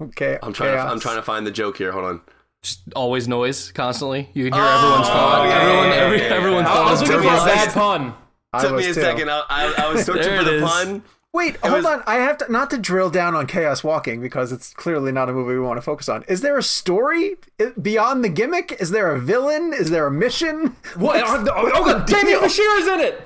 Okay. 0.00 0.38
I'm 0.42 0.52
trying. 0.52 0.74
To. 0.76 0.80
I'm 0.82 1.00
trying 1.00 1.16
to 1.16 1.22
find 1.22 1.46
the 1.46 1.50
joke 1.50 1.76
here. 1.78 1.92
Hold 1.92 2.04
on. 2.04 2.20
Just 2.62 2.80
always 2.94 3.26
noise 3.28 3.72
constantly. 3.72 4.28
You 4.34 4.44
can 4.44 4.52
hear 4.52 4.62
everyone's 4.62 5.06
thought. 5.08 5.46
yeah, 5.48 5.54
everyone, 5.60 5.88
yeah, 5.88 5.94
every, 5.94 6.18
yeah, 6.18 6.28
yeah. 6.28 6.34
everyone 6.34 6.66
I 6.66 6.90
was 6.90 7.00
thought. 7.00 7.08
looking 7.08 7.28
for 7.28 7.34
a 7.34 7.44
bad 7.46 7.72
pun 7.72 8.14
I 8.52 8.62
Took 8.62 8.72
was 8.72 8.84
me 8.84 8.90
a 8.90 8.94
too. 8.94 9.00
second. 9.00 9.30
I, 9.30 9.42
I, 9.48 9.74
I 9.86 9.92
was 9.92 10.04
searching 10.06 10.36
for 10.36 10.44
the 10.44 10.56
is. 10.56 10.62
pun. 10.62 11.02
Wait, 11.32 11.56
hold 11.58 11.74
was- 11.74 11.86
on. 11.86 12.02
I 12.06 12.16
have 12.16 12.38
to 12.38 12.50
not 12.50 12.70
to 12.70 12.78
drill 12.78 13.08
down 13.10 13.36
on 13.36 13.46
Chaos 13.46 13.84
Walking 13.84 14.20
because 14.20 14.50
it's 14.50 14.74
clearly 14.74 15.12
not 15.12 15.28
a 15.28 15.32
movie 15.32 15.52
we 15.54 15.60
want 15.60 15.76
to 15.76 15.82
focus 15.82 16.08
on. 16.08 16.24
Is 16.24 16.40
there 16.40 16.58
a 16.58 16.62
story 16.62 17.36
beyond 17.80 18.24
the 18.24 18.28
gimmick? 18.28 18.72
Is 18.80 18.90
there 18.90 19.12
a 19.12 19.20
villain? 19.20 19.72
Is 19.72 19.90
there 19.90 20.06
a 20.06 20.10
mission? 20.10 20.74
what 20.96 21.22
oh, 21.24 21.44
oh, 21.54 21.70
oh 21.74 21.84
God, 21.92 22.08
Demian 22.08 22.40
Bichir 22.40 22.78
is 22.80 22.88
in 22.88 22.98
it 23.00 23.22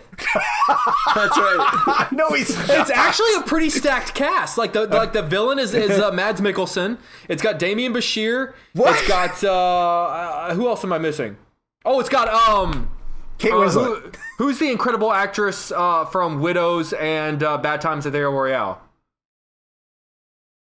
That's 1.14 1.36
right. 1.38 2.08
no, 2.12 2.28
he's 2.28 2.50
It's 2.50 2.90
actually 2.90 3.34
a 3.38 3.42
pretty 3.42 3.70
stacked 3.70 4.14
cast. 4.14 4.58
Like 4.58 4.74
the 4.74 4.86
like 4.86 5.14
the 5.14 5.22
villain 5.22 5.58
is 5.58 5.72
is 5.72 5.98
uh, 5.98 6.10
Mads 6.12 6.42
Mikkelsen. 6.42 6.98
It's 7.30 7.42
got 7.42 7.58
Demian 7.58 7.94
Bichir. 7.96 8.52
What? 8.74 8.98
It's 8.98 9.08
got 9.08 9.42
uh, 9.42 9.50
uh, 9.50 10.54
who 10.54 10.68
else 10.68 10.84
am 10.84 10.92
I 10.92 10.98
missing? 10.98 11.38
Oh, 11.86 12.00
it's 12.00 12.08
got 12.10 12.28
um. 12.28 12.90
Kate 13.38 13.52
uh, 13.52 13.56
Winslet. 13.56 13.84
who- 13.84 14.44
who's 14.44 14.58
the 14.58 14.70
incredible 14.70 15.12
actress 15.12 15.70
uh, 15.72 16.04
from 16.06 16.40
Widows 16.40 16.92
and 16.94 17.42
uh, 17.42 17.58
Bad 17.58 17.80
Times 17.80 18.06
at 18.06 18.12
the 18.12 18.20
El 18.20 18.32
Royale? 18.32 18.80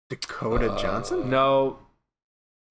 Dakota 0.09 0.75
Johnson. 0.79 1.29
No, 1.29 1.79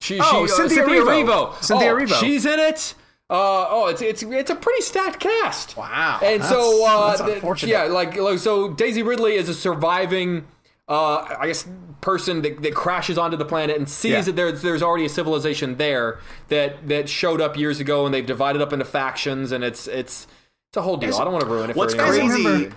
she. 0.01 0.19
Oh, 0.21 0.45
she, 0.45 0.53
uh, 0.53 0.67
Cynthia 0.67 0.83
Erivo. 0.83 1.61
Cynthia 1.63 1.91
oh, 1.91 1.95
Erivo. 1.95 2.19
She's 2.19 2.45
in 2.45 2.59
it. 2.59 2.93
Uh, 3.29 3.65
oh, 3.69 3.87
it's 3.87 4.01
it's 4.01 4.21
it's 4.23 4.51
a 4.51 4.55
pretty 4.55 4.81
stacked 4.81 5.19
cast. 5.19 5.77
Wow, 5.77 6.19
And 6.21 6.41
that's- 6.43 6.49
so, 6.49 6.85
uh, 6.85 7.15
that's 7.17 7.61
th- 7.61 7.63
yeah, 7.63 7.83
like, 7.83 8.17
like 8.17 8.39
so, 8.39 8.73
Daisy 8.73 9.03
Ridley 9.03 9.35
is 9.35 9.47
a 9.47 9.53
surviving, 9.53 10.45
uh, 10.91 11.37
I 11.39 11.47
guess, 11.47 11.65
person 12.01 12.41
that, 12.41 12.61
that 12.63 12.73
crashes 12.75 13.17
onto 13.17 13.37
the 13.37 13.45
planet 13.45 13.77
and 13.77 13.87
sees 13.87 14.11
Yeah. 14.11 14.21
that 14.21 14.35
there's 14.35 14.61
there's 14.61 14.81
already 14.83 15.05
a 15.05 15.09
civilization 15.09 15.77
there 15.77 16.19
that 16.49 16.87
that 16.89 17.07
showed 17.07 17.39
up 17.41 17.57
years 17.57 17.79
ago, 17.79 18.05
and 18.05 18.13
they've 18.13 18.25
divided 18.25 18.61
up 18.61 18.73
into 18.73 18.85
factions, 18.85 19.51
and 19.51 19.63
it's 19.63 19.87
it's 19.87 20.27
it's 20.69 20.77
a 20.77 20.81
whole 20.81 20.97
deal. 20.97 21.15
I 21.15 21.23
don't 21.23 21.33
want 21.33 21.45
to 21.45 21.49
ruin 21.51 21.69
it. 21.69 21.75
What's 21.75 21.93
for 21.93 22.01
anyone. 22.01 22.29
crazy 22.29 22.71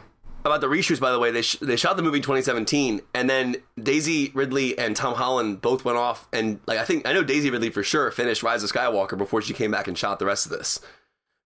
about 0.45 0.61
the 0.61 0.67
reshoots, 0.67 1.01
by 1.01 1.11
the 1.11 1.19
way, 1.19 1.31
they 1.31 1.41
sh- 1.41 1.57
they 1.63 1.75
shot 1.77 1.97
the 1.97 2.03
movie 2.03 2.19
in 2.19 2.23
2017, 2.23 3.01
and 3.15 3.31
then 3.31 3.57
Daisy 3.83 4.31
Ridley 4.35 4.79
and 4.79 4.95
Tom 4.95 5.15
Holland 5.15 5.63
both 5.63 5.85
went 5.87 5.97
off, 5.97 6.29
and 6.33 6.61
like 6.67 6.79
I 6.79 6.85
think 6.85 7.09
I 7.09 7.13
know 7.15 7.25
Daisy 7.25 7.51
Ridley 7.51 7.71
for 7.71 7.83
sure 7.83 8.11
finished 8.11 8.43
Rise 8.43 8.63
of 8.63 8.71
Skywalker 8.71 9.17
before 9.17 9.41
she 9.43 9.55
came 9.55 9.71
back 9.71 9.89
and 9.89 9.97
shot 9.97 10.19
the 10.19 10.27
rest 10.27 10.45
of 10.47 10.53
this. 10.53 10.81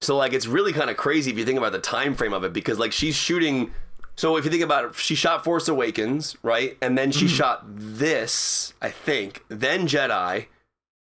So 0.01 0.17
like 0.17 0.33
it's 0.33 0.47
really 0.49 0.73
kind 0.73 0.91
of 0.91 0.97
crazy 0.97 1.31
if 1.31 1.39
you 1.39 1.45
think 1.45 1.59
about 1.59 1.73
the 1.73 1.79
time 1.79 2.15
frame 2.15 2.33
of 2.33 2.43
it, 2.45 2.53
because 2.53 2.79
like 2.79 2.93
she's 2.93 3.15
shooting. 3.15 3.73
So 4.19 4.37
if 4.37 4.45
you 4.45 4.51
think 4.51 4.65
about 4.65 4.85
it, 4.85 4.95
she 4.97 5.15
shot 5.15 5.45
Force 5.45 5.69
Awakens, 5.69 6.37
right, 6.43 6.77
and 6.83 6.99
then 6.99 7.13
she 7.13 7.27
Mm-hmm. 7.27 7.35
shot 7.37 7.63
this, 7.69 8.75
I 8.83 8.91
think, 8.91 9.45
then 9.49 9.87
Jedi, 9.87 10.47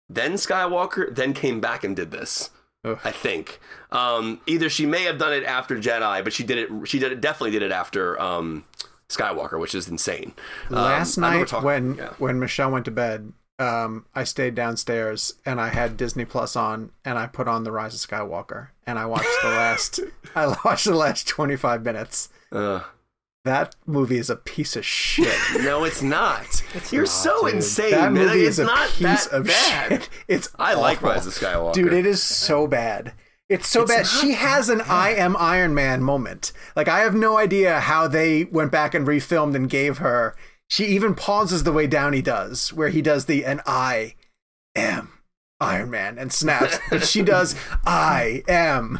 then 0.10 0.34
Skywalker, 0.34 1.14
then 1.16 1.34
came 1.34 1.62
back 1.62 1.84
and 1.84 1.96
did 1.96 2.10
this. 2.12 2.50
I 2.84 3.12
think. 3.12 3.60
Um, 3.92 4.42
either 4.46 4.68
she 4.70 4.86
may 4.86 5.04
have 5.04 5.18
done 5.18 5.32
it 5.32 5.44
after 5.46 5.78
Jedi, 5.78 6.22
but 6.24 6.34
she 6.34 6.44
did 6.44 6.58
it. 6.58 6.70
She 6.88 7.00
did 7.00 7.14
it. 7.14 7.22
Definitely 7.22 7.52
did 7.52 7.62
it 7.62 7.72
after 7.72 8.20
um, 8.20 8.66
Skywalker, 9.10 9.58
which 9.58 9.74
is 9.74 9.88
insane. 9.88 10.34
Um, 10.70 10.76
Last 10.76 11.16
remember 11.16 11.38
night 11.38 11.48
talking- 11.48 11.66
when 11.66 11.96
yeah. 11.96 12.10
when 12.18 12.40
Michelle 12.40 12.72
went 12.72 12.84
to 12.86 12.92
bed, 12.92 13.32
uh, 13.60 13.86
um, 13.86 14.06
I 14.14 14.26
stayed 14.26 14.54
downstairs 14.56 15.36
and 15.46 15.62
I 15.62 15.70
had 15.70 15.96
Disney 15.96 16.26
Plus 16.26 16.56
on, 16.58 16.92
and 17.06 17.18
I 17.18 17.28
put 17.28 17.48
on 17.48 17.64
The 17.64 17.72
Rise 17.72 17.94
of 17.94 18.10
Skywalker, 18.10 18.70
and 18.86 19.00
I 19.00 19.06
watched 19.06 19.30
the 19.44 19.50
last. 19.50 20.00
I 20.36 20.48
watched 20.66 20.86
the 20.86 20.96
last 20.96 21.26
twenty 21.28 21.56
five 21.56 21.86
minutes. 21.86 22.28
Ugh. 22.52 22.84
That 23.46 23.76
movie 23.86 24.18
is 24.18 24.30
a 24.30 24.38
piece 24.38 24.76
of 24.78 24.86
shit. 24.86 25.38
no, 25.62 25.84
it's 25.84 26.02
not. 26.02 26.64
You're 26.92 27.06
so 27.06 27.44
Dude, 27.46 27.56
insane. 27.56 27.92
That 27.92 28.14
man. 28.14 28.26
movie 28.28 28.42
it's 28.46 28.58
is 28.58 28.60
a 28.60 28.64
not 28.66 28.90
piece 28.90 29.28
of 29.28 29.48
bad. 29.48 29.90
shit. 30.04 30.10
It's 30.28 30.50
I 30.58 30.74
like. 30.76 31.02
Rise 31.02 31.28
of 31.28 31.34
Skywalker. 31.34 31.74
Dude, 31.74 31.94
it 31.94 32.06
is 32.06 32.24
so 32.24 32.68
bad. 32.68 33.14
It's 33.50 33.68
so 33.68 33.86
bad. 33.86 34.08
She 34.08 34.32
has 34.32 34.70
an 34.70 34.82
I 34.88 35.14
am 35.14 35.36
Iron 35.38 35.76
Man 35.76 36.02
moment. 36.02 36.54
Like 36.76 36.88
I 36.88 37.00
have 37.00 37.14
no 37.14 37.38
idea 37.38 37.82
how 37.82 38.08
they 38.08 38.46
went 38.46 38.72
back 38.72 38.94
and 38.96 39.06
refilmed 39.06 39.56
and 39.56 39.70
gave 39.70 39.98
her. 39.98 40.36
She 40.70 40.86
even 40.86 41.14
pauses 41.14 41.64
the 41.64 41.74
way 41.74 41.86
Downey 41.86 42.22
does, 42.22 42.72
where 42.72 42.90
he 42.90 43.02
does 43.02 43.26
the 43.26 43.44
and 43.46 43.62
I 43.66 44.16
am 44.76 45.10
Iron 45.60 45.92
Man 45.92 46.18
and 46.18 46.32
snaps. 46.32 46.80
but 46.90 47.04
she 47.04 47.22
does 47.22 47.56
I 47.86 48.44
am 48.48 49.00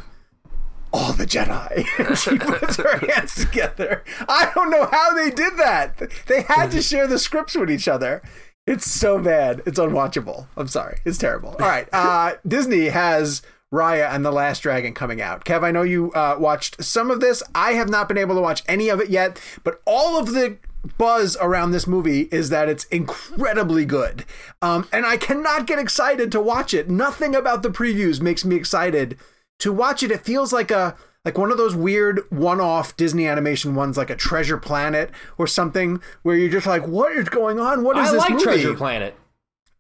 all 0.94 1.12
the 1.14 1.26
Jedi. 1.26 1.86
She 2.24 2.38
puts 2.38 2.78
her 2.78 2.98
hands 3.12 3.36
together. 3.36 4.04
I 4.30 4.52
don't 4.54 4.70
know 4.70 4.88
how 4.92 5.14
they 5.14 5.32
did 5.32 5.58
that. 5.58 6.02
They 6.28 6.44
had 6.44 6.72
to 6.72 6.82
share 6.82 7.08
the 7.08 7.18
scripts 7.18 7.56
with 7.56 7.72
each 7.72 7.88
other. 7.88 8.22
It's 8.66 8.90
so 8.90 9.20
bad. 9.20 9.62
It's 9.66 9.80
unwatchable. 9.80 10.48
I'm 10.56 10.68
sorry. 10.68 11.00
It's 11.04 11.18
terrible. 11.18 11.50
All 11.50 11.68
right. 11.68 11.88
Uh, 11.92 12.36
Disney 12.48 12.86
has 12.86 13.42
Raya 13.74 14.14
and 14.14 14.24
the 14.24 14.32
Last 14.32 14.62
Dragon 14.62 14.94
coming 14.94 15.22
out. 15.22 15.44
Kev, 15.44 15.64
I 15.64 15.72
know 15.72 15.82
you 15.82 16.12
uh, 16.14 16.38
watched 16.40 16.82
some 16.84 17.12
of 17.12 17.20
this. 17.20 17.44
I 17.54 17.74
have 17.74 17.90
not 17.90 18.08
been 18.08 18.18
able 18.18 18.36
to 18.36 18.42
watch 18.42 18.64
any 18.68 18.90
of 18.90 19.02
it 19.02 19.10
yet, 19.10 19.42
but 19.64 19.82
all 19.86 20.18
of 20.18 20.34
the 20.34 20.58
buzz 20.98 21.36
around 21.42 21.72
this 21.72 21.88
movie 21.88 22.24
is 22.32 22.50
that 22.50 22.70
it's 22.70 22.84
incredibly 22.86 23.86
good. 23.86 24.26
Um, 24.62 24.88
and 24.94 25.06
I 25.06 25.18
cannot 25.18 25.66
get 25.66 25.80
excited 25.80 26.32
to 26.34 26.42
watch 26.42 26.74
it. 26.74 26.90
Nothing 26.90 27.36
about 27.36 27.64
the 27.64 27.70
previews 27.70 28.22
makes 28.22 28.46
me 28.46 28.56
excited 28.56 29.18
to 29.60 29.72
watch 29.72 30.04
it. 30.04 30.12
It 30.12 30.26
feels 30.26 30.54
like 30.54 30.72
a 30.72 30.96
like 31.26 31.38
one 31.38 31.52
of 31.52 31.58
those 31.58 31.76
weird 31.76 32.20
one-off 32.32 32.98
Disney 32.98 33.28
animation 33.28 33.76
ones, 33.76 33.96
like 33.98 34.10
a 34.10 34.16
Treasure 34.16 34.58
Planet 34.58 35.10
or 35.38 35.48
something, 35.48 36.02
where 36.22 36.36
you're 36.36 36.50
just 36.50 36.68
like, 36.68 36.86
"What 36.86 37.14
is 37.14 37.30
going 37.30 37.60
on? 37.60 37.84
What 37.84 37.98
is 37.98 38.10
I 38.10 38.12
this 38.12 38.20
like 38.20 38.32
movie?" 38.32 38.44
Treasure 38.44 38.74
Planet. 38.76 39.16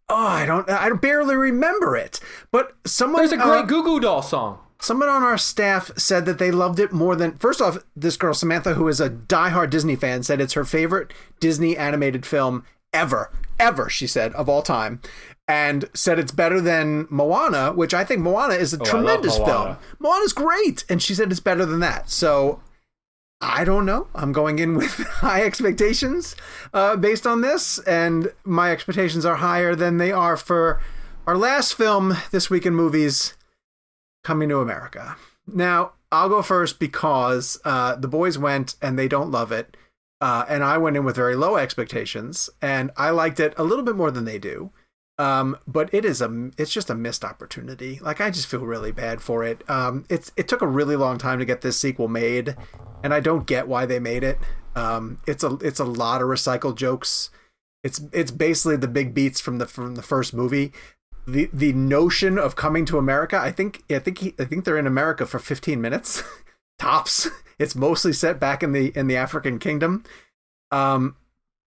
Oh, 0.09 0.15
I 0.15 0.45
don't. 0.45 0.69
I 0.69 0.89
barely 0.91 1.35
remember 1.35 1.95
it. 1.95 2.19
But 2.51 2.73
someone 2.85 3.21
There's 3.21 3.31
a 3.31 3.37
great 3.37 3.63
uh, 3.63 3.65
Goo 3.65 3.83
Goo 3.83 3.99
Doll 3.99 4.21
song. 4.21 4.59
Someone 4.79 5.07
on 5.07 5.23
our 5.23 5.37
staff 5.37 5.91
said 5.97 6.25
that 6.25 6.39
they 6.39 6.51
loved 6.51 6.79
it 6.79 6.91
more 6.91 7.15
than. 7.15 7.37
First 7.37 7.61
off, 7.61 7.77
this 7.95 8.17
girl 8.17 8.33
Samantha, 8.33 8.73
who 8.73 8.87
is 8.87 8.99
a 8.99 9.09
diehard 9.09 9.69
Disney 9.69 9.95
fan, 9.95 10.23
said 10.23 10.41
it's 10.41 10.53
her 10.53 10.65
favorite 10.65 11.13
Disney 11.39 11.77
animated 11.77 12.25
film 12.25 12.65
ever, 12.93 13.31
ever. 13.59 13.89
She 13.89 14.07
said 14.07 14.33
of 14.33 14.49
all 14.49 14.61
time, 14.61 15.01
and 15.47 15.89
said 15.93 16.19
it's 16.19 16.31
better 16.31 16.61
than 16.61 17.07
Moana, 17.09 17.73
which 17.73 17.93
I 17.93 18.03
think 18.03 18.21
Moana 18.21 18.53
is 18.53 18.73
a 18.73 18.77
Oh, 18.79 18.85
tremendous 18.85 19.37
Moana. 19.39 19.51
film. 19.53 19.77
Moana's 19.99 20.33
great, 20.33 20.85
and 20.89 21.01
she 21.01 21.13
said 21.13 21.31
it's 21.31 21.39
better 21.41 21.65
than 21.65 21.79
that. 21.81 22.09
So 22.09 22.61
I 23.41 23.65
don't 23.65 23.85
know. 23.85 24.07
I'm 24.15 24.31
going 24.31 24.59
in 24.59 24.75
with 24.77 24.93
high 24.93 25.43
expectations 25.43 26.35
uh, 26.73 26.95
based 26.95 27.27
on 27.27 27.41
this, 27.41 27.77
and 27.79 28.31
my 28.45 28.71
expectations 28.71 29.25
are 29.25 29.35
higher 29.35 29.75
than 29.75 29.97
they 29.97 30.11
are 30.13 30.37
for 30.37 30.81
our 31.27 31.37
last 31.37 31.73
film 31.73 32.15
this 32.31 32.49
week 32.49 32.65
in 32.65 32.73
movies, 32.75 33.33
Coming 34.23 34.47
to 34.49 34.59
America. 34.61 35.17
Now, 35.45 35.91
I'll 36.09 36.29
go 36.29 36.41
first 36.41 36.79
because 36.79 37.59
uh, 37.65 37.97
the 37.97 38.07
boys 38.07 38.37
went 38.37 38.75
and 38.81 38.97
they 38.97 39.09
don't 39.09 39.31
love 39.31 39.51
it, 39.51 39.75
uh, 40.21 40.45
and 40.47 40.63
I 40.63 40.77
went 40.77 40.95
in 40.95 41.03
with 41.03 41.17
very 41.17 41.35
low 41.35 41.57
expectations, 41.57 42.49
and 42.61 42.91
I 42.95 43.09
liked 43.09 43.41
it 43.41 43.53
a 43.57 43.63
little 43.65 43.83
bit 43.83 43.97
more 43.97 44.11
than 44.11 44.23
they 44.23 44.39
do. 44.39 44.71
Um, 45.19 45.57
but 45.67 45.93
it 45.93 46.05
is 46.05 46.21
a 46.21 46.51
it's 46.57 46.71
just 46.71 46.89
a 46.89 46.95
missed 46.95 47.23
opportunity. 47.23 47.99
Like 48.01 48.19
I 48.19 48.31
just 48.31 48.47
feel 48.47 48.65
really 48.65 48.91
bad 48.91 49.21
for 49.21 49.43
it. 49.43 49.67
Um, 49.69 50.05
it's 50.09 50.31
it 50.35 50.47
took 50.47 50.61
a 50.61 50.67
really 50.67 50.95
long 50.95 51.17
time 51.17 51.39
to 51.39 51.45
get 51.45 51.61
this 51.61 51.79
sequel 51.79 52.07
made, 52.07 52.55
and 53.03 53.13
I 53.13 53.19
don't 53.19 53.45
get 53.45 53.67
why 53.67 53.85
they 53.85 53.99
made 53.99 54.23
it. 54.23 54.39
Um, 54.75 55.19
it's 55.27 55.43
a 55.43 55.57
it's 55.61 55.79
a 55.79 55.85
lot 55.85 56.21
of 56.21 56.27
recycled 56.27 56.75
jokes. 56.75 57.29
It's 57.83 58.01
it's 58.11 58.31
basically 58.31 58.77
the 58.77 58.87
big 58.87 59.13
beats 59.13 59.39
from 59.39 59.59
the 59.59 59.67
from 59.67 59.95
the 59.95 60.01
first 60.01 60.33
movie. 60.33 60.71
The 61.27 61.49
the 61.53 61.73
notion 61.73 62.39
of 62.39 62.55
coming 62.55 62.85
to 62.85 62.97
America, 62.97 63.37
I 63.37 63.51
think 63.51 63.83
I 63.91 63.99
think 63.99 64.17
he, 64.17 64.33
I 64.39 64.45
think 64.45 64.65
they're 64.65 64.77
in 64.77 64.87
America 64.87 65.27
for 65.27 65.37
15 65.37 65.79
minutes 65.79 66.23
tops. 66.79 67.29
It's 67.59 67.75
mostly 67.75 68.13
set 68.13 68.39
back 68.39 68.63
in 68.63 68.71
the 68.71 68.91
in 68.95 69.05
the 69.05 69.15
African 69.15 69.59
kingdom. 69.59 70.03
Um, 70.71 71.17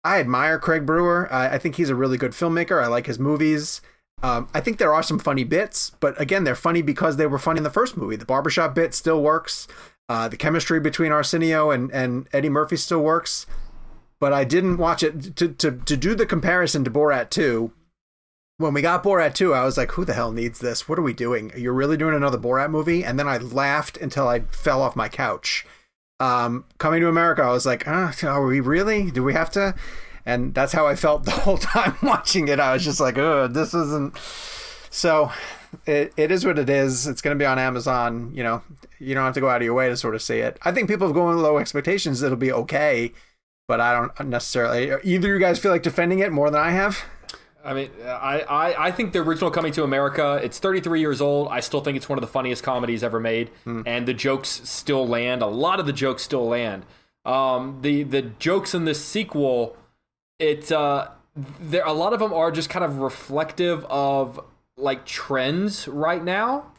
I 0.03 0.19
admire 0.19 0.59
Craig 0.59 0.85
Brewer. 0.85 1.27
I, 1.31 1.55
I 1.55 1.57
think 1.57 1.75
he's 1.75 1.89
a 1.89 1.95
really 1.95 2.17
good 2.17 2.31
filmmaker. 2.31 2.81
I 2.81 2.87
like 2.87 3.07
his 3.07 3.19
movies. 3.19 3.81
Um, 4.21 4.49
I 4.53 4.59
think 4.59 4.77
there 4.77 4.93
are 4.93 5.03
some 5.03 5.19
funny 5.19 5.43
bits, 5.43 5.91
but 5.99 6.19
again, 6.19 6.43
they're 6.43 6.55
funny 6.55 6.81
because 6.81 7.15
they 7.17 7.27
were 7.27 7.39
funny 7.39 7.59
in 7.59 7.63
the 7.63 7.69
first 7.69 7.95
movie. 7.95 8.17
The 8.17 8.25
barbershop 8.25 8.75
bit 8.75 8.93
still 8.93 9.21
works. 9.21 9.67
Uh, 10.09 10.27
the 10.27 10.37
chemistry 10.37 10.79
between 10.79 11.11
Arsenio 11.11 11.71
and, 11.71 11.91
and 11.91 12.27
Eddie 12.33 12.49
Murphy 12.49 12.75
still 12.75 13.01
works. 13.01 13.45
But 14.19 14.33
I 14.33 14.43
didn't 14.43 14.77
watch 14.77 15.03
it 15.03 15.35
to, 15.37 15.47
to, 15.47 15.71
to 15.71 15.97
do 15.97 16.15
the 16.15 16.25
comparison 16.25 16.83
to 16.83 16.91
Borat 16.91 17.29
2. 17.29 17.71
When 18.57 18.73
we 18.73 18.81
got 18.81 19.03
Borat 19.03 19.33
2, 19.35 19.53
I 19.53 19.63
was 19.63 19.77
like, 19.77 19.91
who 19.91 20.03
the 20.03 20.13
hell 20.13 20.33
needs 20.33 20.59
this? 20.59 20.89
What 20.89 20.99
are 20.99 21.03
we 21.03 21.13
doing? 21.13 21.53
You're 21.55 21.71
really 21.71 21.95
doing 21.95 22.15
another 22.15 22.37
Borat 22.37 22.69
movie? 22.69 23.05
And 23.05 23.17
then 23.17 23.27
I 23.27 23.37
laughed 23.37 23.95
until 23.95 24.27
I 24.27 24.41
fell 24.51 24.81
off 24.81 24.97
my 24.97 25.07
couch 25.07 25.65
um, 26.19 26.65
coming 26.77 27.01
to 27.01 27.07
America, 27.07 27.41
I 27.41 27.51
was 27.51 27.65
like, 27.65 27.87
ah, 27.87 28.13
are 28.23 28.45
we 28.45 28.59
really? 28.59 29.11
Do 29.11 29.23
we 29.23 29.33
have 29.33 29.49
to? 29.51 29.75
And 30.25 30.53
that's 30.53 30.73
how 30.73 30.85
I 30.85 30.95
felt 30.95 31.23
the 31.25 31.31
whole 31.31 31.57
time 31.57 31.95
watching 32.03 32.47
it. 32.47 32.59
I 32.59 32.73
was 32.73 32.83
just 32.83 32.99
like, 32.99 33.17
oh, 33.17 33.47
this 33.47 33.73
isn't. 33.73 34.17
So 34.89 35.31
it, 35.85 36.13
it 36.17 36.31
is 36.31 36.45
what 36.45 36.59
it 36.59 36.69
is. 36.69 37.07
It's 37.07 37.21
going 37.21 37.37
to 37.37 37.41
be 37.41 37.45
on 37.45 37.59
Amazon. 37.59 38.31
You 38.33 38.43
know, 38.43 38.63
you 38.99 39.13
don't 39.15 39.25
have 39.25 39.33
to 39.35 39.41
go 39.41 39.49
out 39.49 39.61
of 39.61 39.65
your 39.65 39.73
way 39.73 39.89
to 39.89 39.97
sort 39.97 40.15
of 40.15 40.21
see 40.21 40.39
it. 40.39 40.57
I 40.63 40.71
think 40.71 40.89
people 40.89 41.07
have 41.07 41.13
going 41.13 41.35
with 41.35 41.43
low 41.43 41.57
expectations. 41.57 42.21
It'll 42.21 42.37
be 42.37 42.51
okay, 42.51 43.13
but 43.67 43.79
I 43.79 43.93
don't 43.93 44.29
necessarily. 44.29 44.91
Either 45.03 45.27
you 45.27 45.39
guys 45.39 45.59
feel 45.59 45.71
like 45.71 45.83
defending 45.83 46.19
it 46.19 46.31
more 46.31 46.49
than 46.49 46.61
I 46.61 46.71
have. 46.71 47.03
I 47.63 47.73
mean, 47.73 47.89
I, 48.05 48.41
I, 48.41 48.87
I 48.87 48.91
think 48.91 49.11
the 49.11 49.19
original 49.19 49.51
Coming 49.51 49.73
to 49.73 49.83
America, 49.83 50.39
it's 50.41 50.59
33 50.59 51.01
years 51.01 51.19
old. 51.19 51.49
I 51.49 51.59
still 51.59 51.81
think 51.81 51.97
it's 51.97 52.07
one 52.07 52.17
of 52.17 52.21
the 52.21 52.27
funniest 52.27 52.63
comedies 52.63 53.03
ever 53.03 53.19
made, 53.19 53.51
and 53.85 54.07
the 54.07 54.13
jokes 54.13 54.61
still 54.63 55.05
land. 55.07 55.41
A 55.41 55.47
lot 55.47 55.79
of 55.79 55.85
the 55.85 55.93
jokes 55.93 56.23
still 56.23 56.47
land. 56.47 56.85
Um, 57.25 57.79
the 57.81 58.03
the 58.03 58.21
jokes 58.21 58.73
in 58.73 58.85
this 58.85 59.03
sequel, 59.03 59.75
it 60.39 60.71
uh, 60.71 61.09
there 61.59 61.85
a 61.85 61.91
lot 61.91 62.13
of 62.13 62.19
them 62.19 62.33
are 62.33 62.49
just 62.51 62.69
kind 62.69 62.85
of 62.85 62.99
reflective 62.99 63.83
of 63.85 64.39
like 64.77 65.05
trends 65.05 65.87
right 65.87 66.23
now, 66.23 66.71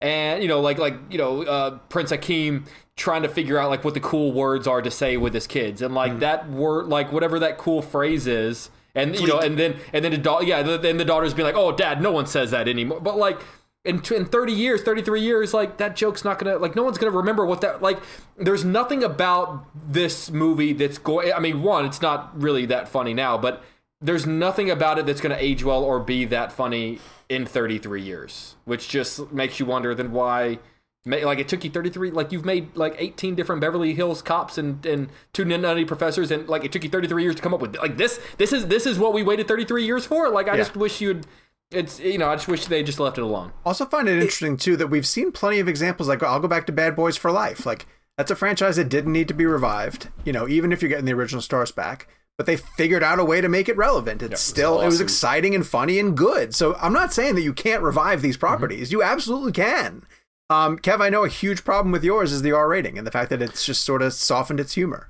and 0.00 0.40
you 0.40 0.48
know, 0.48 0.60
like 0.60 0.78
like 0.78 0.94
you 1.10 1.18
know, 1.18 1.42
uh, 1.42 1.78
Prince 1.88 2.10
Hakeem 2.10 2.64
trying 2.94 3.22
to 3.22 3.28
figure 3.28 3.58
out 3.58 3.70
like 3.70 3.82
what 3.82 3.94
the 3.94 4.00
cool 4.00 4.32
words 4.32 4.68
are 4.68 4.82
to 4.82 4.90
say 4.90 5.16
with 5.16 5.34
his 5.34 5.48
kids, 5.48 5.82
and 5.82 5.94
like 5.94 6.20
that 6.20 6.48
word, 6.48 6.86
like 6.86 7.10
whatever 7.10 7.40
that 7.40 7.58
cool 7.58 7.82
phrase 7.82 8.28
is 8.28 8.70
and 8.94 9.18
you 9.18 9.26
know, 9.26 9.38
and 9.38 9.58
then 9.58 9.76
and 9.92 10.04
then 10.04 10.12
the 10.12 10.18
daughter, 10.18 10.44
yeah, 10.44 10.62
then 10.62 10.96
the 10.96 11.04
daughter's 11.04 11.34
being 11.34 11.46
like, 11.46 11.56
"Oh, 11.56 11.72
dad, 11.72 12.02
no 12.02 12.12
one 12.12 12.26
says 12.26 12.50
that 12.50 12.68
anymore." 12.68 13.00
But 13.00 13.16
like 13.16 13.40
in 13.84 14.02
in 14.14 14.26
thirty 14.26 14.52
years, 14.52 14.82
thirty 14.82 15.02
three 15.02 15.22
years, 15.22 15.54
like 15.54 15.78
that 15.78 15.96
joke's 15.96 16.24
not 16.24 16.38
gonna 16.38 16.58
like 16.58 16.76
no 16.76 16.82
one's 16.82 16.98
gonna 16.98 17.16
remember 17.16 17.46
what 17.46 17.62
that 17.62 17.82
like. 17.82 17.98
There's 18.36 18.64
nothing 18.64 19.02
about 19.02 19.66
this 19.74 20.30
movie 20.30 20.72
that's 20.72 20.98
going. 20.98 21.32
I 21.32 21.40
mean, 21.40 21.62
one, 21.62 21.84
it's 21.86 22.02
not 22.02 22.38
really 22.40 22.66
that 22.66 22.88
funny 22.88 23.14
now, 23.14 23.38
but 23.38 23.64
there's 24.00 24.26
nothing 24.26 24.70
about 24.70 24.98
it 24.98 25.06
that's 25.06 25.20
gonna 25.20 25.36
age 25.38 25.64
well 25.64 25.82
or 25.82 25.98
be 25.98 26.24
that 26.26 26.52
funny 26.52 26.98
in 27.28 27.46
thirty 27.46 27.78
three 27.78 28.02
years, 28.02 28.56
which 28.64 28.88
just 28.88 29.32
makes 29.32 29.58
you 29.58 29.66
wonder 29.66 29.94
then 29.94 30.12
why. 30.12 30.58
Ma- 31.04 31.16
Like 31.16 31.38
it 31.38 31.48
took 31.48 31.64
you 31.64 31.70
33, 31.70 32.10
like 32.10 32.32
you've 32.32 32.44
made 32.44 32.76
like 32.76 32.94
18 32.98 33.34
different 33.34 33.60
Beverly 33.60 33.94
Hills 33.94 34.22
cops 34.22 34.58
and 34.58 34.84
and 34.86 35.08
two 35.32 35.44
nutty 35.44 35.84
professors, 35.84 36.30
and 36.30 36.48
like 36.48 36.64
it 36.64 36.72
took 36.72 36.84
you 36.84 36.90
33 36.90 37.22
years 37.22 37.34
to 37.36 37.42
come 37.42 37.54
up 37.54 37.60
with 37.60 37.76
like 37.76 37.96
this. 37.96 38.20
This 38.38 38.52
is 38.52 38.66
this 38.68 38.86
is 38.86 38.98
what 38.98 39.12
we 39.12 39.22
waited 39.22 39.48
33 39.48 39.84
years 39.84 40.06
for. 40.06 40.28
Like 40.28 40.48
I 40.48 40.52
Yeah. 40.52 40.58
just 40.58 40.76
wish 40.76 41.00
you'd. 41.00 41.26
It's 41.70 42.00
you 42.00 42.18
know 42.18 42.28
I 42.28 42.36
just 42.36 42.48
wish 42.48 42.66
they 42.66 42.82
just 42.82 43.00
left 43.00 43.18
it 43.18 43.22
alone. 43.22 43.52
Also, 43.64 43.86
find 43.86 44.08
it 44.08 44.14
interesting 44.18 44.56
too 44.56 44.76
that 44.76 44.88
we've 44.88 45.06
seen 45.06 45.32
plenty 45.32 45.58
of 45.58 45.68
examples. 45.68 46.08
Like, 46.08 46.22
I'll 46.22 46.40
go 46.40 46.48
back 46.48 46.66
to 46.66 46.72
Bad 46.72 46.94
Boys 46.94 47.16
for 47.16 47.32
Life. 47.32 47.64
Like, 47.64 47.86
that's 48.18 48.30
a 48.30 48.36
franchise 48.36 48.76
that 48.76 48.90
didn't 48.90 49.12
need 49.12 49.28
to 49.28 49.34
be 49.34 49.46
revived. 49.46 50.08
You 50.24 50.32
know, 50.34 50.46
even 50.46 50.70
if 50.70 50.82
you're 50.82 50.90
getting 50.90 51.06
the 51.06 51.14
original 51.14 51.40
stars 51.40 51.72
back, 51.72 52.08
but 52.36 52.46
they 52.46 52.56
figured 52.56 53.02
out 53.02 53.18
a 53.18 53.24
way 53.24 53.40
to 53.40 53.48
make 53.48 53.68
it 53.68 53.76
relevant. 53.76 54.22
It's 54.22 54.40
still 54.40 54.80
it 54.80 54.86
was 54.86 55.00
exciting 55.00 55.54
and 55.54 55.66
funny 55.66 55.98
and 55.98 56.16
good. 56.16 56.54
So 56.54 56.74
I'm 56.76 56.92
not 56.92 57.12
saying 57.12 57.36
that 57.36 57.42
you 57.42 57.52
can't 57.52 57.82
revive 57.82 58.20
these 58.20 58.36
mm-hmm. 58.36 58.46
properties. 58.46 58.92
You 58.92 59.02
absolutely 59.02 59.52
can. 59.52 60.04
Um, 60.52 60.78
Kev, 60.78 61.00
I 61.00 61.08
know 61.08 61.24
a 61.24 61.28
huge 61.28 61.64
problem 61.64 61.92
with 61.92 62.04
yours 62.04 62.30
is 62.30 62.42
the 62.42 62.52
R 62.52 62.68
rating 62.68 62.98
and 62.98 63.06
the 63.06 63.10
fact 63.10 63.30
that 63.30 63.40
it's 63.40 63.64
just 63.64 63.84
sort 63.84 64.02
of 64.02 64.12
softened 64.12 64.60
its 64.60 64.74
humor. 64.74 65.08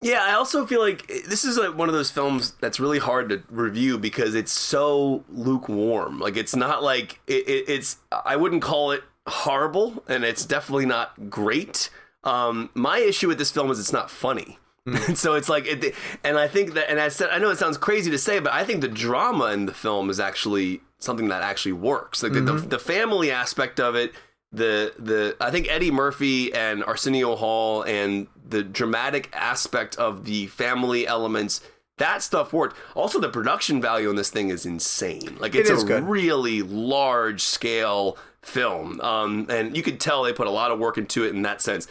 Yeah, 0.00 0.20
I 0.22 0.32
also 0.32 0.64
feel 0.64 0.80
like 0.80 1.06
this 1.08 1.44
is 1.44 1.58
like 1.58 1.76
one 1.76 1.88
of 1.88 1.94
those 1.94 2.10
films 2.10 2.52
that's 2.60 2.78
really 2.78 3.00
hard 3.00 3.28
to 3.30 3.42
review 3.50 3.98
because 3.98 4.34
it's 4.34 4.52
so 4.52 5.24
lukewarm. 5.28 6.20
Like 6.20 6.36
it's 6.36 6.56
not 6.56 6.82
like 6.82 7.20
it, 7.26 7.48
it, 7.48 7.68
it's. 7.68 7.98
I 8.24 8.36
wouldn't 8.36 8.62
call 8.62 8.92
it 8.92 9.02
horrible, 9.26 10.02
and 10.08 10.24
it's 10.24 10.46
definitely 10.46 10.86
not 10.86 11.28
great. 11.28 11.90
Um, 12.24 12.70
my 12.74 12.98
issue 12.98 13.28
with 13.28 13.38
this 13.38 13.50
film 13.50 13.70
is 13.70 13.80
it's 13.80 13.92
not 13.92 14.10
funny. 14.10 14.58
And 14.86 15.18
so 15.18 15.34
it's 15.34 15.48
like, 15.48 15.66
it, 15.66 15.94
and 16.24 16.38
I 16.38 16.48
think 16.48 16.74
that, 16.74 16.90
and 16.90 17.00
I 17.00 17.08
said, 17.08 17.30
I 17.30 17.38
know 17.38 17.50
it 17.50 17.58
sounds 17.58 17.76
crazy 17.76 18.10
to 18.10 18.18
say, 18.18 18.38
but 18.38 18.52
I 18.52 18.64
think 18.64 18.80
the 18.80 18.88
drama 18.88 19.46
in 19.52 19.66
the 19.66 19.74
film 19.74 20.10
is 20.10 20.18
actually 20.18 20.80
something 20.98 21.28
that 21.28 21.42
actually 21.42 21.72
works. 21.72 22.22
Like 22.22 22.32
the, 22.32 22.40
the, 22.40 22.52
the 22.54 22.78
family 22.78 23.30
aspect 23.30 23.78
of 23.80 23.94
it, 23.94 24.12
the 24.52 24.94
the 24.98 25.36
I 25.40 25.50
think 25.50 25.70
Eddie 25.70 25.90
Murphy 25.90 26.52
and 26.54 26.82
Arsenio 26.84 27.36
Hall 27.36 27.82
and 27.82 28.26
the 28.46 28.62
dramatic 28.62 29.30
aspect 29.32 29.96
of 29.96 30.24
the 30.24 30.46
family 30.46 31.06
elements. 31.06 31.60
That 31.98 32.22
stuff 32.22 32.52
worked. 32.52 32.76
Also, 32.94 33.18
the 33.18 33.28
production 33.28 33.82
value 33.82 34.08
on 34.08 34.14
this 34.14 34.30
thing 34.30 34.50
is 34.50 34.64
insane. 34.64 35.36
Like 35.40 35.54
it's 35.54 35.68
a 35.68 35.84
good. 35.84 36.04
really 36.04 36.62
large 36.62 37.42
scale 37.42 38.16
film, 38.40 39.00
um, 39.00 39.46
and 39.50 39.76
you 39.76 39.82
could 39.82 39.98
tell 39.98 40.22
they 40.22 40.32
put 40.32 40.46
a 40.46 40.50
lot 40.50 40.70
of 40.70 40.78
work 40.78 40.96
into 40.96 41.24
it 41.24 41.34
in 41.34 41.42
that 41.42 41.60
sense. 41.60 41.88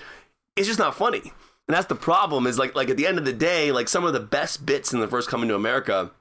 It's 0.56 0.66
just 0.66 0.80
not 0.80 0.96
funny, 0.96 1.20
and 1.20 1.76
that's 1.76 1.88
the 1.88 1.96
problem. 1.96 2.48
Is 2.48 2.58
like 2.58 2.74
like 2.74 2.90
at 2.90 2.96
the 2.96 3.06
end 3.06 3.18
of 3.18 3.26
the 3.26 3.34
day, 3.34 3.72
like 3.74 3.90
some 3.90 4.06
of 4.06 4.14
the 4.14 4.22
best 4.22 4.66
bits 4.66 4.94
in 4.94 5.02
the 5.02 5.10
first 5.10 5.30
Coming 5.30 5.50
to 5.50 5.56
America 5.56 6.12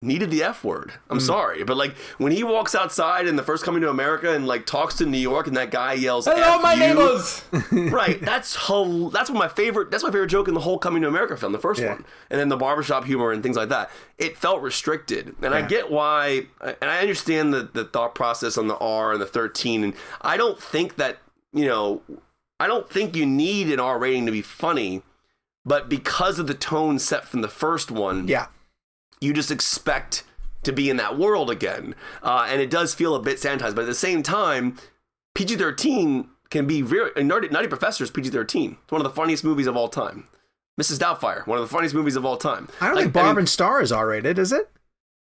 needed 0.00 0.30
the 0.30 0.42
F 0.44 0.62
word. 0.62 0.90
Mm. 0.90 0.98
I'm 1.10 1.20
sorry, 1.20 1.64
but 1.64 1.76
like 1.76 1.96
when 2.18 2.30
he 2.32 2.44
walks 2.44 2.74
outside 2.74 3.26
in 3.26 3.36
the 3.36 3.42
first 3.42 3.64
Coming 3.64 3.82
to 3.82 3.90
America 3.90 4.32
and 4.32 4.46
like 4.46 4.64
talks 4.66 4.94
to 4.96 5.06
New 5.06 5.18
York, 5.18 5.46
and 5.48 5.56
that 5.56 5.70
guy 5.70 5.94
yells, 5.94 6.26
Hello, 6.26 6.40
F 6.56 6.62
my 6.62 6.74
you," 6.74 6.80
neighbors. 6.80 7.42
right. 7.92 8.20
That's 8.20 8.54
whole. 8.54 9.10
That's 9.10 9.28
what 9.30 9.38
my 9.38 9.48
favorite. 9.48 9.90
That's 9.90 10.04
my 10.04 10.10
favorite 10.10 10.28
joke 10.28 10.46
in 10.48 10.54
the 10.54 10.60
whole 10.60 10.78
Coming 10.78 11.02
to 11.02 11.08
America 11.08 11.36
film, 11.36 11.52
the 11.52 11.58
first 11.58 11.80
Yeah. 11.80 11.94
one, 11.94 12.04
and 12.30 12.38
then 12.38 12.48
the 12.48 12.56
barbershop 12.56 13.04
humor 13.04 13.32
and 13.32 13.42
things 13.42 13.56
like 13.56 13.70
that. 13.70 13.90
It 14.18 14.36
felt 14.36 14.62
restricted, 14.62 15.34
and 15.42 15.54
I 15.54 15.62
get 15.62 15.90
why, 15.90 16.46
and 16.60 16.76
I 16.90 17.00
understand 17.00 17.52
the 17.52 17.68
the 17.72 17.84
thought 17.84 18.14
process 18.14 18.56
on 18.56 18.68
the 18.68 18.76
R 18.78 19.12
and 19.12 19.20
the 19.20 19.26
13, 19.26 19.82
and 19.84 19.94
I 20.20 20.36
don't 20.36 20.60
think 20.62 20.96
that 20.96 21.18
you 21.52 21.64
know, 21.66 22.02
I 22.60 22.66
don't 22.66 22.88
think 22.88 23.16
you 23.16 23.24
need 23.26 23.72
an 23.72 23.80
R 23.80 23.98
rating 23.98 24.26
to 24.26 24.32
be 24.32 24.42
funny, 24.42 25.02
but 25.64 25.88
because 25.88 26.38
of 26.38 26.46
the 26.46 26.54
tone 26.54 26.98
set 26.98 27.24
from 27.26 27.40
the 27.40 27.48
first 27.48 27.90
one, 27.90 28.28
Yeah. 28.28 28.46
You 29.20 29.32
just 29.32 29.50
expect 29.50 30.24
to 30.64 30.72
be 30.72 30.90
in 30.90 30.96
that 30.96 31.18
world 31.18 31.50
again. 31.50 31.94
Uh, 32.22 32.46
and 32.48 32.60
it 32.60 32.70
does 32.70 32.94
feel 32.94 33.14
a 33.14 33.20
bit 33.22 33.38
sanitized, 33.38 33.74
but 33.74 33.82
at 33.82 33.86
the 33.86 33.94
same 33.94 34.22
time, 34.22 34.76
PG 35.34 35.56
13 35.56 36.28
can 36.50 36.66
be 36.66 36.82
very. 36.82 37.10
uh, 37.16 37.22
Nutty, 37.22 37.48
Nutty 37.48 37.68
Professor 37.68 38.02
is 38.04 38.10
PG 38.10 38.30
13. 38.30 38.76
It's 38.82 38.92
one 38.92 39.00
of 39.00 39.04
the 39.04 39.14
funniest 39.14 39.44
movies 39.44 39.66
of 39.66 39.76
all 39.76 39.88
time. 39.88 40.28
Mrs. 40.80 40.98
Doubtfire, 40.98 41.46
one 41.46 41.58
of 41.58 41.64
the 41.68 41.72
funniest 41.72 41.94
movies 41.94 42.16
of 42.16 42.24
all 42.24 42.36
time. 42.36 42.68
I 42.80 42.86
don't 42.86 42.94
Like, 42.94 43.04
think 43.06 43.14
Barb 43.14 43.26
mean, 43.30 43.38
and 43.40 43.48
Star 43.48 43.80
is 43.82 43.90
R 43.92 44.06
rated, 44.08 44.38
is 44.38 44.52
it? 44.52 44.70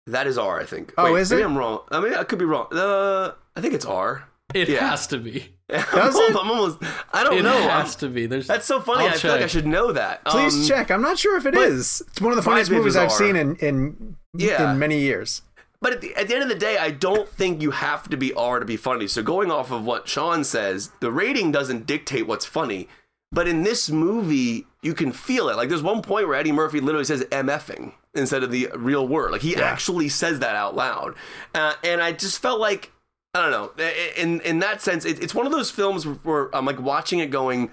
That 0.07 0.27
is 0.27 0.37
R, 0.39 0.61
I 0.61 0.65
think. 0.65 0.93
Oh, 0.99 1.13
Wait, 1.13 1.21
is 1.21 1.31
maybe 1.31 1.43
it? 1.43 1.47
I'm 1.47 1.57
wrong. 1.57 1.81
I 1.91 2.01
mean, 2.01 2.15
I 2.15 2.25
could 2.25 2.39
be 2.39 2.45
wrong. 2.45 2.67
Uh, 2.73 3.33
I 3.55 3.61
think 3.61 3.75
it's 3.75 3.85
R. 3.85 4.29
It 4.55 4.69
Yeah. 4.69 4.89
has 4.89 5.07
to 5.09 5.19
be. 5.19 5.55
Does 5.93 6.17
I'm, 6.17 6.23
it? 6.23 6.31
I'm 6.37 6.51
almost. 6.51 6.79
I 7.13 7.25
don't 7.25 7.35
It 7.39 7.43
know. 7.43 7.57
I'm- 7.57 7.83
has 7.83 7.97
to 7.97 8.09
be. 8.09 8.27
There's 8.27 8.47
that's 8.47 8.67
so 8.67 8.81
funny. 8.81 9.05
I'll 9.05 9.11
I 9.11 9.17
feel 9.19 9.33
like 9.33 9.43
I 9.43 9.47
should 9.49 9.67
know 9.67 9.93
that. 9.93 10.25
Please 10.25 10.55
Um, 10.57 10.67
check. 10.67 10.91
I'm 10.91 11.03
not 11.03 11.19
sure 11.19 11.37
if 11.37 11.45
it 11.47 11.55
is. 11.55 12.03
It's 12.09 12.21
one 12.21 12.33
of 12.33 12.37
the 12.37 12.43
funniest 12.43 12.71
is 12.71 12.77
movies 12.77 12.97
I've 12.97 13.13
seen 13.13 13.37
in 13.37 13.57
in 13.57 14.17
Yeah. 14.35 14.73
in 14.73 14.79
many 14.79 14.99
years. 15.01 15.43
But 15.81 15.93
at 15.93 16.01
the, 16.01 16.15
at 16.17 16.27
the 16.27 16.35
end 16.35 16.43
of 16.43 16.49
the 16.49 16.57
day, 16.57 16.77
I 16.77 16.91
don't 16.91 17.29
think 17.29 17.63
you 17.63 17.71
have 17.71 18.09
to 18.11 18.17
be 18.17 18.33
R 18.35 18.59
to 18.59 18.65
be 18.67 18.77
funny. 18.77 19.07
So 19.07 19.23
going 19.23 19.51
off 19.53 19.71
of 19.71 19.85
what 19.85 20.09
Sean 20.09 20.43
says, 20.43 20.91
the 21.01 21.13
rating 21.13 21.53
doesn't 21.53 21.87
dictate 21.87 22.27
what's 22.27 22.45
funny. 22.47 22.89
But 23.31 23.47
in 23.47 23.63
this 23.63 23.89
movie, 23.91 24.67
you 24.83 24.95
can 24.95 25.13
feel 25.13 25.51
it. 25.51 25.57
Like 25.57 25.69
there's 25.69 25.83
one 25.83 26.01
point 26.03 26.27
where 26.27 26.37
Eddie 26.37 26.51
Murphy 26.51 26.81
literally 26.81 27.05
says 27.05 27.23
"mfing" 27.25 27.93
instead 28.15 28.43
of 28.43 28.51
the 28.51 28.71
real 28.75 29.07
word. 29.07 29.31
Like 29.33 29.43
he 29.43 29.55
actually 29.55 30.09
says 30.09 30.39
that 30.41 30.57
out 30.57 30.75
loud. 30.75 31.15
Uh, 31.55 31.75
and 31.85 32.01
I 32.03 32.13
just 32.13 32.41
felt 32.41 32.59
like 32.59 32.91
I 33.35 33.43
don't 33.43 33.51
know. 33.51 33.85
In 34.17 34.41
in 34.41 34.59
that 34.61 34.81
sense, 34.83 35.05
it, 35.05 35.23
it's 35.23 35.35
one 35.35 35.47
of 35.47 35.53
those 35.53 35.71
films 35.71 36.05
where 36.05 36.55
I'm 36.55 36.65
like 36.65 36.81
watching 36.81 37.19
it, 37.19 37.31
going, 37.31 37.71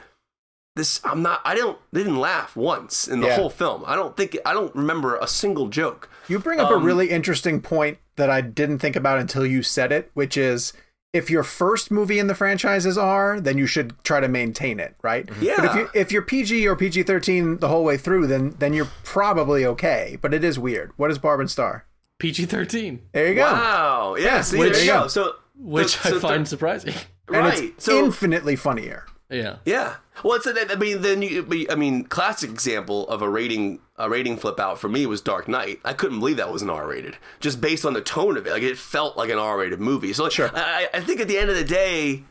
"This 0.75 0.99
I'm 1.03 1.21
not. 1.21 1.41
I 1.45 1.55
don't. 1.55 1.77
They 1.93 2.01
didn't 2.03 2.19
laugh 2.19 2.55
once 2.55 3.07
in 3.07 3.21
the 3.21 3.27
Yeah. 3.27 3.35
whole 3.37 3.49
film. 3.49 3.83
I 3.87 3.95
don't 3.95 4.17
think. 4.17 4.37
I 4.45 4.53
don't 4.53 4.75
remember 4.75 5.15
a 5.17 5.27
single 5.27 5.67
joke." 5.67 6.09
You 6.27 6.39
bring 6.39 6.59
up 6.59 6.71
a 6.71 6.75
Um, 6.75 6.83
really 6.83 7.09
interesting 7.09 7.61
point 7.61 7.99
that 8.17 8.29
I 8.29 8.41
didn't 8.41 8.79
think 8.79 8.95
about 8.95 9.19
until 9.19 9.45
you 9.45 9.61
said 9.63 9.91
it, 9.91 10.11
which 10.13 10.35
is 10.37 10.73
if 11.13 11.29
your 11.29 11.43
first 11.43 11.89
movie 11.91 12.19
in 12.19 12.27
the 12.27 12.35
franchise 12.35 12.85
is 12.85 12.97
R, 12.97 13.39
then 13.39 13.57
you 13.57 13.65
should 13.67 13.93
try 14.03 14.19
to 14.19 14.27
maintain 14.27 14.79
it, 14.81 14.95
right? 15.01 15.25
But 15.27 15.37
if 15.65 15.75
you 15.75 15.89
if 15.93 16.11
you're 16.11 16.21
PG 16.21 16.67
or 16.67 16.75
PG 16.75 17.03
thirteen 17.03 17.59
the 17.59 17.69
whole 17.69 17.85
way 17.85 17.95
through, 17.95 18.27
then 18.27 18.55
then 18.59 18.73
you're 18.73 18.89
probably 19.03 19.65
okay. 19.65 20.17
But 20.21 20.33
it 20.33 20.43
is 20.43 20.59
weird. 20.59 20.91
What 20.97 21.11
is 21.11 21.17
Barb 21.17 21.39
and 21.39 21.49
Star? 21.49 21.85
PG 22.17 22.45
13, 22.45 23.01
There 23.11 23.27
you 23.27 23.35
go. 23.35 23.41
Wow. 23.43 24.15
Yeah. 24.17 24.39
see, 24.41 24.57
there 24.57 24.67
you 24.79 24.85
yeah. 24.85 25.01
go. 25.01 25.07
So 25.07 25.35
which 25.57 25.97
so- 25.97 26.17
I 26.17 26.19
find 26.19 26.47
surprising. 26.47 26.93
And 27.27 27.37
right. 27.37 27.63
it's 27.63 27.85
so 27.85 28.05
infinitely 28.05 28.55
funnier. 28.55 29.03
Yeah. 29.31 29.55
yeah. 29.65 29.95
Well, 30.23 30.35
it's 30.35 30.45
a, 30.45 30.71
I 30.71 30.75
mean, 30.75 31.01
then 31.01 31.23
you. 31.23 31.41
but, 31.41 31.71
I 31.71 31.75
mean, 31.75 32.03
classic 32.03 32.51
example 32.51 33.07
of 33.09 33.23
a 33.23 33.27
rating 33.29 33.79
a 33.97 34.07
rating 34.07 34.37
flip 34.37 34.59
out 34.59 34.77
for 34.79 34.89
me 34.89 35.07
was 35.07 35.21
Dark 35.21 35.47
Knight. 35.47 35.79
I 35.83 35.93
couldn't 35.93 36.19
believe 36.19 36.37
that 36.37 36.51
was 36.53 36.61
an 36.61 36.69
R 36.69 36.87
rated, 36.87 37.17
just 37.39 37.61
based 37.61 37.83
on 37.83 37.93
the 37.93 38.01
tone 38.01 38.37
of 38.37 38.45
it. 38.45 38.51
Like 38.51 38.61
it 38.61 38.77
felt 38.77 39.17
like 39.17 39.31
an 39.31 39.39
R 39.39 39.57
rated 39.57 39.79
movie. 39.79 40.13
So 40.13 40.29
Sure. 40.29 40.51
I, 40.53 40.87
I 40.93 40.99
think 40.99 41.19
at 41.19 41.27
the 41.27 41.39
end 41.39 41.49
of 41.49 41.55
the 41.55 41.63
day, 41.63 42.23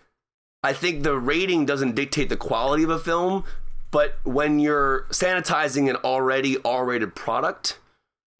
I 0.62 0.72
think 0.72 1.02
the 1.02 1.18
rating 1.18 1.66
doesn't 1.66 1.96
dictate 1.96 2.28
the 2.28 2.36
quality 2.36 2.84
of 2.84 2.90
a 2.90 2.98
film, 3.00 3.44
but 3.90 4.14
when 4.22 4.60
you're 4.60 5.06
sanitizing 5.10 5.90
an 5.90 5.96
already 5.96 6.58
R 6.64 6.84
rated 6.84 7.16
product. 7.16 7.80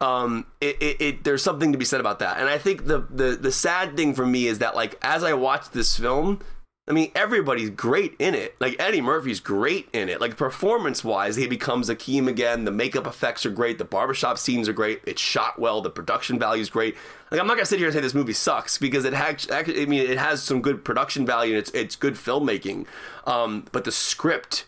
Um, 0.01 0.45
it, 0.59 0.75
it, 0.81 1.01
it, 1.01 1.23
there's 1.23 1.43
something 1.43 1.71
to 1.71 1.77
be 1.77 1.85
said 1.85 2.01
about 2.01 2.19
that, 2.19 2.37
and 2.37 2.49
I 2.49 2.57
think 2.57 2.85
the, 2.85 3.07
the 3.09 3.37
the 3.39 3.51
sad 3.51 3.95
thing 3.95 4.13
for 4.13 4.25
me 4.25 4.47
is 4.47 4.59
that 4.59 4.75
like 4.75 4.97
as 5.01 5.23
I 5.23 5.33
watch 5.33 5.71
this 5.71 5.97
film, 5.97 6.41
I 6.87 6.91
mean, 6.91 7.11
everybody's 7.15 7.71
great 7.71 8.13
in 8.19 8.35
it. 8.35 8.55
Like 8.59 8.75
Eddie 8.77 9.01
Murphy's 9.01 9.39
great 9.39 9.89
in 9.91 10.07
it. 10.07 10.21
Like 10.21 10.37
performance 10.37 11.03
wise, 11.03 11.35
he 11.35 11.47
becomes 11.47 11.89
Akeem 11.89 12.27
again. 12.27 12.65
The 12.65 12.71
makeup 12.71 13.07
effects 13.07 13.43
are 13.45 13.49
great. 13.49 13.79
The 13.79 13.85
barbershop 13.85 14.37
scenes 14.37 14.69
are 14.69 14.73
great. 14.73 15.01
It's 15.07 15.21
shot 15.21 15.57
well. 15.57 15.81
The 15.81 15.89
production 15.89 16.37
value 16.37 16.61
is 16.61 16.69
great. 16.69 16.95
Like 17.31 17.41
I'm 17.41 17.47
not 17.47 17.55
gonna 17.55 17.65
sit 17.65 17.79
here 17.79 17.87
and 17.87 17.95
say 17.95 18.01
this 18.01 18.13
movie 18.13 18.33
sucks 18.33 18.77
because 18.77 19.03
it 19.03 19.13
has. 19.13 19.47
I 19.51 19.63
mean, 19.63 19.93
it 19.93 20.19
has 20.19 20.43
some 20.43 20.61
good 20.61 20.85
production 20.85 21.25
value 21.25 21.53
and 21.53 21.59
it's 21.59 21.71
it's 21.71 21.95
good 21.95 22.13
filmmaking. 22.13 22.85
Um, 23.25 23.65
but 23.71 23.83
the 23.83 23.91
script 23.91 24.65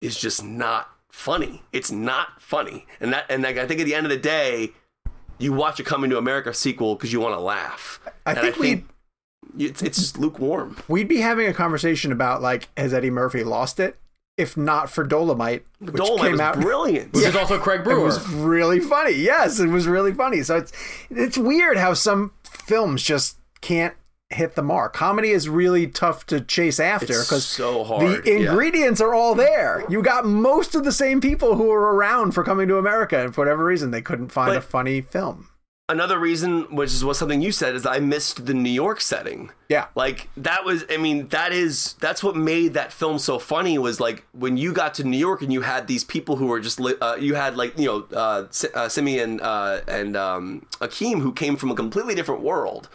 is 0.00 0.16
just 0.16 0.44
not 0.44 0.90
funny. 1.18 1.62
It's 1.72 1.90
not 1.90 2.40
funny. 2.40 2.86
And 3.00 3.12
that 3.12 3.26
and 3.28 3.42
like, 3.42 3.58
I 3.58 3.66
think 3.66 3.80
at 3.80 3.84
the 3.86 3.94
end 3.94 4.06
of 4.06 4.10
the 4.10 4.16
day, 4.16 4.72
you 5.38 5.52
watch 5.52 5.80
a 5.80 5.84
Coming 5.84 6.10
to 6.10 6.18
America 6.18 6.54
sequel 6.54 6.94
because 6.94 7.12
you 7.12 7.20
want 7.20 7.34
to 7.34 7.40
laugh. 7.40 8.00
I 8.24 8.32
And 8.32 8.40
think 8.40 8.56
we 8.56 8.84
it's 9.58 9.82
it's 9.82 9.98
just 9.98 10.18
lukewarm. 10.18 10.76
we'd 10.88 11.08
be 11.08 11.18
having 11.18 11.46
a 11.46 11.54
conversation 11.54 12.12
about 12.12 12.40
like 12.42 12.68
has 12.76 12.94
Eddie 12.94 13.10
Murphy 13.10 13.42
lost 13.44 13.80
it? 13.80 13.98
If 14.36 14.56
not 14.56 14.88
for 14.88 15.02
Dolomite, 15.02 15.66
which 15.80 15.96
Dolomite 15.96 16.22
came 16.22 16.32
was 16.32 16.40
out 16.40 16.60
brilliant. 16.60 17.12
Which 17.12 17.24
is 17.24 17.34
also 17.34 17.58
Craig 17.58 17.80
It 17.80 17.84
Brewer. 17.84 18.04
was 18.04 18.24
really 18.28 18.78
funny. 18.78 19.14
Yes, 19.14 19.58
it 19.58 19.66
was 19.68 19.88
really 19.88 20.12
funny. 20.14 20.42
So 20.44 20.58
it's 20.58 20.72
it's 21.10 21.36
weird 21.36 21.76
how 21.76 21.94
some 21.94 22.30
films 22.44 23.02
just 23.02 23.36
can't 23.60 23.94
hit 24.30 24.54
the 24.54 24.62
mark. 24.62 24.92
Comedy 24.92 25.30
is 25.30 25.48
really 25.48 25.86
tough 25.86 26.26
to 26.26 26.40
chase 26.40 26.78
after 26.78 27.06
because 27.06 27.46
so 27.46 27.84
hard, 27.84 28.24
the 28.24 28.30
yeah. 28.30 28.50
ingredients 28.50 29.00
are 29.00 29.14
all 29.14 29.34
there. 29.34 29.84
You 29.88 30.02
got 30.02 30.26
most 30.26 30.74
of 30.74 30.84
the 30.84 30.92
same 30.92 31.20
people 31.20 31.56
who 31.56 31.64
were 31.68 31.94
around 31.94 32.32
for 32.32 32.44
Coming 32.44 32.68
to 32.68 32.76
America, 32.76 33.18
and 33.24 33.34
for 33.34 33.40
whatever 33.42 33.64
reason, 33.64 33.90
they 33.90 34.02
couldn't 34.02 34.28
find 34.28 34.50
But- 34.50 34.56
a 34.58 34.60
funny 34.62 35.00
film. 35.00 35.48
Another 35.90 36.18
reason, 36.18 36.64
which 36.76 36.92
is 36.92 37.02
what 37.02 37.16
something 37.16 37.40
you 37.40 37.50
said, 37.50 37.74
is 37.74 37.86
I 37.86 37.98
missed 37.98 38.44
the 38.44 38.52
New 38.52 38.68
York 38.68 39.00
setting. 39.00 39.52
Yeah, 39.70 39.86
Like 39.94 40.28
that 40.36 40.62
was, 40.66 40.84
I 40.90 40.98
mean, 40.98 41.28
that 41.28 41.50
is 41.52 41.94
that's 41.94 42.22
what 42.22 42.36
made 42.36 42.74
that 42.74 42.92
film 42.92 43.18
so 43.18 43.38
funny. 43.38 43.78
Was 43.78 43.98
like 43.98 44.22
when 44.32 44.58
you 44.58 44.74
got 44.74 44.92
to 44.94 45.04
New 45.04 45.16
York 45.16 45.40
and 45.40 45.50
you 45.50 45.62
had 45.62 45.86
these 45.86 46.04
people 46.04 46.36
who 46.36 46.48
were 46.48 46.60
just, 46.60 46.78
uh, 46.78 47.16
you 47.18 47.36
had 47.36 47.56
like 47.56 47.78
you 47.78 47.86
know, 47.86 48.06
uh, 48.14 48.44
Si- 48.50 48.68
uh, 48.74 48.90
Simeon 48.90 49.40
uh, 49.40 49.80
and 49.88 50.14
um, 50.14 50.66
Akeem 50.82 51.22
who 51.22 51.32
came 51.32 51.56
from 51.56 51.70
a 51.70 51.74
completely 51.74 52.14
different 52.14 52.42
world, 52.42 52.90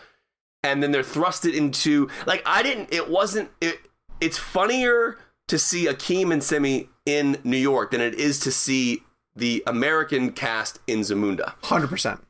and 0.64 0.82
then 0.82 0.92
they're 0.92 1.04
thrusted 1.04 1.54
into 1.54 2.10
like 2.26 2.42
I 2.46 2.64
didn't. 2.64 2.94
It 2.94 3.10
wasn't. 3.10 3.50
It, 3.62 3.80
it's 4.22 4.38
funnier 4.38 5.18
to 5.48 5.58
see 5.60 5.86
Akeem 5.86 6.32
and 6.32 6.42
Semmi 6.42 6.88
in 7.06 7.38
New 7.44 7.58
York 7.58 7.92
than 7.92 8.02
it 8.02 8.16
is 8.16 8.40
to 8.40 8.52
see 8.52 9.04
the 9.36 9.64
American 9.68 10.32
cast 10.32 10.80
in 10.88 11.00
Zamunda. 11.02 11.54
hundred 11.64 11.88
percent. 11.90 12.22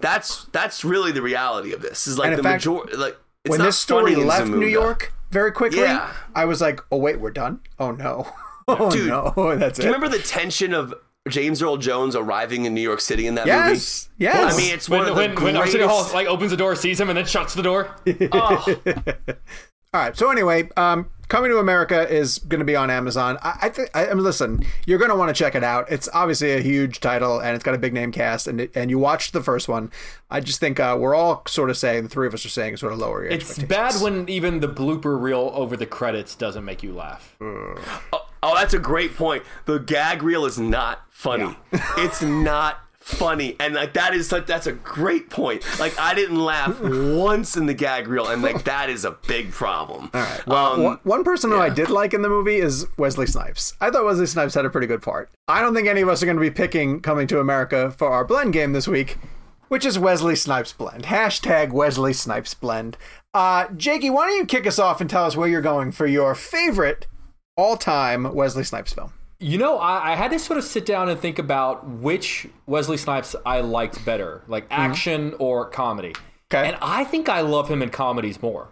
That's 0.00 0.44
that's 0.46 0.84
really 0.84 1.12
the 1.12 1.22
reality 1.22 1.72
of 1.72 1.82
this. 1.82 2.06
Is 2.06 2.18
like 2.18 2.30
And 2.30 2.38
the 2.38 2.42
fact, 2.42 2.64
majority. 2.66 2.96
Like 2.96 3.16
it's 3.44 3.50
When 3.50 3.58
not 3.60 3.64
this 3.66 3.78
story 3.78 4.14
left 4.16 4.48
New 4.48 4.66
York 4.66 5.12
very 5.30 5.52
quickly, 5.52 5.80
Yeah. 5.80 6.12
I 6.34 6.44
was 6.44 6.60
like, 6.60 6.80
"Oh 6.90 6.96
wait, 6.98 7.20
we're 7.20 7.30
done." 7.30 7.60
Oh 7.78 7.92
no, 7.92 8.26
oh 8.68 8.90
Dude, 8.90 9.08
no, 9.08 9.32
that's 9.58 9.78
it. 9.78 9.82
Do 9.82 9.88
you 9.88 9.94
remember 9.94 10.14
the 10.14 10.22
tension 10.22 10.74
of 10.74 10.92
James 11.30 11.62
Earl 11.62 11.76
Jones 11.76 12.14
arriving 12.16 12.64
in 12.64 12.74
New 12.74 12.80
York 12.80 13.00
City 13.00 13.26
in 13.26 13.34
that 13.36 13.46
yes, 13.46 13.64
movie? 13.64 13.76
yes. 13.76 14.08
Yes. 14.18 14.54
I 14.54 14.56
mean, 14.56 14.74
it's 14.74 14.88
when 14.88 15.00
one 15.00 15.08
of 15.08 15.14
the 15.14 15.20
when, 15.20 15.30
when 15.30 15.54
greatest. 15.54 15.76
Arsenio 15.76 15.88
Hall 15.88 16.10
like 16.12 16.26
opens 16.26 16.50
the 16.50 16.56
door, 16.56 16.76
sees 16.76 17.00
him, 17.00 17.08
and 17.08 17.16
then 17.16 17.26
shuts 17.26 17.54
the 17.54 17.62
door. 17.62 17.96
Oh, 18.32 18.64
All 19.92 20.00
right. 20.00 20.16
So 20.16 20.30
anyway, 20.30 20.68
um, 20.76 21.10
Coming 21.30 21.52
to 21.52 21.58
America 21.58 22.12
is 22.12 22.38
going 22.38 22.58
to 22.58 22.64
be 22.64 22.74
on 22.74 22.90
Amazon. 22.90 23.38
I, 23.40 23.58
I 23.62 23.68
think. 23.68 23.88
I, 23.94 24.08
I 24.08 24.14
mean, 24.14 24.24
listen, 24.24 24.64
you're 24.84 24.98
going 24.98 25.12
to 25.12 25.16
want 25.16 25.28
to 25.28 25.32
check 25.44 25.54
it 25.54 25.62
out. 25.62 25.86
It's 25.88 26.08
obviously 26.12 26.54
a 26.54 26.58
huge 26.60 26.98
title, 26.98 27.38
and 27.38 27.54
it's 27.54 27.62
got 27.62 27.72
a 27.72 27.78
big 27.78 27.94
name 27.94 28.10
cast. 28.10 28.48
And 28.48 28.62
it, 28.62 28.72
and 28.74 28.90
you 28.90 28.98
watched 28.98 29.32
the 29.32 29.40
first 29.40 29.68
one. 29.68 29.92
I 30.28 30.40
just 30.40 30.58
think 30.58 30.80
uh, 30.80 30.96
we're 30.98 31.14
all 31.14 31.44
sort 31.46 31.70
of 31.70 31.76
saying 31.76 32.02
the 32.02 32.08
three 32.08 32.26
of 32.26 32.34
us 32.34 32.44
are 32.44 32.48
saying 32.48 32.78
sort 32.78 32.92
of 32.92 32.98
lower 32.98 33.22
your 33.22 33.30
It's 33.30 33.48
expectations. 33.48 34.00
bad 34.00 34.02
when 34.02 34.28
even 34.28 34.58
the 34.58 34.66
blooper 34.66 35.22
reel 35.22 35.52
over 35.54 35.76
the 35.76 35.86
credits 35.86 36.34
doesn't 36.34 36.64
make 36.64 36.82
you 36.82 36.92
laugh. 36.92 37.36
Oh, 37.40 38.26
that's 38.42 38.74
a 38.74 38.78
great 38.78 39.16
point. 39.16 39.42
The 39.66 39.78
gag 39.78 40.22
reel 40.22 40.44
is 40.44 40.58
not 40.58 41.00
funny. 41.10 41.56
it's 41.98 42.22
not 42.22 42.78
funny, 43.00 43.56
and 43.58 43.74
like 43.74 43.94
that 43.94 44.14
is 44.14 44.30
like 44.30 44.46
that's 44.46 44.66
a 44.66 44.72
great 44.72 45.30
point. 45.30 45.64
Like 45.80 45.98
I 45.98 46.14
didn't 46.14 46.38
laugh 46.38 46.78
once 46.82 47.56
in 47.56 47.66
the 47.66 47.74
gag 47.74 48.06
reel, 48.08 48.26
and 48.28 48.42
like 48.42 48.64
that 48.64 48.88
is 48.90 49.04
a 49.04 49.12
big 49.26 49.50
problem. 49.52 50.10
All 50.14 50.20
right. 50.20 50.46
Well, 50.46 50.72
Um, 50.74 50.82
one, 50.82 50.98
one 51.02 51.24
person 51.24 51.50
who 51.50 51.58
I 51.58 51.70
did 51.70 51.90
like 51.90 52.14
in 52.14 52.22
the 52.22 52.28
movie 52.28 52.56
is 52.56 52.86
Wesley 52.98 53.26
Snipes. 53.26 53.74
I 53.80 53.90
thought 53.90 54.04
Wesley 54.04 54.26
Snipes 54.26 54.54
had 54.54 54.64
a 54.64 54.70
pretty 54.70 54.86
good 54.86 55.02
part. 55.02 55.30
I 55.48 55.60
don't 55.60 55.74
think 55.74 55.88
any 55.88 56.00
of 56.02 56.08
us 56.08 56.22
are 56.22 56.26
going 56.26 56.36
to 56.36 56.40
be 56.40 56.50
picking 56.50 57.00
Coming 57.00 57.26
to 57.28 57.40
America 57.40 57.90
for 57.90 58.08
our 58.10 58.24
blend 58.24 58.52
game 58.52 58.72
this 58.72 58.86
week, 58.86 59.16
which 59.68 59.84
is 59.84 59.98
Wesley 59.98 60.36
Snipes 60.36 60.72
blend. 60.72 61.04
Hashtag 61.04 61.72
Wesley 61.72 62.12
Snipes 62.12 62.54
blend. 62.54 62.96
Uh, 63.34 63.68
Jakey, 63.76 64.10
why 64.10 64.26
don't 64.28 64.36
you 64.36 64.44
kick 64.46 64.66
us 64.66 64.78
off 64.78 65.00
and 65.00 65.08
tell 65.08 65.24
us 65.24 65.36
where 65.36 65.48
you're 65.48 65.60
going 65.60 65.90
for 65.92 66.06
your 66.06 66.34
favorite 66.34 67.06
all-time 67.56 68.34
Wesley 68.34 68.64
Snipes 68.64 68.92
film? 68.92 69.12
You 69.38 69.56
know, 69.58 69.78
I, 69.78 70.12
I 70.12 70.14
had 70.16 70.30
to 70.32 70.38
sort 70.38 70.58
of 70.58 70.64
sit 70.64 70.84
down 70.84 71.08
and 71.08 71.18
think 71.18 71.38
about 71.38 71.88
which 71.88 72.46
Wesley 72.66 72.96
Snipes 72.96 73.34
I 73.46 73.60
liked 73.60 74.04
better, 74.04 74.42
like 74.48 74.64
mm-hmm. 74.64 74.80
action 74.80 75.34
or 75.38 75.64
comedy. 75.64 76.14
Okay. 76.52 76.68
And 76.68 76.76
I 76.82 77.04
think 77.04 77.28
I 77.28 77.40
love 77.40 77.70
him 77.70 77.82
in 77.82 77.90
comedies 77.90 78.42
more. 78.42 78.68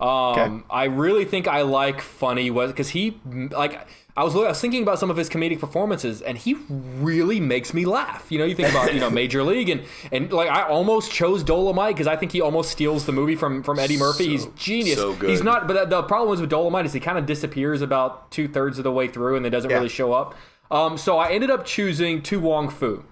Um, 0.00 0.08
Okay. 0.08 0.64
I 0.70 0.84
really 0.84 1.24
think 1.24 1.48
I 1.48 1.62
like 1.62 2.00
funny 2.00 2.50
was 2.50 2.70
because 2.70 2.88
he 2.90 3.20
like 3.50 3.86
I 4.16 4.24
was, 4.24 4.34
I 4.34 4.40
was 4.48 4.60
thinking 4.60 4.82
about 4.82 4.98
some 4.98 5.10
of 5.10 5.16
his 5.16 5.28
comedic 5.30 5.60
performances 5.60 6.22
and 6.22 6.36
he 6.36 6.54
really 6.68 7.38
makes 7.38 7.72
me 7.72 7.84
laugh. 7.84 8.26
You 8.30 8.38
know, 8.40 8.44
you 8.44 8.54
think 8.56 8.68
about 8.70 8.92
you 8.94 9.00
know 9.00 9.10
Major 9.22 9.42
League 9.44 9.68
and 9.68 9.82
and 10.12 10.32
like 10.32 10.50
I 10.50 10.62
almost 10.68 11.10
chose 11.12 11.42
Dolomite 11.44 11.94
because 11.94 12.06
I 12.06 12.16
think 12.16 12.32
he 12.32 12.40
almost 12.40 12.70
steals 12.70 13.06
the 13.06 13.12
movie 13.12 13.36
from 13.36 13.62
from 13.62 13.78
Eddie 13.78 13.96
Murphy. 13.96 14.28
He's 14.28 14.46
genius. 14.56 14.96
so 14.98 15.14
good. 15.14 15.30
He's 15.30 15.42
not, 15.42 15.66
but 15.68 15.88
the 15.90 16.02
problem 16.04 16.32
is 16.34 16.40
with 16.40 16.50
Dolomite 16.50 16.84
is 16.86 16.92
he 16.92 17.00
kind 17.00 17.18
of 17.18 17.26
disappears 17.26 17.80
about 17.80 18.30
two 18.30 18.48
thirds 18.48 18.78
of 18.78 18.84
the 18.84 18.92
way 18.92 19.08
through 19.08 19.36
and 19.36 19.44
then 19.44 19.52
doesn't 19.52 19.70
Yeah. 19.70 19.76
really 19.76 19.88
show 19.88 20.12
up. 20.12 20.34
Um, 20.70 20.98
so 20.98 21.18
I 21.18 21.30
ended 21.30 21.50
up 21.50 21.64
choosing 21.64 22.20
To 22.22 22.38
Wong 22.40 22.68
Foo 22.70 23.04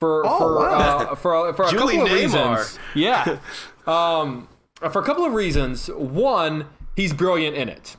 for 0.00 0.24
Oh, 0.26 0.38
for, 0.38 0.54
wow. 0.58 0.98
uh, 0.98 1.14
for 1.14 1.52
for 1.54 1.66
a 1.66 1.70
Julie 1.70 1.96
couple 1.96 2.02
of 2.02 2.10
Newmar. 2.12 2.56
reasons. 2.58 2.78
Yeah, 2.94 3.38
um, 3.86 4.48
for 4.80 5.00
a 5.00 5.04
couple 5.04 5.24
of 5.24 5.32
reasons. 5.32 5.88
One, 5.88 6.66
he's 6.96 7.12
brilliant 7.12 7.56
in 7.56 7.68
it. 7.68 7.96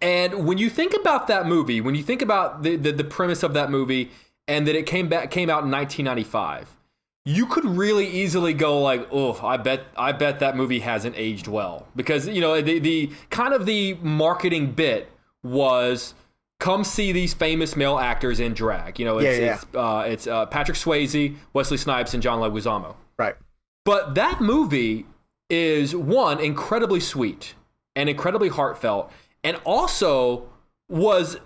And 0.00 0.46
when 0.46 0.58
you 0.58 0.68
think 0.68 0.94
about 0.94 1.28
that 1.28 1.46
movie, 1.46 1.80
when 1.80 1.94
you 1.94 2.02
think 2.02 2.22
about 2.22 2.62
the, 2.62 2.76
the, 2.76 2.92
the 2.92 3.04
premise 3.04 3.42
of 3.42 3.54
that 3.54 3.70
movie 3.70 4.10
and 4.48 4.66
that 4.66 4.74
it 4.74 4.86
came 4.86 5.08
back 5.08 5.30
came 5.30 5.48
out 5.48 5.62
in 5.64 5.70
1995, 5.70 6.76
you 7.24 7.46
could 7.46 7.64
really 7.64 8.08
easily 8.08 8.52
go 8.52 8.80
like, 8.80 9.06
"Oh, 9.12 9.38
I 9.46 9.56
bet 9.56 9.84
I 9.96 10.10
bet 10.10 10.40
that 10.40 10.56
movie 10.56 10.80
hasn't 10.80 11.14
aged 11.16 11.46
well." 11.46 11.86
Because, 11.94 12.26
you 12.26 12.40
know, 12.40 12.60
the 12.60 12.80
the 12.80 13.12
kind 13.30 13.54
of 13.54 13.64
the 13.64 13.94
marketing 13.94 14.72
bit 14.72 15.08
was 15.44 16.14
come 16.58 16.82
see 16.82 17.12
these 17.12 17.32
famous 17.32 17.76
male 17.76 17.98
actors 17.98 18.40
in 18.40 18.54
drag. 18.54 18.98
You 18.98 19.04
know, 19.04 19.18
it's 19.18 19.38
Yeah, 19.38 19.44
yeah. 19.44 19.54
it's, 19.54 19.66
uh, 19.74 20.04
it's 20.06 20.26
uh, 20.26 20.46
Patrick 20.46 20.76
Swayze, 20.76 21.36
Wesley 21.52 21.76
Snipes 21.76 22.14
and 22.14 22.22
John 22.22 22.40
Leguizamo. 22.40 22.94
Right. 23.18 23.34
But 23.84 24.14
that 24.14 24.40
movie 24.40 25.06
is 25.52 25.94
one 25.94 26.40
incredibly 26.40 26.98
sweet 26.98 27.54
and 27.94 28.08
incredibly 28.08 28.48
heartfelt, 28.48 29.12
and 29.44 29.58
also 29.64 30.48
was 30.88 31.36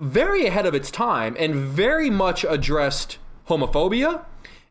very 0.00 0.46
ahead 0.46 0.66
of 0.66 0.74
its 0.74 0.90
time 0.90 1.34
and 1.38 1.54
very 1.54 2.10
much 2.10 2.44
addressed 2.44 3.18
homophobia 3.48 4.22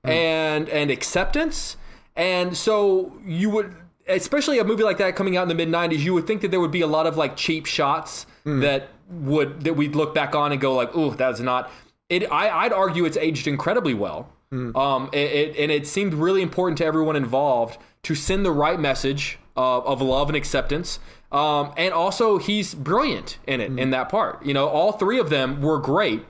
hmm. 0.06 0.10
and 0.10 0.70
and 0.70 0.92
acceptance. 0.92 1.76
And 2.16 2.56
so 2.56 3.20
you 3.26 3.50
would, 3.50 3.76
especially 4.08 4.60
a 4.60 4.64
movie 4.64 4.84
like 4.84 5.00
that 5.00 5.16
coming 5.16 5.36
out 5.38 5.44
in 5.44 5.48
the 5.50 5.56
mid 5.56 5.70
'90s, 5.70 6.00
you 6.00 6.14
would 6.14 6.28
think 6.28 6.42
that 6.42 6.52
there 6.52 6.60
would 6.60 6.72
be 6.72 6.82
a 6.82 6.88
lot 6.88 7.08
of 7.08 7.18
like 7.18 7.36
cheap 7.36 7.66
shots 7.66 8.28
hmm. 8.44 8.60
that 8.60 8.90
would 9.10 9.64
that 9.64 9.74
we'd 9.74 9.96
look 9.96 10.14
back 10.14 10.36
on 10.36 10.52
and 10.52 10.62
go 10.62 10.76
like, 10.76 10.96
"Ooh, 10.96 11.16
that's 11.16 11.40
not." 11.40 11.72
It, 12.10 12.32
I, 12.32 12.66
I'd 12.66 12.74
argue 12.74 13.06
it's 13.06 13.18
aged 13.18 13.48
incredibly 13.48 13.96
well. 13.96 14.30
Hmm. 14.52 14.76
Um, 14.76 15.10
it, 15.14 15.32
it, 15.32 15.58
and 15.58 15.72
it 15.72 15.88
seemed 15.88 16.14
really 16.14 16.44
important 16.44 16.78
to 16.78 16.86
everyone 16.86 17.16
involved 17.16 17.80
to 18.04 18.16
send 18.16 18.46
the 18.46 18.52
right 18.52 18.80
message 18.80 19.40
of, 19.56 19.86
of 19.86 20.02
love 20.02 20.30
and 20.30 20.36
acceptance. 20.36 21.00
Um, 21.32 21.74
and 21.78 21.94
also, 21.94 22.38
he's 22.38 22.76
brilliant 22.76 23.40
in 23.48 23.60
it, 23.60 23.80
in 23.80 23.90
that 23.90 24.10
part. 24.10 24.46
You 24.46 24.54
know, 24.54 24.68
all 24.68 24.92
three 24.92 25.20
of 25.20 25.30
them 25.30 25.62
were 25.62 25.80
great. 25.80 26.24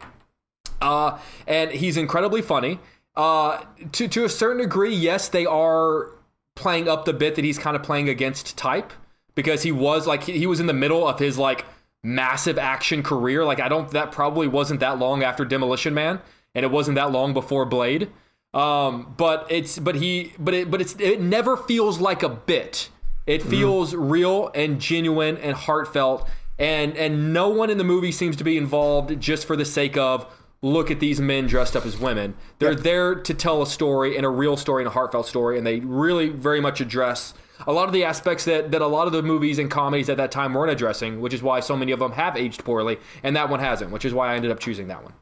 Uh, 0.81 1.19
and 1.45 1.71
he's 1.71 1.97
incredibly 1.97 2.41
funny. 2.41 2.79
Uh, 3.15 3.63
to, 3.91 4.07
to 4.07 4.23
a 4.23 4.29
certain 4.29 4.61
degree, 4.61 4.93
yes, 4.93 5.29
they 5.29 5.45
are 5.45 6.09
playing 6.55 6.87
up 6.87 7.05
the 7.05 7.13
bit 7.13 7.35
that 7.35 7.43
he's 7.43 7.57
kind 7.57 7.75
of 7.75 7.83
playing 7.83 8.09
against 8.09 8.57
type 8.57 8.93
because 9.35 9.63
he 9.63 9.71
was 9.71 10.07
like, 10.07 10.23
he, 10.23 10.37
he 10.37 10.47
was 10.47 10.59
in 10.59 10.67
the 10.67 10.73
middle 10.73 11.07
of 11.07 11.19
his 11.19 11.37
like 11.37 11.65
massive 12.03 12.57
action 12.57 13.03
career. 13.03 13.43
Like, 13.43 13.59
I 13.59 13.69
don't, 13.69 13.89
that 13.91 14.11
probably 14.11 14.47
wasn't 14.47 14.79
that 14.79 14.99
long 14.99 15.23
after 15.23 15.43
Demolition 15.45 15.93
Man 15.93 16.21
and 16.55 16.63
it 16.63 16.71
wasn't 16.71 16.95
that 16.95 17.11
long 17.11 17.33
before 17.33 17.65
Blade. 17.65 18.09
Um, 18.53 19.13
but 19.17 19.47
it's, 19.49 19.80
but 19.80 19.95
he, 19.95 20.34
but 20.38 20.53
it, 20.53 20.71
but 20.71 20.81
it's, 20.81 20.95
it 20.99 21.21
never 21.21 21.57
feels 21.57 21.99
like 21.99 22.23
a 22.23 22.30
bit. 22.30 22.89
It 23.25 23.41
feels 23.41 23.95
real 23.95 24.51
and 24.53 24.80
genuine 24.80 25.38
and 25.38 25.55
heartfelt. 25.55 26.30
And, 26.59 26.95
and 26.97 27.34
no 27.34 27.49
one 27.49 27.69
in 27.69 27.77
the 27.77 27.84
movie 27.84 28.11
seems 28.11 28.35
to 28.38 28.43
be 28.43 28.57
involved 28.57 29.19
just 29.19 29.47
for 29.47 29.55
the 29.55 29.65
sake 29.65 29.97
of, 29.97 30.27
look 30.61 30.91
at 30.91 30.99
these 30.99 31.19
men 31.19 31.47
dressed 31.47 31.75
up 31.75 31.85
as 31.85 31.97
women. 31.97 32.35
They're 32.59 32.75
there 32.75 33.15
to 33.15 33.34
tell 33.34 33.61
a 33.61 33.67
story 33.67 34.17
and 34.17 34.25
a 34.25 34.30
real 34.30 34.55
story 34.55 34.84
and 34.84 34.88
a 34.88 34.91
heartfelt 34.91 35.25
story, 35.25 35.57
and 35.57 35.65
they 35.65 35.80
really 35.80 36.30
very 36.30 36.61
much 36.61 36.80
address 36.80 37.34
a 37.67 37.71
lot 37.73 37.88
of 37.88 37.93
the 37.93 38.03
aspects 38.03 38.45
that, 38.45 38.71
that 38.71 38.81
a 38.81 38.88
lot 38.88 39.07
of 39.07 39.13
the 39.13 39.21
movies 39.21 39.59
and 39.59 39.69
comedies 39.69 40.09
at 40.09 40.17
that 40.17 40.31
time 40.31 40.53
weren't 40.53 40.71
addressing, 40.71 41.21
which 41.21 41.34
is 41.34 41.43
why 41.43 41.59
so 41.59 41.75
many 41.75 41.91
of 41.91 41.99
them 41.99 42.11
have 42.13 42.35
aged 42.35 42.63
poorly, 42.63 42.97
and 43.23 43.35
that 43.35 43.49
one 43.49 43.59
hasn't, 43.59 43.91
which 43.91 44.05
is 44.05 44.13
why 44.13 44.31
I 44.31 44.35
ended 44.35 44.51
up 44.51 44.59
choosing 44.59 44.88
that 44.88 45.03
one. 45.03 45.13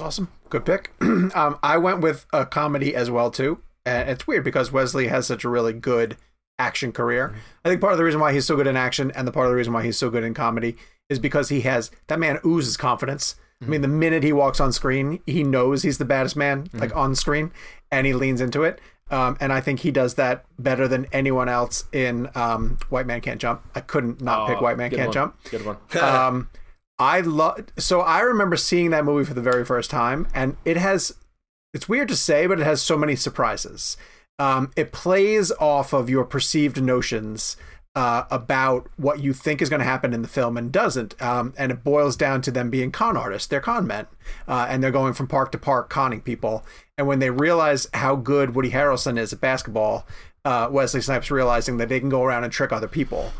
Awesome. 0.00 0.28
Good 0.50 0.64
pick. 0.64 0.92
um, 1.00 1.58
I 1.62 1.78
went 1.78 2.00
with 2.00 2.26
a 2.32 2.44
comedy 2.46 2.94
as 2.94 3.10
well 3.10 3.30
too, 3.30 3.60
and 3.86 4.08
it's 4.08 4.26
weird 4.26 4.44
because 4.44 4.72
Wesley 4.72 5.08
has 5.08 5.26
such 5.26 5.44
a 5.44 5.48
really 5.48 5.72
good 5.72 6.16
action 6.58 6.92
career. 6.92 7.34
I 7.64 7.68
think 7.68 7.80
part 7.80 7.92
of 7.92 7.98
the 7.98 8.04
reason 8.04 8.20
why 8.20 8.32
he's 8.32 8.46
so 8.46 8.56
good 8.56 8.66
in 8.66 8.76
action 8.76 9.10
and 9.12 9.26
the 9.26 9.32
part 9.32 9.46
of 9.46 9.50
the 9.50 9.56
reason 9.56 9.72
why 9.72 9.82
he's 9.82 9.98
so 9.98 10.10
good 10.10 10.24
in 10.24 10.34
comedy 10.34 10.76
is 11.08 11.18
because 11.18 11.48
he 11.48 11.62
has 11.62 11.90
that 12.06 12.18
man 12.18 12.38
oozes 12.44 12.76
confidence. 12.76 13.36
I 13.62 13.66
mean, 13.66 13.80
the 13.80 13.88
minute 13.88 14.22
he 14.22 14.32
walks 14.32 14.60
on 14.60 14.72
screen, 14.72 15.20
he 15.24 15.42
knows 15.42 15.82
he's 15.82 15.96
the 15.96 16.04
baddest 16.04 16.36
man, 16.36 16.68
like 16.74 16.94
on 16.94 17.14
screen, 17.14 17.50
and 17.90 18.06
he 18.06 18.12
leans 18.12 18.42
into 18.42 18.62
it. 18.62 18.78
Um, 19.10 19.38
and 19.40 19.52
I 19.52 19.60
think 19.60 19.80
he 19.80 19.90
does 19.90 20.14
that 20.14 20.44
better 20.58 20.86
than 20.86 21.06
anyone 21.12 21.48
else 21.48 21.84
in 21.92 22.28
um, 22.34 22.78
White 22.90 23.06
Man 23.06 23.20
Can't 23.22 23.40
Jump. 23.40 23.62
I 23.74 23.80
couldn't 23.80 24.20
not 24.20 24.48
pick 24.48 24.60
White 24.60 24.76
Man 24.76 24.90
Can't 24.90 25.08
one. 25.08 25.12
Jump 25.12 25.36
Good 25.50 25.64
one. 25.64 25.76
um, 26.00 26.50
I 27.04 27.20
love. 27.20 27.66
So 27.76 28.00
I 28.00 28.20
remember 28.20 28.56
seeing 28.56 28.88
that 28.90 29.04
movie 29.04 29.26
for 29.26 29.34
the 29.34 29.42
very 29.42 29.62
first 29.62 29.90
time, 29.90 30.26
and 30.34 30.56
it 30.64 30.78
has. 30.78 31.14
It's 31.74 31.88
weird 31.88 32.08
to 32.08 32.16
say, 32.16 32.46
but 32.46 32.58
it 32.58 32.64
has 32.64 32.80
so 32.80 32.96
many 32.96 33.14
surprises. 33.14 33.98
Um, 34.38 34.70
it 34.74 34.90
plays 34.90 35.52
off 35.52 35.92
of 35.92 36.08
your 36.08 36.24
perceived 36.24 36.80
notions 36.80 37.56
uh, 37.94 38.24
about 38.30 38.88
what 38.96 39.20
you 39.20 39.34
think 39.34 39.60
is 39.60 39.68
going 39.68 39.80
to 39.80 39.84
happen 39.84 40.14
in 40.14 40.22
the 40.22 40.28
film 40.28 40.56
and 40.56 40.72
doesn't, 40.72 41.20
um, 41.20 41.52
and 41.58 41.70
it 41.70 41.84
boils 41.84 42.16
down 42.16 42.40
to 42.42 42.50
them 42.50 42.70
being 42.70 42.90
con 42.90 43.16
artists. 43.18 43.48
They're 43.48 43.60
con 43.60 43.86
men, 43.86 44.06
uh, 44.48 44.66
and 44.70 44.82
they're 44.82 44.90
going 44.90 45.12
from 45.12 45.26
park 45.26 45.52
to 45.52 45.58
park 45.58 45.90
conning 45.90 46.22
people. 46.22 46.64
And 46.96 47.06
when 47.06 47.18
they 47.18 47.30
realize 47.30 47.86
how 47.92 48.16
good 48.16 48.54
Woody 48.54 48.70
Harrelson 48.70 49.18
is 49.18 49.32
at 49.32 49.40
basketball, 49.40 50.06
uh, 50.44 50.68
Wesley 50.70 51.02
Snipes 51.02 51.30
realizing 51.30 51.76
that 51.76 51.88
they 51.90 52.00
can 52.00 52.08
go 52.08 52.22
around 52.22 52.44
and 52.44 52.52
trick 52.52 52.72
other 52.72 52.88
people 52.88 53.32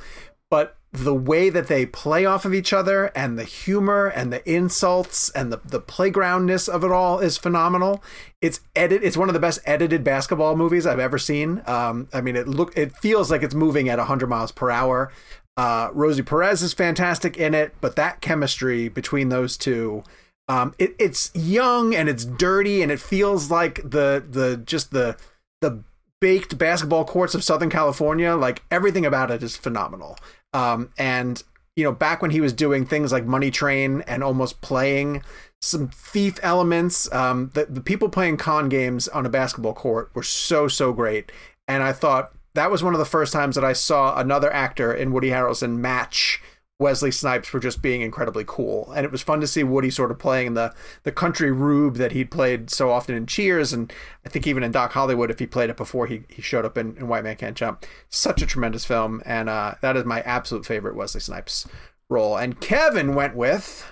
but 0.54 0.76
the 0.94 1.14
way 1.14 1.50
that 1.50 1.66
they 1.66 1.84
play 1.84 2.24
off 2.24 2.44
of 2.44 2.54
each 2.54 2.72
other 2.72 3.06
and 3.16 3.36
the 3.36 3.44
humor 3.44 4.06
and 4.06 4.32
the 4.32 4.48
insults 4.48 5.28
and 5.30 5.52
the, 5.52 5.60
the 5.64 5.80
playgroundness 5.80 6.68
of 6.68 6.84
it 6.84 6.92
all 6.92 7.18
is 7.18 7.36
phenomenal. 7.36 8.02
It's 8.40 8.60
edit. 8.76 9.02
It's 9.02 9.16
one 9.16 9.28
of 9.28 9.32
the 9.32 9.40
best 9.40 9.58
edited 9.66 10.04
basketball 10.04 10.54
movies 10.54 10.86
I've 10.86 11.00
ever 11.00 11.18
seen. 11.18 11.62
Um, 11.66 12.08
I 12.14 12.20
mean, 12.20 12.36
it 12.36 12.46
look 12.46 12.76
it 12.78 12.96
feels 12.96 13.28
like 13.28 13.42
it's 13.42 13.54
moving 13.54 13.88
at 13.88 13.98
100 13.98 14.28
miles 14.28 14.52
per 14.52 14.70
hour. 14.70 15.10
Uh, 15.56 15.88
Rosie 15.92 16.22
Perez 16.22 16.62
is 16.62 16.72
fantastic 16.72 17.36
in 17.36 17.54
it, 17.54 17.74
but 17.80 17.96
that 17.96 18.20
chemistry 18.20 18.88
between 18.88 19.30
those 19.30 19.56
two, 19.56 20.04
um, 20.48 20.74
it, 20.78 20.94
it's 21.00 21.32
young 21.34 21.92
and 21.92 22.08
it's 22.08 22.24
dirty 22.24 22.82
and 22.82 22.92
it 22.92 23.00
feels 23.00 23.50
like 23.50 23.76
the 23.82 24.24
the 24.28 24.62
just 24.64 24.92
the 24.92 25.16
the 25.60 25.82
baked 26.20 26.56
basketball 26.56 27.04
courts 27.04 27.34
of 27.34 27.42
Southern 27.42 27.68
California. 27.68 28.36
Like 28.36 28.62
everything 28.70 29.04
about 29.04 29.32
it 29.32 29.42
is 29.42 29.56
phenomenal. 29.56 30.16
Um, 30.55 30.90
and 30.97 31.43
you 31.76 31.85
know, 31.85 31.93
back 31.93 32.22
when 32.22 32.31
he 32.31 32.40
was 32.40 32.52
doing 32.52 32.86
things 32.86 33.12
like 33.12 33.26
Money 33.26 33.51
Train 33.51 34.02
and 34.06 34.22
almost 34.22 34.60
playing 34.60 35.22
some 35.60 35.89
thief 35.89 36.39
elements, 36.43 37.12
um, 37.12 37.51
the 37.55 37.66
the 37.66 37.81
people 37.81 38.09
playing 38.09 38.36
con 38.36 38.68
games 38.68 39.09
on 39.09 39.26
a 39.26 39.31
basketball 39.31 39.74
court 39.74 40.10
were 40.14 40.22
so 40.22 40.68
so 40.68 40.93
great. 40.93 41.32
And 41.66 41.82
I 41.82 41.93
thought 41.93 42.32
that 42.55 42.70
was 42.70 42.82
one 42.82 42.94
of 42.94 43.01
the 43.01 43.05
first 43.05 43.32
times 43.32 43.56
that 43.56 43.64
I 43.64 43.72
saw 43.72 44.18
another 44.18 44.52
actor 44.52 44.94
in 44.94 45.12
Woody 45.12 45.31
Harrelson 45.31 45.76
match 45.76 46.40
Wesley 46.78 47.12
Snipes 47.12 47.48
for 47.48 47.60
just 47.60 47.82
being 47.82 48.02
incredibly 48.02 48.44
cool. 48.46 48.90
And 48.92 49.05
it 49.05 49.12
was 49.12 49.22
fun 49.22 49.40
to 49.40 49.46
see 49.46 49.62
Woody 49.62 49.90
sort 49.90 50.10
of 50.10 50.18
playing 50.18 50.55
the 50.55 50.74
the 51.05 51.12
country 51.12 51.52
rube 51.52 51.96
that 51.96 52.12
he'd 52.12 52.30
played 52.30 52.70
so 52.70 52.90
often 52.90 53.14
in 53.14 53.26
Cheers 53.26 53.72
and 53.72 53.92
I 54.26 54.28
think 54.28 54.46
even 54.46 54.62
in 54.62 54.72
Doc 54.72 54.92
Hollywood 54.92 55.30
if 55.30 55.38
he 55.38 55.46
played 55.46 55.70
it 55.70 55.76
before 55.76 56.06
he, 56.06 56.24
he 56.28 56.42
showed 56.42 56.64
up 56.64 56.76
in, 56.76 56.96
in 56.96 57.06
White 57.06 57.24
Man 57.24 57.36
Can't 57.36 57.56
Jump. 57.56 57.86
Such 58.09 58.42
a 58.42 58.46
tremendous 58.46 58.84
film 58.84 59.22
and 59.24 59.48
uh, 59.48 59.74
that 59.82 59.96
is 59.96 60.05
my 60.05 60.20
absolute 60.22 60.66
favorite 60.66 60.96
Wesley 60.96 61.20
Snipes 61.20 61.66
role. 62.09 62.36
And 62.36 62.60
Kevin 62.60 63.14
went 63.14 63.36
with 63.36 63.86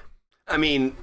I 0.48 0.56
mean, 0.56 0.96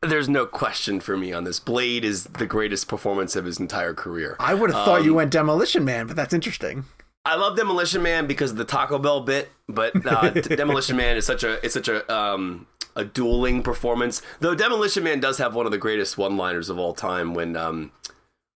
there's 0.00 0.28
no 0.28 0.46
question 0.46 1.00
for 1.00 1.16
me 1.16 1.32
on 1.34 1.44
this. 1.44 1.60
Blade 1.60 2.04
is 2.04 2.24
the 2.24 2.46
greatest 2.46 2.88
performance 2.88 3.36
of 3.36 3.44
his 3.44 3.60
entire 3.60 3.92
career. 3.92 4.36
I 4.40 4.54
would 4.54 4.70
have 4.70 4.84
thought 4.86 5.04
you 5.04 5.12
went 5.12 5.30
Demolition 5.30 5.84
Man, 5.84 6.06
but 6.06 6.16
that's 6.16 6.32
interesting. 6.32 6.86
I 7.30 7.36
love 7.36 7.56
Demolition 7.56 8.02
Man 8.02 8.26
because 8.26 8.50
of 8.50 8.56
the 8.56 8.64
Taco 8.64 8.98
Bell 8.98 9.20
bit, 9.20 9.50
but 9.68 9.94
uh, 10.04 10.30
Demolition 10.30 10.96
Man 10.96 11.16
is 11.16 11.24
such 11.24 11.44
a 11.44 11.64
it's 11.64 11.74
such 11.74 11.88
a 11.88 12.12
um, 12.12 12.66
a 12.96 13.04
dueling 13.04 13.62
performance. 13.62 14.20
Though 14.40 14.56
Demolition 14.56 15.04
Man 15.04 15.20
does 15.20 15.38
have 15.38 15.54
one 15.54 15.64
of 15.64 15.72
the 15.72 15.78
greatest 15.78 16.18
one-liners 16.18 16.68
of 16.68 16.78
all 16.78 16.92
time 16.92 17.34
when 17.34 17.56
um, 17.56 17.92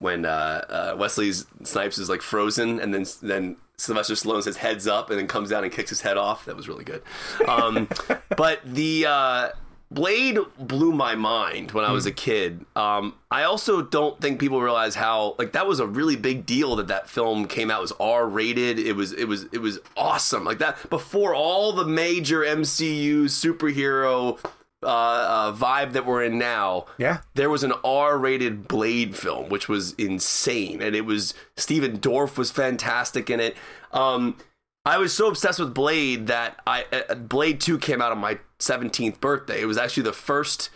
when 0.00 0.26
uh, 0.26 0.64
uh, 0.68 0.96
Wesley 0.98 1.30
Snipes 1.62 1.98
is 1.98 2.08
like 2.08 2.20
frozen 2.20 2.80
and 2.80 2.92
then 2.92 3.06
then 3.22 3.56
Sylvester 3.76 4.14
Stallone 4.14 4.42
says 4.42 4.56
heads 4.56 4.88
up 4.88 5.10
and 5.10 5.18
then 5.18 5.28
comes 5.28 5.50
down 5.50 5.62
and 5.62 5.72
kicks 5.72 5.90
his 5.90 6.00
head 6.00 6.16
off. 6.16 6.44
That 6.44 6.56
was 6.56 6.68
really 6.68 6.84
good. 6.84 7.02
Um, 7.46 7.88
but 8.36 8.60
the 8.64 9.06
uh, 9.06 9.48
Blade 9.94 10.38
blew 10.58 10.92
my 10.92 11.14
mind 11.14 11.70
when 11.70 11.84
I 11.84 11.92
was 11.92 12.04
a 12.06 12.12
kid. 12.12 12.64
Um, 12.74 13.14
I 13.30 13.44
also 13.44 13.80
don't 13.82 14.20
think 14.20 14.40
people 14.40 14.60
realize 14.60 14.94
how 14.96 15.36
like 15.38 15.52
that 15.52 15.66
was 15.66 15.80
a 15.80 15.86
really 15.86 16.16
big 16.16 16.44
deal 16.46 16.76
that 16.76 16.88
that 16.88 17.08
film 17.08 17.46
came 17.46 17.70
out 17.70 17.78
it 17.78 17.82
was 17.82 17.92
R 18.00 18.26
rated. 18.26 18.78
It 18.78 18.94
was 18.94 19.12
it 19.12 19.26
was 19.26 19.44
it 19.52 19.58
was 19.58 19.78
awesome 19.96 20.44
like 20.44 20.58
that 20.58 20.90
before 20.90 21.34
all 21.34 21.72
the 21.72 21.86
major 21.86 22.40
MCU 22.40 23.24
superhero 23.24 24.38
uh, 24.82 24.86
uh, 24.86 25.52
vibe 25.52 25.92
that 25.92 26.04
we're 26.04 26.24
in 26.24 26.38
now. 26.38 26.86
Yeah. 26.98 27.18
there 27.34 27.48
was 27.48 27.62
an 27.64 27.72
R 27.84 28.18
rated 28.18 28.68
Blade 28.68 29.16
film 29.16 29.48
which 29.48 29.68
was 29.68 29.92
insane, 29.94 30.82
and 30.82 30.94
it 30.94 31.06
was 31.06 31.34
Stephen 31.56 31.98
Dorff 31.98 32.36
was 32.36 32.50
fantastic 32.50 33.30
in 33.30 33.40
it. 33.40 33.56
Um, 33.92 34.36
I 34.86 34.98
was 34.98 35.14
so 35.14 35.28
obsessed 35.28 35.58
with 35.58 35.72
Blade 35.74 36.26
that 36.26 36.60
I 36.66 36.84
uh, 37.08 37.14
Blade 37.14 37.60
2 37.60 37.78
came 37.78 38.02
out 38.02 38.12
on 38.12 38.18
my 38.18 38.38
17th 38.58 39.18
birthday. 39.20 39.60
It 39.62 39.66
was 39.66 39.78
actually 39.78 40.02
the 40.04 40.12
first 40.12 40.70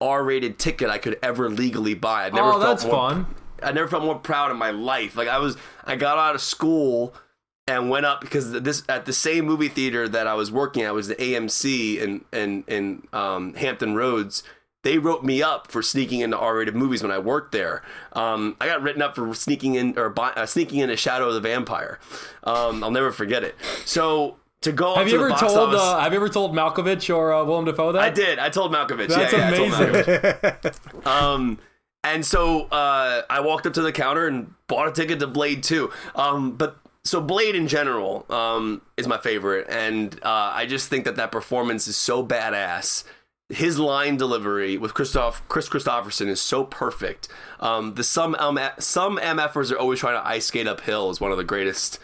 R-rated 0.00 0.58
ticket 0.58 0.90
I 0.90 0.98
could 0.98 1.18
ever 1.22 1.48
legally 1.48 1.94
buy. 1.94 2.26
I 2.26 2.30
never 2.30 2.48
Oh, 2.48 2.52
felt 2.52 2.62
that's 2.62 2.84
more, 2.84 2.92
fun. 2.92 3.26
I 3.62 3.70
never 3.70 3.86
felt 3.88 4.02
more 4.02 4.18
proud 4.18 4.50
in 4.50 4.56
my 4.56 4.70
life. 4.70 5.16
Like 5.16 5.28
I 5.28 5.38
was 5.38 5.56
I 5.84 5.94
got 5.96 6.18
out 6.18 6.34
of 6.34 6.40
school 6.40 7.14
and 7.68 7.88
went 7.88 8.04
up 8.04 8.20
because 8.20 8.50
this 8.50 8.82
at 8.88 9.04
the 9.06 9.12
same 9.12 9.44
movie 9.46 9.68
theater 9.68 10.08
that 10.08 10.26
I 10.26 10.34
was 10.34 10.50
working 10.50 10.82
at 10.82 10.92
was 10.92 11.06
the 11.06 11.14
AMC 11.14 11.98
in 11.98 12.24
in 12.32 12.64
in 12.66 13.06
um, 13.12 13.54
Hampton 13.54 13.94
Roads. 13.94 14.42
They 14.82 14.98
wrote 14.98 15.22
me 15.22 15.42
up 15.42 15.70
for 15.70 15.82
sneaking 15.82 16.20
into 16.20 16.36
R-rated 16.36 16.74
movies 16.74 17.02
when 17.02 17.12
I 17.12 17.18
worked 17.18 17.52
there. 17.52 17.82
Um, 18.12 18.56
I 18.60 18.66
got 18.66 18.82
written 18.82 19.00
up 19.00 19.14
for 19.14 19.32
sneaking 19.34 19.76
in 19.76 19.98
or 19.98 20.12
uh, 20.18 20.46
sneaking 20.46 20.80
into 20.80 20.96
Shadow 20.96 21.28
of 21.28 21.34
the 21.34 21.40
Vampire. 21.40 22.00
Um, 22.44 22.82
I'll 22.82 22.90
never 22.90 23.12
forget 23.12 23.44
it. 23.44 23.54
So 23.84 24.36
to 24.62 24.72
go 24.72 24.94
Have 24.94 25.08
you 25.08 25.18
the 25.18 25.24
ever 25.24 25.36
told 25.36 25.74
uh, 25.74 26.00
Have 26.00 26.12
you 26.12 26.18
ever 26.18 26.28
told 26.28 26.54
Malkovich 26.54 27.14
or 27.14 27.32
uh, 27.32 27.44
Willem 27.44 27.64
Dafoe 27.64 27.92
that? 27.92 28.02
I 28.02 28.10
did. 28.10 28.38
I 28.38 28.48
told 28.48 28.72
Malkovich. 28.72 29.08
That's 29.08 29.32
yeah, 29.32 29.38
yeah, 29.38 29.48
amazing. 29.48 29.92
Malkovich. 29.92 31.06
Um, 31.06 31.58
and 32.04 32.24
so 32.24 32.62
uh, 32.64 33.22
I 33.30 33.40
walked 33.40 33.66
up 33.66 33.74
to 33.74 33.82
the 33.82 33.92
counter 33.92 34.26
and 34.26 34.52
bought 34.66 34.88
a 34.88 34.92
ticket 34.92 35.20
to 35.20 35.26
Blade 35.26 35.62
2. 35.62 35.90
Um, 36.16 36.52
but 36.52 36.78
so 37.04 37.20
Blade 37.20 37.54
in 37.54 37.68
general 37.68 38.26
um, 38.30 38.82
is 38.96 39.06
my 39.06 39.18
favorite, 39.18 39.66
and 39.68 40.14
uh, 40.22 40.52
I 40.54 40.66
just 40.66 40.88
think 40.88 41.04
that 41.04 41.16
that 41.16 41.32
performance 41.32 41.88
is 41.88 41.96
so 41.96 42.24
badass. 42.24 43.04
His 43.52 43.78
line 43.78 44.16
delivery 44.16 44.78
with 44.78 44.94
Christoph 44.94 45.46
Kris 45.48 45.68
Kristofferson 45.68 46.28
is 46.28 46.40
so 46.40 46.64
perfect. 46.64 47.28
Um, 47.60 47.94
the 47.94 48.04
some 48.04 48.34
um, 48.38 48.58
some 48.78 49.18
MFers 49.18 49.70
are 49.70 49.78
always 49.78 50.00
trying 50.00 50.20
to 50.20 50.26
ice 50.26 50.46
skate 50.46 50.66
uphill 50.66 51.10
is 51.10 51.20
one 51.20 51.32
of 51.32 51.36
the 51.36 51.44
greatest 51.44 51.98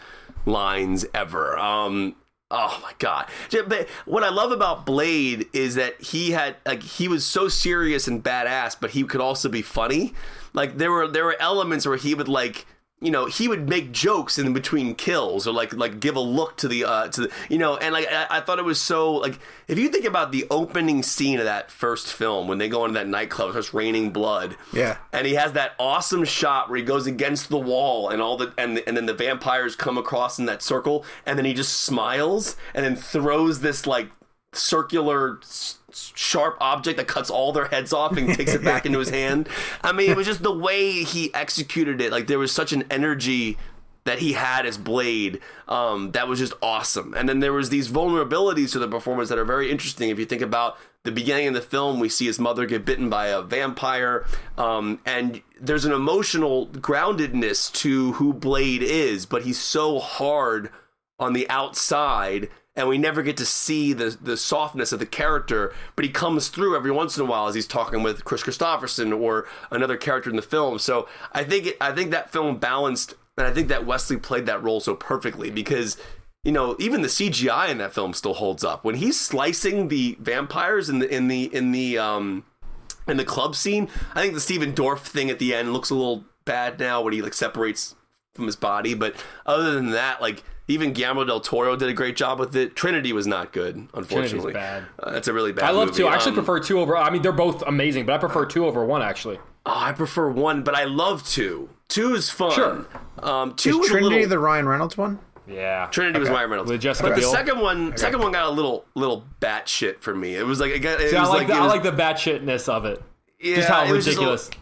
lines 0.45 1.05
ever. 1.13 1.57
Um, 1.57 2.15
oh 2.51 2.79
my 2.83 2.93
god! 2.99 3.27
But 3.67 3.89
what 4.05 4.23
I 4.23 4.29
love 4.29 4.51
about 4.51 4.85
Blade 4.85 5.47
is 5.51 5.75
that 5.75 5.99
he 6.01 6.31
had 6.31 6.57
like 6.65 6.83
he 6.83 7.07
was 7.07 7.25
so 7.25 7.47
serious 7.47 8.07
and 8.07 8.23
badass, 8.23 8.75
but 8.79 8.91
he 8.91 9.03
could 9.03 9.21
also 9.21 9.49
be 9.49 9.63
funny. 9.63 10.13
Like 10.53 10.77
there 10.77 10.91
were 10.91 11.07
there 11.07 11.25
were 11.25 11.37
elements 11.39 11.87
where 11.87 11.97
he 11.97 12.13
would 12.13 12.27
like 12.27 12.67
you 13.01 13.11
know 13.11 13.27
he 13.27 13.47
would 13.47 13.69
make 13.69 13.91
jokes 13.93 14.37
in 14.37 14.51
between 14.51 14.93
kills 14.93 15.47
or 15.47 15.53
like 15.53 15.71
like 15.73 15.99
give 16.01 16.17
a 16.17 16.19
look 16.19 16.57
to 16.57 16.67
the 16.67 16.83
uh 16.83 17.07
to 17.07 17.21
the 17.21 17.31
you 17.49 17.57
know 17.57 17.77
and 17.77 17.93
like 17.93 18.05
I, 18.11 18.27
I 18.29 18.41
thought 18.41 18.59
it 18.59 18.65
was 18.65 18.81
so 18.81 19.13
like 19.13 19.39
if 19.69 19.79
you 19.79 19.87
think 19.87 20.03
about 20.03 20.33
the 20.33 20.45
opening 20.51 21.01
scene 21.01 21.39
of 21.39 21.45
that 21.45 21.71
first 21.71 22.11
film 22.11 22.49
when 22.49 22.57
they 22.57 22.67
go 22.67 22.83
into 22.83 22.95
that 22.99 23.07
nightclub 23.07 23.49
it 23.49 23.51
starts 23.53 23.73
raining 23.73 24.11
blood 24.11 24.57
Yeah. 24.73 24.97
and 25.13 25.25
he 25.25 25.35
has 25.35 25.53
that 25.53 25.73
awesome 25.79 26.25
shot 26.25 26.69
where 26.69 26.77
he 26.77 26.83
goes 26.83 27.07
against 27.07 27.47
the 27.47 27.57
wall 27.57 28.09
and 28.09 28.21
all 28.21 28.35
the 28.35 28.53
and 28.57 28.83
and 28.85 28.97
then 28.97 29.05
the 29.05 29.13
vampires 29.13 29.77
come 29.77 29.97
across 29.97 30.37
in 30.37 30.45
that 30.47 30.61
circle 30.61 31.05
and 31.25 31.37
then 31.37 31.45
he 31.45 31.53
just 31.53 31.79
smiles 31.81 32.57
and 32.73 32.83
then 32.85 32.97
throws 32.97 33.61
this 33.61 33.87
like 33.87 34.09
circular 34.53 35.39
sharp 36.15 36.57
object 36.59 36.97
that 36.97 37.07
cuts 37.07 37.29
all 37.29 37.51
their 37.51 37.65
heads 37.65 37.93
off 37.93 38.17
and 38.17 38.33
takes 38.33 38.53
it 38.53 38.63
back 38.63 38.85
into 38.85 38.99
his 38.99 39.09
hand. 39.21 39.49
I 39.83 39.91
mean, 39.91 40.09
it 40.09 40.17
was 40.17 40.27
just 40.27 40.43
the 40.43 40.55
way 40.55 41.03
he 41.03 41.33
executed 41.33 42.01
it. 42.01 42.11
Like 42.11 42.27
there 42.27 42.39
was 42.39 42.51
such 42.51 42.73
an 42.73 42.83
energy 42.89 43.57
that 44.05 44.19
he 44.19 44.33
had 44.33 44.65
as 44.65 44.77
Blade 44.77 45.39
um, 45.67 46.11
that 46.11 46.27
was 46.27 46.39
just 46.39 46.53
awesome. 46.61 47.13
And 47.13 47.29
then 47.29 47.41
there 47.41 47.53
was 47.53 47.69
these 47.69 47.89
vulnerabilities 47.89 48.71
to 48.71 48.79
the 48.79 48.87
performance 48.87 49.29
that 49.29 49.37
are 49.37 49.45
very 49.45 49.69
interesting. 49.69 50.09
If 50.09 50.17
you 50.17 50.25
think 50.25 50.41
about 50.41 50.77
the 51.03 51.11
beginning 51.11 51.49
of 51.49 51.53
the 51.53 51.61
film, 51.61 51.99
we 51.99 52.09
see 52.09 52.25
his 52.25 52.39
mother 52.39 52.65
get 52.65 52.85
bitten 52.85 53.09
by 53.09 53.27
a 53.27 53.41
vampire, 53.41 54.25
um, 54.57 54.99
and 55.05 55.41
there's 55.59 55.85
an 55.85 55.93
emotional 55.93 56.67
groundedness 56.67 57.71
to 57.73 58.13
who 58.13 58.33
Blade 58.33 58.83
is, 58.83 59.25
but 59.25 59.43
he's 59.43 59.59
so 59.59 59.99
hard 59.99 60.69
on 61.17 61.33
the 61.33 61.49
outside 61.49 62.49
and 62.75 62.87
we 62.87 62.97
never 62.97 63.21
get 63.21 63.37
to 63.37 63.45
see 63.45 63.93
the 63.93 64.17
the 64.21 64.37
softness 64.37 64.91
of 64.91 64.99
the 64.99 65.05
character 65.05 65.73
but 65.95 66.05
he 66.05 66.11
comes 66.11 66.47
through 66.47 66.75
every 66.75 66.91
once 66.91 67.17
in 67.17 67.23
a 67.23 67.29
while 67.29 67.47
as 67.47 67.55
he's 67.55 67.67
talking 67.67 68.03
with 68.03 68.23
Kris 68.23 68.43
Kristofferson 68.43 69.17
or 69.19 69.47
another 69.71 69.97
character 69.97 70.29
in 70.29 70.35
the 70.35 70.41
film 70.41 70.79
so 70.79 71.07
I 71.31 71.43
think 71.43 71.67
it, 71.67 71.77
I 71.81 71.91
think 71.91 72.11
that 72.11 72.31
film 72.31 72.57
balanced 72.57 73.15
and 73.37 73.47
I 73.47 73.51
think 73.51 73.69
that 73.69 73.85
Wesley 73.85 74.17
played 74.17 74.45
that 74.47 74.61
role 74.61 74.79
so 74.79 74.95
perfectly 74.95 75.49
because 75.49 75.97
you 76.43 76.51
know 76.51 76.75
even 76.79 77.01
the 77.01 77.07
CGI 77.07 77.69
in 77.69 77.77
that 77.79 77.93
film 77.93 78.13
still 78.13 78.35
holds 78.35 78.63
up 78.63 78.83
when 78.83 78.95
he's 78.95 79.19
slicing 79.19 79.87
the 79.87 80.17
vampires 80.19 80.89
in 80.89 80.99
the 80.99 81.13
in 81.13 81.27
the 81.27 81.53
in 81.53 81.71
the 81.71 81.97
um 81.97 82.45
in 83.07 83.17
the 83.17 83.25
club 83.25 83.55
scene 83.55 83.89
I 84.13 84.21
think 84.21 84.33
the 84.33 84.39
Stephen 84.39 84.73
Dorff 84.73 84.99
thing 84.99 85.29
at 85.29 85.39
the 85.39 85.53
end 85.53 85.73
looks 85.73 85.89
a 85.89 85.95
little 85.95 86.25
bad 86.45 86.79
now 86.79 87.01
when 87.01 87.13
he 87.13 87.21
like 87.21 87.33
separates 87.33 87.95
from 88.33 88.47
his 88.47 88.55
body. 88.55 88.93
But 88.93 89.15
other 89.45 89.73
than 89.73 89.91
that, 89.91 90.21
like 90.21 90.43
even 90.69 90.93
Guillermo 90.93 91.25
del 91.25 91.41
Toro 91.41 91.75
did 91.75 91.89
a 91.89 91.93
great 91.93 92.15
job 92.15 92.39
with 92.39 92.55
it. 92.55 92.75
Trinity 92.77 93.11
was 93.11 93.27
not 93.27 93.51
good, 93.51 93.87
unfortunately. 93.93 94.53
bad. 94.53 94.85
Uh, 94.97 95.11
that's 95.11 95.27
a 95.27 95.33
really 95.33 95.51
bad. 95.51 95.65
I 95.65 95.71
love 95.71 95.87
movie. 95.89 95.97
two. 96.03 96.07
I 96.07 96.13
actually 96.13 96.29
Um, 96.31 96.35
prefer 96.35 96.59
two 96.61 96.79
over. 96.79 96.95
I 96.95 97.09
mean, 97.09 97.21
they're 97.21 97.31
both 97.33 97.61
amazing, 97.67 98.05
but 98.05 98.13
I 98.13 98.17
prefer 98.19 98.45
two 98.45 98.65
over 98.65 98.85
one. 98.85 99.01
Actually, 99.01 99.39
Oh, 99.65 99.73
I 99.75 99.91
prefer 99.91 100.29
one, 100.29 100.63
but 100.63 100.73
I 100.75 100.85
love 100.85 101.27
two. 101.27 101.69
Two 101.89 102.15
is 102.15 102.29
fun. 102.29 102.51
Sure. 102.51 102.85
Um, 103.21 103.55
two 103.55 103.81
Is 103.81 103.87
Trinity 103.89 104.15
little, 104.15 104.29
the 104.29 104.39
Ryan 104.39 104.67
Reynolds 104.69 104.97
one? 104.97 105.19
yeah. 105.47 105.87
Trinity 105.91 106.19
was 106.19 106.29
Okay. 106.29 106.35
Ryan 106.37 106.49
Reynolds. 106.51 106.71
With 106.71 106.81
Jessica 106.81 107.09
but 107.09 107.15
the 107.15 107.21
Biel? 107.21 107.31
second 107.31 107.59
one 108.21 108.31
got 108.31 108.45
a 108.45 108.49
little 108.51 108.85
little 108.95 109.25
batshit 109.41 110.01
for 110.01 110.13
me. 110.15 110.35
It 110.35 110.45
was 110.45 110.59
like 110.59 110.71
it, 110.71 110.79
got, 110.79 111.01
it 111.01 111.09
See, 111.09 111.17
I 111.17 111.23
like, 111.23 111.39
like, 111.39 111.47
the, 111.47 111.53
it 111.53 111.57
I 111.57 111.65
like 111.65 111.83
the 111.83 111.91
batshitness 111.91 112.69
of 112.69 112.85
it. 112.85 113.01
yeah, 113.39 113.55
Just 113.55 113.67
how 113.69 113.83
it 113.83 113.91
was 113.91 114.05
just 114.05 114.17
a 114.17 114.19
ridiculous. 114.21 114.45
little- 114.49 114.58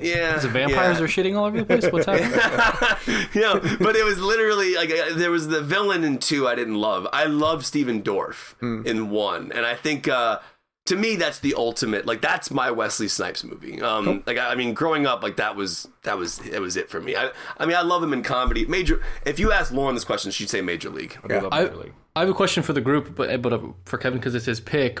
yeah, 0.00 0.38
The 0.38 0.48
vampires 0.48 0.98
yeah. 0.98 1.04
are 1.04 1.08
shitting 1.08 1.36
all 1.36 1.44
over 1.44 1.62
the 1.62 1.64
place. 1.64 1.90
What's 1.90 2.06
happening? 2.06 2.30
yeah, 3.34 3.58
but 3.80 3.96
it 3.96 4.04
was 4.04 4.20
literally 4.20 4.74
like 4.74 4.90
uh, 4.90 5.14
there 5.14 5.30
was 5.30 5.48
the 5.48 5.62
villain 5.62 6.04
in 6.04 6.18
two 6.18 6.46
I 6.48 6.54
didn't 6.54 6.76
love. 6.76 7.06
I 7.12 7.24
love 7.24 7.64
Stephen 7.66 8.02
Dorff 8.02 8.54
in 8.86 9.10
one, 9.10 9.52
and 9.52 9.66
I 9.66 9.74
think 9.74 10.08
uh, 10.08 10.40
to 10.86 10.96
me 10.96 11.16
that's 11.16 11.38
the 11.38 11.54
ultimate. 11.54 12.06
Like 12.06 12.20
that's 12.20 12.50
my 12.50 12.70
Wesley 12.70 13.08
Snipes 13.08 13.44
movie. 13.44 13.80
Um, 13.80 14.22
like 14.26 14.38
I 14.38 14.52
I 14.52 14.54
mean, 14.54 14.74
growing 14.74 15.06
up, 15.06 15.22
like 15.22 15.36
that 15.36 15.56
was 15.56 15.88
that 16.02 16.18
was 16.18 16.38
it 16.46 16.60
was 16.60 16.76
it 16.76 16.90
for 16.90 17.00
me. 17.00 17.16
I, 17.16 17.30
I 17.58 17.66
mean, 17.66 17.76
I 17.76 17.82
love 17.82 18.02
him 18.02 18.12
in 18.12 18.22
comedy. 18.22 18.66
Major. 18.66 19.02
If 19.24 19.38
you 19.38 19.52
ask 19.52 19.72
Lauren 19.72 19.94
this 19.94 20.04
question, 20.04 20.30
she'd 20.30 20.50
say 20.50 20.60
Major 20.60 20.90
League. 20.90 21.16
I, 21.52 21.70
I 22.16 22.20
have 22.20 22.28
a 22.28 22.34
question 22.34 22.62
for 22.62 22.72
the 22.72 22.80
group, 22.80 23.14
but 23.14 23.40
but 23.42 23.52
uh, 23.52 23.60
for 23.84 23.98
Kevin 23.98 24.18
because 24.18 24.34
it's 24.34 24.46
his 24.46 24.60
pick. 24.60 25.00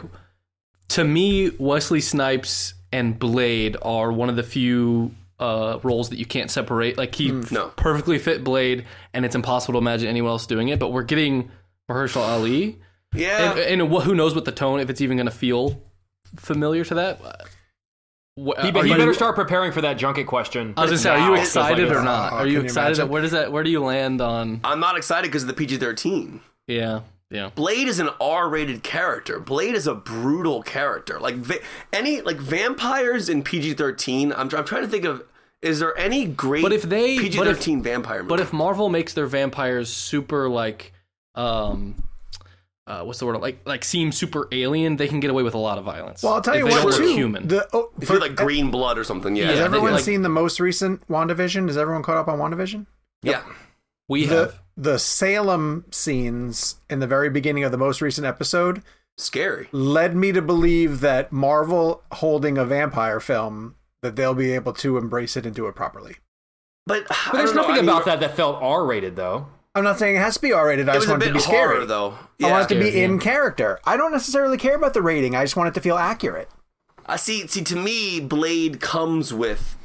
To 0.88 1.04
me, 1.04 1.50
Wesley 1.58 2.00
Snipes 2.00 2.74
and 2.94 3.18
Blade 3.18 3.76
are 3.82 4.12
one 4.12 4.28
of 4.28 4.36
the 4.36 4.42
few 4.42 5.10
uh, 5.40 5.78
roles 5.82 6.10
that 6.10 6.18
you 6.18 6.24
can't 6.26 6.50
separate. 6.50 6.96
Like 6.96 7.14
he 7.14 7.30
No. 7.50 7.72
perfectly 7.76 8.18
fit 8.18 8.44
Blade, 8.44 8.86
and 9.12 9.24
it's 9.24 9.34
impossible 9.34 9.72
to 9.74 9.78
imagine 9.78 10.08
anyone 10.08 10.30
else 10.30 10.46
doing 10.46 10.68
it. 10.68 10.78
But 10.78 10.92
we're 10.92 11.02
getting 11.02 11.50
Mahershala 11.90 12.28
Ali, 12.28 12.78
Yeah, 13.14 13.50
and, 13.52 13.82
and 13.82 13.92
wh- 13.92 14.02
who 14.02 14.14
knows 14.14 14.34
what 14.34 14.44
the 14.44 14.52
tone, 14.52 14.80
if 14.80 14.88
it's 14.90 15.00
even 15.00 15.16
going 15.16 15.26
to 15.26 15.32
feel 15.32 15.82
familiar 16.36 16.84
to 16.84 16.94
that. 16.94 17.20
Wh- 18.36 18.60
He, 18.62 18.70
are 18.70 18.82
he 18.84 18.90
you- 18.90 18.96
better 18.96 19.14
start 19.14 19.34
preparing 19.36 19.72
for 19.72 19.80
that 19.82 19.98
junket 19.98 20.26
question. 20.26 20.74
I 20.76 20.82
was 20.82 20.90
gonna 20.90 20.98
say, 20.98 21.10
are 21.10 21.18
you 21.30 21.34
Now. 21.36 21.40
excited 21.40 21.90
or 21.92 22.02
not? 22.02 22.32
Oh, 22.32 22.36
Are 22.36 22.46
you 22.46 22.54
can 22.54 22.60
you 22.62 22.64
excited? 22.64 23.08
Where 23.08 23.22
does 23.22 23.30
that? 23.32 23.52
Where 23.52 23.62
do 23.64 23.70
you 23.70 23.80
land 23.82 24.20
on? 24.20 24.60
I'm 24.64 24.80
not 24.80 24.96
excited 24.96 25.28
because 25.28 25.42
of 25.42 25.48
the 25.48 25.54
PG 25.54 25.76
thirteen. 25.78 26.40
Yeah, 26.66 27.00
yeah. 27.30 27.50
Blade 27.54 27.88
is 27.88 27.98
an 28.00 28.10
R-rated 28.20 28.82
character. 28.82 29.40
Blade 29.40 29.74
is 29.74 29.86
a 29.86 29.94
brutal 29.94 30.62
character. 30.62 31.18
Like 31.18 31.36
va- 31.36 31.60
any 31.92 32.20
like 32.20 32.36
vampires 32.38 33.28
in 33.28 33.42
PG-13. 33.42 34.32
I'm, 34.36 34.48
I'm 34.54 34.64
trying 34.64 34.82
to 34.82 34.88
think 34.88 35.04
of 35.04 35.22
is 35.62 35.80
there 35.80 35.96
any 35.98 36.26
great 36.26 36.62
But 36.62 36.72
if 36.74 36.82
they- 36.82 37.16
but 37.36 37.46
if- 37.48 37.58
PG-13 37.60 37.82
vampire 37.82 38.18
movie? 38.22 38.28
But 38.28 38.40
if 38.40 38.52
Marvel 38.52 38.88
makes 38.88 39.14
their 39.14 39.26
vampires 39.26 39.90
super 39.92 40.48
like 40.48 40.92
um 41.34 41.96
uh, 42.86 43.02
what's 43.02 43.18
the 43.18 43.24
word 43.24 43.40
like 43.40 43.58
like 43.64 43.82
seem 43.82 44.12
super 44.12 44.46
alien, 44.52 44.96
they 44.96 45.08
can 45.08 45.18
get 45.18 45.30
away 45.30 45.42
with 45.42 45.54
a 45.54 45.58
lot 45.58 45.78
of 45.78 45.84
violence. 45.84 46.22
Well, 46.22 46.34
I'll 46.34 46.42
tell 46.42 46.52
If 46.54 46.60
you 46.60 46.68
they 46.68 46.84
what, 46.84 46.94
too. 46.94 47.14
human. 47.14 47.48
The, 47.48 47.66
oh, 47.72 47.90
If 47.98 48.08
for- 48.08 48.12
you're 48.14 48.20
like 48.20 48.36
green 48.36 48.70
blood 48.70 48.98
or 48.98 49.04
something, 49.04 49.34
yeah. 49.34 49.44
Yeah, 49.44 49.48
has 49.52 49.58
they- 49.60 49.64
everyone 49.64 49.92
like- 49.92 50.04
seen 50.04 50.20
the 50.20 50.28
most 50.28 50.60
recent 50.60 51.00
WandaVision? 51.08 51.70
Is 51.70 51.78
everyone 51.78 52.02
caught 52.02 52.18
up 52.18 52.28
on 52.28 52.38
WandaVision? 52.38 52.84
yeah. 53.22 53.42
We 54.08 54.26
The 54.26 54.36
have 54.36 54.60
the 54.76 54.98
Salem 54.98 55.84
scenes 55.90 56.76
in 56.90 56.98
the 57.00 57.06
very 57.06 57.30
beginning 57.30 57.64
of 57.64 57.70
the 57.72 57.78
most 57.78 58.00
recent 58.00 58.26
episode 58.26 58.82
Scary. 59.16 59.68
led 59.72 60.16
me 60.16 60.32
to 60.32 60.42
believe 60.42 61.00
that 61.00 61.30
Marvel 61.32 62.02
holding 62.12 62.58
a 62.58 62.64
vampire 62.64 63.20
film 63.20 63.76
that 64.02 64.16
they'll 64.16 64.34
be 64.34 64.52
able 64.52 64.72
to 64.74 64.98
embrace 64.98 65.36
it 65.36 65.46
and 65.46 65.54
do 65.54 65.66
it 65.68 65.74
properly. 65.76 66.16
But, 66.86 67.06
But 67.08 67.38
there's 67.38 67.54
nothing 67.54 67.78
about 67.78 68.04
that 68.06 68.20
that 68.20 68.36
felt 68.36 68.60
R-rated 68.62 69.16
though. 69.16 69.46
I'm 69.76 69.82
not 69.84 69.98
saying 69.98 70.16
it 70.16 70.20
has 70.20 70.34
to 70.34 70.42
be 70.42 70.52
R-rated. 70.52 70.88
I 70.88 70.94
just 70.94 71.08
want 71.08 71.22
it 71.22 71.26
to 71.28 71.32
be 71.32 71.40
scary. 71.40 71.74
horror, 71.76 71.86
though. 71.86 72.18
I 72.42 72.50
want 72.50 72.70
it 72.70 72.74
to 72.74 72.80
be 72.80 72.90
Scary, 72.90 73.02
in 73.04 73.18
character. 73.18 73.80
I 73.84 73.96
don't 73.96 74.12
necessarily 74.12 74.56
care 74.56 74.76
about 74.76 74.94
the 74.94 75.02
rating. 75.02 75.34
I 75.34 75.42
just 75.42 75.56
want 75.56 75.68
it 75.68 75.74
to 75.74 75.80
feel 75.80 75.96
accurate. 75.96 76.48
I 77.06 77.16
see. 77.16 77.46
See, 77.48 77.64
to 77.64 77.74
me, 77.76 78.20
Blade 78.20 78.80
comes 78.80 79.34
with 79.34 79.76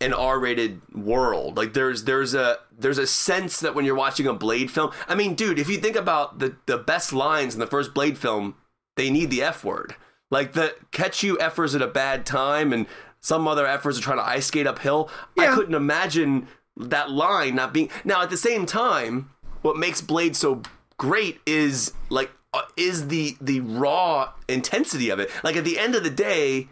an 0.00 0.12
R-rated 0.12 0.80
world. 0.94 1.56
Like 1.56 1.72
there's 1.72 2.04
there's 2.04 2.34
a 2.34 2.58
there's 2.76 2.98
a 2.98 3.06
sense 3.06 3.60
that 3.60 3.74
when 3.74 3.84
you're 3.84 3.94
watching 3.94 4.26
a 4.26 4.34
Blade 4.34 4.70
film, 4.70 4.92
I 5.08 5.14
mean, 5.14 5.34
dude, 5.34 5.58
if 5.58 5.68
you 5.68 5.78
think 5.78 5.96
about 5.96 6.38
the 6.38 6.56
the 6.66 6.78
best 6.78 7.12
lines 7.12 7.54
in 7.54 7.60
the 7.60 7.66
first 7.66 7.94
Blade 7.94 8.18
film, 8.18 8.54
they 8.96 9.10
need 9.10 9.30
the 9.30 9.42
F 9.42 9.64
word. 9.64 9.96
Like 10.30 10.52
the 10.52 10.74
catch 10.90 11.22
you 11.22 11.36
effers 11.38 11.74
at 11.74 11.82
a 11.82 11.86
bad 11.86 12.26
time, 12.26 12.72
and 12.72 12.86
some 13.20 13.48
other 13.48 13.64
effers 13.64 13.98
are 13.98 14.02
trying 14.02 14.18
to 14.18 14.26
ice 14.26 14.46
skate 14.46 14.66
uphill. 14.66 15.10
I 15.38 15.46
couldn't 15.54 15.74
imagine 15.74 16.48
that 16.76 17.10
line 17.10 17.56
not 17.56 17.72
being. 17.72 17.90
Now 18.04 18.22
at 18.22 18.30
the 18.30 18.36
same 18.36 18.66
time, 18.66 19.30
what 19.62 19.76
makes 19.76 20.00
Blade 20.00 20.36
so 20.36 20.62
great 20.96 21.40
is 21.46 21.92
like 22.10 22.30
uh, 22.54 22.62
is 22.76 23.08
the 23.08 23.36
the 23.40 23.60
raw 23.60 24.32
intensity 24.48 25.10
of 25.10 25.18
it. 25.18 25.30
Like 25.42 25.56
at 25.56 25.64
the 25.64 25.78
end 25.78 25.94
of 25.94 26.04
the 26.04 26.10
day, 26.10 26.68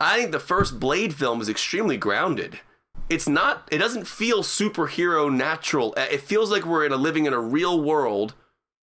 I 0.00 0.16
think 0.18 0.32
the 0.32 0.40
first 0.40 0.78
Blade 0.80 1.14
film 1.14 1.40
is 1.40 1.48
extremely 1.48 1.96
grounded. 1.96 2.60
It's 3.10 3.28
not. 3.28 3.68
It 3.70 3.78
doesn't 3.78 4.06
feel 4.06 4.42
superhero 4.42 5.32
natural. 5.32 5.94
Uh, 5.96 6.06
It 6.10 6.20
feels 6.22 6.50
like 6.50 6.64
we're 6.64 6.86
in 6.86 6.92
a 6.92 6.96
living 6.96 7.26
in 7.26 7.32
a 7.32 7.40
real 7.40 7.80
world 7.80 8.34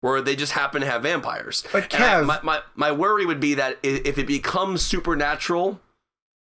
where 0.01 0.21
they 0.21 0.35
just 0.35 0.53
happen 0.53 0.81
to 0.81 0.87
have 0.87 1.03
vampires. 1.03 1.63
But 1.71 1.93
And 1.95 2.03
I- 2.03 2.21
my, 2.21 2.39
my 2.43 2.61
my 2.75 2.91
worry 2.91 3.25
would 3.25 3.39
be 3.39 3.53
that 3.55 3.77
if 3.83 4.17
it 4.17 4.27
becomes 4.27 4.81
supernatural, 4.81 5.79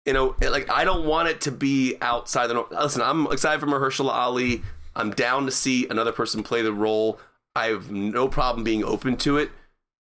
you 0.06 0.12
know, 0.12 0.36
like 0.40 0.70
I 0.70 0.84
don't 0.84 1.06
want 1.06 1.28
it 1.28 1.40
to 1.42 1.52
be 1.52 1.96
outside 2.00 2.46
the. 2.48 2.54
norm. 2.54 2.66
Listen, 2.70 3.02
I'm 3.02 3.26
excited 3.30 3.60
for 3.60 3.66
Mahershala 3.66 4.12
Ali. 4.12 4.62
I'm 4.96 5.10
down 5.10 5.44
to 5.46 5.52
see 5.52 5.86
another 5.88 6.12
person 6.12 6.42
play 6.42 6.62
the 6.62 6.72
role. 6.72 7.20
I 7.54 7.66
have 7.66 7.90
no 7.90 8.26
problem 8.28 8.64
being 8.64 8.84
open 8.84 9.16
to 9.18 9.36
it, 9.36 9.50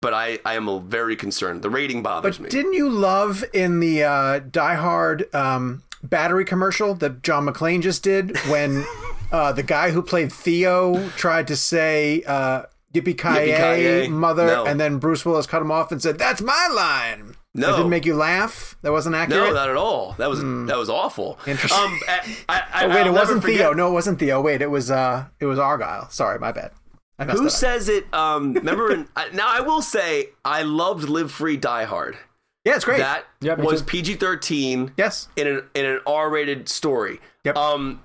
but 0.02 0.14
I 0.14 0.40
I 0.46 0.56
am 0.56 0.68
a 0.68 0.80
very 0.80 1.16
concerned. 1.16 1.62
The 1.62 1.70
rating 1.70 2.02
bothers 2.04 2.38
But 2.38 2.44
me. 2.46 2.50
didn't 2.50 2.74
you 2.74 2.90
love 2.90 3.44
in 3.54 3.80
the 3.80 4.04
uh, 4.04 4.40
Die 4.40 4.76
Hard 4.76 5.34
um, 5.36 5.84
battery 6.04 6.46
commercial 6.46 6.96
that 6.96 7.24
John 7.24 7.46
McClane 7.46 7.82
just 7.82 8.04
did 8.04 8.38
when 8.50 8.86
uh, 9.32 9.52
the 9.52 9.64
guy 9.64 9.92
who 9.92 10.02
played 10.02 10.32
Theo 10.32 11.08
tried 11.10 11.48
to 11.48 11.56
say 11.56 12.24
uh, 12.26 12.64
"Yippee 12.94 13.18
ki 13.18 13.28
Yippee-ki-yay"? 13.28 14.08
mother," 14.08 14.48
No. 14.48 14.66
and 14.66 14.80
then 14.80 14.98
Bruce 14.98 15.26
Willis 15.26 15.46
cut 15.48 15.62
him 15.62 15.72
off 15.72 15.92
and 15.92 16.02
said, 16.02 16.18
"That's 16.18 16.42
my 16.42 16.70
line." 16.74 17.36
No. 17.56 17.72
that 17.72 17.78
didn't 17.78 17.90
make 17.90 18.06
you 18.06 18.14
laugh. 18.16 18.78
That 18.84 18.92
wasn't 18.92 19.16
accurate. 19.16 19.48
No, 19.50 19.54
not 19.54 19.70
at 19.72 19.76
all. 19.76 20.14
That 20.20 20.30
was 20.30 20.40
that 20.40 20.78
was 20.78 20.88
awful. 20.88 21.40
Interesting. 21.48 21.84
Um, 21.84 22.00
I, 22.08 22.36
I, 22.48 22.64
I, 22.74 22.86
oh, 22.86 22.90
wait, 22.90 22.98
I'll 23.00 23.08
it 23.08 23.12
wasn't 23.12 23.44
Theo. 23.44 23.74
No, 23.74 23.90
it 23.90 23.92
wasn't 23.94 24.20
Theo. 24.20 24.40
Wait, 24.40 24.62
it 24.62 24.70
was 24.70 24.92
uh, 24.92 25.26
it 25.40 25.46
was 25.48 25.58
Argyle. 25.58 26.08
Sorry, 26.12 26.38
my 26.40 26.52
bad. 26.52 26.72
I 27.20 27.26
messed 27.26 27.40
Who 27.40 27.50
says 27.50 27.90
it? 27.90 28.12
Um, 28.14 28.54
remember, 28.54 28.92
in, 28.92 29.08
now 29.34 29.48
I 29.48 29.62
will 29.62 29.82
say 29.82 30.30
I 30.46 30.64
loved 30.64 31.10
Live 31.10 31.32
Free 31.32 31.58
Die 31.58 31.84
Hard. 31.84 32.18
Yeah, 32.66 32.76
it's 32.76 32.86
great. 32.86 33.00
That 33.00 33.26
Yeah, 33.42 33.56
was. 33.56 33.82
PG 33.82 34.16
thirteen 34.16 34.92
yes. 34.98 35.28
in 35.36 35.48
an 35.48 35.64
in 35.76 35.86
an 35.86 36.00
R 36.08 36.30
rated 36.30 36.68
story. 36.70 37.20
Yep. 37.46 37.56
Um, 37.58 38.02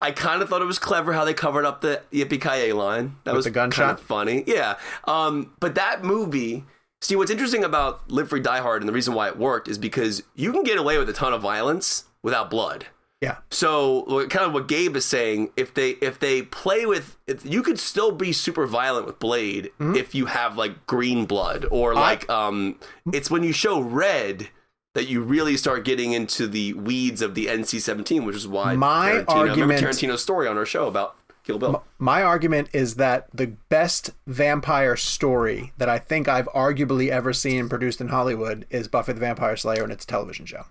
I 0.00 0.10
kind 0.10 0.42
of 0.42 0.48
thought 0.48 0.62
it 0.62 0.66
was 0.66 0.78
clever 0.78 1.12
how 1.12 1.24
they 1.24 1.34
covered 1.34 1.64
up 1.64 1.80
the 1.80 2.02
Yippee 2.12 2.40
Ki 2.40 2.72
line. 2.72 3.16
That 3.24 3.32
With 3.32 3.36
was 3.38 3.44
the 3.46 3.50
gunshot? 3.50 3.84
kind 3.86 3.98
of 3.98 4.04
funny. 4.04 4.44
Yeah. 4.46 4.76
Um, 5.06 5.52
but 5.60 5.74
that 5.74 6.04
movie. 6.04 6.64
See, 7.02 7.14
what's 7.14 7.30
interesting 7.30 7.62
about 7.62 8.10
Live 8.10 8.30
Free 8.30 8.40
Die 8.40 8.58
Hard 8.58 8.80
and 8.82 8.88
the 8.88 8.92
reason 8.92 9.12
why 9.12 9.28
it 9.28 9.36
worked 9.38 9.68
is 9.68 9.76
because 9.76 10.22
you 10.34 10.50
can 10.50 10.62
get 10.62 10.78
away 10.78 10.98
with 10.98 11.08
a 11.10 11.12
ton 11.12 11.34
of 11.34 11.42
violence 11.42 12.04
without 12.22 12.48
blood. 12.50 12.86
Yeah. 13.22 13.36
So 13.50 14.26
kind 14.28 14.44
of 14.46 14.52
what 14.52 14.68
Gabe 14.68 14.94
is 14.96 15.04
saying, 15.06 15.50
if 15.56 15.72
they 15.72 15.90
if 16.02 16.18
they 16.18 16.42
play 16.42 16.84
with, 16.84 17.16
you 17.44 17.62
could 17.62 17.78
still 17.78 18.12
be 18.12 18.32
super 18.32 18.66
violent 18.66 19.06
with 19.06 19.18
Blade 19.18 19.70
Mm-hmm. 19.80 19.96
if 19.96 20.14
you 20.14 20.26
have 20.26 20.56
like 20.58 20.86
green 20.86 21.24
blood 21.24 21.66
or 21.70 21.94
like 21.94 22.28
um, 22.28 22.78
it's 23.12 23.30
when 23.30 23.42
you 23.42 23.52
show 23.52 23.80
red 23.80 24.48
that 24.94 25.08
you 25.08 25.22
really 25.22 25.56
start 25.56 25.84
getting 25.84 26.12
into 26.12 26.46
the 26.46 26.72
weeds 26.72 27.20
of 27.20 27.34
the 27.34 27.46
NC-17, 27.46 28.24
which 28.24 28.34
is 28.36 28.48
why 28.48 28.74
My 28.76 29.10
Tarantino, 29.26 29.28
argument- 29.50 29.80
Tarantino's 29.82 30.22
story 30.22 30.48
on 30.48 30.56
our 30.56 30.64
show 30.64 30.86
about 30.86 31.16
Kill 31.44 31.58
Bill. 31.58 31.84
My 31.98 32.22
argument 32.22 32.68
is 32.72 32.94
that 32.94 33.28
the 33.32 33.48
best 33.68 34.10
vampire 34.26 34.96
story 34.96 35.72
that 35.78 35.88
I 35.88 35.98
think 35.98 36.28
I've 36.28 36.48
arguably 36.48 37.08
ever 37.10 37.32
seen 37.34 37.68
produced 37.68 38.00
in 38.00 38.08
Hollywood 38.08 38.64
is 38.70 38.88
Buffy 38.88 39.12
the 39.12 39.20
Vampire 39.20 39.56
Slayer 39.56 39.82
and 39.82 39.92
its 39.92 40.04
television 40.06 40.46
show. 40.46 40.64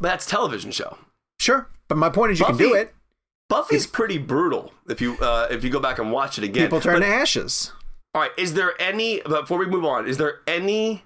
But 0.00 0.08
that's 0.08 0.26
a 0.26 0.28
television 0.30 0.70
show. 0.70 0.98
Sure, 1.40 1.68
but 1.88 1.96
my 1.98 2.08
point 2.10 2.32
is 2.32 2.40
you 2.40 2.46
can 2.46 2.56
do 2.56 2.74
it. 2.74 2.94
Buffy's 3.48 3.86
pretty 3.86 4.18
brutal 4.18 4.72
if 4.88 5.00
you 5.00 5.16
uh, 5.18 5.46
if 5.50 5.62
you 5.64 5.70
go 5.70 5.80
back 5.80 5.98
and 5.98 6.10
watch 6.10 6.38
it 6.38 6.44
again. 6.44 6.64
People 6.64 6.80
turn 6.80 6.94
But- 7.00 7.06
to 7.06 7.06
ashes. 7.06 7.72
All 8.14 8.20
right, 8.22 8.30
is 8.38 8.54
there 8.54 8.80
any 8.80 9.20
before 9.20 9.58
we 9.58 9.66
move 9.66 9.84
on? 9.84 10.06
Is 10.06 10.18
there 10.18 10.40
any 10.46 11.02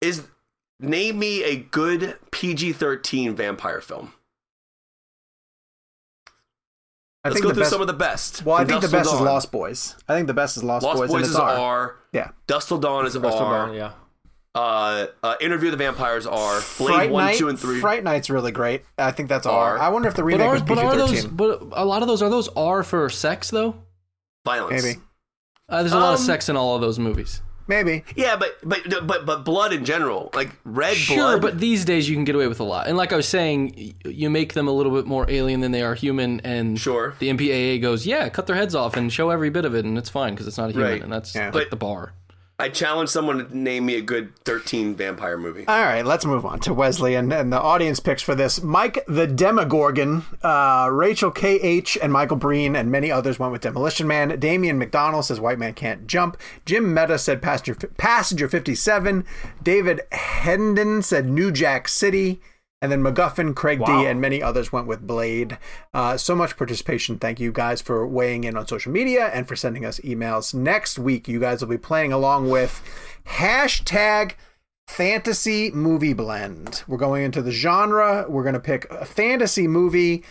is 0.00 0.24
name 0.80 1.18
me 1.20 1.42
a 1.44 1.56
good 1.56 2.18
PG-13 2.32 3.34
vampire 3.34 3.80
film? 3.80 4.12
I 7.24 7.28
Let's 7.28 7.36
think 7.40 7.44
go 7.44 7.54
through 7.54 7.62
best. 7.62 7.70
some 7.72 7.80
of 7.80 7.86
the 7.88 7.92
best. 7.92 8.44
well, 8.44 8.56
I 8.56 8.60
From 8.60 8.68
think 8.68 8.80
the 8.82 8.88
Dusk 8.88 8.92
Till 9.04 9.12
best 9.12 9.14
is 9.14 9.20
Lost 9.20 9.52
Boys. 9.52 9.96
I 10.08 10.14
think 10.14 10.26
the 10.28 10.34
best 10.34 10.56
is 10.56 10.62
Lost, 10.64 10.84
Lost 10.84 10.98
Boys, 10.98 11.08
Boys, 11.08 11.14
and 11.14 11.20
it's 11.24 11.30
is 11.30 11.36
R. 11.36 11.56
R. 11.56 11.96
Yeah. 12.12 12.30
Dusk 12.46 12.68
Till 12.68 12.78
Dawn 12.78 13.04
is 13.06 13.16
Rest 13.18 13.36
of 13.36 13.42
R. 13.42 13.66
Dawn, 13.66 13.74
yeah. 13.74 13.92
Uh, 14.56 15.06
uh, 15.22 15.34
Interview 15.40 15.70
the 15.70 15.76
Vampires 15.76 16.26
are 16.26 16.60
Blade 16.78 16.94
Fright 16.94 17.10
one, 17.10 17.24
Night, 17.26 17.36
two, 17.38 17.48
and 17.48 17.58
three. 17.58 17.80
Fright 17.80 18.02
Night's 18.02 18.30
really 18.30 18.52
great. 18.52 18.82
I 18.96 19.10
think 19.12 19.28
that's 19.28 19.46
R. 19.46 19.76
R. 19.76 19.78
I 19.78 19.88
wonder 19.90 20.08
if 20.08 20.14
the 20.14 20.22
but 20.22 20.26
remake 20.26 20.46
are, 20.46 20.52
was 20.54 20.62
but 20.62 20.78
are 20.78 20.92
PG-13. 20.94 20.96
those 21.08 21.24
but 21.26 21.62
a 21.72 21.84
lot 21.84 22.02
of 22.02 22.08
those 22.08 22.22
are 22.22 22.30
those 22.30 22.48
R 22.56 22.82
for 22.82 23.08
sex 23.10 23.50
though? 23.50 23.74
Violence. 24.44 24.82
Maybe. 24.82 24.98
Uh, 25.68 25.82
there's 25.82 25.92
a 25.92 25.98
lot 25.98 26.14
of 26.14 26.20
Um, 26.20 26.24
sex 26.26 26.48
in 26.48 26.56
all 26.56 26.74
of 26.74 26.80
those 26.80 26.98
movies. 26.98 27.42
Maybe. 27.68 28.04
Yeah, 28.14 28.36
but 28.36 28.56
but 28.62 28.80
but 29.08 29.26
but 29.26 29.44
blood 29.44 29.72
in 29.72 29.84
general, 29.84 30.30
like 30.34 30.50
red 30.64 30.96
Sure, 30.96 31.16
blood. 31.16 31.42
but 31.42 31.58
these 31.58 31.84
days 31.84 32.08
you 32.08 32.14
can 32.14 32.22
get 32.24 32.36
away 32.36 32.46
with 32.46 32.60
a 32.60 32.64
lot. 32.64 32.86
And 32.86 32.96
like 32.96 33.12
I 33.12 33.16
was 33.16 33.26
saying, 33.26 33.94
you 34.04 34.30
make 34.30 34.52
them 34.54 34.68
a 34.68 34.70
little 34.70 34.92
bit 34.92 35.04
more 35.04 35.28
alien 35.28 35.60
than 35.60 35.72
they 35.72 35.82
are 35.82 35.96
human. 35.96 36.38
And 36.44 36.78
Sure. 36.78 37.14
the 37.18 37.28
MPAA 37.28 37.82
goes, 37.82 38.06
yeah, 38.06 38.28
cut 38.28 38.46
their 38.46 38.54
heads 38.54 38.76
off 38.76 38.96
and 38.96 39.12
show 39.12 39.30
every 39.30 39.50
bit 39.50 39.64
of 39.64 39.74
it, 39.74 39.84
and 39.84 39.98
it's 39.98 40.08
fine 40.08 40.34
because 40.34 40.46
it's 40.46 40.56
not 40.58 40.68
a 40.70 40.72
human, 40.72 40.88
Right. 40.92 41.02
and 41.02 41.12
that's 41.12 41.34
Yeah. 41.34 41.46
like 41.46 41.52
But- 41.52 41.70
the 41.70 41.76
bar. 41.76 42.12
I 42.58 42.70
challenge 42.70 43.10
someone 43.10 43.46
to 43.46 43.56
name 43.56 43.84
me 43.84 43.96
a 43.96 44.00
good 44.00 44.34
13 44.46 44.94
vampire 44.94 45.36
movie. 45.36 45.66
All 45.68 45.78
right, 45.78 46.06
let's 46.06 46.24
move 46.24 46.46
on 46.46 46.58
to 46.60 46.72
Wesley 46.72 47.14
and, 47.14 47.30
and 47.30 47.52
the 47.52 47.60
audience 47.60 48.00
picks 48.00 48.22
for 48.22 48.34
this. 48.34 48.62
Mike 48.62 49.04
the 49.06 49.26
Demogorgon, 49.26 50.24
uh, 50.42 50.88
Rachel 50.90 51.30
K.H., 51.30 51.98
and 52.00 52.10
Michael 52.10 52.38
Breen, 52.38 52.74
and 52.74 52.90
many 52.90 53.10
others 53.10 53.38
went 53.38 53.52
with 53.52 53.60
Demolition 53.60 54.06
Man. 54.06 54.40
Damian 54.40 54.78
McDonald 54.78 55.26
says 55.26 55.38
White 55.38 55.58
Man 55.58 55.74
Can't 55.74 56.06
Jump. 56.06 56.38
Jim 56.64 56.94
Meta 56.94 57.18
said 57.18 57.42
Passenger, 57.42 57.88
Passenger 57.98 58.48
57. 58.48 59.26
David 59.62 60.00
Hendon 60.12 61.02
said 61.02 61.28
New 61.28 61.52
Jack 61.52 61.88
City. 61.88 62.40
And 62.86 62.92
then 62.92 63.02
MacGuffin, 63.02 63.56
Craig 63.56 63.84
D, 63.84 64.06
and 64.06 64.20
many 64.20 64.40
others 64.40 64.70
went 64.70 64.86
with 64.86 65.04
Blade. 65.04 65.58
Uh, 65.92 66.16
so 66.16 66.36
much 66.36 66.56
participation. 66.56 67.18
Thank 67.18 67.40
you 67.40 67.50
guys 67.50 67.80
for 67.82 68.06
weighing 68.06 68.44
in 68.44 68.56
on 68.56 68.68
social 68.68 68.92
media 68.92 69.26
and 69.34 69.48
for 69.48 69.56
sending 69.56 69.84
us 69.84 69.98
emails. 70.04 70.54
Next 70.54 70.96
week, 70.96 71.26
you 71.26 71.40
guys 71.40 71.60
will 71.60 71.68
be 71.68 71.78
playing 71.78 72.12
along 72.12 72.48
with 72.48 72.80
hashtag 73.26 74.34
fantasy 74.86 75.72
movie 75.72 76.12
blend. 76.12 76.84
We're 76.86 76.96
going 76.96 77.24
into 77.24 77.42
the 77.42 77.50
genre. 77.50 78.24
We're 78.28 78.44
going 78.44 78.54
to 78.54 78.60
pick 78.60 78.88
a 78.88 79.04
fantasy 79.04 79.66
movie. 79.66 80.22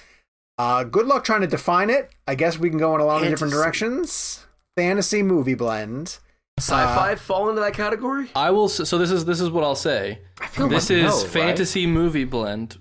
Uh, 0.57 0.85
good 0.85 1.07
luck 1.07 1.25
trying 1.25 1.41
to 1.41 1.47
define 1.47 1.89
it. 1.89 2.09
I 2.25 2.35
guess 2.35 2.57
we 2.57 2.69
can 2.69 2.79
go 2.79 2.95
in 2.95 3.01
a 3.01 3.05
lot 3.05 3.21
of 3.21 3.27
different 3.27 3.51
directions. 3.51 4.45
Fantasy 4.77 5.21
movie 5.21 5.55
blend. 5.55 6.19
Sci-fi 6.57 7.13
uh, 7.13 7.15
fall 7.17 7.49
into 7.49 7.59
that 7.61 7.73
category? 7.73 8.29
I 8.33 8.51
will. 8.51 8.69
So 8.69 8.97
this 8.97 9.11
is 9.11 9.25
this 9.25 9.41
is 9.41 9.49
what 9.49 9.65
I'll 9.65 9.75
say. 9.75 10.19
I 10.39 10.47
feel 10.47 10.69
this 10.69 10.89
like 10.89 10.99
is 10.99 11.13
no, 11.13 11.21
right? 11.21 11.29
fantasy 11.29 11.85
movie 11.85 12.23
blend. 12.23 12.77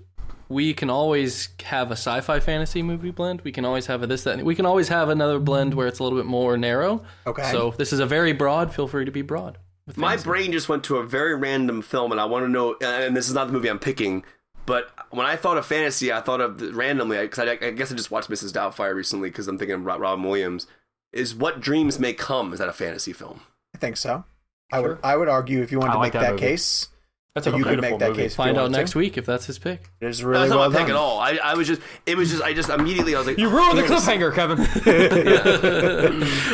We 0.47 0.73
can 0.73 0.89
always 0.89 1.49
have 1.63 1.89
a 1.89 1.97
sci-fi 1.97 2.39
fantasy 2.39 2.81
movie 2.81 3.11
blend. 3.11 3.41
We 3.41 3.51
can 3.51 3.65
always 3.65 3.87
have 3.87 4.01
a 4.01 4.07
this 4.07 4.23
that. 4.23 4.41
We 4.43 4.55
can 4.55 4.65
always 4.65 4.87
have 4.87 5.09
another 5.09 5.39
blend 5.39 5.73
where 5.73 5.87
it's 5.87 5.99
a 5.99 6.03
little 6.03 6.17
bit 6.17 6.25
more 6.25 6.55
narrow. 6.55 7.03
Okay. 7.27 7.51
So 7.51 7.67
if 7.69 7.77
this 7.77 7.91
is 7.91 7.99
a 7.99 8.05
very 8.05 8.31
broad. 8.31 8.73
Feel 8.73 8.87
free 8.87 9.03
to 9.03 9.11
be 9.11 9.21
broad. 9.21 9.57
with 9.85 9.97
My 9.97 10.15
brain 10.15 10.53
just 10.53 10.69
went 10.69 10.85
to 10.85 10.97
a 10.97 11.05
very 11.05 11.35
random 11.35 11.81
film, 11.81 12.13
and 12.13 12.21
I 12.21 12.25
want 12.25 12.45
to 12.45 12.49
know. 12.49 12.75
Uh, 12.81 12.85
and 12.85 13.17
this 13.17 13.27
is 13.27 13.33
not 13.33 13.47
the 13.47 13.53
movie 13.53 13.67
I'm 13.67 13.79
picking, 13.79 14.23
but 14.65 14.89
when 15.09 15.25
I 15.25 15.35
thought 15.35 15.57
of 15.57 15.65
fantasy, 15.65 16.13
I 16.13 16.21
thought 16.21 16.39
of 16.39 16.61
randomly 16.77 17.17
because 17.17 17.39
I, 17.39 17.51
I 17.61 17.71
guess 17.71 17.91
I 17.91 17.95
just 17.95 18.09
watched 18.09 18.29
Mrs. 18.29 18.53
Doubtfire 18.53 18.95
recently 18.95 19.29
because 19.29 19.49
I'm 19.49 19.57
thinking 19.57 19.75
of 19.75 19.85
Robin 19.85 20.23
Williams. 20.23 20.65
Is 21.11 21.35
what 21.35 21.59
dreams 21.59 21.99
may 21.99 22.13
come? 22.13 22.53
Is 22.53 22.59
that 22.59 22.69
a 22.69 22.73
fantasy 22.73 23.11
film? 23.11 23.41
I 23.75 23.77
think 23.77 23.97
so. 23.97 24.23
I 24.71 24.79
would 24.79 24.99
I 25.03 25.17
would 25.17 25.27
argue 25.27 25.61
if 25.61 25.69
you 25.69 25.79
wanted 25.79 25.91
I 25.91 25.95
to 25.95 25.99
like 25.99 26.13
make 26.13 26.21
that 26.21 26.31
that, 26.31 26.39
case, 26.39 26.87
That's 27.35 27.47
a 27.47 27.49
you 27.49 27.65
could 27.65 27.71
beautiful 27.81 27.91
make 27.91 27.99
that 27.99 28.09
movie. 28.11 28.21
case. 28.23 28.33
Find 28.35 28.57
out 28.57 28.71
next 28.71 28.91
to. 28.91 28.99
week 28.99 29.17
if 29.17 29.25
that's 29.25 29.45
his 29.45 29.59
pick. 29.59 29.91
It 29.99 30.07
is 30.07 30.23
really 30.23 30.39
that's 30.39 30.51
not 30.51 30.59
well 30.59 30.69
my 30.69 30.77
pick 30.77 30.87
done. 30.87 30.95
at 30.95 30.97
all. 30.97 31.19
I, 31.19 31.37
I 31.43 31.55
was 31.55 31.67
just, 31.67 31.81
it 32.05 32.15
was 32.15 32.31
just, 32.31 32.41
I 32.41 32.53
just 32.53 32.69
immediately, 32.69 33.13
I 33.13 33.17
was 33.17 33.27
like, 33.27 33.37
You 33.37 33.49
ruined 33.49 33.77
the 33.77 33.83
cliffhanger, 33.83 34.33
Kevin. 34.33 34.59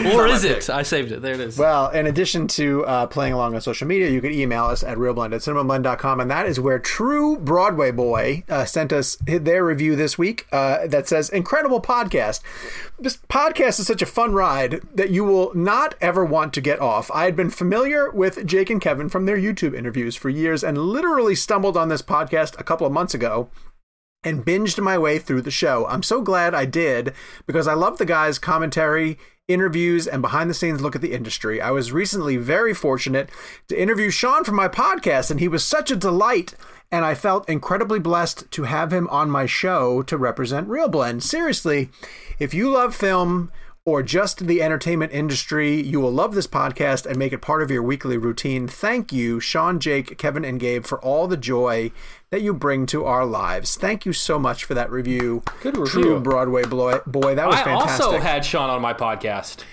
or 0.16 0.26
is 0.26 0.44
it? 0.44 0.72
I 0.72 0.82
saved 0.82 1.12
it. 1.12 1.22
There 1.22 1.36
it 1.36 1.40
is. 1.40 1.56
Well, 1.56 1.90
in 1.90 2.08
addition 2.08 2.48
to 2.48 2.84
uh, 2.88 3.06
playing 3.06 3.34
along 3.34 3.54
on 3.54 3.62
social 3.62 3.88
media, 3.88 4.10
you 4.10 4.22
can 4.22 4.32
email 4.32 4.66
us 4.66 4.84
at 4.84 4.98
reelblend 4.98 5.36
at 5.36 5.42
cinemablend.com, 5.42 6.20
and 6.20 6.32
that 6.32 6.48
is 6.48 6.60
where 6.60 6.80
True 6.80 7.38
Broadway 7.38 7.92
Boy 7.92 8.44
uh, 8.50 8.66
sent 8.66 8.92
us 8.92 9.18
their 9.28 9.64
review 9.64 9.96
this 9.96 10.18
week 10.18 10.48
uh, 10.52 10.88
that 10.88 11.08
says, 11.08 11.30
Incredible 11.30 11.80
podcast. 11.80 12.42
This 12.98 13.18
podcast 13.18 13.80
is 13.80 13.86
such 13.86 14.02
a 14.02 14.08
fun 14.08 14.34
ride 14.34 14.82
that 14.96 15.12
you 15.12 15.24
will 15.24 15.54
not 15.54 15.94
ever 16.02 16.26
want 16.26 16.54
to 16.56 16.62
get 16.62 16.80
off. 16.80 17.12
I 17.12 17.26
had 17.26 17.36
been 17.36 17.52
familiar 17.52 18.10
with 18.10 18.48
Jake 18.48 18.72
and 18.72 18.82
Kevin 18.82 19.10
from 19.10 19.26
their 19.28 19.38
YouTube 19.38 19.76
interviews 19.76 20.16
for 20.16 20.30
years 20.30 20.64
and 20.72 20.78
literally 20.78 21.36
stumbled 21.36 21.76
on 21.76 21.90
this 21.90 22.02
podcast 22.02 22.58
a 22.58 22.64
couple 22.64 22.88
of 22.88 22.94
months 22.94 23.14
ago 23.14 23.50
and 24.24 24.46
binged 24.46 24.82
my 24.82 24.98
way 24.98 25.20
through 25.20 25.42
the 25.42 25.52
show. 25.52 25.86
I'm 25.88 26.02
so 26.02 26.22
glad 26.22 26.56
I 26.56 26.64
did 26.64 27.12
because 27.46 27.68
I 27.68 27.74
love 27.74 27.98
the 27.98 28.06
guys' 28.06 28.40
commentary, 28.40 29.18
interviews, 29.50 30.08
and 30.08 30.22
behind 30.22 30.50
the 30.50 30.54
scenes 30.54 30.80
look 30.80 30.96
at 30.96 31.02
the 31.02 31.12
industry. 31.12 31.60
I 31.60 31.72
was 31.72 31.92
recently 31.92 32.38
very 32.38 32.74
fortunate 32.74 33.30
to 33.68 33.78
interview 33.78 34.10
Sean 34.10 34.46
for 34.46 34.54
my 34.54 34.70
podcast, 34.70 35.30
and 35.30 35.42
he 35.42 35.50
was 35.50 35.62
such 35.62 35.92
a 35.92 35.96
delight. 35.98 36.54
And 36.90 37.04
I 37.04 37.16
felt 37.16 37.50
incredibly 37.50 38.00
blessed 38.00 38.50
to 38.52 38.64
have 38.64 38.94
him 38.94 39.10
on 39.10 39.30
my 39.30 39.48
show 39.48 40.02
to 40.04 40.18
represent 40.18 40.70
ReelBlend. 40.70 41.22
Seriously, 41.22 41.90
if 42.40 42.54
you 42.54 42.70
love 42.70 42.96
film, 42.96 43.52
or 43.86 44.04
just 44.04 44.46
the 44.46 44.62
entertainment 44.62 45.12
industry, 45.12 45.82
you 45.82 46.00
will 46.00 46.12
love 46.12 46.36
this 46.36 46.46
podcast 46.46 47.06
and 47.06 47.18
make 47.18 47.34
it 47.34 47.42
part 47.42 47.64
of 47.64 47.72
your 47.72 47.82
weekly 47.82 48.16
routine. 48.16 48.68
Thank 48.68 49.12
you, 49.12 49.40
Sean, 49.40 49.80
Jake, 49.80 50.18
Kevin, 50.20 50.46
and 50.46 50.60
Gabe, 50.60 50.86
for 50.86 51.00
all 51.00 51.28
the 51.28 51.38
joy 51.38 51.92
that 52.30 52.42
you 52.42 52.54
bring 52.54 52.86
to 52.88 53.06
our 53.06 53.26
lives. 53.26 53.76
Thank 53.76 54.06
you 54.06 54.14
so 54.14 54.38
much 54.38 54.66
for 54.66 54.76
that 54.76 54.92
review. 54.92 55.42
Good 55.62 55.78
review. 55.78 56.04
True 56.04 56.20
Broadway 56.20 56.64
boy, 56.64 57.00
boy 57.08 57.36
that 57.36 57.48
was 57.48 57.56
I 57.56 57.64
fantastic. 57.64 58.06
also 58.06 58.20
had 58.20 58.46
Sean 58.46 58.70
on 58.70 58.82
my 58.82 58.94
podcast. 58.94 59.64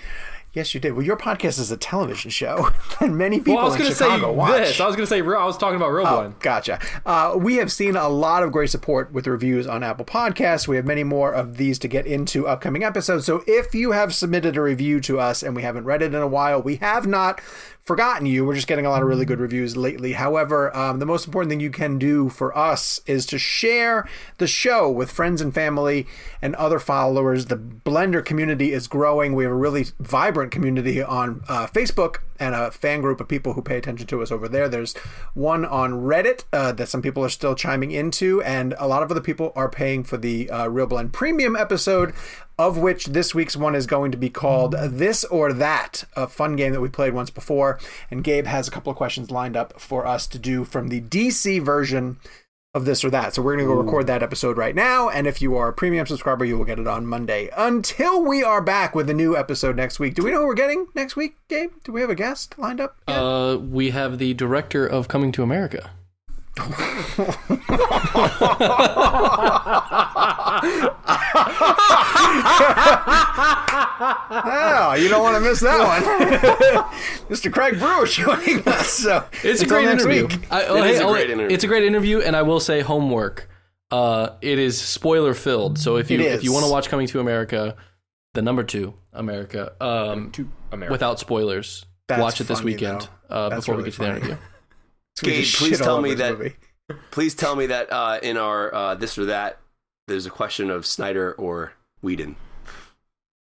Yes, 0.53 0.73
you 0.73 0.79
did. 0.79 0.93
Well, 0.93 1.05
your 1.05 1.17
podcast 1.17 1.59
is 1.59 1.71
a 1.71 1.77
television 1.77 2.31
show, 2.31 2.69
and 2.99 3.17
many 3.17 3.37
people 3.39 3.55
Well, 3.55 3.65
I 3.65 3.69
was 3.69 3.75
in 3.79 3.85
to 3.85 3.95
say 3.95 4.05
Chicago 4.05 4.33
watch. 4.33 4.51
this. 4.59 4.79
I 4.79 4.87
was 4.87 4.95
going 4.95 5.05
to 5.05 5.09
say 5.09 5.19
I 5.19 5.45
was 5.45 5.57
talking 5.57 5.75
about 5.77 5.89
Real 5.91 6.07
Oh, 6.07 6.17
Blend. 6.17 6.39
gotcha. 6.39 6.79
Uh, 7.05 7.35
we 7.37 7.55
have 7.57 7.71
seen 7.71 7.95
a 7.95 8.09
lot 8.09 8.43
of 8.43 8.51
great 8.51 8.69
support 8.69 9.11
with 9.11 9.27
reviews 9.27 9.67
on 9.67 9.83
Apple 9.83 10.05
Podcasts. 10.05 10.67
We 10.67 10.75
have 10.75 10.85
many 10.85 11.03
more 11.03 11.33
of 11.33 11.57
these 11.57 11.77
to 11.79 11.87
get 11.87 12.05
into 12.05 12.47
upcoming 12.47 12.83
episodes. 12.83 13.25
So 13.25 13.43
if 13.47 13.73
you 13.75 13.91
have 13.91 14.13
submitted 14.13 14.57
a 14.57 14.61
review 14.61 14.99
to 15.01 15.19
us 15.19 15.43
and 15.43 15.55
we 15.55 15.61
haven't 15.61 15.85
read 15.85 16.01
it 16.01 16.13
in 16.13 16.21
a 16.21 16.27
while, 16.27 16.61
we 16.61 16.77
have 16.77 17.05
not 17.07 17.39
forgotten 17.81 18.27
you. 18.27 18.45
We're 18.45 18.53
just 18.55 18.67
getting 18.67 18.85
a 18.85 18.89
lot 18.91 19.01
of 19.01 19.07
really 19.07 19.25
good 19.25 19.39
reviews 19.39 19.75
lately. 19.75 20.13
However, 20.13 20.75
um, 20.77 20.99
the 20.99 21.07
most 21.07 21.25
important 21.25 21.49
thing 21.49 21.59
you 21.59 21.71
can 21.71 21.97
do 21.97 22.29
for 22.29 22.55
us 22.55 23.01
is 23.07 23.25
to 23.27 23.39
share 23.39 24.07
the 24.37 24.45
show 24.45 24.87
with 24.91 25.09
friends 25.09 25.41
and 25.41 25.51
family 25.51 26.05
and 26.39 26.53
other 26.55 26.77
followers. 26.77 27.45
The 27.47 27.57
Blender 27.57 28.23
community 28.23 28.73
is 28.73 28.87
growing. 28.87 29.33
We 29.33 29.43
have 29.43 29.51
a 29.53 29.55
really 29.55 29.87
vibrant 29.99 30.38
community 30.47 31.03
on 31.03 31.43
uh, 31.49 31.67
Facebook 31.67 32.17
and 32.39 32.55
a 32.55 32.71
fan 32.71 33.01
group 33.01 33.19
of 33.19 33.27
people 33.27 33.53
who 33.53 33.61
pay 33.61 33.77
attention 33.77 34.07
to 34.07 34.21
us 34.21 34.31
over 34.31 34.47
there. 34.47 34.69
There's 34.69 34.95
one 35.33 35.65
on 35.65 35.91
Reddit 35.91 36.45
uh, 36.53 36.71
that 36.71 36.87
some 36.87 37.01
people 37.01 37.23
are 37.23 37.29
still 37.29 37.55
chiming 37.55 37.91
into, 37.91 38.41
and 38.43 38.73
a 38.79 38.87
lot 38.87 39.03
of 39.03 39.11
other 39.11 39.21
people 39.21 39.51
are 39.55 39.69
paying 39.69 40.03
for 40.03 40.17
the 40.17 40.49
uh, 40.49 40.67
ReelBlend 40.67 41.11
Premium 41.11 41.55
episode, 41.55 42.13
of 42.57 42.77
which 42.77 43.07
this 43.07 43.35
week's 43.35 43.57
one 43.57 43.75
is 43.75 43.85
going 43.85 44.11
to 44.11 44.17
be 44.17 44.29
called 44.29 44.73
This 44.73 45.23
or 45.25 45.51
That, 45.51 46.05
a 46.15 46.27
fun 46.27 46.55
game 46.55 46.71
that 46.71 46.81
we 46.81 46.89
played 46.89 47.13
once 47.13 47.29
before. 47.29 47.79
And 48.09 48.23
Gabe 48.23 48.45
has 48.45 48.67
a 48.67 48.71
couple 48.71 48.91
of 48.91 48.97
questions 48.97 49.31
lined 49.31 49.57
up 49.57 49.79
for 49.79 50.05
us 50.05 50.27
to 50.27 50.39
do 50.39 50.63
from 50.63 50.87
the 50.87 51.01
DC 51.01 51.61
version 51.61 52.17
of 52.73 52.85
this 52.85 53.03
or 53.03 53.09
that. 53.09 53.33
So 53.33 53.41
we're 53.41 53.55
going 53.55 53.67
to 53.67 53.73
go 53.73 53.81
record 53.81 54.07
that 54.07 54.21
episode 54.21 54.57
right 54.57 54.75
now. 54.75 55.09
And 55.09 55.25
if 55.25 55.41
you 55.41 55.55
are 55.55 55.69
a 55.69 55.73
premium 55.73 56.05
subscriber, 56.05 56.45
you 56.45 56.57
will 56.57 56.65
get 56.65 56.79
it 56.79 56.87
on 56.87 57.05
Monday. 57.05 57.49
Until 57.57 58.23
we 58.23 58.43
are 58.43 58.61
back 58.61 58.93
with 58.93 59.09
a 59.09 59.13
new 59.13 59.35
episode 59.35 59.75
next 59.75 59.99
week. 59.99 60.13
Do 60.13 60.23
we 60.23 60.31
know 60.31 60.41
who 60.41 60.47
we're 60.47 60.53
getting 60.53 60.87
next 60.93 61.15
week, 61.15 61.37
Gabe? 61.47 61.71
Do 61.83 61.91
we 61.91 62.01
have 62.01 62.09
a 62.09 62.15
guest 62.15 62.57
lined 62.59 62.79
up? 62.79 62.95
yet? 63.07 63.17
Uh, 63.17 63.57
we 63.57 63.89
have 63.89 64.19
the 64.19 64.33
director 64.35 64.85
of 64.85 65.07
Coming 65.07 65.31
to 65.33 65.43
America. 65.43 65.91
Oh, 74.01 74.95
you 74.97 75.09
don't 75.09 75.21
want 75.23 75.35
to 75.35 75.41
miss 75.41 75.59
that 75.59 75.79
one. 75.85 76.01
Mr. 77.29 77.51
Craig 77.51 77.79
Brewer 77.79 78.05
joining 78.05 78.67
us. 78.67 78.89
So 78.93 79.25
It's 79.43 79.61
a 79.61 79.65
great 79.67 79.87
interview. 79.87 80.27
week. 80.27 80.51
I, 80.51 80.63
oh, 80.65 80.77
It 80.77 80.83
hey, 80.83 80.91
is 80.93 80.99
a 80.99 81.03
oh, 81.03 81.11
great 81.13 81.29
interview. 81.29 81.53
It's 81.53 81.63
a 81.63 81.67
great 81.67 81.83
interview, 81.83 82.19
and 82.21 82.35
I 82.35 82.41
will 82.43 82.59
say 82.59 82.81
homework. 82.81 83.49
Uh, 83.91 84.29
it 84.41 84.59
is 84.59 84.79
spoiler 84.79 85.33
filled. 85.33 85.79
So 85.79 85.97
if 85.97 86.11
you 86.11 86.19
if 86.19 86.43
you 86.43 86.53
want 86.53 86.65
to 86.65 86.71
watch 86.71 86.89
Coming 86.89 87.07
to 87.07 87.19
America, 87.19 87.75
the 88.33 88.41
number 88.41 88.63
two 88.63 88.93
America, 89.13 89.73
um, 89.81 90.31
To 90.31 90.49
America. 90.71 90.91
without 90.91 91.19
spoilers, 91.19 91.85
That's 92.07 92.21
watch 92.21 92.39
it 92.41 92.47
this 92.47 92.59
funny, 92.59 92.73
weekend 92.73 93.09
uh, 93.29 93.49
before 93.49 93.75
really 93.75 93.85
we 93.85 93.89
get 93.91 93.95
to 93.95 94.01
the 94.01 94.09
interview. 94.09 94.37
We 95.23 95.31
Gabe, 95.31 95.43
just 95.43 95.57
please 95.57 95.69
shit 95.71 95.81
all 95.81 95.85
tell 95.85 95.93
over 95.97 96.07
me 96.07 96.13
that- 96.15 96.37
movie. 96.37 96.55
please 97.11 97.35
tell 97.35 97.55
me 97.55 97.67
that 97.67 97.91
uh, 97.91 98.19
in 98.23 98.35
our 98.37 98.73
uh, 98.73 98.95
this 98.95 99.17
or 99.17 99.25
that, 99.25 99.59
there's 100.07 100.25
a 100.25 100.29
question 100.31 100.69
of 100.69 100.85
Snyder 100.85 101.33
or 101.33 101.73
Whedon. 102.01 102.35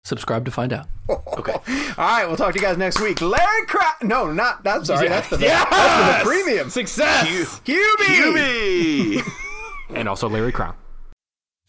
Subscribe 0.05 0.43
to 0.45 0.51
find 0.51 0.73
out. 0.73 0.87
Okay. 1.37 1.51
All 1.51 1.59
right, 1.97 2.25
we'll 2.25 2.37
talk 2.37 2.53
to 2.53 2.59
you 2.59 2.65
guys 2.65 2.77
next 2.77 3.01
week. 3.01 3.19
Larry 3.19 3.65
Cra 3.65 3.95
No, 4.03 4.31
not 4.31 4.63
that's 4.63 4.87
sorry. 4.87 5.09
That's 5.09 5.27
for 5.27 5.35
the, 5.35 5.45
Yes! 5.45 5.67
that's 5.69 6.23
for 6.23 6.29
the 6.29 6.29
premium. 6.35 6.69
Success! 6.69 7.59
QB. 7.65 7.97
QB! 7.97 9.21
And 9.95 10.07
also 10.07 10.29
Larry 10.29 10.53
Crowne. 10.53 10.75